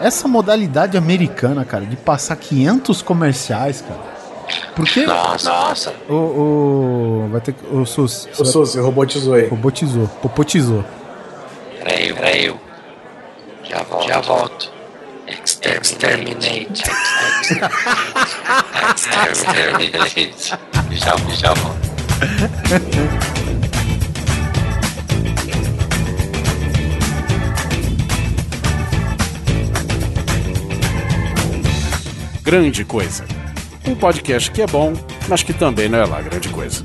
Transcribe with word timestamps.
essa 0.00 0.26
modalidade 0.26 0.96
americana, 0.96 1.64
cara, 1.64 1.84
de 1.84 1.96
passar 1.96 2.36
500 2.36 3.02
comerciais, 3.02 3.82
cara. 3.82 4.00
Porque. 4.74 5.06
Nossa, 5.06 5.50
nossa. 5.50 5.94
O. 6.08 6.14
o 6.14 7.28
vai 7.30 7.40
ter 7.40 7.52
que. 7.52 7.64
O 7.66 7.84
SUS. 7.86 8.28
O 8.38 8.44
SUS, 8.44 8.74
robotizou 8.76 9.34
aí. 9.34 9.46
Robotizou. 9.48 10.08
Popotizou. 10.22 10.84
Peraí, 11.78 12.12
peraí. 12.12 12.54
Já 13.64 13.82
volto. 13.82 14.08
Já 14.08 14.20
volto. 14.20 14.72
Exterminate. 15.28 16.82
Exterminate. 19.32 20.58
Já, 20.90 21.16
já 21.36 21.54
volto. 21.54 21.90
Grande 32.50 32.84
Coisa. 32.84 33.24
Um 33.86 33.94
podcast 33.94 34.50
que 34.50 34.60
é 34.60 34.66
bom, 34.66 34.92
mas 35.28 35.40
que 35.40 35.52
também 35.52 35.88
não 35.88 36.00
é 36.00 36.04
lá 36.04 36.20
grande 36.20 36.48
coisa. 36.48 36.82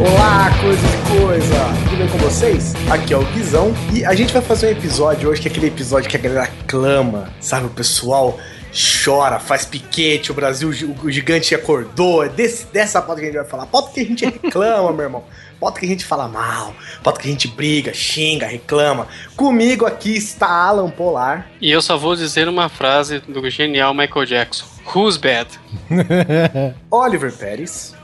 Olá, 0.00 0.50
coisa 0.60 0.82
de 0.88 1.20
coisa! 1.20 1.54
Tudo 1.84 1.96
bem 1.96 2.08
com 2.08 2.18
vocês? 2.18 2.74
Aqui 2.90 3.14
é 3.14 3.16
o 3.16 3.24
Guizão 3.26 3.72
e 3.94 4.04
a 4.04 4.16
gente 4.16 4.32
vai 4.32 4.42
fazer 4.42 4.66
um 4.66 4.70
episódio 4.70 5.30
hoje 5.30 5.40
que 5.40 5.46
é 5.46 5.50
aquele 5.52 5.68
episódio 5.68 6.10
que 6.10 6.16
a 6.16 6.20
galera 6.20 6.50
clama, 6.66 7.30
sabe? 7.38 7.66
O 7.66 7.70
pessoal 7.70 8.36
chora, 8.72 9.38
faz 9.38 9.64
piquete, 9.64 10.30
o 10.30 10.34
Brasil, 10.34 10.70
o 11.02 11.10
gigante 11.10 11.54
acordou. 11.54 12.24
É 12.24 12.28
desse, 12.28 12.66
dessa 12.66 13.02
pauta 13.02 13.20
que 13.20 13.26
a 13.26 13.30
gente 13.30 13.40
vai 13.40 13.48
falar. 13.48 13.66
Pauta 13.66 13.92
que 13.92 14.00
a 14.00 14.04
gente 14.04 14.24
reclama, 14.24 14.92
meu 14.92 15.04
irmão. 15.04 15.24
Pauta 15.60 15.78
que 15.78 15.84
a 15.84 15.88
gente 15.88 16.06
fala 16.06 16.26
mal, 16.26 16.74
pauta 17.02 17.20
que 17.20 17.28
a 17.28 17.30
gente 17.30 17.46
briga, 17.46 17.92
xinga, 17.92 18.46
reclama. 18.46 19.06
Comigo 19.36 19.84
aqui 19.84 20.16
está 20.16 20.48
Alan 20.48 20.88
Polar. 20.88 21.50
E 21.60 21.70
eu 21.70 21.82
só 21.82 21.98
vou 21.98 22.16
dizer 22.16 22.48
uma 22.48 22.70
frase 22.70 23.20
do 23.20 23.48
genial 23.50 23.92
Michael 23.92 24.24
Jackson: 24.24 24.64
Who's 24.94 25.18
bad? 25.18 25.50
Oliver 26.90 27.30
Pérez. 27.30 27.94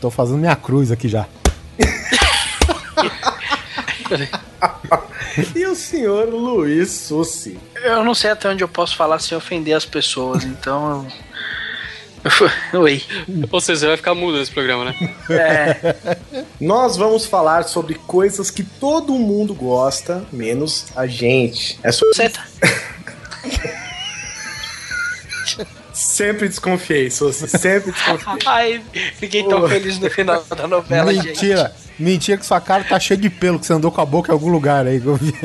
Tô 0.00 0.08
fazendo 0.08 0.38
minha 0.38 0.54
cruz 0.54 0.92
aqui 0.92 1.08
já. 1.08 1.26
e 5.54 5.66
o 5.66 5.74
senhor 5.74 6.28
Luiz 6.28 6.90
Sussi. 6.90 7.58
Eu 7.82 8.04
não 8.04 8.14
sei 8.14 8.30
até 8.30 8.48
onde 8.48 8.62
eu 8.62 8.68
posso 8.68 8.96
falar 8.96 9.18
sem 9.18 9.36
ofender 9.36 9.74
as 9.76 9.84
pessoas, 9.84 10.44
então. 10.44 11.06
Oi. 12.74 13.02
Ou 13.50 13.60
seja, 13.60 13.80
você 13.80 13.86
vai 13.86 13.96
ficar 13.96 14.14
mudo 14.14 14.38
nesse 14.38 14.50
programa, 14.50 14.84
né? 14.86 15.14
É. 15.30 15.96
Nós 16.60 16.96
vamos 16.96 17.26
falar 17.26 17.64
sobre 17.64 17.94
coisas 17.94 18.50
que 18.50 18.62
todo 18.62 19.12
mundo 19.14 19.54
gosta, 19.54 20.24
menos 20.32 20.86
a 20.94 21.06
gente. 21.06 21.78
É 21.82 21.90
sobre. 21.90 22.14
Senta. 22.14 22.40
Sempre 26.02 26.48
desconfiei, 26.48 27.10
Sussi. 27.10 27.46
Sempre 27.48 27.92
desconfiei. 27.92 28.38
Ai, 28.44 28.82
fiquei 29.16 29.44
tão 29.44 29.68
feliz 29.68 30.00
no 30.00 30.10
final 30.10 30.42
da 30.42 30.66
novela, 30.66 31.14
gente. 31.14 31.26
Mentira. 31.26 31.72
Mentira 31.96 32.38
que 32.38 32.44
sua 32.44 32.60
cara 32.60 32.82
tá 32.82 32.98
cheia 32.98 33.20
de 33.20 33.30
pelo, 33.30 33.60
que 33.60 33.66
você 33.66 33.72
andou 33.72 33.92
com 33.92 34.00
a 34.00 34.04
boca 34.04 34.32
em 34.32 34.34
algum 34.34 34.50
lugar 34.50 34.84
aí. 34.86 35.00
que 35.00 35.06
eu 35.06 35.16
vi. 35.16 35.32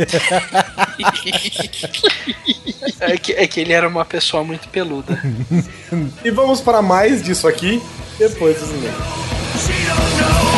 É 2.99 3.15
que, 3.15 3.31
é 3.33 3.45
que 3.45 3.59
ele 3.59 3.73
era 3.73 3.87
uma 3.87 4.03
pessoa 4.03 4.43
muito 4.43 4.67
peluda. 4.69 5.21
E 6.25 6.31
vamos 6.31 6.61
para 6.61 6.81
mais 6.81 7.21
disso 7.21 7.47
aqui 7.47 7.81
depois 8.17 8.59
dos 8.59 8.69
e-mails. 8.71 10.56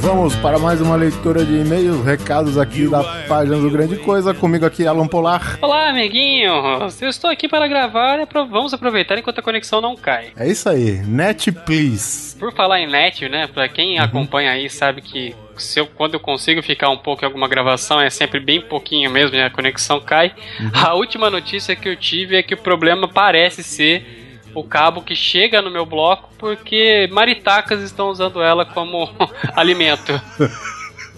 Vamos 0.00 0.34
para 0.36 0.58
mais 0.58 0.80
uma 0.80 0.96
leitura 0.96 1.44
de 1.44 1.52
e-mails, 1.52 2.02
recados 2.02 2.56
aqui 2.56 2.88
da 2.88 3.04
página 3.28 3.58
do 3.58 3.70
Grande 3.70 3.96
Coisa. 3.96 4.32
Comigo 4.32 4.64
aqui, 4.64 4.86
Alan 4.86 5.06
Polar. 5.06 5.58
Olá, 5.60 5.90
amiguinhos! 5.90 7.00
Eu 7.02 7.10
estou 7.10 7.28
aqui 7.28 7.46
para 7.46 7.68
gravar 7.68 8.18
e 8.18 8.26
vamos 8.32 8.72
aproveitar 8.72 9.18
enquanto 9.18 9.40
a 9.40 9.42
conexão 9.42 9.80
não 9.80 9.94
cai. 9.94 10.28
É 10.36 10.48
isso 10.48 10.68
aí, 10.70 11.02
Net 11.06 11.52
Please. 11.52 12.34
Por 12.38 12.52
falar 12.54 12.80
em 12.80 12.86
net, 12.86 13.28
né? 13.28 13.46
Pra 13.46 13.68
quem 13.68 13.98
acompanha 13.98 14.52
aí 14.52 14.70
sabe 14.70 15.02
que 15.02 15.34
se 15.58 15.78
eu, 15.78 15.86
quando 15.86 16.14
eu 16.14 16.20
consigo 16.20 16.62
ficar 16.62 16.88
um 16.88 16.96
pouco 16.96 17.22
em 17.22 17.26
alguma 17.26 17.46
gravação 17.46 18.00
é 18.00 18.08
sempre 18.08 18.40
bem 18.40 18.62
pouquinho 18.62 19.10
mesmo 19.10 19.36
e 19.36 19.42
a 19.42 19.50
conexão 19.50 20.00
cai. 20.00 20.32
A 20.72 20.94
última 20.94 21.28
notícia 21.28 21.76
que 21.76 21.88
eu 21.88 21.96
tive 21.96 22.36
é 22.36 22.42
que 22.42 22.54
o 22.54 22.58
problema 22.58 23.06
parece 23.06 23.62
ser 23.62 24.19
o 24.54 24.64
cabo 24.64 25.02
que 25.02 25.14
chega 25.14 25.62
no 25.62 25.70
meu 25.70 25.86
bloco 25.86 26.30
porque 26.38 27.08
maritacas 27.12 27.82
estão 27.82 28.08
usando 28.08 28.42
ela 28.42 28.64
como 28.64 29.08
alimento. 29.54 30.20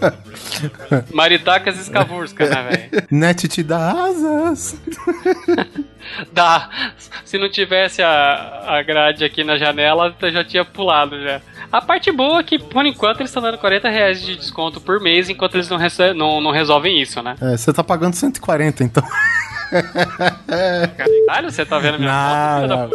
Maritacas 1.13 1.79
escavurska, 1.79 2.45
né, 2.47 2.89
velho? 2.91 3.07
Net 3.11 3.47
te 3.47 3.63
dá 3.63 3.91
asas. 3.91 4.79
Dá. 6.31 6.69
Se 7.23 7.37
não 7.37 7.49
tivesse 7.49 8.01
a, 8.01 8.65
a 8.67 8.83
grade 8.83 9.23
aqui 9.23 9.43
na 9.43 9.57
janela, 9.57 10.15
eu 10.21 10.31
já 10.31 10.43
tinha 10.43 10.65
pulado 10.65 11.21
já. 11.21 11.41
A 11.71 11.81
parte 11.81 12.11
boa 12.11 12.39
é 12.39 12.43
que, 12.43 12.59
por 12.59 12.85
enquanto, 12.85 13.21
eles 13.21 13.29
estão 13.29 13.41
dando 13.41 13.57
40 13.57 13.89
reais 13.89 14.21
de 14.21 14.35
desconto 14.35 14.79
por 14.79 14.99
mês, 14.99 15.29
enquanto 15.29 15.55
eles 15.55 15.67
não, 15.69 15.79
não, 16.15 16.41
não 16.41 16.51
resolvem 16.51 17.01
isso, 17.01 17.21
né? 17.23 17.35
É, 17.41 17.57
você 17.57 17.73
tá 17.73 17.83
pagando 17.83 18.13
140, 18.15 18.83
então. 18.83 19.03
Caralho, 21.27 21.51
você 21.51 21.65
tá 21.65 21.79
vendo 21.79 21.99
minha 21.99 22.67
Não? 22.67 22.89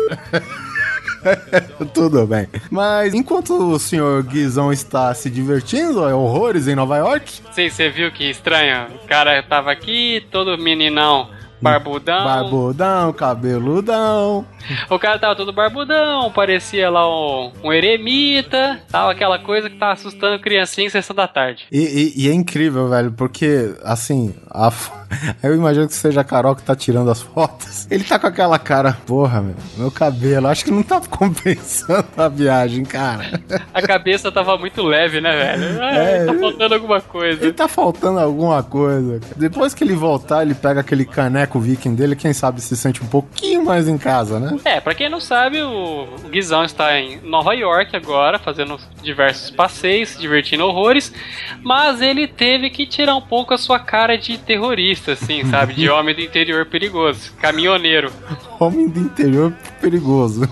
Tudo 1.92 2.26
bem. 2.26 2.48
Mas 2.70 3.12
enquanto 3.12 3.50
o 3.54 3.78
senhor 3.78 4.22
Guizão 4.22 4.72
está 4.72 5.12
se 5.14 5.28
divertindo, 5.28 6.08
é 6.08 6.14
horrores 6.14 6.68
em 6.68 6.74
Nova 6.74 6.96
York, 6.96 7.40
Sim, 7.52 7.68
você 7.68 7.88
viu 7.90 8.12
que 8.12 8.30
estranho? 8.30 8.86
O 9.02 9.06
cara 9.08 9.42
tava 9.42 9.72
aqui, 9.72 10.24
todo 10.30 10.56
meninão, 10.56 11.28
barbudão. 11.60 12.24
barbudão, 12.24 13.12
cabeludão. 13.12 14.46
O 14.90 14.98
cara 14.98 15.18
tava 15.18 15.36
todo 15.36 15.52
barbudão, 15.52 16.30
parecia 16.30 16.90
lá 16.90 17.06
um, 17.08 17.52
um 17.64 17.72
eremita, 17.72 18.80
tava 18.90 19.12
aquela 19.12 19.38
coisa 19.38 19.68
que 19.70 19.76
tava 19.76 19.92
assustando 19.92 20.38
criancinha 20.40 20.86
em 20.86 20.90
sessão 20.90 21.14
da 21.14 21.26
tarde. 21.28 21.66
E, 21.70 21.78
e- 22.16 22.24
e 22.24 22.28
é 22.28 22.32
incrível, 22.32 22.88
velho, 22.88 23.12
porque, 23.12 23.74
assim, 23.84 24.34
a 24.50 24.70
eu 25.42 25.54
imagino 25.54 25.86
que 25.88 25.94
seja 25.94 26.20
a 26.20 26.24
Carol 26.24 26.54
que 26.54 26.62
tá 26.62 26.76
tirando 26.76 27.10
as 27.10 27.22
fotos. 27.22 27.86
Ele 27.90 28.04
tá 28.04 28.18
com 28.18 28.26
aquela 28.26 28.58
cara, 28.58 28.96
porra, 29.06 29.40
meu, 29.40 29.54
meu 29.76 29.90
cabelo, 29.90 30.48
acho 30.48 30.64
que 30.64 30.70
não 30.70 30.82
tá 30.82 31.00
compensando 31.08 32.04
a 32.16 32.28
viagem, 32.28 32.84
cara. 32.84 33.40
A 33.72 33.80
cabeça 33.80 34.30
tava 34.30 34.56
muito 34.58 34.82
leve, 34.82 35.20
né, 35.20 35.30
velho? 35.34 35.82
É. 35.82 36.18
É, 36.18 36.24
tá 36.26 36.34
faltando 36.34 36.74
alguma 36.74 37.00
coisa. 37.00 37.42
Ele 37.42 37.52
tá 37.52 37.68
faltando 37.68 38.18
alguma 38.20 38.62
coisa. 38.62 39.20
Depois 39.36 39.72
que 39.74 39.82
ele 39.84 39.94
voltar, 39.94 40.42
ele 40.42 40.54
pega 40.54 40.80
aquele 40.80 41.04
caneco 41.04 41.58
viking 41.58 41.94
dele, 41.94 42.14
quem 42.16 42.32
sabe 42.32 42.60
se 42.60 42.76
sente 42.76 43.02
um 43.02 43.06
pouquinho 43.06 43.64
mais 43.64 43.88
em 43.88 43.96
casa, 43.98 44.38
né? 44.38 44.47
É, 44.64 44.80
pra 44.80 44.94
quem 44.94 45.08
não 45.08 45.20
sabe, 45.20 45.60
o 45.62 46.08
o 46.24 46.28
Guizão 46.30 46.64
está 46.64 46.98
em 46.98 47.20
Nova 47.22 47.54
York 47.54 47.96
agora, 47.96 48.38
fazendo 48.38 48.78
diversos 49.02 49.50
passeios, 49.50 50.10
se 50.10 50.18
divertindo 50.18 50.64
horrores, 50.64 51.12
mas 51.62 52.00
ele 52.00 52.26
teve 52.28 52.70
que 52.70 52.86
tirar 52.86 53.16
um 53.16 53.20
pouco 53.20 53.54
a 53.54 53.58
sua 53.58 53.78
cara 53.78 54.16
de 54.16 54.36
terrorista, 54.38 55.12
assim, 55.12 55.44
sabe? 55.46 55.74
De 55.74 55.88
homem 55.90 56.14
do 56.14 56.20
interior 56.20 56.66
perigoso, 56.66 57.32
caminhoneiro. 57.40 58.12
Homem 58.60 58.88
do 58.88 59.00
interior 59.00 59.52
perigoso. 59.80 60.48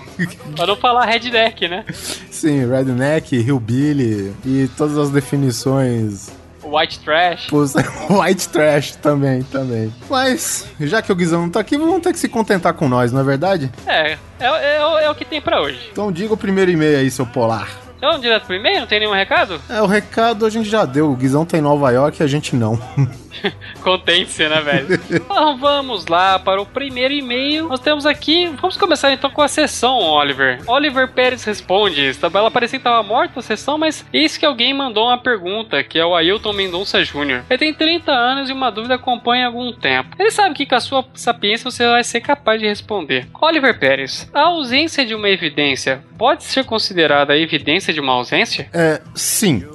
Pra 0.55 0.65
não 0.65 0.75
falar 0.75 1.05
redneck, 1.05 1.67
né? 1.67 1.85
Sim, 2.31 2.67
redneck, 2.67 3.35
hillbilly 3.35 4.33
e 4.45 4.69
todas 4.77 4.97
as 4.97 5.09
definições. 5.09 6.31
White 6.75 6.99
trash. 6.99 7.47
White 8.09 8.49
trash 8.49 8.95
também, 8.95 9.43
também. 9.43 9.93
Mas, 10.09 10.67
já 10.79 11.01
que 11.01 11.11
o 11.11 11.15
Guizão 11.15 11.41
não 11.41 11.49
tá 11.49 11.59
aqui, 11.59 11.77
vamos 11.77 12.01
ter 12.01 12.13
que 12.13 12.19
se 12.19 12.27
contentar 12.29 12.73
com 12.73 12.87
nós, 12.89 13.11
não 13.11 13.21
é 13.21 13.23
verdade? 13.23 13.71
É, 13.85 14.17
é, 14.39 14.75
é 14.77 14.85
o- 14.85 14.97
é 14.99 15.09
o 15.09 15.15
que 15.15 15.25
tem 15.25 15.41
pra 15.41 15.61
hoje. 15.61 15.89
Então 15.91 16.11
diga 16.11 16.33
o 16.33 16.37
primeiro 16.37 16.69
e-mail 16.71 16.97
aí, 16.99 17.09
seu 17.11 17.25
polar. 17.25 17.69
Então, 17.97 18.19
direto 18.19 18.45
pro 18.45 18.55
e-mail? 18.55 18.81
Não 18.81 18.87
tem 18.87 18.99
nenhum 18.99 19.11
recado? 19.13 19.59
É, 19.67 19.81
o 19.81 19.87
recado 19.87 20.45
a 20.45 20.49
gente 20.51 20.69
já 20.69 20.85
deu. 20.85 21.11
O 21.11 21.15
Guizão 21.15 21.43
tá 21.45 21.57
em 21.57 21.61
Nova 21.61 21.89
York 21.89 22.21
e 22.21 22.23
a 22.23 22.27
gente 22.27 22.55
não. 22.55 22.79
Contente-se, 23.81 24.47
né, 24.47 24.61
velho? 24.61 24.99
então 25.09 25.57
vamos 25.57 26.07
lá 26.07 26.39
para 26.39 26.61
o 26.61 26.65
primeiro 26.65 27.13
e-mail. 27.13 27.67
Nós 27.67 27.79
temos 27.79 28.05
aqui. 28.05 28.47
Vamos 28.61 28.77
começar 28.77 29.11
então 29.11 29.29
com 29.29 29.41
a 29.41 29.47
sessão, 29.47 29.97
Oliver. 29.97 30.59
Oliver 30.67 31.07
Pérez 31.09 31.43
responde. 31.43 32.11
Ela 32.21 32.51
parecia 32.51 32.79
que 32.79 32.87
estava 32.87 33.03
morta 33.03 33.39
a 33.39 33.43
sessão, 33.43 33.77
mas 33.77 34.05
eis 34.13 34.37
que 34.37 34.45
alguém 34.45 34.73
mandou 34.73 35.07
uma 35.07 35.17
pergunta, 35.17 35.83
que 35.83 35.99
é 35.99 36.05
o 36.05 36.15
Ailton 36.15 36.53
Mendonça 36.53 37.03
Jr. 37.03 37.43
Ele 37.49 37.57
tem 37.57 37.73
30 37.73 38.11
anos 38.11 38.49
e 38.49 38.53
uma 38.53 38.71
dúvida 38.71 38.95
acompanha 38.95 39.45
há 39.45 39.47
algum 39.47 39.71
tempo. 39.71 40.15
Ele 40.19 40.31
sabe 40.31 40.55
que 40.55 40.65
com 40.65 40.75
a 40.75 40.79
sua 40.79 41.05
sapiência 41.13 41.69
você 41.69 41.85
vai 41.85 42.03
ser 42.03 42.21
capaz 42.21 42.59
de 42.59 42.67
responder. 42.67 43.27
Oliver 43.41 43.79
Pérez, 43.79 44.29
a 44.33 44.41
ausência 44.41 45.05
de 45.05 45.15
uma 45.15 45.29
evidência 45.29 46.03
pode 46.17 46.43
ser 46.43 46.65
considerada 46.65 47.33
a 47.33 47.37
evidência 47.37 47.93
de 47.93 47.99
uma 47.99 48.13
ausência? 48.13 48.69
É, 48.73 49.01
sim. 49.15 49.65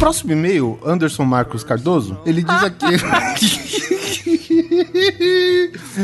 Próximo 0.00 0.32
e-mail, 0.32 0.80
Anderson 0.82 1.24
Marcos 1.26 1.62
Cardoso, 1.62 2.18
ele 2.24 2.42
diz 2.42 2.64
aqui. 2.64 2.86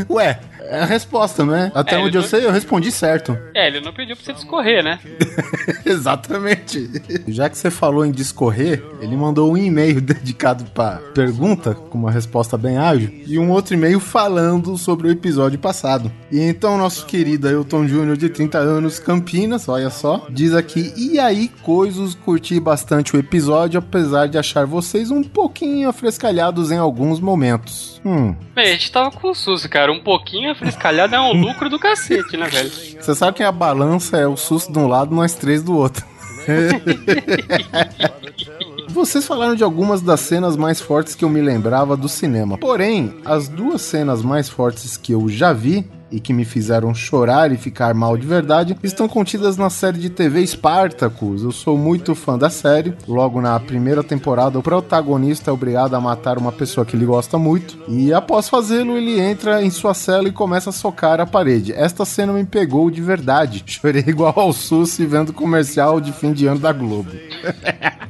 Ué, 0.13 0.39
é 0.71 0.81
a 0.83 0.85
resposta, 0.85 1.45
né? 1.45 1.71
Até 1.75 1.95
É, 1.97 1.99
onde 1.99 2.17
eu 2.17 2.23
não- 2.23 2.29
sei, 2.29 2.45
eu 2.45 2.51
respondi 2.51 2.91
certo. 2.91 3.37
É, 3.55 3.67
ele 3.67 3.81
não 3.81 3.93
pediu 3.93 4.17
pra 4.17 4.25
você 4.25 4.33
discorrer, 4.33 4.83
né? 4.83 4.99
Exatamente. 5.85 6.91
Já 7.29 7.49
que 7.49 7.57
você 7.57 7.71
falou 7.71 8.05
em 8.05 8.11
discorrer, 8.11 8.83
ele 9.01 9.17
mandou 9.17 9.53
um 9.53 9.57
e-mail 9.57 10.01
dedicado 10.03 10.65
pra 10.73 11.01
pergunta, 11.15 11.75
com 11.75 11.99
uma 11.99 12.11
resposta 12.11 12.57
bem 12.59 12.77
ágil, 12.79 13.11
e 13.27 13.39
um 13.39 13.51
outro 13.51 13.75
e-mail 13.75 14.01
falando 14.01 14.77
sobre 14.77 15.09
o 15.09 15.11
episódio 15.11 15.59
passado. 15.59 16.11
E 16.31 16.41
então 16.41 16.77
nosso 16.79 17.07
querido 17.07 17.49
Ailton 17.49 17.87
Júnior, 17.87 18.17
de 18.17 18.29
30 18.29 18.59
anos, 18.59 18.99
Campinas, 18.99 19.69
olha 19.69 19.91
só, 19.91 20.27
diz 20.31 20.55
aqui, 20.55 20.93
e 20.97 21.19
aí, 21.19 21.49
coisas, 21.63 22.15
curti 22.15 22.59
bastante 22.61 23.15
o 23.17 23.19
episódio, 23.19 23.79
apesar 23.79 24.27
de 24.29 24.39
achar 24.39 24.67
vocês 24.67 25.11
um 25.11 25.23
pouquinho 25.23 25.89
afrescalhados 25.89 26.71
em 26.71 26.79
alguns 26.79 27.21
momentos. 27.21 28.01
Hum, 28.05 28.35
Bem, 28.55 28.67
a 28.69 28.73
gente 28.73 28.91
tava 28.91 29.11
com 29.11 29.31
o 29.31 29.35
susto, 29.35 29.69
cara. 29.69 29.93
Um 29.93 30.01
pouquinho 30.01 30.51
afrescalhado 30.57 31.15
é 31.15 31.21
um 31.21 31.33
lucro 31.33 31.71
do 31.71 31.79
cacete, 31.79 32.37
né, 32.37 32.49
velho? 32.49 32.71
você 33.01 33.15
sabe 33.15 33.37
que 33.37 33.43
a 33.43 33.53
balança 33.53 34.17
é 34.17 34.27
o 34.27 34.37
susto 34.37 34.73
de 34.73 34.79
um 34.79 34.89
lado, 34.89 35.15
nós 35.15 35.35
três 35.35 35.63
do 35.63 35.77
outro. 35.77 36.05
Vocês 38.89 39.27
falaram 39.27 39.55
de 39.55 39.63
algumas 39.63 40.01
das 40.01 40.21
cenas 40.21 40.57
mais 40.57 40.81
fortes 40.81 41.15
que 41.15 41.23
eu 41.23 41.29
me 41.29 41.43
lembrava 41.43 41.97
do 41.97 42.09
cinema. 42.09 42.57
Porém, 42.57 43.15
as 43.27 43.47
duas 43.47 43.83
cenas 43.83 44.23
mais 44.23 44.49
fortes 44.49 44.97
que 44.97 45.13
eu 45.13 45.29
já 45.29 45.53
vi 45.53 45.87
e 46.11 46.21
que 46.21 46.33
me 46.33 46.45
fizeram 46.45 46.95
chorar 46.95 47.53
e 47.53 47.57
ficar 47.57 47.95
mal 47.95 48.17
de 48.17 48.27
verdade 48.27 48.77
estão 48.83 49.09
contidas 49.09 49.57
na 49.57 49.71
série 49.71 49.99
de 49.99 50.11
TV 50.11 50.47
Spartacus. 50.47 51.43
Eu 51.43 51.53
sou 51.53 51.77
muito 51.77 52.15
fã 52.15 52.39
da 52.39 52.51
série. 52.51 52.95
Logo 53.07 53.41
na 53.41 53.59
primeira 53.59 54.03
temporada, 54.03 54.59
o 54.59 54.63
protagonista 54.63 55.51
é 55.51 55.55
obrigado 55.55 55.95
a 55.95 56.01
matar 56.01 56.39
uma 56.39 56.53
pessoa 56.53 56.87
que 56.87 56.97
ele 56.97 57.07
gosta 57.07 57.39
muito 57.39 57.79
e 57.89 58.13
após 58.13 58.49
fazê-lo, 58.49 58.97
ele 58.97 59.21
entra 59.21 59.63
em 59.63 59.71
sua 59.71 59.95
cela 59.95 60.29
e 60.29 60.33
começa 60.33 60.71
a 60.71 60.73
socar 60.73 61.21
a 61.21 61.27
parede. 61.27 61.73
Esta 61.73 62.05
cena 62.05 62.33
me 62.33 62.45
pegou 62.45 62.91
de 62.91 63.01
verdade. 63.01 63.63
Chorei 63.67 64.05
igual 64.07 64.35
ao 64.37 64.53
Sussi 64.53 65.07
vendo 65.07 65.33
comercial 65.33 66.01
de 66.01 66.13
fim 66.13 66.33
de 66.33 66.47
ano 66.47 66.61
da 66.61 66.73
Globo. 66.73 67.11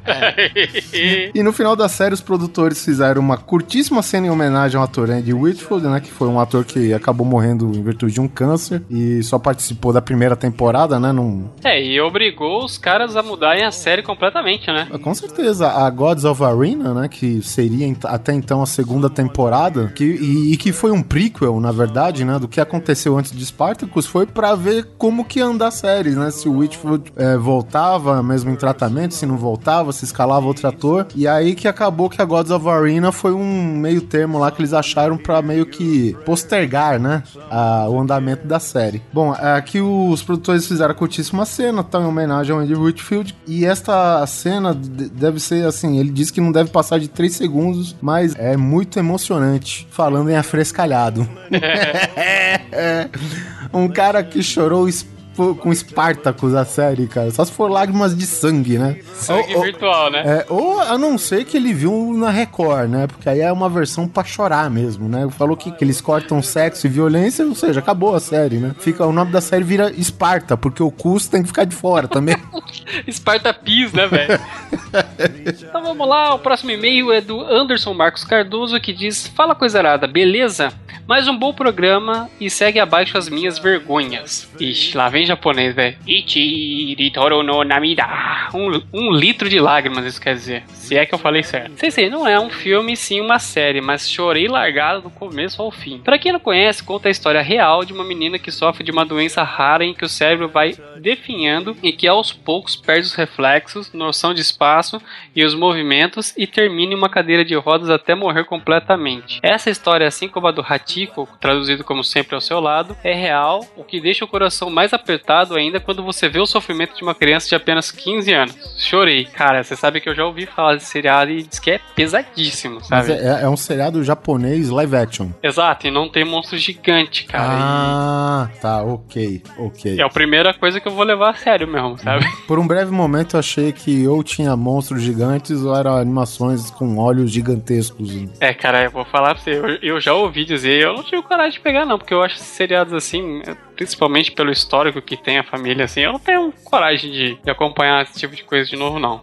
E 1.35 1.43
no 1.43 1.53
final 1.53 1.75
da 1.75 1.89
série, 1.89 2.15
os 2.15 2.21
produtores 2.21 2.85
fizeram 2.85 3.21
uma 3.21 3.37
curtíssima 3.37 4.03
cena 4.03 4.29
em 4.29 4.31
homenagem 4.31 4.79
ao 4.79 4.85
ator 4.85 5.11
Andy 5.11 5.33
Whitfield, 5.33 5.87
né? 5.87 6.01
Que 6.01 6.11
foi 6.11 6.29
um 6.29 6.39
ator 6.39 6.65
que 6.65 6.95
acabou 6.95 7.27
morrendo 7.27 7.73
em 7.75 7.83
virtude 7.87 8.15
de 8.15 8.21
um 8.21 8.29
câncer 8.29 8.83
e 8.91 9.23
só 9.23 9.39
participou 9.39 9.93
da 9.93 10.03
primeira 10.03 10.37
temporada, 10.37 10.99
né? 11.01 11.13
Num... 11.13 11.49
É, 11.65 11.83
e 11.83 12.01
obrigou 12.01 12.65
os 12.65 12.77
caras 12.79 13.17
a 13.17 13.23
mudarem 13.23 13.65
a 13.65 13.71
série 13.71 14.03
completamente, 14.03 14.67
né? 14.69 14.89
Com 15.03 15.15
certeza, 15.15 15.69
a 15.69 15.89
Gods 15.91 16.25
of 16.25 16.43
Arena, 16.43 16.93
né? 16.93 17.09
Que 17.09 17.41
seria 17.43 17.87
até 18.05 18.33
então 18.33 18.63
a 18.63 18.67
segunda 18.67 19.09
temporada, 19.09 19.93
que, 19.95 20.05
e, 20.05 20.53
e 20.53 20.57
que 20.57 20.73
foi 20.73 20.91
um 20.91 21.03
prequel, 21.03 21.61
na 21.61 21.73
verdade, 21.73 22.25
né? 22.25 22.39
Do 22.39 22.49
que 22.49 22.61
aconteceu 22.61 23.17
antes 23.17 23.33
de 23.33 23.45
Spartacus, 23.47 24.07
foi 24.07 24.27
pra 24.27 24.55
ver 24.55 24.89
como 24.99 25.25
que 25.25 25.39
ia 25.39 25.47
andar 25.47 25.69
a 25.69 25.71
série, 25.71 26.11
né? 26.11 26.31
Se 26.31 26.49
o 26.49 26.59
Whitfield 26.59 27.13
é, 27.17 27.37
voltava 27.37 28.23
mesmo 28.23 28.51
em 28.51 28.57
tratamento, 28.57 29.15
se 29.15 29.25
não 29.27 29.37
voltava, 29.37 29.93
se 29.93 30.05
escalava 30.05 30.47
outro 30.47 30.67
ator. 30.69 31.07
E 31.15 31.27
aí 31.29 31.55
que 31.55 31.69
acabou 31.69 32.09
que 32.11 32.21
a 32.21 32.25
Gods 32.25 32.51
of 32.51 32.69
Arena 32.69 33.13
foi 33.13 33.33
um 33.33 33.77
meio 33.77 34.01
termo 34.03 34.39
lá 34.39 34.51
que 34.51 34.61
eles 34.61 34.73
acharam 34.73 35.17
pra 35.17 35.41
meio 35.43 35.67
que 35.67 36.15
postergar, 36.25 36.99
né? 36.99 37.23
a- 37.51 37.76
o 37.89 38.01
andamento 38.01 38.47
da 38.47 38.59
série. 38.59 39.03
Bom, 39.13 39.33
aqui 39.33 39.81
os 39.81 40.23
produtores 40.23 40.67
fizeram 40.67 40.93
a 40.93 40.95
curtíssima 40.95 41.45
cena, 41.45 41.83
tá, 41.85 42.01
em 42.01 42.05
homenagem 42.05 42.53
ao 42.55 42.61
Andy 42.61 42.75
Whitfield. 42.75 43.37
E 43.47 43.65
esta 43.67 44.27
cena 44.27 44.75
de- 44.75 45.09
deve 45.09 45.39
ser 45.41 45.67
assim, 45.67 45.99
ele 45.99 46.11
diz 46.11 46.31
que 46.31 46.41
não 46.41 46.53
deve 46.53 46.71
passar 46.71 46.99
de 46.99 47.09
3 47.09 47.33
segundos, 47.35 47.95
mas 48.01 48.35
é 48.37 48.57
muito 48.57 48.99
emocionante, 48.99 49.87
falando 49.91 50.31
em 50.31 50.37
afrescalhado. 50.37 51.29
É. 51.51 53.09
um 53.73 53.89
cara 53.89 54.23
que 54.23 54.43
chorou 54.43 54.89
es- 54.89 55.07
com 55.37 55.75
Spartacus 55.75 56.55
a 56.55 56.65
série, 56.65 57.07
cara. 57.07 57.31
Só 57.31 57.45
se 57.45 57.53
for 57.53 57.71
lágrimas 57.71 58.17
de 58.17 58.27
sangue, 58.27 58.79
né? 58.79 58.99
Sangue 59.15 59.53
Ou- 59.53 59.59
ou- 59.59 59.63
virtual, 59.65 60.11
né? 60.11 60.23
é, 60.25 60.47
ou 60.49 60.81
a 60.81 60.97
não 60.99 61.17
ser 61.19 61.45
que 61.45 61.57
ele 61.57 61.73
viu 61.75 62.13
na 62.17 62.31
Record, 62.31 62.89
né? 62.91 63.07
Porque 63.07 63.29
aí 63.29 63.41
é 63.41 63.53
uma 63.53 63.69
versão 63.69 64.09
pra 64.09 64.25
chorar 64.25 64.71
mesmo, 64.71 65.09
né? 65.09 65.29
Falou 65.37 65.57
que, 65.57 65.71
que 65.71 65.85
eles 65.85 66.01
cortam 66.01 66.43
sexo 66.43 66.87
e 66.87 66.91
violência, 66.91 67.45
ou 67.47 67.55
seja, 67.55 67.81
acabou 67.81 68.15
a 68.15 68.21
série, 68.21 68.57
né? 68.57 68.75
Fica, 68.79 69.05
o 69.07 69.13
nome 69.13 69.31
da 69.33 69.41
série 69.41 69.65
vira 69.65 69.91
Esparta, 69.97 70.57
porque 70.57 70.83
o 70.83 70.91
custo 70.91 71.31
tem 71.31 71.43
que 71.43 71.49
ficar 71.49 71.65
de 71.65 71.75
fora 71.75 72.09
também. 72.09 72.37
Sparta 73.11 73.53
Peas, 73.53 73.93
né, 73.93 74.07
velho? 74.07 74.41
então 75.69 75.83
vamos 75.83 76.09
lá, 76.09 76.35
o 76.35 76.39
próximo 76.39 76.71
e-mail 76.71 77.13
é 77.13 77.21
do 77.21 77.41
Anderson 77.41 77.93
Marcos 77.95 78.25
Cardoso 78.25 78.81
que 78.81 78.93
diz: 78.93 79.27
Fala 79.29 79.55
coisa 79.55 79.79
arada, 79.79 80.07
beleza? 80.07 80.73
Mais 81.07 81.29
um 81.29 81.39
bom 81.39 81.53
programa 81.53 82.29
e 82.41 82.51
segue 82.51 82.81
abaixo 82.81 83.17
as 83.17 83.29
minhas 83.29 83.59
vergonhas. 83.61 84.49
Ixi, 84.59 84.97
lá 84.97 85.09
vem 85.09 85.25
japonês, 85.27 85.75
velho. 85.75 85.97
Ichi 86.07 87.11
toro 87.11 87.43
no 87.43 87.65
namida. 87.65 88.07
Um, 88.55 88.83
um 88.93 89.13
litro 89.13 89.49
de 89.49 89.59
lágrimas, 89.59 90.05
isso 90.05 90.21
quer 90.21 90.35
dizer. 90.35 90.63
Se 90.69 90.97
é 90.97 91.05
que 91.05 91.15
eu 91.15 91.19
falei 91.19 91.43
certo. 91.43 91.77
Sei, 91.77 91.91
sei, 91.91 92.11
não 92.11 92.27
é 92.27 92.39
um 92.39 92.51
filme, 92.51 92.97
sim 92.97 93.21
uma 93.21 93.39
série, 93.39 93.81
mas 93.81 94.09
chorei 94.09 94.49
largado 94.49 95.03
do 95.03 95.11
começo 95.11 95.61
ao 95.61 95.71
fim. 95.71 95.99
Pra 95.99 96.19
quem 96.19 96.33
não 96.33 96.41
conhece, 96.41 96.83
conta 96.83 97.09
a 97.09 97.11
história 97.11 97.43
real 97.43 97.85
de 97.85 97.93
uma 97.93 98.05
menina 98.05 98.39
que 98.39 98.51
sofre 98.51 98.85
de 98.85 98.91
uma 98.91 99.05
doença 99.05 99.43
rara 99.43 99.85
em 99.85 99.93
que 99.93 100.05
o 100.05 100.09
cérebro 100.09 100.49
vai 100.49 100.75
definhando 101.01 101.77
e 101.83 101.93
que 101.93 102.07
aos 102.07 102.33
poucos 102.33 102.77
perde 102.77 103.07
os 103.07 103.15
reflexos, 103.15 103.93
noção 103.93 104.33
de 104.33 104.41
espaço 104.41 105.01
e 105.35 105.45
os 105.45 105.55
movimentos 105.55 106.35
e 106.37 106.47
termina 106.47 106.93
em 106.93 106.97
uma 106.97 107.09
cadeira 107.09 107.45
de 107.45 107.55
rodas 107.55 107.91
até 107.91 108.15
morrer 108.15 108.45
completamente. 108.45 109.41
Essa 109.43 109.71
história, 109.71 110.07
assim 110.07 110.29
como 110.29 110.47
a 110.47 110.53
do 110.53 110.65
Hachiko, 110.67 111.29
traduzido 111.41 111.85
como 111.85 112.05
sempre 112.05 112.35
ao 112.35 112.41
seu 112.41 112.61
lado, 112.61 112.97
é 113.03 113.13
real, 113.13 113.67
o 113.77 113.85
que 113.85 114.01
deixa 114.01 114.25
o 114.25 114.29
coração 114.29 114.71
mais 114.71 114.93
apertado 114.93 115.16
ainda 115.57 115.81
quando 115.81 116.03
você 116.03 116.29
vê 116.29 116.39
o 116.39 116.47
sofrimento 116.47 116.97
de 116.97 117.03
uma 117.03 117.15
criança 117.15 117.49
de 117.49 117.55
apenas 117.55 117.91
15 117.91 118.33
anos. 118.33 118.57
Chorei. 118.79 119.25
Cara, 119.27 119.63
você 119.63 119.77
sabe 119.77 120.01
que 120.01 120.09
eu 120.09 120.15
já 120.15 120.25
ouvi 120.25 120.47
falar 120.47 120.75
desse 120.75 120.87
seriado 120.87 121.31
e 121.31 121.43
diz 121.43 121.59
que 121.59 121.73
é 121.73 121.81
pesadíssimo, 121.95 122.83
sabe? 122.85 123.13
é, 123.13 123.43
é 123.43 123.49
um 123.49 123.57
seriado 123.57 124.03
japonês 124.03 124.71
live 124.71 124.97
action. 124.97 125.31
Exato, 125.43 125.87
e 125.87 125.91
não 125.91 126.09
tem 126.09 126.25
monstro 126.25 126.59
gigante, 126.59 127.25
cara. 127.25 127.45
Ah, 127.49 128.49
tá, 128.61 128.83
ok, 128.83 129.43
ok. 129.59 129.95
E 129.95 130.01
é 130.01 130.05
a 130.05 130.09
primeira 130.09 130.53
coisa 130.55 130.81
que 130.81 130.89
eu 130.89 130.93
vou 130.93 131.05
levar 131.05 131.31
a 131.31 131.35
sério 131.35 131.67
mesmo, 131.67 131.99
sabe? 131.99 132.25
Por 132.47 132.59
um 132.59 132.67
breve 132.67 132.91
momento 132.91 133.37
eu 133.37 133.41
achei 133.41 133.73
que 133.73 134.07
ou 134.07 134.23
tinha 134.23 134.57
monstros 134.57 135.03
gigantes 135.03 135.63
ou 135.63 135.75
eram 135.77 135.97
animações 135.97 136.71
com 136.71 136.99
olhos 136.99 137.31
gigantescos. 137.31 138.27
É, 138.41 138.53
cara, 138.55 138.85
eu 138.85 138.91
vou 138.91 139.05
falar 139.05 139.35
pra 139.35 139.43
você, 139.43 139.51
eu, 139.59 139.79
eu 139.83 140.01
já 140.01 140.15
ouvi 140.15 140.45
dizer, 140.45 140.83
eu 140.83 140.95
não 140.95 141.03
tive 141.03 141.23
coragem 141.23 141.53
de 141.53 141.61
pegar, 141.61 141.85
não, 141.85 141.99
porque 141.99 142.15
eu 142.15 142.23
acho 142.23 142.39
seriados 142.39 142.93
assim, 142.93 143.43
principalmente 143.77 144.33
pelo 144.33 144.51
histórico 144.51 145.01
que 145.03 145.17
tem 145.17 145.39
a 145.39 145.45
família, 145.45 145.85
assim, 145.85 146.01
eu 146.01 146.13
não 146.13 146.19
tenho 146.19 146.53
coragem 146.65 147.13
de, 147.13 147.35
de 147.45 147.51
acompanhar 147.51 148.03
esse 148.03 148.19
tipo 148.19 148.35
de 148.35 148.43
coisa 148.43 148.69
de 148.69 148.75
novo, 148.77 148.99
não. 148.99 149.21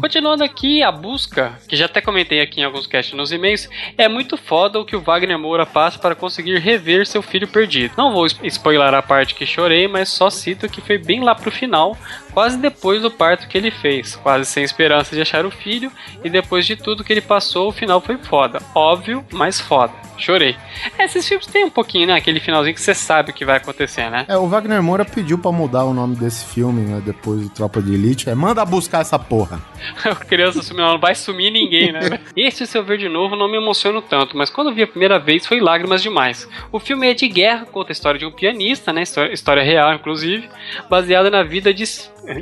Continuando 0.00 0.44
aqui, 0.44 0.82
a 0.82 0.92
busca, 0.92 1.58
que 1.68 1.74
já 1.76 1.86
até 1.86 2.00
comentei 2.00 2.40
aqui 2.40 2.60
em 2.60 2.64
alguns 2.64 2.86
casts 2.86 3.14
nos 3.14 3.32
e-mails, 3.32 3.68
é 3.96 4.08
muito 4.08 4.36
foda 4.36 4.78
o 4.78 4.84
que 4.84 4.94
o 4.94 5.00
Wagner 5.00 5.38
Moura 5.38 5.64
passa 5.66 5.98
para 5.98 6.14
conseguir 6.14 6.58
rever 6.58 7.06
seu 7.06 7.22
filho 7.22 7.48
perdido. 7.48 7.94
Não 7.96 8.12
vou 8.12 8.26
spo- 8.28 8.44
spoiler 8.46 8.92
a 8.94 9.02
parte 9.02 9.34
que 9.34 9.46
chorei, 9.46 9.88
mas 9.88 10.08
só 10.10 10.28
cito 10.30 10.68
que 10.68 10.80
foi 10.80 10.98
bem 10.98 11.20
lá 11.24 11.34
pro 11.34 11.50
final, 11.50 11.96
quase 12.32 12.58
depois 12.58 13.00
do 13.02 13.10
parto 13.10 13.48
que 13.48 13.56
ele 13.56 13.70
fez, 13.70 14.16
quase 14.16 14.44
sem 14.44 14.62
esperança 14.62 15.14
de 15.16 15.22
achar 15.22 15.46
o 15.46 15.50
filho, 15.50 15.90
e 16.22 16.28
depois 16.28 16.66
de 16.66 16.76
tudo 16.76 17.02
que 17.02 17.12
ele 17.12 17.20
passou, 17.20 17.68
o 17.68 17.72
final 17.72 18.00
foi 18.00 18.18
foda. 18.18 18.60
Óbvio, 18.74 19.24
mas 19.32 19.60
foda. 19.60 19.92
Chorei. 20.18 20.54
É, 20.98 21.04
esses 21.04 21.26
filmes 21.26 21.46
tem 21.46 21.64
um 21.64 21.70
pouquinho, 21.70 22.06
né? 22.06 22.14
Aquele 22.14 22.38
finalzinho 22.38 22.74
que 22.74 22.80
você 22.80 22.94
sabe 22.94 23.30
o 23.30 23.34
que 23.34 23.44
vai 23.44 23.56
acontecer 23.56 23.93
né? 23.96 24.24
É, 24.28 24.36
o 24.36 24.46
Wagner 24.46 24.82
Moura 24.82 25.04
pediu 25.04 25.38
pra 25.38 25.52
mudar 25.52 25.84
o 25.84 25.94
nome 25.94 26.16
desse 26.16 26.44
filme, 26.46 26.82
né? 26.82 27.02
Depois 27.04 27.40
do 27.42 27.48
Tropa 27.48 27.80
de 27.80 27.94
Elite. 27.94 28.28
É, 28.28 28.34
manda 28.34 28.64
buscar 28.64 29.00
essa 29.00 29.18
porra. 29.18 29.60
A 30.04 30.14
criança 30.14 30.62
sumiu, 30.62 30.84
não 30.84 30.98
vai 30.98 31.14
sumir 31.14 31.50
ninguém, 31.50 31.92
né? 31.92 32.20
Esse, 32.36 32.66
se 32.66 32.76
eu 32.76 32.84
ver 32.84 32.98
de 32.98 33.08
novo, 33.08 33.36
não 33.36 33.50
me 33.50 33.56
emociono 33.56 34.00
tanto, 34.02 34.36
mas 34.36 34.50
quando 34.50 34.74
vi 34.74 34.82
a 34.82 34.86
primeira 34.86 35.18
vez 35.18 35.46
foi 35.46 35.60
lágrimas 35.60 36.02
demais. 36.02 36.48
O 36.72 36.78
filme 36.78 37.10
é 37.10 37.14
de 37.14 37.28
guerra, 37.28 37.66
conta 37.66 37.90
a 37.90 37.92
história 37.92 38.18
de 38.18 38.26
um 38.26 38.32
pianista, 38.32 38.92
né? 38.92 39.02
História, 39.02 39.32
história 39.32 39.62
real, 39.62 39.94
inclusive, 39.94 40.48
baseada 40.88 41.30
na 41.30 41.42
vida 41.42 41.72
de 41.72 41.84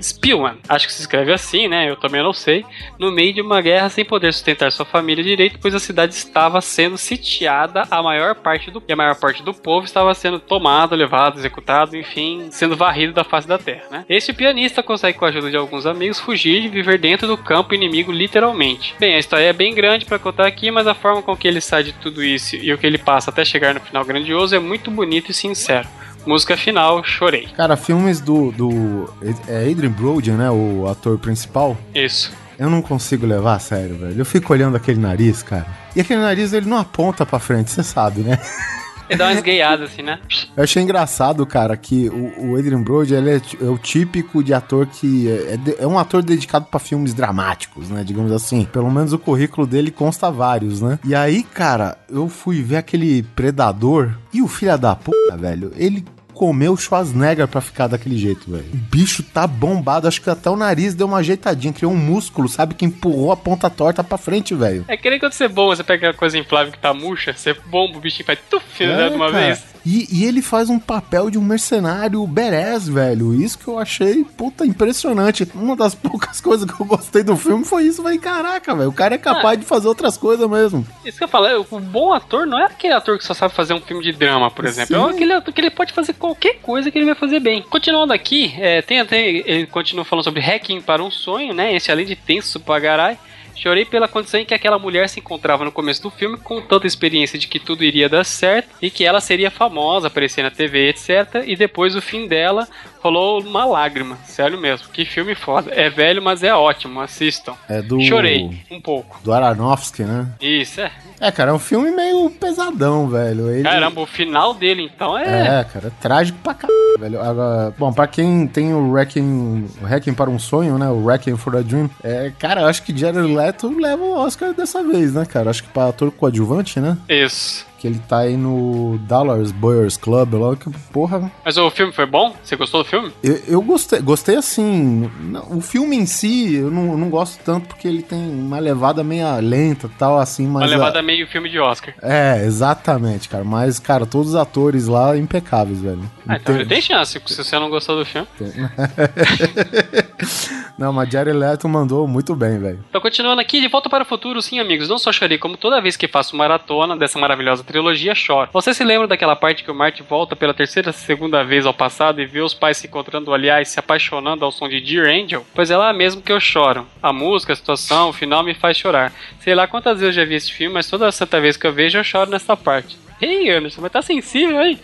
Spielman, 0.00 0.58
acho 0.68 0.86
que 0.86 0.92
se 0.92 1.00
escreve 1.00 1.32
assim, 1.32 1.66
né? 1.66 1.90
Eu 1.90 1.96
também 1.96 2.22
não 2.22 2.32
sei. 2.32 2.64
No 2.98 3.10
meio 3.10 3.34
de 3.34 3.40
uma 3.40 3.60
guerra 3.60 3.88
sem 3.88 4.04
poder 4.04 4.32
sustentar 4.32 4.70
sua 4.70 4.86
família 4.86 5.24
direito, 5.24 5.58
pois 5.60 5.74
a 5.74 5.80
cidade 5.80 6.14
estava 6.14 6.60
sendo 6.60 6.96
sitiada, 6.96 7.82
a 7.90 8.02
maior 8.02 8.34
parte 8.36 8.70
do 8.70 8.82
e 8.86 8.92
a 8.92 8.96
maior 8.96 9.16
parte 9.16 9.42
do 9.42 9.52
povo 9.52 9.84
estava 9.84 10.14
sendo 10.14 10.38
tomado, 10.38 10.94
levado, 10.94 11.40
executado, 11.42 11.96
enfim, 11.96 12.48
sendo 12.50 12.76
varrido 12.76 13.12
da 13.12 13.24
face 13.24 13.46
da 13.46 13.58
terra, 13.58 13.84
né? 13.90 14.04
Este 14.08 14.32
pianista 14.32 14.82
consegue 14.82 15.18
com 15.18 15.24
a 15.24 15.28
ajuda 15.28 15.50
de 15.50 15.56
alguns 15.56 15.86
amigos 15.86 16.20
fugir 16.20 16.64
e 16.64 16.68
viver 16.68 16.98
dentro 16.98 17.26
do 17.26 17.36
campo 17.36 17.74
inimigo 17.74 18.10
literalmente. 18.10 18.94
Bem, 18.98 19.14
a 19.14 19.18
história 19.18 19.44
é 19.44 19.52
bem 19.52 19.74
grande 19.74 20.04
para 20.04 20.18
contar 20.18 20.46
aqui, 20.46 20.70
mas 20.70 20.86
a 20.86 20.94
forma 20.94 21.22
com 21.22 21.36
que 21.36 21.48
ele 21.48 21.60
sai 21.60 21.82
de 21.82 21.92
tudo 21.92 22.22
isso 22.22 22.56
e 22.56 22.72
o 22.72 22.78
que 22.78 22.86
ele 22.86 22.98
passa 22.98 23.30
até 23.30 23.44
chegar 23.44 23.74
no 23.74 23.80
final 23.80 24.04
grandioso 24.04 24.54
é 24.54 24.58
muito 24.58 24.90
bonito 24.90 25.30
e 25.30 25.34
sincero. 25.34 25.88
Música 26.24 26.56
final, 26.56 27.02
chorei. 27.02 27.48
Cara, 27.56 27.76
filmes 27.76 28.20
do. 28.20 28.52
do 28.52 29.12
é 29.48 29.68
Adrian 29.68 29.90
Brody, 29.90 30.30
né? 30.30 30.48
O 30.50 30.86
ator 30.88 31.18
principal. 31.18 31.76
Isso. 31.92 32.32
Eu 32.58 32.70
não 32.70 32.80
consigo 32.80 33.26
levar 33.26 33.56
a 33.56 33.58
sério, 33.58 33.96
velho. 33.96 34.20
Eu 34.20 34.24
fico 34.24 34.52
olhando 34.52 34.76
aquele 34.76 35.00
nariz, 35.00 35.42
cara. 35.42 35.66
E 35.96 36.00
aquele 36.00 36.20
nariz, 36.20 36.52
ele 36.52 36.68
não 36.68 36.78
aponta 36.78 37.26
pra 37.26 37.40
frente, 37.40 37.72
você 37.72 37.82
sabe, 37.82 38.20
né? 38.20 38.38
Ele 39.08 39.18
dá 39.18 39.26
uma 39.26 39.34
esgueiada 39.34 39.84
assim, 39.84 40.02
né? 40.02 40.18
Eu 40.56 40.64
achei 40.64 40.82
engraçado, 40.82 41.44
cara, 41.46 41.76
que 41.76 42.08
o, 42.08 42.52
o 42.52 42.56
Adrian 42.56 42.82
Brody, 42.82 43.14
ele 43.14 43.30
é, 43.30 43.40
é 43.60 43.64
o 43.64 43.78
típico 43.78 44.42
de 44.42 44.54
ator 44.54 44.86
que... 44.86 45.28
É, 45.28 45.54
é 45.54 45.82
é 45.82 45.86
um 45.86 45.98
ator 45.98 46.22
dedicado 46.22 46.66
pra 46.66 46.78
filmes 46.78 47.12
dramáticos, 47.12 47.88
né? 47.88 48.04
Digamos 48.04 48.32
assim. 48.32 48.64
Pelo 48.72 48.90
menos 48.90 49.12
o 49.12 49.18
currículo 49.18 49.66
dele 49.66 49.90
consta 49.90 50.30
vários, 50.30 50.80
né? 50.80 50.98
E 51.04 51.14
aí, 51.14 51.42
cara, 51.42 51.98
eu 52.08 52.28
fui 52.28 52.62
ver 52.62 52.76
aquele 52.76 53.22
Predador 53.22 54.16
e 54.32 54.40
o 54.42 54.48
filho 54.48 54.78
da 54.78 54.94
puta, 54.94 55.36
velho, 55.36 55.72
ele... 55.76 56.04
Comeu 56.42 56.76
Schwarzenegger 56.76 57.46
pra 57.46 57.60
ficar 57.60 57.86
daquele 57.86 58.18
jeito, 58.18 58.50
velho. 58.50 58.64
O 58.74 58.76
bicho 58.76 59.22
tá 59.22 59.46
bombado, 59.46 60.08
acho 60.08 60.20
que 60.20 60.28
até 60.28 60.50
o 60.50 60.56
nariz 60.56 60.92
deu 60.92 61.06
uma 61.06 61.18
ajeitadinha, 61.18 61.72
criou 61.72 61.92
um 61.92 61.96
músculo, 61.96 62.48
sabe? 62.48 62.74
Que 62.74 62.84
empurrou 62.84 63.30
a 63.30 63.36
ponta 63.36 63.70
torta 63.70 64.02
pra 64.02 64.18
frente, 64.18 64.52
velho. 64.52 64.84
É 64.88 64.96
que 64.96 65.08
nem 65.08 65.20
quando 65.20 65.34
você 65.34 65.46
bomba, 65.46 65.76
você 65.76 65.84
pega 65.84 65.98
aquela 66.08 66.14
coisa 66.14 66.36
inflável 66.36 66.72
que 66.72 66.80
tá 66.80 66.92
murcha, 66.92 67.32
você 67.32 67.54
bomba 67.54 67.96
o 67.96 68.00
bichinho 68.00 68.24
e 68.24 68.26
faz 68.26 68.40
tuf, 68.50 68.84
né, 68.84 69.08
de 69.08 69.14
uma 69.14 69.28
É, 69.28 69.30
cara. 69.30 69.46
vez. 69.46 69.71
E, 69.84 70.06
e 70.10 70.24
ele 70.24 70.40
faz 70.40 70.70
um 70.70 70.78
papel 70.78 71.30
de 71.30 71.38
um 71.38 71.42
mercenário 71.42 72.26
badass, 72.26 72.88
velho. 72.88 73.34
Isso 73.34 73.58
que 73.58 73.68
eu 73.68 73.78
achei, 73.78 74.24
puta, 74.24 74.64
impressionante. 74.64 75.48
Uma 75.54 75.76
das 75.76 75.94
poucas 75.96 76.40
coisas 76.40 76.70
que 76.70 76.80
eu 76.80 76.86
gostei 76.86 77.22
do 77.22 77.36
filme 77.36 77.64
foi 77.64 77.84
isso, 77.84 78.02
velho. 78.02 78.20
Caraca, 78.20 78.74
velho. 78.74 78.90
O 78.90 78.92
cara 78.92 79.14
é 79.14 79.18
capaz 79.18 79.58
de 79.58 79.66
fazer 79.66 79.88
outras 79.88 80.16
coisas 80.16 80.48
mesmo. 80.48 80.86
Isso 81.04 81.18
que 81.18 81.24
eu 81.24 81.28
falo, 81.28 81.46
é, 81.46 81.56
o 81.58 81.80
bom 81.80 82.12
ator 82.12 82.46
não 82.46 82.58
é 82.58 82.66
aquele 82.66 82.94
ator 82.94 83.18
que 83.18 83.24
só 83.24 83.34
sabe 83.34 83.54
fazer 83.54 83.74
um 83.74 83.80
filme 83.80 84.02
de 84.02 84.12
drama, 84.12 84.50
por 84.50 84.64
exemplo. 84.64 84.94
Sim. 84.94 85.02
É 85.02 85.10
aquele 85.10 85.32
ator 85.32 85.52
que 85.52 85.60
ele 85.60 85.70
pode 85.70 85.92
fazer 85.92 86.12
qualquer 86.14 86.58
coisa 86.60 86.90
que 86.90 86.98
ele 86.98 87.06
vai 87.06 87.14
fazer 87.14 87.40
bem. 87.40 87.62
Continuando 87.62 88.12
aqui, 88.12 88.54
é, 88.58 88.82
tem 88.82 89.00
até. 89.00 89.20
Ele 89.28 89.66
continua 89.66 90.04
falando 90.04 90.24
sobre 90.24 90.40
hacking 90.40 90.80
para 90.80 91.02
um 91.02 91.10
sonho, 91.10 91.52
né? 91.52 91.74
Esse 91.74 91.90
além 91.90 92.06
de 92.06 92.16
tenso 92.16 92.60
pra 92.60 92.78
garai. 92.78 93.18
Chorei 93.54 93.84
pela 93.84 94.08
condição 94.08 94.40
em 94.40 94.44
que 94.44 94.54
aquela 94.54 94.78
mulher 94.78 95.08
se 95.08 95.20
encontrava 95.20 95.64
no 95.64 95.72
começo 95.72 96.02
do 96.02 96.10
filme, 96.10 96.36
com 96.38 96.60
tanta 96.60 96.86
experiência 96.86 97.38
de 97.38 97.46
que 97.46 97.60
tudo 97.60 97.84
iria 97.84 98.08
dar 98.08 98.24
certo 98.24 98.70
e 98.80 98.90
que 98.90 99.04
ela 99.04 99.20
seria 99.20 99.50
famosa, 99.50 100.08
aparecer 100.08 100.42
na 100.42 100.50
TV, 100.50 100.88
etc. 100.88 101.44
E 101.46 101.54
depois 101.54 101.94
o 101.94 102.02
fim 102.02 102.26
dela 102.26 102.66
rolou 103.02 103.40
uma 103.40 103.64
lágrima, 103.64 104.16
sério 104.24 104.58
mesmo. 104.58 104.88
Que 104.88 105.04
filme 105.04 105.34
foda. 105.34 105.72
É 105.74 105.90
velho, 105.90 106.22
mas 106.22 106.42
é 106.42 106.54
ótimo, 106.54 107.00
assistam. 107.00 107.54
É 107.68 107.82
do. 107.82 108.00
Chorei 108.02 108.62
um 108.70 108.80
pouco. 108.80 109.20
Do 109.22 109.32
Aronofsky, 109.32 110.04
né? 110.04 110.28
Isso, 110.40 110.80
é. 110.80 110.90
É, 111.20 111.30
cara, 111.30 111.50
é 111.50 111.54
um 111.54 111.58
filme 111.58 111.90
meio 111.90 112.30
pesadão, 112.30 113.08
velho. 113.08 113.50
Ele... 113.50 113.62
Caramba, 113.62 114.00
o 114.00 114.06
final 114.06 114.54
dele 114.54 114.82
então 114.82 115.16
é. 115.16 115.60
É, 115.60 115.64
cara, 115.64 115.88
é 115.88 115.92
trágico 116.00 116.38
pra 116.42 116.54
caralho, 116.54 116.98
velho. 116.98 117.20
Agora, 117.20 117.74
bom, 117.78 117.92
pra 117.92 118.06
quem 118.06 118.46
tem 118.46 118.72
o 118.72 118.90
Wrecking, 118.90 119.68
o 119.80 119.84
Wrecking 119.84 120.14
para 120.14 120.30
um 120.30 120.38
sonho, 120.38 120.78
né? 120.78 120.88
O 120.88 121.04
Wrecking 121.04 121.36
for 121.36 121.56
a 121.56 121.60
Dream, 121.60 121.90
é, 122.02 122.32
cara, 122.38 122.62
eu 122.62 122.66
acho 122.66 122.82
que 122.82 122.96
Jared 122.96 123.32
Leto 123.32 123.68
leva 123.78 124.02
o 124.02 124.14
Oscar 124.14 124.52
dessa 124.52 124.82
vez, 124.82 125.14
né, 125.14 125.24
cara? 125.24 125.50
Acho 125.50 125.62
que 125.62 125.68
pra 125.68 125.88
ator 125.88 126.10
coadjuvante, 126.10 126.80
né? 126.80 126.96
Isso. 127.08 127.66
Que 127.82 127.88
ele 127.88 127.98
tá 128.08 128.18
aí 128.18 128.36
no 128.36 128.96
Dallas 129.08 129.50
Boyers 129.50 129.96
Club, 129.96 130.34
lá 130.34 130.54
que, 130.54 130.70
porra. 130.92 131.28
Mas 131.44 131.56
o 131.56 131.68
filme 131.68 131.92
foi 131.92 132.06
bom? 132.06 132.32
Você 132.40 132.54
gostou 132.54 132.84
do 132.84 132.88
filme? 132.88 133.10
Eu, 133.24 133.40
eu 133.48 133.60
gostei, 133.60 133.98
gostei 134.00 134.36
assim. 134.36 135.10
não- 135.20 135.56
O 135.56 135.60
filme 135.60 135.96
em 135.96 136.06
si, 136.06 136.54
eu 136.54 136.70
não, 136.70 136.96
não 136.96 137.10
gosto 137.10 137.40
tanto 137.44 137.66
porque 137.66 137.88
ele 137.88 138.00
tem 138.02 138.20
uma 138.30 138.60
levada 138.60 139.02
meio 139.02 139.26
lenta 139.40 139.88
e 139.88 139.98
tal, 139.98 140.16
assim, 140.20 140.46
mas. 140.46 140.62
Uma 140.62 140.66
a- 140.66 140.78
levada 140.78 141.02
meio 141.02 141.26
filme 141.26 141.50
de 141.50 141.58
Oscar. 141.58 141.92
É, 142.00 142.44
exatamente, 142.46 143.28
cara. 143.28 143.42
Mas, 143.42 143.80
cara, 143.80 144.06
todos 144.06 144.28
os 144.28 144.34
atores 144.36 144.86
lá 144.86 145.16
impecáveis, 145.18 145.80
velho. 145.80 146.08
Ah, 146.28 146.36
então 146.36 146.54
Tem- 146.58 146.64
tem 146.66 146.80
chance, 146.80 147.20
se 147.26 147.36
você 147.44 147.58
não 147.58 147.68
gostou 147.68 147.96
do 147.98 148.04
filme. 148.06 148.28
Não, 150.78 150.92
mas 150.92 151.08
Jared 151.08 151.36
Leto 151.36 151.68
mandou 151.68 152.08
muito 152.08 152.34
bem, 152.34 152.58
velho. 152.58 152.84
Então, 152.88 153.00
continuando 153.00 153.40
aqui, 153.40 153.60
de 153.60 153.68
volta 153.68 153.88
para 153.88 154.02
o 154.02 154.06
futuro, 154.06 154.40
sim, 154.40 154.58
amigos. 154.58 154.88
Não 154.88 154.98
só 154.98 155.12
chorei, 155.12 155.38
como 155.38 155.56
toda 155.56 155.80
vez 155.80 155.96
que 155.96 156.08
faço 156.08 156.36
maratona 156.36 156.96
dessa 156.96 157.18
maravilhosa 157.18 157.62
trilogia, 157.62 158.14
choro. 158.14 158.50
Você 158.52 158.74
se 158.74 158.82
lembra 158.82 159.06
daquela 159.06 159.36
parte 159.36 159.62
que 159.62 159.70
o 159.70 159.74
Marty 159.74 160.02
volta 160.02 160.34
pela 160.34 160.54
terceira, 160.54 160.92
segunda 160.92 161.44
vez 161.44 161.66
ao 161.66 161.74
passado 161.74 162.20
e 162.20 162.26
vê 162.26 162.40
os 162.40 162.54
pais 162.54 162.78
se 162.78 162.86
encontrando, 162.86 163.32
aliás, 163.32 163.68
se 163.68 163.78
apaixonando 163.78 164.44
ao 164.44 164.52
som 164.52 164.68
de 164.68 164.80
Dear 164.80 165.06
Angel? 165.06 165.44
Pois 165.54 165.70
é 165.70 165.76
lá 165.76 165.92
mesmo 165.92 166.22
que 166.22 166.32
eu 166.32 166.40
choro. 166.40 166.86
A 167.02 167.12
música, 167.12 167.52
a 167.52 167.56
situação, 167.56 168.08
o 168.08 168.12
final 168.12 168.42
me 168.42 168.54
faz 168.54 168.76
chorar. 168.76 169.12
Sei 169.40 169.54
lá 169.54 169.66
quantas 169.66 170.00
vezes 170.00 170.16
eu 170.16 170.22
já 170.22 170.28
vi 170.28 170.34
esse 170.34 170.52
filme, 170.52 170.74
mas 170.74 170.88
toda 170.88 171.12
santa 171.12 171.40
vez 171.40 171.56
que 171.56 171.66
eu 171.66 171.72
vejo, 171.72 171.98
eu 171.98 172.04
choro 172.04 172.30
nessa 172.30 172.56
parte. 172.56 172.98
Ei, 173.22 173.48
Anderson, 173.50 173.80
mas 173.80 173.92
tá 173.92 174.02
sensível 174.02 174.58
aí. 174.58 174.76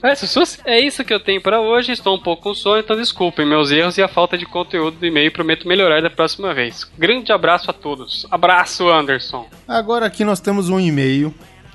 É, 0.00 0.14
Sussus? 0.14 0.60
É 0.64 0.78
isso 0.78 1.04
que 1.04 1.12
eu 1.12 1.18
tenho 1.18 1.40
pra 1.40 1.60
hoje. 1.60 1.90
Estou 1.90 2.14
um 2.14 2.22
pouco 2.22 2.44
com 2.44 2.54
sono, 2.54 2.78
então 2.78 2.96
desculpem 2.96 3.44
meus 3.44 3.72
erros 3.72 3.98
e 3.98 4.02
a 4.02 4.06
falta 4.06 4.38
de 4.38 4.46
conteúdo 4.46 4.98
do 4.98 5.04
e-mail. 5.04 5.32
Prometo 5.32 5.66
melhorar 5.66 6.00
da 6.00 6.08
próxima 6.08 6.54
vez. 6.54 6.84
Grande 6.96 7.32
abraço 7.32 7.68
a 7.68 7.74
todos. 7.74 8.24
Abraço, 8.30 8.88
Anderson. 8.88 9.48
Agora 9.66 10.06
aqui 10.06 10.24
nós 10.24 10.38
temos 10.38 10.68
um 10.70 10.78
e-mail 10.78 11.34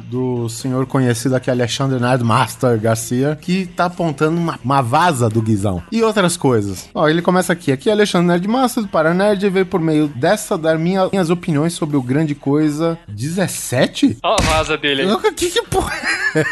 do 0.10 0.48
senhor 0.50 0.86
conhecido 0.86 1.36
aqui, 1.36 1.50
Alexandre 1.50 2.00
Nerdmaster 2.00 2.79
Garcia, 2.79 3.38
que 3.41 3.65
tá 3.65 3.86
apontando 3.86 4.38
uma, 4.39 4.60
uma 4.63 4.81
vaza 4.81 5.29
do 5.29 5.41
Guizão 5.41 5.81
e 5.91 6.01
outras 6.03 6.36
coisas. 6.38 6.89
Ó, 6.93 7.08
ele 7.08 7.22
começa 7.22 7.53
aqui. 7.53 7.72
Aqui 7.72 7.89
é 7.89 7.93
Alexandre 7.93 8.27
Nerdmaster 8.27 8.84
do 8.84 8.89
Paranerd 8.89 9.46
e 9.46 9.50
veio 9.50 9.65
por 9.65 9.79
meio 9.79 10.08
dessa 10.08 10.58
dar 10.58 10.77
minha- 10.77 11.10
minhas 11.12 11.29
opiniões 11.29 11.74
sobre 11.74 11.96
o 11.98 12.01
Grande 12.01 12.34
Coisa 12.36 12.98
17? 13.08 14.17
Ó 14.24 14.36
a 14.39 14.43
vaza 14.43 14.77
dele 14.77 15.03
aí. 15.03 15.34
Que, 15.34 15.50
que 15.50 15.62
porra? 15.63 15.93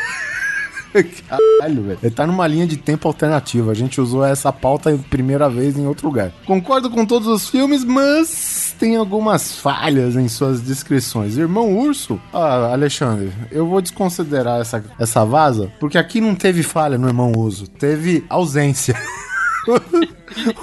Caralho, 1.27 1.83
velho. 1.83 1.99
Ele 2.01 2.11
tá 2.15 2.25
numa 2.25 2.47
linha 2.47 2.65
de 2.65 2.75
tempo 2.75 3.07
alternativa. 3.07 3.71
A 3.71 3.75
gente 3.75 4.01
usou 4.01 4.25
essa 4.25 4.51
pauta 4.51 4.97
primeira 5.09 5.47
vez 5.47 5.77
em 5.77 5.85
outro 5.85 6.07
lugar. 6.07 6.31
Concordo 6.47 6.89
com 6.89 7.05
todos 7.05 7.27
os 7.27 7.47
filmes, 7.47 7.83
mas 7.83 8.27
tem 8.79 8.95
algumas 8.95 9.55
falhas 9.55 10.15
em 10.15 10.29
suas 10.29 10.61
descrições. 10.61 11.37
Irmão 11.37 11.77
Urso? 11.77 12.19
Ah, 12.33 12.71
Alexandre, 12.71 13.31
eu 13.51 13.67
vou 13.67 13.81
desconsiderar 13.81 14.61
essa, 14.61 14.83
essa 14.97 15.25
vaza, 15.25 15.71
porque 15.79 15.97
aqui 15.97 16.21
não 16.21 16.33
teve 16.33 16.63
falha 16.63 16.97
no 16.97 17.07
Irmão 17.07 17.33
Urso. 17.35 17.67
Teve 17.67 18.25
ausência. 18.29 18.95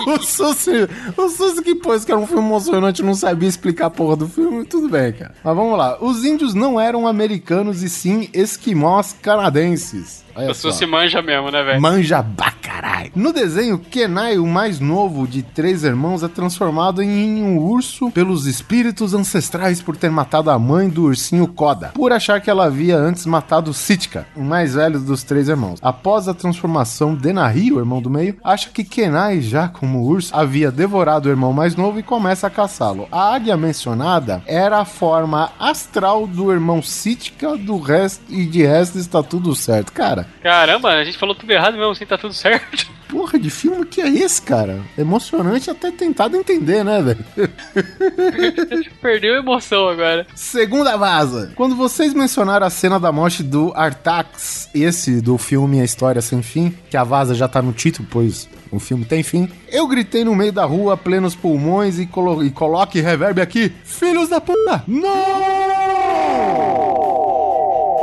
o 0.07 0.23
Sussi, 0.23 0.89
o 1.17 1.29
Sussi 1.29 1.63
que 1.63 1.75
pôs 1.75 2.05
que 2.05 2.13
era 2.13 2.21
um 2.21 2.27
filme 2.27 2.45
emocionante 2.45 3.03
não 3.03 3.15
sabia 3.15 3.49
explicar 3.49 3.87
a 3.87 3.91
porra 3.91 4.17
do 4.17 4.29
filme, 4.29 4.65
tudo 4.65 4.89
bem, 4.89 5.13
cara. 5.13 5.35
Mas 5.43 5.57
vamos 5.57 5.77
lá. 5.77 5.99
Os 6.01 6.25
índios 6.25 6.55
não 6.55 6.81
eram 6.81 7.07
americanos 7.07 7.83
e 7.83 7.89
sim 7.89 8.29
esquimós 8.33 9.15
canadenses. 9.23 10.25
Olha 10.35 10.51
O 10.51 10.55
só. 10.55 10.69
Sus 10.69 10.77
se 10.77 10.87
manja 10.87 11.23
mesmo, 11.23 11.51
né, 11.51 11.63
velho? 11.63 11.81
Manja 11.81 12.23
pra 12.23 12.51
caralho. 12.51 13.11
No 13.15 13.33
desenho, 13.33 13.79
Kenai, 13.79 14.37
o 14.37 14.47
mais 14.47 14.79
novo 14.81 15.27
de 15.27 15.43
três 15.43 15.83
irmãos, 15.83 16.23
é 16.23 16.29
transformado 16.29 17.03
em 17.03 17.43
um 17.43 17.59
urso 17.59 18.11
pelos 18.11 18.47
espíritos 18.47 19.15
ancestrais 19.15 19.81
por 19.81 19.97
ter 19.97 20.11
matado 20.11 20.51
a 20.51 20.59
mãe 20.59 20.91
do 20.91 21.05
ursinho 21.05 21.47
Koda, 21.47 21.93
por 21.95 22.13
achar 22.13 22.41
que 22.41 22.51
ela 22.51 22.67
havia 22.67 22.99
antes 22.99 23.25
matado 23.25 23.73
Sitka, 23.73 24.27
o 24.37 24.43
mais 24.43 24.75
velho 24.75 25.01
dos 25.01 25.23
três 25.23 25.49
irmãos. 25.49 25.79
Após 25.81 26.29
a 26.29 26.35
transformação, 26.35 27.15
Denahi, 27.15 27.73
o 27.73 27.79
irmão 27.79 28.03
do 28.03 28.11
meio, 28.11 28.37
acha 28.45 28.69
que 28.69 28.85
Kenai, 28.85 29.41
já 29.41 29.56
como 29.73 30.05
urso, 30.05 30.35
havia 30.35 30.71
devorado 30.71 31.29
o 31.29 31.33
irmão 31.33 31.53
mais 31.53 31.75
novo 31.75 31.99
e 31.99 32.03
começa 32.03 32.47
a 32.47 32.51
caçá-lo. 32.51 33.09
A 33.11 33.35
águia 33.35 33.57
mencionada 33.57 34.43
era 34.47 34.79
a 34.79 34.85
forma 34.85 35.51
astral 35.59 36.27
do 36.27 36.53
irmão 36.53 36.83
Sitka, 36.83 37.57
do 37.57 37.79
resto 37.79 38.23
e 38.29 38.45
de 38.45 38.65
resto 38.65 38.99
está 38.99 39.23
tudo 39.23 39.55
certo. 39.55 39.93
Cara, 39.93 40.27
Caramba, 40.43 40.91
a 40.91 41.05
gente 41.05 41.19
falou 41.19 41.35
tudo 41.35 41.51
errado 41.51 41.77
mesmo, 41.77 41.91
assim 41.91 42.07
tá 42.07 42.19
tudo 42.19 42.35
certo. 42.35 42.87
Porra 43.09 43.39
de 43.39 43.51
filme 43.51 43.87
que 43.87 44.01
é 44.01 44.09
esse, 44.09 44.43
cara? 44.43 44.81
Emocionante 44.99 45.71
até 45.71 45.93
tentado 45.93 46.37
entender, 46.37 46.85
né, 46.85 47.01
velho? 47.01 47.25
Perdeu 49.01 49.35
a 49.35 49.39
emoção 49.39 49.89
agora. 49.89 50.27
Segunda 50.35 50.97
vaza. 50.97 51.53
Quando 51.55 51.77
vocês 51.77 52.13
mencionaram 52.13 52.67
a 52.67 52.71
cena 52.71 52.99
da 52.99 53.13
morte 53.13 53.45
do 53.45 53.73
Artax, 53.77 54.69
esse 54.75 55.21
do 55.21 55.39
filme 55.39 55.81
A 55.81 55.85
História 55.85 56.21
Sem 56.21 56.43
Fim, 56.43 56.77
que 56.91 56.97
a 56.97 57.05
vaza 57.05 57.35
já 57.35 57.47
tá 57.47 57.63
no 57.63 57.73
título, 57.73 58.09
pois 58.11 58.49
o 58.71 58.79
filme 58.79 59.05
tem 59.05 59.23
fim, 59.23 59.49
eu 59.69 59.87
gritei 59.87 60.25
no 60.25 60.35
meio 60.35 60.53
da 60.53 60.65
rua, 60.65 60.97
plenos 60.97 61.35
pulmões, 61.35 61.99
e, 61.99 62.07
colo 62.07 62.45
e 62.45 62.51
coloque 62.51 63.01
reverb 63.01 63.41
aqui: 63.41 63.73
Filhos 63.85 64.29
da 64.29 64.41
puta! 64.41 64.83
Não! 64.87 65.07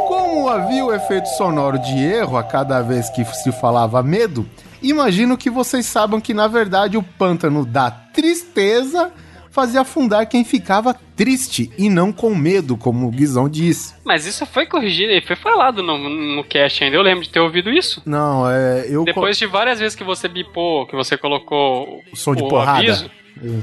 Como 0.07 0.49
havia 0.49 0.85
o 0.85 0.93
efeito 0.93 1.27
sonoro 1.29 1.79
de 1.79 1.97
erro 1.97 2.37
a 2.37 2.43
cada 2.43 2.81
vez 2.81 3.09
que 3.09 3.23
se 3.25 3.51
falava 3.51 4.01
medo, 4.03 4.45
imagino 4.81 5.37
que 5.37 5.49
vocês 5.49 5.85
saibam 5.85 6.21
que 6.21 6.33
na 6.33 6.47
verdade 6.47 6.97
o 6.97 7.03
pântano 7.03 7.65
da 7.65 7.89
tristeza 7.91 9.11
fazia 9.53 9.81
afundar 9.81 10.27
quem 10.27 10.43
ficava 10.43 10.95
triste 11.15 11.71
e 11.77 11.87
não 11.87 12.11
com 12.11 12.33
medo, 12.33 12.75
como 12.75 13.07
o 13.07 13.11
Guizão 13.11 13.47
disse. 13.47 13.93
Mas 14.03 14.25
isso 14.25 14.45
foi 14.47 14.65
corrigido 14.65 15.13
e 15.13 15.21
foi 15.21 15.35
falado 15.35 15.83
no, 15.83 15.97
no 15.97 16.43
cast 16.43 16.83
ainda. 16.83 16.97
Eu 16.97 17.03
lembro 17.03 17.23
de 17.23 17.29
ter 17.29 17.39
ouvido 17.39 17.69
isso. 17.69 18.01
Não, 18.03 18.49
é. 18.49 18.87
Eu 18.89 19.03
Depois 19.03 19.37
de 19.37 19.45
várias 19.45 19.79
vezes 19.79 19.95
que 19.95 20.03
você 20.03 20.27
bipou, 20.27 20.87
que 20.87 20.95
você 20.95 21.15
colocou 21.15 22.01
o 22.11 22.15
som 22.15 22.35
de 22.35 22.41
porrada. 22.41 22.79
aviso. 22.79 23.11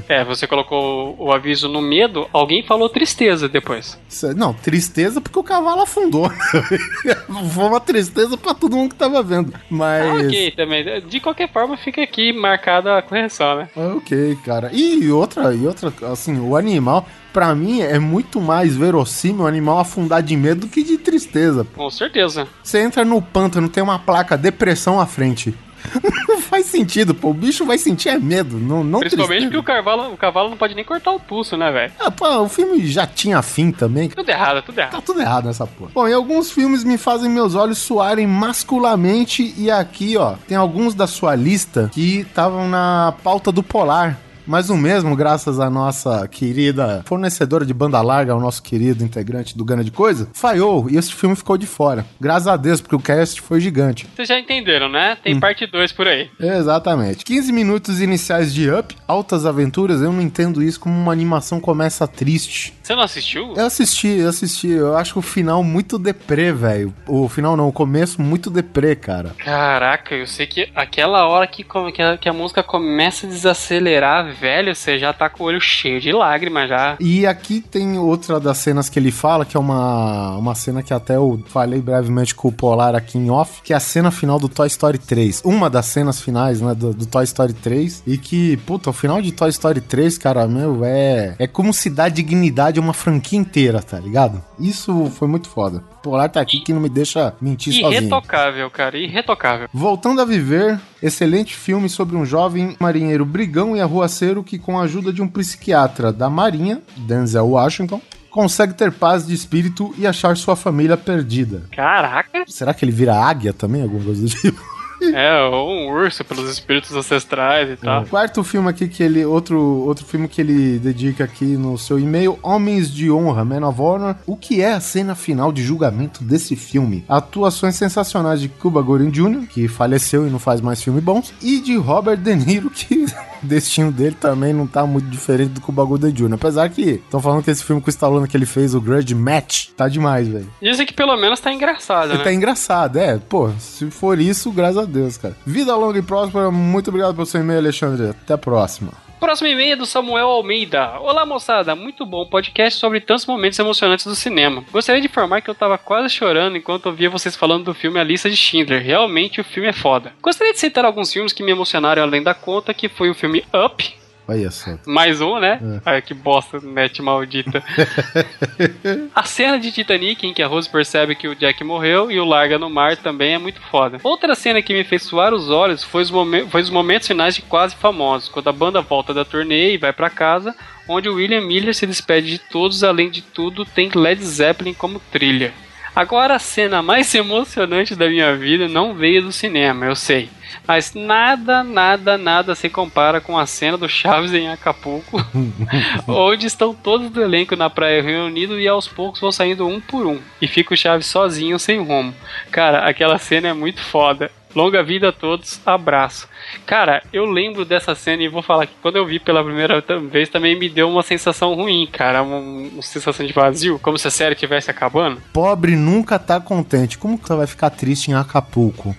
É, 0.07 0.23
você 0.23 0.45
colocou 0.45 1.15
o 1.17 1.31
aviso 1.31 1.67
no 1.67 1.81
medo, 1.81 2.27
alguém 2.33 2.63
falou 2.63 2.89
tristeza 2.89 3.47
depois. 3.47 3.97
Não, 4.35 4.53
tristeza 4.53 5.21
porque 5.21 5.39
o 5.39 5.43
cavalo 5.43 5.81
afundou. 5.81 6.29
Foi 7.53 7.63
uma 7.63 7.79
tristeza 7.79 8.37
pra 8.37 8.53
todo 8.53 8.75
mundo 8.75 8.91
que 8.91 8.95
tava 8.95 9.23
vendo. 9.23 9.53
Mas. 9.69 10.05
Ah, 10.05 10.27
ok, 10.27 10.51
também. 10.51 11.01
De 11.01 11.19
qualquer 11.19 11.51
forma, 11.51 11.77
fica 11.77 12.01
aqui 12.01 12.33
marcada 12.33 12.97
a 12.97 13.01
correção, 13.01 13.55
né? 13.55 13.69
Ok, 13.75 14.37
cara. 14.45 14.69
E 14.73 15.09
outra, 15.11 15.53
e 15.53 15.65
outra, 15.65 15.93
assim, 16.11 16.39
o 16.39 16.55
animal, 16.55 17.05
pra 17.33 17.55
mim, 17.55 17.81
é 17.81 17.97
muito 17.99 18.39
mais 18.41 18.75
verossímil 18.75 19.43
o 19.43 19.47
animal 19.47 19.79
afundar 19.79 20.21
de 20.21 20.35
medo 20.35 20.61
do 20.61 20.67
que 20.67 20.83
de 20.83 20.97
tristeza. 20.97 21.65
Com 21.75 21.89
certeza. 21.89 22.47
Você 22.63 22.79
entra 22.79 23.03
no 23.05 23.21
pântano, 23.21 23.69
tem 23.69 23.81
uma 23.81 23.99
placa 23.99 24.37
depressão 24.37 24.99
à 24.99 25.05
frente. 25.05 25.55
não 26.27 26.39
faz 26.41 26.65
sentido, 26.65 27.13
pô. 27.13 27.29
O 27.29 27.33
bicho 27.33 27.65
vai 27.65 27.77
sentir 27.77 28.09
é 28.09 28.17
medo, 28.19 28.57
não, 28.57 28.83
não 28.83 28.99
Principalmente 28.99 29.27
tristeza. 29.27 29.45
porque 29.45 29.57
o 29.57 29.63
cavalo, 29.63 30.13
o 30.13 30.17
cavalo 30.17 30.49
não 30.49 30.57
pode 30.57 30.75
nem 30.75 30.83
cortar 30.83 31.11
o 31.11 31.19
pulso, 31.19 31.57
né, 31.57 31.71
velho? 31.71 31.91
Ah, 31.99 32.11
pô, 32.11 32.27
o 32.41 32.49
filme 32.49 32.85
já 32.87 33.05
tinha 33.07 33.41
fim 33.41 33.71
também. 33.71 34.09
Tudo 34.09 34.29
errado, 34.29 34.61
tudo 34.61 34.79
errado. 34.79 34.91
Tá 34.91 35.01
tudo 35.01 35.21
errado 35.21 35.45
nessa 35.45 35.65
porra. 35.67 35.91
Bom, 35.93 36.07
e 36.07 36.13
alguns 36.13 36.51
filmes 36.51 36.83
me 36.83 36.97
fazem 36.97 37.29
meus 37.29 37.55
olhos 37.55 37.77
suarem 37.77 38.27
masculamente. 38.27 39.53
E 39.57 39.69
aqui, 39.69 40.17
ó, 40.17 40.35
tem 40.47 40.57
alguns 40.57 40.93
da 40.93 41.07
sua 41.07 41.35
lista 41.35 41.89
que 41.93 42.19
estavam 42.19 42.67
na 42.69 43.13
pauta 43.23 43.51
do 43.51 43.63
Polar. 43.63 44.19
Mas 44.45 44.69
o 44.69 44.77
mesmo, 44.77 45.15
graças 45.15 45.59
à 45.59 45.69
nossa 45.69 46.27
querida 46.27 47.03
fornecedora 47.05 47.65
de 47.65 47.73
banda 47.73 48.01
larga, 48.01 48.33
ao 48.33 48.39
nosso 48.39 48.61
querido 48.61 49.03
integrante 49.03 49.57
do 49.57 49.65
Gana 49.65 49.83
de 49.83 49.91
Coisa, 49.91 50.29
falhou 50.33 50.89
e 50.89 50.97
esse 50.97 51.13
filme 51.13 51.35
ficou 51.35 51.57
de 51.57 51.65
fora. 51.65 52.05
Graças 52.19 52.47
a 52.47 52.57
Deus, 52.57 52.81
porque 52.81 52.95
o 52.95 52.99
cast 52.99 53.41
foi 53.41 53.59
gigante. 53.59 54.07
Vocês 54.15 54.27
já 54.27 54.39
entenderam, 54.39 54.89
né? 54.89 55.13
Hum. 55.13 55.17
Tem 55.23 55.39
parte 55.39 55.65
2 55.65 55.91
por 55.91 56.07
aí. 56.07 56.29
Exatamente. 56.39 57.23
15 57.23 57.51
minutos 57.51 58.01
iniciais 58.01 58.53
de 58.53 58.69
Up, 58.69 58.95
Altas 59.07 59.45
Aventuras, 59.45 60.01
eu 60.01 60.11
não 60.11 60.21
entendo 60.21 60.61
isso 60.61 60.79
como 60.79 60.95
uma 60.95 61.11
animação 61.11 61.59
começa 61.59 62.07
triste. 62.07 62.73
Você 62.81 62.95
não 62.95 63.03
assistiu? 63.03 63.53
Eu 63.55 63.65
assisti, 63.65 64.07
eu 64.07 64.29
assisti. 64.29 64.69
Eu 64.69 64.95
acho 64.97 65.19
o 65.19 65.21
final 65.21 65.63
muito 65.63 65.97
deprê, 65.97 66.51
velho. 66.51 66.93
O 67.07 67.29
final 67.29 67.55
não, 67.55 67.67
o 67.67 67.71
começo 67.71 68.21
muito 68.21 68.49
deprê, 68.49 68.95
cara. 68.95 69.33
Caraca, 69.37 70.15
eu 70.15 70.27
sei 70.27 70.47
que 70.47 70.69
aquela 70.75 71.27
hora 71.27 71.47
que, 71.47 71.63
que, 71.63 72.01
a, 72.01 72.17
que 72.17 72.29
a 72.29 72.33
música 72.33 72.63
começa 72.63 73.25
a 73.25 73.29
desacelerar, 73.29 74.30
velho, 74.31 74.75
você 74.75 74.97
já 74.97 75.13
tá 75.13 75.29
com 75.29 75.43
o 75.43 75.47
olho 75.47 75.61
cheio 75.61 75.99
de 75.99 76.11
lágrimas 76.11 76.69
já. 76.69 76.97
E 76.99 77.25
aqui 77.25 77.61
tem 77.61 77.97
outra 77.97 78.39
das 78.39 78.57
cenas 78.57 78.89
que 78.89 78.97
ele 78.97 79.11
fala, 79.11 79.45
que 79.45 79.55
é 79.55 79.59
uma, 79.59 80.37
uma 80.37 80.55
cena 80.55 80.81
que 80.81 80.93
até 80.93 81.15
eu 81.15 81.43
falei 81.47 81.81
brevemente 81.81 82.33
com 82.33 82.47
o 82.47 82.51
Polar 82.51 82.95
aqui 82.95 83.17
em 83.17 83.29
off, 83.29 83.61
que 83.61 83.73
é 83.73 83.75
a 83.75 83.79
cena 83.79 84.11
final 84.11 84.39
do 84.39 84.49
Toy 84.49 84.67
Story 84.67 84.97
3. 84.97 85.41
Uma 85.43 85.69
das 85.69 85.85
cenas 85.85 86.21
finais, 86.21 86.61
né, 86.61 86.73
do, 86.73 86.93
do 86.93 87.05
Toy 87.05 87.23
Story 87.23 87.53
3. 87.53 88.03
E 88.07 88.17
que, 88.17 88.57
puta, 88.57 88.89
o 88.89 88.93
final 88.93 89.21
de 89.21 89.31
Toy 89.31 89.49
Story 89.49 89.81
3, 89.81 90.17
cara, 90.17 90.47
meu, 90.47 90.83
é. 90.83 91.35
É 91.37 91.47
como 91.47 91.73
se 91.73 91.89
dá 91.89 92.09
dignidade 92.09 92.79
a 92.79 92.81
uma 92.81 92.93
franquia 92.93 93.37
inteira, 93.37 93.81
tá 93.81 93.99
ligado? 93.99 94.43
Isso 94.59 95.11
foi 95.15 95.27
muito 95.27 95.49
foda. 95.49 95.83
O 95.99 96.01
Polar 96.01 96.29
tá 96.29 96.41
aqui 96.41 96.59
que 96.59 96.73
não 96.73 96.81
me 96.81 96.89
deixa 96.89 97.33
mentir 97.41 97.73
sozinho. 97.73 98.01
Irretocável, 98.01 98.69
cara, 98.69 98.97
irretocável. 98.97 99.67
Voltando 99.73 100.21
a 100.21 100.25
viver, 100.25 100.79
excelente 101.01 101.55
filme 101.55 101.89
sobre 101.89 102.15
um 102.15 102.25
jovem 102.25 102.75
marinheiro 102.79 103.25
brigão 103.25 103.75
e 103.75 103.81
arruaceiro 103.81 104.43
que, 104.43 104.59
com 104.59 104.79
a 104.79 104.83
ajuda 104.83 105.11
de 105.11 105.21
um 105.21 105.27
psiquiatra 105.27 106.11
da 106.13 106.29
Marinha, 106.29 106.81
Denzel 106.97 107.47
Washington, 107.47 108.01
consegue 108.29 108.73
ter 108.73 108.91
paz 108.91 109.27
de 109.27 109.33
espírito 109.33 109.93
e 109.97 110.07
achar 110.07 110.37
sua 110.37 110.55
família 110.55 110.95
perdida. 110.95 111.63
Caraca, 111.71 112.43
Será 112.47 112.73
que 112.73 112.85
ele 112.85 112.91
vira 112.91 113.15
águia 113.15 113.53
também? 113.53 113.81
Alguma 113.81 114.03
coisa 114.03 114.21
do 114.21 114.29
tipo? 114.29 114.70
É, 115.13 115.41
ou 115.43 115.69
um 115.69 115.91
urso 115.91 116.23
pelos 116.23 116.49
espíritos 116.49 116.95
ancestrais 116.95 117.69
e 117.69 117.75
tal. 117.77 118.05
Quarto 118.05 118.43
filme 118.43 118.69
aqui 118.69 118.87
que 118.87 119.01
ele. 119.03 119.25
Outro, 119.25 119.59
outro 119.59 120.05
filme 120.05 120.27
que 120.27 120.41
ele 120.41 120.79
dedica 120.79 121.23
aqui 121.23 121.45
no 121.45 121.77
seu 121.77 121.99
e-mail: 121.99 122.37
Homens 122.41 122.91
de 122.93 123.11
Honra, 123.11 123.43
Man 123.45 123.67
of 123.67 123.81
Honor. 123.81 124.15
O 124.25 124.35
que 124.35 124.61
é 124.61 124.73
a 124.73 124.79
cena 124.79 125.15
final 125.15 125.51
de 125.51 125.63
julgamento 125.63 126.23
desse 126.23 126.55
filme? 126.55 127.03
Atuações 127.07 127.75
sensacionais 127.75 128.41
de 128.41 128.49
Cuba 128.49 128.81
Gooding 128.81 129.09
Jr., 129.09 129.47
que 129.47 129.67
faleceu 129.67 130.27
e 130.27 130.29
não 130.29 130.39
faz 130.39 130.61
mais 130.61 130.81
filme 130.81 131.01
bons, 131.01 131.33
e 131.41 131.59
de 131.59 131.75
Robert 131.77 132.17
De 132.17 132.35
Niro, 132.35 132.69
que 132.69 133.05
o 133.05 133.07
destino 133.47 133.91
dele 133.91 134.15
também 134.19 134.53
não 134.53 134.67
tá 134.67 134.85
muito 134.85 135.07
diferente 135.09 135.51
do 135.51 135.61
Cuba 135.61 135.83
Gooding 135.83 136.11
Jr. 136.11 136.33
Apesar 136.33 136.69
que 136.69 136.81
estão 136.81 137.21
falando 137.21 137.43
que 137.43 137.51
esse 137.51 137.63
filme 137.63 137.81
com 137.81 137.87
o 137.87 137.89
Stallone 137.89 138.27
que 138.27 138.35
ele 138.37 138.45
fez, 138.45 138.73
o 138.73 138.81
Grudge 138.81 139.13
Match, 139.15 139.69
tá 139.75 139.87
demais, 139.87 140.27
velho. 140.27 140.47
Dizem 140.61 140.85
que 140.85 140.93
pelo 140.93 141.15
menos 141.17 141.39
tá 141.39 141.51
engraçado, 141.51 142.09
Ele 142.09 142.17
né? 142.19 142.23
tá 142.23 142.33
engraçado, 142.33 142.97
é. 142.97 143.17
Pô, 143.17 143.49
se 143.59 143.89
for 143.89 144.19
isso, 144.19 144.51
graças 144.51 144.77
a 144.77 144.85
Deus, 144.91 145.17
cara. 145.17 145.35
Vida 145.45 145.75
longa 145.75 145.97
e 145.97 146.01
próspera. 146.01 146.51
Muito 146.51 146.89
obrigado 146.89 147.15
pelo 147.15 147.25
seu 147.25 147.41
e-mail, 147.41 147.59
Alexandre. 147.59 148.09
Até 148.09 148.33
a 148.33 148.37
próxima. 148.37 148.91
Próximo 149.21 149.47
e-mail 149.47 149.73
é 149.73 149.75
do 149.75 149.85
Samuel 149.85 150.27
Almeida. 150.27 150.99
Olá, 150.99 151.27
moçada. 151.27 151.75
Muito 151.75 152.07
bom 152.07 152.25
podcast 152.25 152.79
sobre 152.79 152.99
tantos 152.99 153.27
momentos 153.27 153.59
emocionantes 153.59 154.03
do 154.03 154.15
cinema. 154.15 154.63
Gostaria 154.71 154.99
de 154.99 155.05
informar 155.05 155.41
que 155.41 155.49
eu 155.49 155.53
tava 155.53 155.77
quase 155.77 156.09
chorando 156.09 156.57
enquanto 156.57 156.87
ouvia 156.87 157.07
vocês 157.07 157.35
falando 157.35 157.65
do 157.65 157.73
filme 157.75 157.99
A 157.99 158.03
Lista 158.03 158.31
de 158.31 158.35
Schindler. 158.35 158.83
Realmente 158.83 159.39
o 159.39 159.43
filme 159.43 159.69
é 159.69 159.73
foda. 159.73 160.11
Gostaria 160.23 160.53
de 160.53 160.59
citar 160.59 160.85
alguns 160.85 161.13
filmes 161.13 161.33
que 161.33 161.43
me 161.43 161.51
emocionaram 161.51 162.01
além 162.01 162.23
da 162.23 162.33
conta, 162.33 162.73
que 162.73 162.89
foi 162.89 163.11
o 163.11 163.13
filme 163.13 163.45
Up, 163.53 163.93
Olha 164.31 164.49
só. 164.51 164.71
mais 164.85 165.19
um, 165.21 165.39
né? 165.39 165.59
Ai, 165.85 166.01
que 166.01 166.13
bosta, 166.13 166.59
net 166.61 167.01
maldita. 167.01 167.61
a 169.13 169.23
cena 169.23 169.59
de 169.59 169.71
Titanic, 169.71 170.25
em 170.25 170.33
que 170.33 170.41
a 170.41 170.47
Rose 170.47 170.69
percebe 170.69 171.15
que 171.15 171.27
o 171.27 171.35
Jack 171.35 171.63
morreu 171.63 172.09
e 172.11 172.19
o 172.19 172.25
larga 172.25 172.57
no 172.57 172.69
mar, 172.69 172.95
também 172.97 173.33
é 173.33 173.37
muito 173.37 173.59
foda. 173.69 173.97
Outra 174.03 174.33
cena 174.35 174.61
que 174.61 174.73
me 174.73 174.83
fez 174.83 175.03
suar 175.03 175.33
os 175.33 175.49
olhos 175.49 175.83
foi 175.83 176.01
os, 176.03 176.11
momen- 176.11 176.47
foi 176.49 176.61
os 176.61 176.69
momentos 176.69 177.07
finais 177.07 177.35
de 177.35 177.41
Quase 177.41 177.75
Famosos, 177.75 178.29
quando 178.29 178.47
a 178.47 178.53
banda 178.53 178.81
volta 178.81 179.13
da 179.13 179.25
turnê 179.25 179.73
e 179.73 179.77
vai 179.77 179.91
pra 179.93 180.09
casa, 180.09 180.55
onde 180.87 181.09
o 181.09 181.15
William 181.15 181.41
Miller 181.41 181.73
se 181.75 181.85
despede 181.85 182.27
de 182.31 182.39
todos, 182.39 182.83
além 182.83 183.09
de 183.09 183.21
tudo, 183.21 183.65
tem 183.65 183.89
Led 183.93 184.23
Zeppelin 184.23 184.73
como 184.73 184.99
trilha. 185.11 185.53
Agora 185.95 186.35
a 186.35 186.39
cena 186.39 186.81
mais 186.81 187.13
emocionante 187.13 187.95
da 187.95 188.07
minha 188.07 188.35
vida 188.35 188.67
não 188.67 188.93
veio 188.93 189.23
do 189.23 189.31
cinema, 189.31 189.85
eu 189.85 189.95
sei. 189.95 190.29
Mas 190.67 190.93
nada, 190.93 191.63
nada, 191.63 192.17
nada 192.17 192.55
se 192.55 192.69
compara 192.69 193.19
com 193.19 193.37
a 193.37 193.45
cena 193.45 193.77
do 193.77 193.89
Chaves 193.89 194.33
em 194.33 194.49
Acapulco, 194.49 195.17
onde 196.07 196.47
estão 196.47 196.73
todos 196.73 197.09
do 197.09 197.21
elenco 197.21 197.55
na 197.55 197.69
praia 197.69 198.01
reunidos 198.01 198.59
e 198.59 198.67
aos 198.67 198.87
poucos 198.87 199.19
vão 199.19 199.31
saindo 199.31 199.67
um 199.67 199.79
por 199.81 200.05
um. 200.05 200.19
E 200.41 200.47
fica 200.47 200.73
o 200.73 200.77
Chaves 200.77 201.07
sozinho, 201.07 201.59
sem 201.59 201.79
rumo. 201.81 202.13
Cara, 202.51 202.87
aquela 202.87 203.17
cena 203.17 203.49
é 203.49 203.53
muito 203.53 203.81
foda. 203.81 204.31
Longa 204.55 204.83
vida 204.83 205.09
a 205.09 205.11
todos, 205.11 205.61
abraço. 205.65 206.27
Cara, 206.65 207.01
eu 207.13 207.25
lembro 207.25 207.63
dessa 207.63 207.95
cena 207.95 208.23
e 208.23 208.27
vou 208.27 208.41
falar 208.41 208.67
que 208.67 208.73
quando 208.81 208.97
eu 208.97 209.05
vi 209.05 209.19
pela 209.19 209.43
primeira 209.43 209.83
vez 210.11 210.29
também 210.29 210.57
me 210.57 210.69
deu 210.69 210.89
uma 210.89 211.03
sensação 211.03 211.53
ruim, 211.53 211.87
cara. 211.91 212.21
Uma, 212.21 212.37
uma 212.37 212.81
sensação 212.81 213.25
de 213.25 213.33
vazio, 213.33 213.79
como 213.79 213.97
se 213.97 214.07
a 214.07 214.11
série 214.11 214.33
estivesse 214.33 214.69
acabando. 214.69 215.21
Pobre 215.33 215.75
nunca 215.75 216.19
tá 216.19 216.39
contente. 216.39 216.97
Como 216.97 217.17
que 217.17 217.27
você 217.27 217.35
vai 217.35 217.47
ficar 217.47 217.69
triste 217.69 218.11
em 218.11 218.13
Acapulco? 218.13 218.95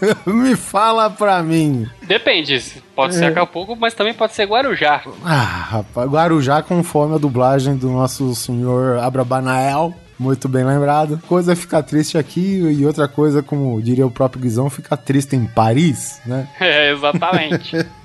Me 0.26 0.56
fala 0.56 1.10
pra 1.10 1.42
mim. 1.42 1.86
Depende, 2.02 2.58
pode 2.94 3.14
ser 3.14 3.26
Acapulco, 3.26 3.76
mas 3.76 3.94
também 3.94 4.14
pode 4.14 4.34
ser 4.34 4.46
Guarujá. 4.46 5.02
Ah, 5.24 5.34
rapaz, 5.70 6.08
Guarujá 6.08 6.62
conforme 6.62 7.16
a 7.16 7.18
dublagem 7.18 7.76
do 7.76 7.90
nosso 7.90 8.34
senhor 8.34 8.98
Abrabanael. 8.98 9.94
Muito 10.20 10.50
bem 10.50 10.64
lembrado. 10.64 11.18
Coisa 11.26 11.54
é 11.54 11.56
ficar 11.56 11.82
triste 11.82 12.18
aqui 12.18 12.60
e 12.60 12.84
outra 12.84 13.08
coisa, 13.08 13.42
como 13.42 13.80
diria 13.80 14.06
o 14.06 14.10
próprio 14.10 14.42
Guizão, 14.42 14.68
ficar 14.68 14.98
triste 14.98 15.34
em 15.34 15.46
Paris, 15.46 16.20
né? 16.26 16.46
É, 16.60 16.92
exatamente. 16.92 17.76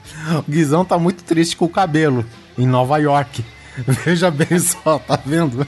O 0.48 0.50
Guizão 0.50 0.86
tá 0.86 0.98
muito 0.98 1.24
triste 1.24 1.58
com 1.58 1.66
o 1.66 1.70
cabelo 1.70 2.24
em 2.58 2.66
Nova 2.66 2.98
York. 3.00 3.44
Veja 4.06 4.32
bem 4.32 4.58
só, 4.60 5.00
tá 5.00 5.20
vendo? 5.26 5.68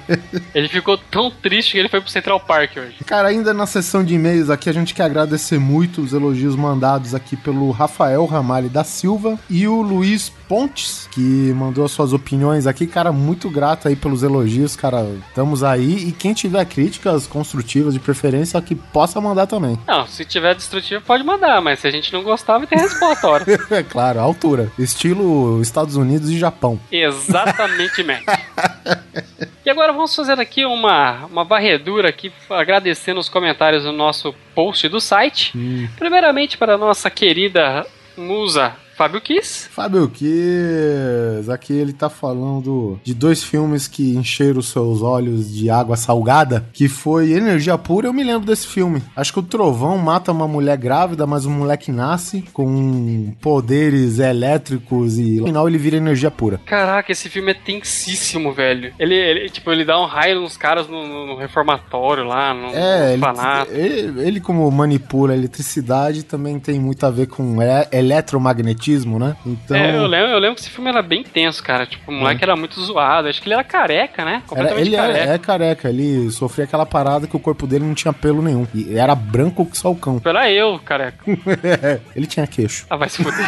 Ele 0.55 0.69
ficou 0.69 0.97
tão 0.97 1.29
triste 1.29 1.73
que 1.73 1.79
ele 1.79 1.89
foi 1.89 1.99
pro 1.99 2.09
Central 2.09 2.39
Park 2.39 2.77
hoje. 2.77 2.95
Cara, 3.05 3.27
ainda 3.27 3.53
na 3.53 3.65
sessão 3.65 4.03
de 4.03 4.13
e-mails 4.13 4.49
aqui, 4.49 4.69
a 4.69 4.73
gente 4.73 4.93
quer 4.93 5.03
agradecer 5.03 5.59
muito 5.59 6.01
os 6.01 6.13
elogios 6.13 6.55
mandados 6.55 7.13
aqui 7.13 7.35
pelo 7.35 7.71
Rafael 7.71 8.25
Ramalho 8.25 8.69
da 8.69 8.83
Silva 8.83 9.37
e 9.49 9.67
o 9.67 9.81
Luiz 9.81 10.31
Pontes, 10.47 11.07
que 11.11 11.19
mandou 11.55 11.85
as 11.85 11.91
suas 11.91 12.13
opiniões 12.13 12.67
aqui. 12.67 12.87
Cara, 12.87 13.11
muito 13.11 13.49
grato 13.49 13.87
aí 13.87 13.95
pelos 13.95 14.23
elogios, 14.23 14.75
cara. 14.75 15.05
Estamos 15.27 15.63
aí. 15.63 16.07
E 16.07 16.11
quem 16.11 16.33
tiver 16.33 16.65
críticas 16.65 17.27
construtivas 17.27 17.93
de 17.93 17.99
preferência, 17.99 18.61
que 18.61 18.75
possa 18.75 19.19
mandar 19.19 19.47
também. 19.47 19.77
Não, 19.87 20.07
se 20.07 20.25
tiver 20.25 20.55
destrutivo 20.55 21.03
pode 21.03 21.23
mandar, 21.23 21.61
mas 21.61 21.79
se 21.79 21.87
a 21.87 21.91
gente 21.91 22.11
não 22.13 22.23
gostar, 22.23 22.57
vai 22.57 22.67
ter 22.67 22.77
resposta 22.77 23.27
hora. 23.27 23.45
É 23.71 23.83
claro, 23.83 24.19
altura. 24.19 24.71
Estilo 24.77 25.61
Estados 25.61 25.95
Unidos 25.95 26.29
e 26.29 26.37
Japão. 26.37 26.79
Exatamente, 26.91 28.03
Mac. 28.03 28.23
E 29.65 29.69
agora 29.69 29.91
vamos 29.91 30.15
fazer 30.15 30.39
aqui 30.39 30.65
uma, 30.65 31.25
uma 31.25 31.43
varredura 31.43 32.07
aqui, 32.07 32.31
agradecendo 32.49 33.19
os 33.19 33.27
comentários 33.27 33.83
no 33.83 33.91
nosso 33.91 34.33
post 34.55 34.87
do 34.87 35.01
site. 35.01 35.51
Primeiramente 35.97 36.57
para 36.57 36.75
a 36.75 36.77
nossa 36.77 37.09
querida 37.09 37.85
musa 38.15 38.73
Fábio 38.97 39.21
Kiss. 39.21 39.69
Fábio 39.69 40.09
Kiss, 40.09 41.51
aqui 41.51 41.73
ele 41.73 41.93
tá 41.93 42.09
falando 42.09 42.99
de 43.03 43.13
dois 43.13 43.43
filmes 43.43 43.87
que 43.87 44.15
encheram 44.15 44.61
seus 44.61 45.01
olhos 45.01 45.53
de 45.53 45.69
água 45.69 45.95
salgada, 45.95 46.65
que 46.73 46.87
foi 46.89 47.31
Energia 47.31 47.77
Pura, 47.77 48.07
eu 48.07 48.13
me 48.13 48.23
lembro 48.23 48.47
desse 48.47 48.65
filme. 48.67 49.03
Acho 49.15 49.31
que 49.33 49.39
o 49.39 49.43
Trovão 49.43 49.97
mata 49.97 50.31
uma 50.31 50.47
mulher 50.47 50.77
grávida, 50.77 51.27
mas 51.27 51.45
o 51.45 51.49
moleque 51.49 51.91
nasce 51.91 52.43
com 52.53 53.33
poderes 53.39 54.19
elétricos 54.19 55.17
e 55.17 55.37
no 55.39 55.45
final 55.45 55.67
ele 55.69 55.77
vira 55.77 55.97
energia 55.97 56.31
pura. 56.31 56.59
Caraca, 56.65 57.11
esse 57.11 57.29
filme 57.29 57.51
é 57.51 57.53
tensíssimo, 57.53 58.51
velho. 58.51 58.91
Ele, 58.99 59.13
ele 59.15 59.49
tipo, 59.49 59.71
ele 59.71 59.85
dá 59.85 59.99
um 60.01 60.05
raio 60.05 60.41
nos 60.41 60.57
caras 60.57 60.87
no, 60.87 61.07
no- 61.07 61.27
no 61.27 61.35
reformatório 61.37 62.23
lá, 62.23 62.53
no, 62.53 62.67
É, 62.73 63.15
no 63.15 63.67
ele, 63.71 63.99
ele, 63.99 64.21
ele 64.27 64.39
como 64.41 64.69
manipula 64.71 65.33
a 65.33 65.37
eletricidade 65.37 66.23
também 66.23 66.59
tem 66.59 66.79
muito 66.79 67.05
a 67.05 67.11
ver 67.11 67.27
com 67.27 67.61
e- 67.61 67.87
eletromagnetismo, 67.91 68.86
né? 69.19 69.35
Então, 69.45 69.75
É, 69.75 69.95
eu 69.97 70.07
lembro, 70.07 70.29
eu 70.31 70.39
lembro 70.39 70.55
que 70.55 70.61
esse 70.61 70.69
filme 70.69 70.89
era 70.89 71.01
bem 71.01 71.23
tenso, 71.23 71.63
cara. 71.63 71.85
Tipo, 71.85 72.11
o 72.11 72.13
moleque 72.13 72.43
era 72.43 72.55
muito 72.55 72.79
zoado. 72.81 73.27
Acho 73.27 73.41
que 73.41 73.47
ele 73.47 73.53
era 73.55 73.63
careca, 73.63 74.23
né? 74.25 74.43
era- 74.55 74.79
ele 74.79 74.95
é, 74.95 74.99
careca. 74.99 75.33
é 75.33 75.37
careca, 75.37 75.89
ele 75.89 76.31
sofria 76.31 76.65
aquela 76.65 76.85
parada 76.85 77.27
que 77.27 77.35
o 77.35 77.39
corpo 77.39 77.65
dele 77.67 77.85
não 77.85 77.93
tinha 77.93 78.13
pelo 78.13 78.41
nenhum. 78.41 78.67
E 78.73 78.97
era 78.97 79.13
branco 79.15 79.65
que 79.65 79.77
só 79.77 79.91
o 79.91 79.95
cão. 79.95 80.21
Era 80.23 80.51
eu, 80.51 80.79
careca. 80.79 81.17
ele 82.15 82.27
tinha 82.27 82.45
queixo. 82.47 82.85
Ah, 82.89 82.95
vai 82.95 83.09
se 83.09 83.23
fuder. 83.23 83.45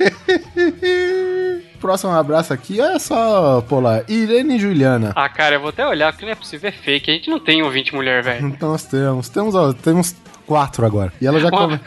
Próximo 1.80 2.12
abraço 2.12 2.52
aqui, 2.52 2.78
olha 2.80 2.98
só, 2.98 3.62
Polar. 3.62 4.02
Irene 4.08 4.56
e 4.56 4.58
Juliana. 4.58 5.12
ah, 5.16 5.28
cara, 5.28 5.56
eu 5.56 5.60
vou 5.60 5.70
até 5.70 5.86
olhar, 5.86 6.12
porque 6.12 6.24
não 6.26 6.32
é 6.32 6.36
possível, 6.36 6.68
é 6.68 6.72
fake. 6.72 7.10
A 7.10 7.14
gente 7.14 7.30
não 7.30 7.40
tem 7.40 7.62
ouvinte 7.62 7.94
mulher, 7.94 8.22
velho. 8.22 8.46
Então 8.46 8.70
nós 8.70 8.84
temos, 8.84 9.28
temos, 9.30 9.54
ó, 9.54 9.72
temos 9.72 10.14
quatro 10.50 10.84
agora. 10.84 11.12
E 11.20 11.26
ela 11.28 11.38
já 11.38 11.48
come... 11.48 11.78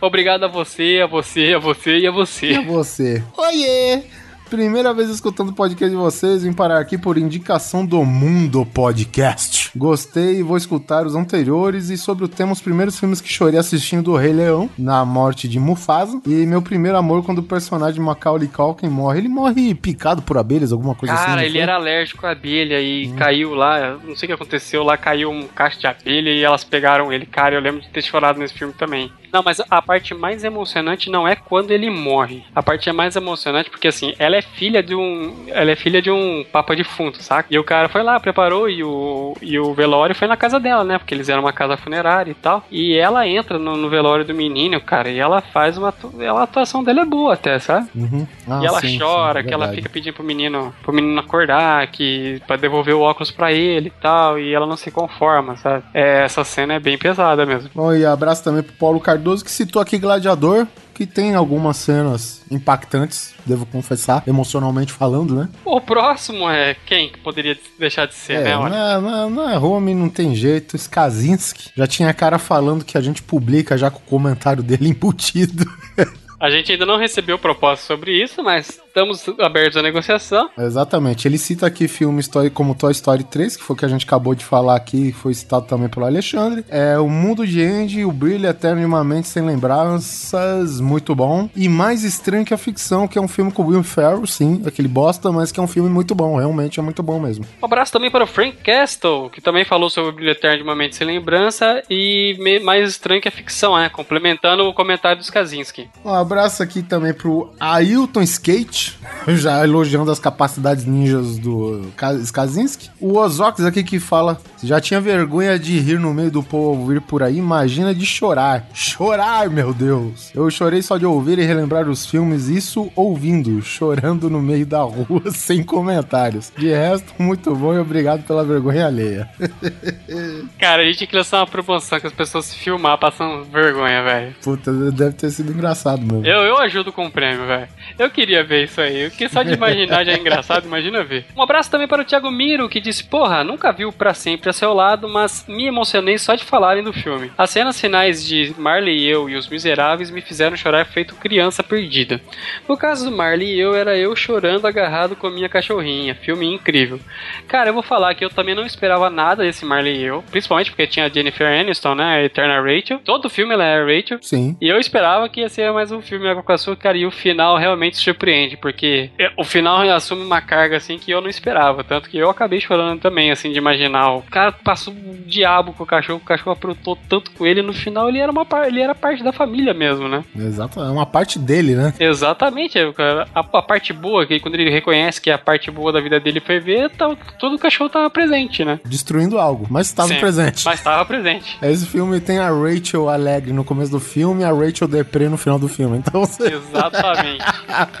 Obrigado 0.00 0.44
a 0.44 0.48
você, 0.48 1.00
a 1.04 1.06
você, 1.06 1.52
a 1.54 1.58
você 1.58 1.98
e 1.98 2.06
a 2.06 2.10
E 2.10 2.12
você. 2.14 2.58
você? 2.60 3.22
Oiê! 3.36 4.04
Primeira 4.50 4.94
vez 4.94 5.10
escutando 5.10 5.48
o 5.48 5.52
podcast 5.52 5.90
de 5.90 5.96
vocês, 6.00 6.44
vim 6.44 6.52
parar 6.52 6.78
aqui 6.78 6.96
por 6.96 7.18
indicação 7.18 7.84
do 7.84 8.04
Mundo 8.04 8.64
Podcast. 8.64 9.72
Gostei 9.76 10.36
e 10.38 10.42
vou 10.42 10.56
escutar 10.56 11.04
os 11.04 11.16
anteriores 11.16 11.90
e 11.90 11.98
sobre 11.98 12.24
o 12.24 12.28
tema 12.28 12.52
os 12.52 12.60
primeiros 12.60 12.98
filmes 12.98 13.20
que 13.20 13.28
chorei 13.28 13.58
assistindo 13.58 14.12
o 14.12 14.16
Rei 14.16 14.32
Leão, 14.32 14.70
na 14.78 15.04
morte 15.04 15.48
de 15.48 15.58
Mufasa, 15.58 16.20
e 16.24 16.46
meu 16.46 16.62
primeiro 16.62 16.96
amor 16.96 17.24
quando 17.24 17.38
o 17.38 17.42
personagem 17.42 18.00
Macaulay 18.00 18.46
Culkin 18.46 18.88
morre. 18.88 19.18
Ele 19.18 19.28
morre 19.28 19.74
picado 19.74 20.22
por 20.22 20.38
abelhas, 20.38 20.70
alguma 20.72 20.94
coisa 20.94 21.14
assim. 21.14 21.26
Cara, 21.26 21.42
ele 21.42 21.52
foi? 21.54 21.60
era 21.60 21.74
alérgico 21.74 22.24
à 22.24 22.30
abelha 22.30 22.80
e 22.80 23.08
Hum. 23.08 23.16
caiu 23.16 23.52
lá, 23.52 23.98
não 24.04 24.14
sei 24.14 24.26
o 24.26 24.28
que 24.28 24.32
aconteceu, 24.32 24.84
lá 24.84 24.96
caiu 24.96 25.28
um 25.28 25.48
cacho 25.48 25.80
de 25.80 25.88
abelha 25.88 26.30
e 26.30 26.44
elas 26.44 26.62
pegaram 26.62 27.12
ele. 27.12 27.26
Cara, 27.26 27.56
eu 27.56 27.60
lembro 27.60 27.80
de 27.80 27.88
ter 27.88 28.02
chorado 28.02 28.38
nesse 28.38 28.54
filme 28.54 28.72
também. 28.74 29.10
Não, 29.36 29.42
mas 29.42 29.60
a 29.70 29.82
parte 29.82 30.14
mais 30.14 30.44
emocionante 30.44 31.10
não 31.10 31.28
é 31.28 31.36
quando 31.36 31.70
ele 31.70 31.90
morre. 31.90 32.42
A 32.54 32.62
parte 32.62 32.88
é 32.88 32.92
mais 32.92 33.14
emocionante 33.16 33.68
porque 33.68 33.88
assim, 33.88 34.14
ela 34.18 34.34
é 34.34 34.40
filha 34.40 34.82
de 34.82 34.94
um, 34.94 35.44
ela 35.48 35.70
é 35.70 35.76
filha 35.76 36.00
de 36.00 36.10
um 36.10 36.42
papa 36.50 36.74
defunto, 36.74 37.22
saca? 37.22 37.46
E 37.50 37.58
o 37.58 37.64
cara 37.64 37.86
foi 37.86 38.02
lá, 38.02 38.18
preparou 38.18 38.66
e 38.66 38.82
o 38.82 39.36
e 39.42 39.58
o 39.58 39.74
velório 39.74 40.14
foi 40.14 40.26
na 40.26 40.38
casa 40.38 40.58
dela, 40.58 40.84
né? 40.84 40.96
Porque 40.96 41.12
eles 41.12 41.28
eram 41.28 41.42
uma 41.42 41.52
casa 41.52 41.76
funerária 41.76 42.30
e 42.30 42.34
tal. 42.34 42.64
E 42.70 42.96
ela 42.96 43.28
entra 43.28 43.58
no, 43.58 43.76
no 43.76 43.90
velório 43.90 44.24
do 44.24 44.32
menino, 44.32 44.80
cara, 44.80 45.10
e 45.10 45.18
ela 45.18 45.42
faz 45.42 45.76
uma 45.76 45.92
ela, 46.18 46.40
a 46.40 46.44
atuação 46.44 46.82
dela 46.82 47.02
é 47.02 47.04
boa 47.04 47.34
até, 47.34 47.58
sabe? 47.58 47.90
Uhum. 47.94 48.26
Ah, 48.48 48.60
e 48.62 48.66
ela 48.66 48.80
sim, 48.80 48.98
chora, 48.98 49.42
sim, 49.42 49.48
que 49.48 49.52
ela 49.52 49.68
fica 49.68 49.90
pedindo 49.90 50.14
pro 50.14 50.24
menino, 50.24 50.74
pro 50.82 50.94
menino 50.94 51.20
acordar, 51.20 51.86
que 51.88 52.40
para 52.46 52.56
devolver 52.56 52.94
o 52.94 53.02
óculos 53.02 53.30
pra 53.30 53.52
ele 53.52 53.88
e 53.88 54.00
tal, 54.00 54.38
e 54.38 54.54
ela 54.54 54.66
não 54.66 54.78
se 54.78 54.90
conforma, 54.90 55.58
sabe? 55.58 55.84
É, 55.92 56.24
essa 56.24 56.42
cena 56.42 56.72
é 56.72 56.80
bem 56.80 56.96
pesada 56.96 57.44
mesmo. 57.44 57.68
Bom, 57.74 57.92
e 57.92 58.06
abraço 58.06 58.42
também 58.42 58.62
pro 58.62 58.72
Paulo 58.72 58.98
Cardoso, 58.98 59.25
que 59.42 59.50
citou 59.50 59.80
aqui 59.82 59.98
Gladiador, 59.98 60.66
que 60.94 61.04
tem 61.06 61.34
algumas 61.34 61.76
cenas 61.76 62.40
impactantes, 62.50 63.34
devo 63.44 63.66
confessar, 63.66 64.22
emocionalmente 64.26 64.92
falando, 64.92 65.34
né? 65.34 65.48
O 65.64 65.80
próximo 65.80 66.48
é 66.48 66.74
quem 66.86 67.10
que 67.10 67.18
poderia 67.18 67.56
deixar 67.78 68.06
de 68.06 68.14
ser, 68.14 68.34
É, 68.34 68.44
né? 68.44 68.54
não 68.54 68.62
Olha. 68.62 69.00
não, 69.00 69.26
é, 69.26 69.30
não 69.30 69.50
é 69.50 69.56
Rome, 69.56 69.94
não 69.94 70.08
tem 70.08 70.34
jeito. 70.34 70.74
Skazinski 70.76 71.70
já 71.76 71.86
tinha 71.86 72.12
cara 72.14 72.38
falando 72.38 72.84
que 72.84 72.96
a 72.96 73.00
gente 73.00 73.22
publica 73.22 73.76
já 73.76 73.90
com 73.90 73.98
o 73.98 74.02
comentário 74.02 74.62
dele 74.62 74.88
embutido. 74.88 75.66
A 76.38 76.50
gente 76.50 76.70
ainda 76.70 76.84
não 76.84 76.98
recebeu 76.98 77.38
proposta 77.38 77.86
sobre 77.86 78.12
isso, 78.12 78.42
mas 78.42 78.68
estamos 78.68 79.26
abertos 79.40 79.76
à 79.76 79.82
negociação. 79.82 80.50
Exatamente. 80.58 81.26
Ele 81.26 81.38
cita 81.38 81.66
aqui 81.66 81.88
filmes 81.88 82.30
como 82.52 82.74
Toy 82.74 82.92
Story 82.92 83.24
3, 83.24 83.56
que 83.56 83.62
foi 83.62 83.74
o 83.74 83.78
que 83.78 83.84
a 83.84 83.88
gente 83.88 84.04
acabou 84.04 84.34
de 84.34 84.44
falar 84.44 84.76
aqui, 84.76 85.12
foi 85.12 85.32
citado 85.32 85.66
também 85.66 85.88
pelo 85.88 86.04
Alexandre. 86.04 86.64
É 86.68 86.98
O 86.98 87.08
Mundo 87.08 87.46
de 87.46 87.62
Andy, 87.62 88.04
O 88.04 88.12
Brilho 88.12 88.46
Eterno 88.46 88.80
de 88.80 88.86
uma 88.86 89.02
Mente 89.02 89.28
Sem 89.28 89.44
Lembranças, 89.44 90.80
muito 90.80 91.14
bom. 91.14 91.48
E 91.56 91.68
Mais 91.68 92.04
Estranho 92.04 92.44
que 92.44 92.54
a 92.54 92.58
Ficção, 92.58 93.08
que 93.08 93.18
é 93.18 93.20
um 93.20 93.28
filme 93.28 93.50
com 93.50 93.62
o 93.62 93.66
Will 93.68 93.82
Ferrell, 93.82 94.26
sim, 94.26 94.62
aquele 94.66 94.88
bosta, 94.88 95.32
mas 95.32 95.50
que 95.50 95.58
é 95.58 95.62
um 95.62 95.66
filme 95.66 95.88
muito 95.88 96.14
bom, 96.14 96.36
realmente 96.36 96.78
é 96.78 96.82
muito 96.82 97.02
bom 97.02 97.18
mesmo. 97.18 97.46
Um 97.62 97.64
abraço 97.64 97.92
também 97.92 98.10
para 98.10 98.24
o 98.24 98.26
Frank 98.26 98.58
Castle, 98.58 99.30
que 99.30 99.40
também 99.40 99.64
falou 99.64 99.88
sobre 99.88 100.10
o 100.10 100.12
Brilho 100.12 100.32
Eterno 100.32 100.58
de 100.58 100.62
uma 100.62 100.76
Mente 100.76 100.96
Sem 100.96 101.06
Lembrança 101.06 101.82
e 101.88 102.60
mais 102.62 102.90
estranho 102.90 103.22
que 103.22 103.28
a 103.28 103.32
ficção, 103.32 103.76
né? 103.76 103.88
Complementando 103.88 104.64
o 104.64 104.74
comentário 104.74 105.18
dos 105.18 105.30
Kaczynski. 105.30 105.88
Um 106.04 106.25
abraço 106.26 106.62
aqui 106.62 106.82
também 106.82 107.12
pro 107.14 107.50
Ailton 107.60 108.22
Skate, 108.22 108.98
já 109.28 109.62
elogiando 109.64 110.10
as 110.10 110.18
capacidades 110.18 110.84
ninjas 110.84 111.38
do 111.38 111.86
Ka- 111.96 112.14
Skazinski. 112.14 112.90
O 113.00 113.16
Ozox 113.18 113.60
aqui 113.64 113.82
que 113.82 113.98
fala, 114.00 114.38
já 114.62 114.80
tinha 114.80 115.00
vergonha 115.00 115.58
de 115.58 115.78
rir 115.78 115.98
no 115.98 116.12
meio 116.12 116.30
do 116.30 116.42
povo 116.42 116.86
vir 116.86 117.00
por 117.00 117.22
aí, 117.22 117.38
imagina 117.38 117.94
de 117.94 118.04
chorar. 118.04 118.68
Chorar, 118.72 119.48
meu 119.50 119.72
Deus. 119.72 120.30
Eu 120.34 120.50
chorei 120.50 120.82
só 120.82 120.98
de 120.98 121.06
ouvir 121.06 121.38
e 121.38 121.44
relembrar 121.44 121.88
os 121.88 122.06
filmes, 122.06 122.48
isso 122.48 122.90
ouvindo, 122.96 123.62
chorando 123.62 124.28
no 124.28 124.40
meio 124.40 124.66
da 124.66 124.82
rua, 124.82 125.22
sem 125.32 125.62
comentários. 125.62 126.52
De 126.56 126.68
resto, 126.68 127.12
muito 127.18 127.54
bom 127.54 127.74
e 127.74 127.78
obrigado 127.78 128.22
pela 128.24 128.44
vergonha 128.44 128.86
alheia. 128.86 129.28
Cara, 130.58 130.82
a 130.82 130.84
gente 130.84 130.98
tinha 130.98 131.08
que 131.08 131.16
lançar 131.16 131.38
uma 131.40 131.46
promoção 131.46 132.00
que 132.00 132.06
as 132.06 132.12
pessoas 132.12 132.46
se 132.46 132.56
filmar 132.56 132.98
passando 132.98 133.44
vergonha, 133.44 134.02
velho. 134.02 134.34
Puta, 134.42 134.72
deve 134.90 135.12
ter 135.12 135.30
sido 135.30 135.52
engraçado 135.52 136.02
Eu, 136.24 136.42
eu 136.42 136.58
ajudo 136.58 136.92
com 136.92 137.06
o 137.06 137.10
prêmio, 137.10 137.46
velho. 137.46 137.68
Eu 137.98 138.10
queria 138.10 138.44
ver 138.44 138.64
isso 138.64 138.80
aí. 138.80 139.08
Porque 139.10 139.28
só 139.28 139.42
de 139.42 139.54
imaginar 139.54 140.04
já 140.04 140.12
é 140.12 140.18
engraçado, 140.18 140.66
imagina 140.66 141.02
ver. 141.02 141.24
Um 141.36 141.42
abraço 141.42 141.70
também 141.70 141.88
para 141.88 142.02
o 142.02 142.04
Thiago 142.04 142.30
Miro, 142.30 142.68
que 142.68 142.80
disse: 142.80 143.04
Porra, 143.04 143.42
nunca 143.44 143.72
viu 143.72 143.92
pra 143.92 144.14
sempre 144.14 144.50
a 144.50 144.52
seu 144.52 144.72
lado, 144.72 145.08
mas 145.08 145.44
me 145.48 145.66
emocionei 145.66 146.18
só 146.18 146.34
de 146.34 146.44
falarem 146.44 146.82
do 146.82 146.92
filme. 146.92 147.30
As 147.36 147.50
cenas 147.50 147.80
finais 147.80 148.24
de 148.24 148.54
Marley 148.58 148.98
e 148.98 149.08
eu 149.08 149.28
e 149.28 149.36
os 149.36 149.48
miseráveis 149.48 150.10
me 150.10 150.20
fizeram 150.20 150.56
chorar 150.56 150.84
feito 150.86 151.14
criança 151.16 151.62
perdida. 151.62 152.20
No 152.68 152.76
caso 152.76 153.08
do 153.08 153.16
Marley 153.16 153.54
e 153.54 153.60
eu, 153.60 153.74
era 153.74 153.96
eu 153.96 154.14
chorando 154.14 154.66
agarrado 154.66 155.16
com 155.16 155.26
a 155.26 155.30
minha 155.30 155.48
cachorrinha. 155.48 156.14
Filme 156.14 156.52
incrível. 156.52 157.00
Cara, 157.48 157.70
eu 157.70 157.74
vou 157.74 157.82
falar 157.82 158.14
que 158.14 158.24
eu 158.24 158.30
também 158.30 158.54
não 158.54 158.66
esperava 158.66 159.10
nada 159.10 159.42
desse 159.42 159.64
Marley 159.64 159.96
e 159.98 160.04
eu, 160.04 160.22
principalmente 160.30 160.70
porque 160.70 160.86
tinha 160.86 161.06
a 161.06 161.08
Jennifer 161.08 161.46
Aniston, 161.46 161.94
né? 161.94 162.04
A 162.04 162.22
Eterna 162.24 162.60
Rachel. 162.60 163.00
Todo 163.04 163.30
filme 163.30 163.54
ela 163.54 163.64
é 163.64 163.82
Rachel. 163.82 164.18
Sim. 164.20 164.56
E 164.60 164.68
eu 164.68 164.78
esperava 164.78 165.28
que 165.28 165.40
ia 165.40 165.48
ser 165.48 165.72
mais 165.72 165.92
um 165.92 166.00
filme 166.06 166.28
Água 166.28 166.42
com 166.42 166.52
Açúcar 166.52 166.94
e 166.96 167.04
o 167.06 167.10
final 167.10 167.56
realmente 167.56 167.96
surpreende, 167.96 168.56
porque 168.56 169.10
é, 169.18 169.30
o 169.36 169.44
final 169.44 169.80
assume 169.90 170.22
uma 170.22 170.40
carga 170.40 170.76
assim 170.76 170.98
que 170.98 171.10
eu 171.10 171.20
não 171.20 171.28
esperava, 171.28 171.82
tanto 171.84 172.08
que 172.08 172.16
eu 172.18 172.30
acabei 172.30 172.60
chorando 172.60 173.00
também, 173.00 173.30
assim, 173.30 173.50
de 173.52 173.58
imaginar. 173.58 174.12
O 174.16 174.22
cara 174.22 174.52
passou 174.52 174.92
um 174.94 175.22
diabo 175.26 175.72
com 175.72 175.82
o 175.82 175.86
cachorro, 175.86 176.18
o 176.22 176.26
cachorro 176.26 176.52
aprontou 176.52 176.96
tanto 177.08 177.30
com 177.32 177.46
ele, 177.46 177.60
e 177.60 177.62
no 177.62 177.72
final 177.72 178.08
ele 178.08 178.18
era 178.18 178.30
uma 178.32 178.46
ele 178.66 178.80
era 178.80 178.94
parte 178.94 179.22
da 179.22 179.32
família 179.32 179.74
mesmo, 179.74 180.08
né? 180.08 180.24
Exato, 180.36 180.80
é 180.80 180.90
uma 180.90 181.06
parte 181.06 181.38
dele, 181.38 181.74
né? 181.74 181.92
Exatamente, 181.98 182.78
é, 182.78 182.92
cara- 182.92 183.26
a, 183.34 183.40
a 183.40 183.62
parte 183.62 183.92
boa, 183.92 184.26
que 184.26 184.40
quando 184.40 184.54
ele 184.54 184.70
reconhece 184.70 185.20
que 185.20 185.30
a 185.30 185.38
parte 185.38 185.70
boa 185.70 185.92
da 185.92 186.00
vida 186.00 186.18
dele 186.20 186.40
foi 186.40 186.58
ver, 186.60 186.90
tá, 186.90 187.14
todo 187.38 187.54
o 187.56 187.58
cachorro 187.58 187.90
tava 187.90 188.08
presente, 188.10 188.64
né? 188.64 188.80
Destruindo 188.84 189.38
algo, 189.38 189.66
mas 189.68 189.88
estava 189.88 190.14
presente. 190.14 190.64
Mas 190.64 190.80
tava 190.82 191.04
presente. 191.04 191.56
Esse 191.62 191.86
filme 191.86 192.20
tem 192.20 192.38
a 192.38 192.50
Rachel 192.50 193.08
alegre 193.08 193.52
no 193.52 193.64
começo 193.64 193.90
do 193.90 194.00
filme 194.00 194.42
e 194.42 194.44
a 194.44 194.52
Rachel 194.52 194.88
deprê 194.88 195.28
no 195.28 195.36
final 195.36 195.58
do 195.58 195.68
filme. 195.68 195.95
Então 195.96 196.24
você. 196.24 196.54
Exatamente. 196.54 197.44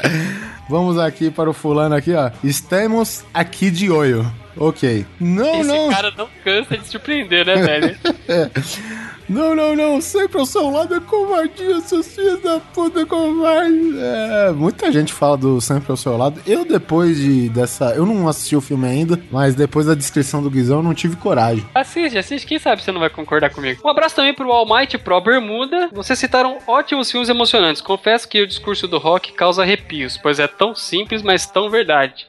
Vamos 0.68 0.98
aqui 0.98 1.30
para 1.30 1.48
o 1.48 1.52
fulano 1.52 1.94
aqui, 1.94 2.12
ó. 2.14 2.30
Estamos 2.42 3.24
aqui 3.32 3.70
de 3.70 3.90
olho. 3.90 4.30
Ok. 4.56 5.04
Não, 5.20 5.60
Esse 5.60 5.68
não. 5.68 5.90
cara 5.90 6.12
não 6.16 6.28
cansa 6.42 6.78
de 6.78 6.86
surpreender, 6.86 7.46
né, 7.46 7.56
velho? 7.56 7.96
Não, 9.28 9.54
não, 9.54 9.74
não. 9.74 10.00
Sempre 10.00 10.38
ao 10.38 10.46
seu 10.46 10.70
lado 10.70 10.94
é 10.94 11.00
covardia, 11.00 11.80
seus 11.80 12.14
filhos 12.14 12.40
da 12.42 12.60
puta 12.60 13.04
covarde. 13.04 13.94
É, 13.98 14.52
muita 14.52 14.90
gente 14.92 15.12
fala 15.12 15.36
do 15.36 15.60
Sempre 15.60 15.90
ao 15.90 15.96
seu 15.96 16.16
lado. 16.16 16.40
Eu, 16.46 16.64
depois 16.64 17.16
de 17.16 17.48
dessa. 17.48 17.94
Eu 17.94 18.06
não 18.06 18.28
assisti 18.28 18.54
o 18.54 18.60
filme 18.60 18.86
ainda, 18.86 19.20
mas 19.30 19.54
depois 19.54 19.86
da 19.86 19.94
descrição 19.94 20.42
do 20.42 20.50
Guizão, 20.50 20.78
eu 20.78 20.82
não 20.82 20.94
tive 20.94 21.16
coragem. 21.16 21.64
Assiste, 21.74 22.18
assiste, 22.18 22.46
quem 22.46 22.58
sabe 22.58 22.82
você 22.82 22.92
não 22.92 23.00
vai 23.00 23.10
concordar 23.10 23.50
comigo. 23.50 23.80
Um 23.84 23.88
abraço 23.88 24.14
também 24.16 24.34
pro 24.34 24.52
Almighty 24.52 24.98
Pro 24.98 25.20
Bermuda. 25.20 25.88
Vocês 25.92 26.18
citaram 26.18 26.58
ótimos 26.66 27.10
filmes 27.10 27.28
emocionantes. 27.28 27.82
Confesso 27.82 28.28
que 28.28 28.42
o 28.42 28.46
discurso 28.46 28.86
do 28.86 28.98
rock 28.98 29.32
causa 29.32 29.62
arrepios, 29.62 30.16
pois 30.16 30.38
é 30.38 30.46
tão 30.46 30.74
simples, 30.74 31.22
mas 31.22 31.46
tão 31.46 31.68
verdade. 31.68 32.26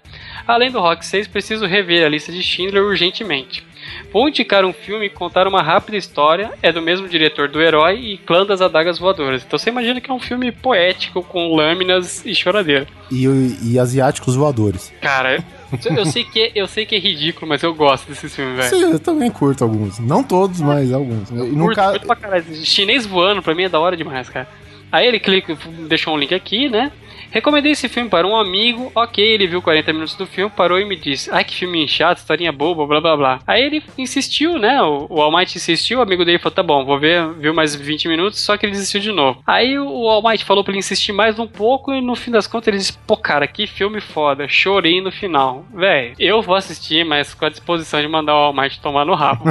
Além 0.47 0.71
do 0.71 0.79
Rock 0.79 1.05
6, 1.05 1.27
preciso 1.27 1.65
rever 1.65 2.05
a 2.05 2.09
lista 2.09 2.31
de 2.31 2.41
Schindler 2.41 2.83
urgentemente. 2.83 3.65
Vou 4.11 4.27
indicar 4.27 4.65
um 4.65 4.73
filme 4.73 5.05
e 5.05 5.09
contar 5.09 5.47
uma 5.47 5.61
rápida 5.61 5.97
história. 5.97 6.51
É 6.61 6.71
do 6.71 6.81
mesmo 6.81 7.07
diretor 7.07 7.47
do 7.47 7.61
Herói 7.61 7.95
e 7.95 8.17
Clã 8.17 8.45
das 8.45 8.61
Adagas 8.61 8.97
Voadoras. 8.97 9.43
Então 9.45 9.57
você 9.57 9.69
imagina 9.69 10.01
que 10.01 10.09
é 10.09 10.13
um 10.13 10.19
filme 10.19 10.51
poético 10.51 11.23
com 11.23 11.55
lâminas 11.55 12.25
e 12.25 12.33
choradeira. 12.33 12.87
E, 13.11 13.25
e 13.63 13.79
asiáticos 13.79 14.35
voadores. 14.35 14.93
Cara, 15.01 15.43
eu 15.85 16.05
sei 16.05 16.23
que 16.23 16.41
é, 16.41 16.51
eu 16.55 16.67
sei 16.67 16.85
que 16.85 16.95
é 16.95 16.99
ridículo, 16.99 17.47
mas 17.47 17.63
eu 17.63 17.73
gosto 17.73 18.07
desses 18.07 18.35
filmes, 18.35 18.57
velho. 18.57 18.69
Sim, 18.69 18.91
eu 18.93 18.99
também 18.99 19.29
curto 19.29 19.63
alguns. 19.63 19.99
Não 19.99 20.23
todos, 20.23 20.61
mas 20.61 20.91
alguns. 20.91 21.29
E 21.29 21.33
no 21.33 21.65
Curto, 21.65 21.75
ca... 21.75 21.91
curto 21.91 22.07
pra 22.07 22.15
caralho. 22.15 22.45
Chinês 22.63 23.05
voando, 23.05 23.41
pra 23.41 23.55
mim 23.55 23.63
é 23.63 23.69
da 23.69 23.79
hora 23.79 23.95
demais, 23.95 24.29
cara. 24.29 24.47
Aí 24.91 25.05
ele 25.07 25.19
clica, 25.19 25.57
deixou 25.87 26.13
um 26.13 26.17
link 26.17 26.33
aqui, 26.33 26.69
né? 26.69 26.91
Recomendei 27.31 27.71
esse 27.71 27.89
filme 27.89 28.09
para 28.09 28.27
um 28.27 28.35
amigo, 28.35 28.91
ok, 28.95 29.23
ele 29.23 29.47
viu 29.47 29.61
40 29.61 29.93
minutos 29.93 30.15
do 30.15 30.25
filme, 30.25 30.51
parou 30.55 30.79
e 30.79 30.85
me 30.85 30.95
disse, 30.95 31.29
ai 31.31 31.43
que 31.43 31.55
filme 31.55 31.87
chato, 31.87 32.17
historinha 32.17 32.51
boba, 32.51 32.85
blá 32.85 33.01
blá 33.01 33.17
blá. 33.17 33.39
Aí 33.45 33.63
ele 33.63 33.83
insistiu, 33.97 34.57
né, 34.57 34.81
o, 34.81 35.07
o 35.09 35.21
Almighty 35.21 35.57
insistiu, 35.57 35.99
o 35.99 36.01
amigo 36.01 36.25
dele 36.25 36.39
falou, 36.39 36.55
tá 36.55 36.63
bom, 36.63 36.85
vou 36.85 36.99
ver, 36.99 37.33
viu 37.33 37.53
mais 37.53 37.75
20 37.75 38.07
minutos, 38.07 38.39
só 38.39 38.57
que 38.57 38.65
ele 38.65 38.73
desistiu 38.73 39.01
de 39.01 39.11
novo. 39.11 39.41
Aí 39.45 39.77
o 39.77 40.07
Almighty 40.09 40.45
falou 40.45 40.63
pra 40.63 40.71
ele 40.71 40.79
insistir 40.79 41.11
mais 41.11 41.37
um 41.39 41.47
pouco 41.47 41.93
e 41.93 42.01
no 42.01 42.15
fim 42.15 42.31
das 42.31 42.47
contas 42.47 42.67
ele 42.69 42.77
disse, 42.77 42.97
pô 43.05 43.17
cara, 43.17 43.47
que 43.47 43.67
filme 43.67 43.99
foda, 44.01 44.47
chorei 44.47 45.01
no 45.01 45.11
final. 45.11 45.65
Véi, 45.73 46.13
eu 46.19 46.41
vou 46.41 46.55
assistir, 46.55 47.03
mas 47.05 47.33
com 47.33 47.45
a 47.45 47.49
disposição 47.49 48.01
de 48.01 48.07
mandar 48.07 48.33
o 48.33 48.43
Almighty 48.45 48.79
tomar 48.79 49.05
no 49.05 49.15
rabo. 49.15 49.45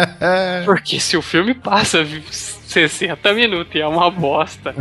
Porque 0.64 1.00
se 1.00 1.16
o 1.16 1.22
filme 1.22 1.54
passa 1.54 2.04
60 2.76 3.32
minutos 3.32 3.74
e 3.74 3.80
é 3.80 3.88
uma 3.88 4.10
bosta, 4.10 4.74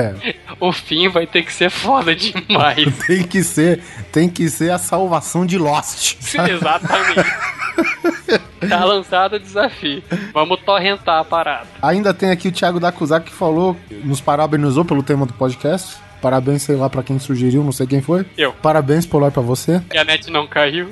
o 0.58 0.72
fim 0.72 1.08
vai 1.08 1.26
ter 1.26 1.42
que 1.42 1.52
ser 1.52 1.68
foda 1.68 2.16
demais. 2.16 2.88
tem 3.06 3.22
que 3.22 3.44
ser, 3.44 3.82
tem 4.10 4.30
que 4.30 4.48
ser 4.48 4.70
a 4.70 4.78
salvação 4.78 5.44
de 5.44 5.58
Lost. 5.58 6.16
Exatamente. 6.34 7.30
Tá 8.68 8.82
lançado 8.84 9.34
o 9.34 9.38
desafio. 9.38 10.02
Vamos 10.32 10.58
torrentar 10.60 11.20
a 11.20 11.24
parada. 11.24 11.66
Ainda 11.82 12.14
tem 12.14 12.30
aqui 12.30 12.48
o 12.48 12.52
Thiago 12.52 12.80
Dakuzak 12.80 13.26
que 13.26 13.36
falou, 13.36 13.76
nos 14.04 14.22
parabenizou 14.22 14.84
pelo 14.84 15.02
tema 15.02 15.26
do 15.26 15.34
podcast. 15.34 15.96
Parabéns, 16.22 16.62
sei 16.62 16.76
lá, 16.76 16.88
pra 16.88 17.02
quem 17.02 17.18
sugeriu, 17.18 17.62
não 17.62 17.72
sei 17.72 17.86
quem 17.86 18.00
foi. 18.00 18.24
Eu. 18.38 18.54
Parabéns, 18.54 19.04
Polar, 19.04 19.30
pra 19.30 19.42
você. 19.42 19.82
E 19.92 19.98
a 19.98 20.04
net 20.04 20.30
não 20.30 20.46
caiu. 20.46 20.88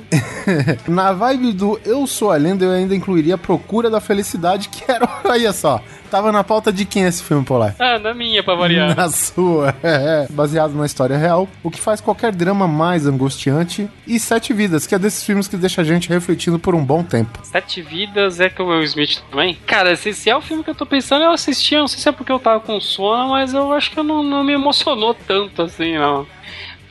Na 0.87 1.13
vibe 1.13 1.53
do 1.53 1.79
Eu 1.83 2.05
Sou 2.05 2.31
a 2.31 2.35
Lenda, 2.35 2.65
eu 2.65 2.71
ainda 2.71 2.93
incluiria 2.93 3.37
Procura 3.37 3.89
da 3.89 3.99
Felicidade, 3.99 4.69
que 4.69 4.83
era, 4.91 5.09
olha 5.23 5.51
só, 5.51 5.81
tava 6.13 6.31
na 6.31 6.43
pauta 6.43 6.71
de 6.71 6.85
quem 6.85 7.05
esse 7.05 7.23
filme, 7.23 7.43
Polar? 7.43 7.75
Ah, 7.79 7.97
na 7.97 8.13
minha, 8.13 8.43
pra 8.43 8.53
variar. 8.53 8.93
Na 8.95 9.09
sua, 9.09 9.73
é, 9.81 10.27
baseado 10.29 10.71
numa 10.71 10.85
história 10.85 11.17
real, 11.17 11.49
o 11.63 11.71
que 11.71 11.79
faz 11.79 11.99
qualquer 11.99 12.31
drama 12.31 12.67
mais 12.67 13.07
angustiante. 13.07 13.89
E 14.05 14.19
Sete 14.19 14.53
Vidas, 14.53 14.85
que 14.85 14.93
é 14.93 14.99
desses 14.99 15.23
filmes 15.23 15.47
que 15.47 15.57
deixa 15.57 15.81
a 15.81 15.83
gente 15.83 16.09
refletindo 16.09 16.59
por 16.59 16.75
um 16.75 16.85
bom 16.85 17.03
tempo. 17.03 17.39
Sete 17.41 17.81
Vidas 17.81 18.39
é 18.39 18.47
com 18.47 18.61
o 18.61 18.67
Will 18.67 18.83
Smith 18.83 19.23
também? 19.31 19.57
Cara, 19.65 19.95
se, 19.95 20.13
se 20.13 20.29
é 20.29 20.37
o 20.37 20.41
filme 20.41 20.63
que 20.63 20.69
eu 20.69 20.75
tô 20.75 20.85
pensando, 20.85 21.23
eu 21.23 21.31
assisti. 21.31 21.75
Não 21.75 21.87
sei 21.87 21.99
se 21.99 22.07
é 22.07 22.11
porque 22.11 22.31
eu 22.31 22.37
tava 22.37 22.59
com 22.59 22.79
sono, 22.79 23.29
mas 23.29 23.51
eu 23.55 23.73
acho 23.73 23.89
que 23.89 24.03
não, 24.03 24.21
não 24.21 24.43
me 24.43 24.53
emocionou 24.53 25.15
tanto 25.15 25.63
assim, 25.63 25.97
não. 25.97 26.27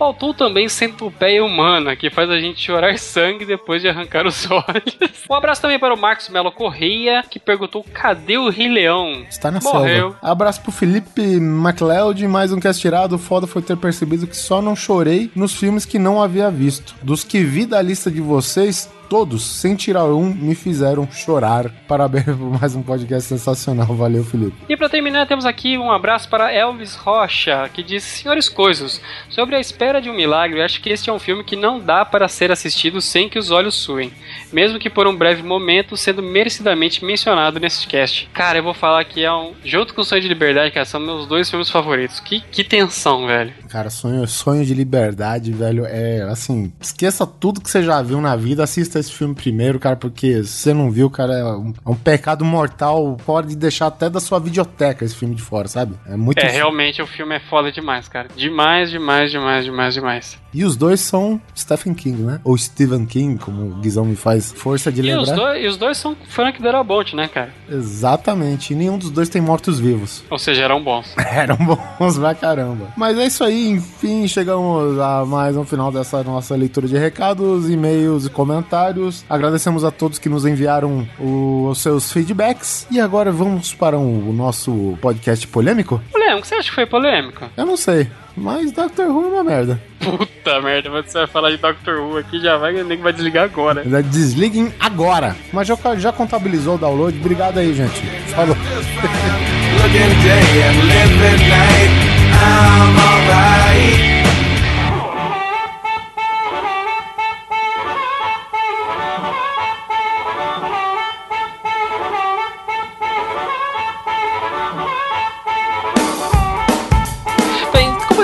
Faltou 0.03 0.35
também 0.35 0.69
Centopeia 0.69 1.45
Humana, 1.45 1.95
que 1.95 2.11
faz 2.11 2.29
a 2.29 2.37
gente 2.37 2.61
chorar 2.61 2.99
sangue 2.99 3.45
depois 3.45 3.81
de 3.81 3.89
arrancar 3.89 4.27
os 4.27 4.45
olhos. 4.51 4.99
Um 5.31 5.35
abraço 5.35 5.63
também 5.63 5.79
para 5.79 5.95
o 5.95 5.97
Marcos 5.97 6.29
Melo 6.29 6.51
Correia, 6.51 7.23
que 7.31 7.39
perguntou: 7.39 7.87
cadê 7.95 8.37
o 8.37 8.49
Rei 8.49 8.69
Leão? 8.69 9.25
Está 9.31 9.49
na 9.49 9.61
Morreu. 9.61 10.11
selva. 10.11 10.19
Abraço 10.21 10.61
pro 10.61 10.73
Felipe 10.73 11.39
MacLeod, 11.39 12.27
mais 12.27 12.53
um 12.53 12.59
cast 12.59 12.83
tirado. 12.83 13.13
O 13.15 13.19
foda 13.19 13.47
foi 13.47 13.63
ter 13.63 13.77
percebido 13.77 14.27
que 14.27 14.37
só 14.37 14.61
não 14.61 14.75
chorei 14.75 15.31
nos 15.37 15.55
filmes 15.55 15.85
que 15.85 16.01
não 16.01 16.21
havia 16.21 16.51
visto. 16.51 16.97
Dos 17.01 17.23
que 17.23 17.39
vi 17.45 17.65
da 17.65 17.81
lista 17.81 18.11
de 18.11 18.21
vocês, 18.21 18.91
todos, 19.13 19.43
sem 19.43 19.77
tirar 19.77 20.07
um, 20.07 20.33
me 20.33 20.55
fizeram 20.55 21.07
chorar. 21.13 21.69
Parabéns 21.87 22.25
por 22.25 22.59
mais 22.59 22.75
um 22.75 22.83
podcast 22.83 23.29
sensacional. 23.29 23.89
Valeu, 23.89 24.25
Felipe. 24.25 24.57
E 24.71 24.75
para 24.75 24.89
terminar, 24.89 25.27
temos 25.27 25.45
aqui 25.45 25.77
um 25.77 25.93
abraço 25.93 26.31
para 26.31 26.51
Elvis 26.51 26.97
Rocha, 26.97 27.69
que 27.75 27.83
diz: 27.83 28.03
Senhores 28.03 28.49
Coisos, 28.49 29.03
sobre 29.29 29.55
a 29.55 29.61
espera 29.61 30.01
de 30.01 30.09
um 30.09 30.15
milagre, 30.15 30.63
acho 30.63 30.81
que 30.81 30.89
este 30.89 31.11
é 31.11 31.13
um 31.13 31.19
filme 31.19 31.45
que 31.45 31.57
não 31.57 31.79
dá 31.79 32.07
para 32.07 32.27
ser 32.27 32.51
assistido 32.51 33.03
sem 33.03 33.29
que 33.29 33.39
os 33.39 33.51
olhos 33.51 33.75
suem, 33.75 34.11
mesmo 34.51 34.79
que 34.79 34.89
por 34.89 35.07
um 35.07 35.15
breve 35.15 35.43
momento, 35.43 35.95
sendo 35.95 36.23
merecidamente 36.23 37.05
mencionado 37.05 37.61
nesse 37.61 37.87
cast. 37.87 38.31
Cara, 38.33 38.61
eu 38.61 38.63
vou 38.63 38.73
falar 38.73 39.05
que 39.05 39.23
é 39.23 39.31
um. 39.31 39.53
Junto 39.63 39.93
com 39.93 40.01
o 40.01 40.05
Sonho 40.05 40.23
de 40.23 40.29
Liberdade, 40.29 40.73
cara, 40.73 40.87
são 40.87 40.99
meus 40.99 41.27
dois 41.27 41.51
filmes 41.51 41.69
favoritos. 41.69 42.19
Que, 42.19 42.41
que 42.41 42.65
tensão, 42.65 43.27
velho. 43.27 43.53
Cara, 43.73 43.89
sonho, 43.89 44.29
sonho 44.29 44.67
de 44.67 44.75
liberdade, 44.75 45.51
velho, 45.51 45.87
é 45.87 46.21
assim, 46.25 46.71
esqueça 46.79 47.27
tudo 47.27 47.59
que 47.59 47.71
você 47.71 47.83
já 47.83 48.03
viu 48.03 48.21
na 48.21 48.37
vida, 48.37 48.63
assista 48.63 48.99
esse 48.99 49.11
filme 49.11 49.35
primeiro, 49.35 49.79
cara, 49.79 49.97
porque 49.97 50.45
se 50.45 50.51
você 50.51 50.75
não 50.75 50.91
viu, 50.91 51.09
cara, 51.09 51.33
é 51.33 51.45
um, 51.45 51.73
é 51.87 51.89
um 51.89 51.95
pecado 51.95 52.45
mortal, 52.45 53.17
pode 53.25 53.57
deixar 53.57 53.87
até 53.87 54.11
da 54.11 54.21
sua 54.21 54.39
videoteca 54.39 55.07
esse 55.07 55.17
filme 55.17 55.35
de 55.35 55.41
fora, 55.41 55.69
sabe? 55.69 55.95
É 56.07 56.15
muito 56.19 56.39
É, 56.39 56.51
realmente 56.51 57.01
o 57.01 57.07
filme 57.07 57.35
é 57.35 57.41
foda 57.41 57.73
demais, 57.73 58.07
cara. 58.09 58.29
Demais, 58.37 58.91
demais, 58.91 59.31
demais, 59.31 59.65
demais, 59.65 59.95
demais. 59.95 60.42
E 60.55 60.65
os 60.65 60.77
dois 60.77 61.01
são 61.01 61.41
Stephen 61.57 61.95
King, 61.95 62.23
né? 62.23 62.41
Ou 62.45 62.57
Stephen 62.59 63.07
King, 63.07 63.39
como 63.39 63.63
o 63.67 63.75
Guizão 63.81 64.05
me 64.05 64.17
faz 64.17 64.53
força 64.53 64.93
de 64.93 65.01
E 65.01 65.15
os, 65.15 65.29
lembrar. 65.29 65.35
dois, 65.47 65.65
e 65.65 65.67
os 65.67 65.77
dois 65.77 65.97
são 65.97 66.17
Frank 66.29 66.61
Darabont, 66.63 67.17
né, 67.17 67.29
cara? 67.29 67.51
Exatamente. 67.71 68.73
E 68.73 68.77
nenhum 68.77 68.99
dos 68.99 69.11
dois 69.11 69.29
tem 69.29 69.41
mortos-vivos. 69.41 70.25
Ou 70.31 70.39
seja, 70.39 70.63
eram 70.63 70.83
bons. 70.83 71.15
Eram 71.33 71.57
bons 71.57 72.19
pra 72.19 72.35
caramba. 72.35 72.89
Mas 72.97 73.17
é 73.19 73.27
isso 73.27 73.43
aí, 73.45 73.69
enfim, 73.71 74.29
chegamos 74.29 74.99
a 74.99 75.25
mais 75.25 75.57
um 75.57 75.65
final 75.65 75.91
dessa 75.91 76.23
nossa 76.23 76.55
leitura 76.55 76.87
de 76.87 76.97
recados, 76.99 77.71
e-mails 77.71 78.27
e 78.27 78.31
comentários. 78.31 79.25
Agradecemos 79.29 79.85
a 79.85 79.91
todos 79.91 80.19
que 80.19 80.29
nos 80.29 80.45
enviaram 80.45 81.09
os 81.19 81.79
seus 81.79 82.13
feedbacks. 82.13 82.87
E 82.91 83.01
agora 83.01 83.33
vamos 83.33 83.73
para 83.75 83.99
o, 83.99 84.29
o 84.29 84.33
nosso 84.33 84.97
podcast 85.01 85.47
polêmico? 85.49 86.01
Polêmico, 86.13 86.47
você 86.47 86.55
acha 86.57 86.69
que 86.69 86.75
foi 86.75 86.87
polêmico? 86.87 87.47
Eu 87.57 87.65
não 87.67 87.77
sei, 87.77 88.09
mas 88.37 88.73
Doctor 88.73 89.07
Who 89.07 89.25
é 89.25 89.29
uma 89.29 89.45
merda. 89.45 89.81
Puta 90.01 90.61
merda, 90.61 90.91
você 90.91 91.19
vai 91.19 91.27
falar 91.27 91.51
de 91.51 91.57
Doctor 91.59 92.01
Who 92.01 92.19
aqui, 92.19 92.41
já 92.41 92.57
vai, 92.57 92.83
nem 92.83 92.99
vai 92.99 93.13
desligar 93.13 93.45
agora. 93.45 93.85
Desliguem 94.03 94.73
agora. 94.81 95.37
Mas 95.53 95.69
já, 95.69 95.77
já 95.97 96.13
contabilizou 96.13 96.75
o 96.75 96.79
download. 96.79 97.19
Obrigado 97.19 97.59
aí, 97.59 97.75
gente. 97.75 98.01
Falou. 98.35 98.57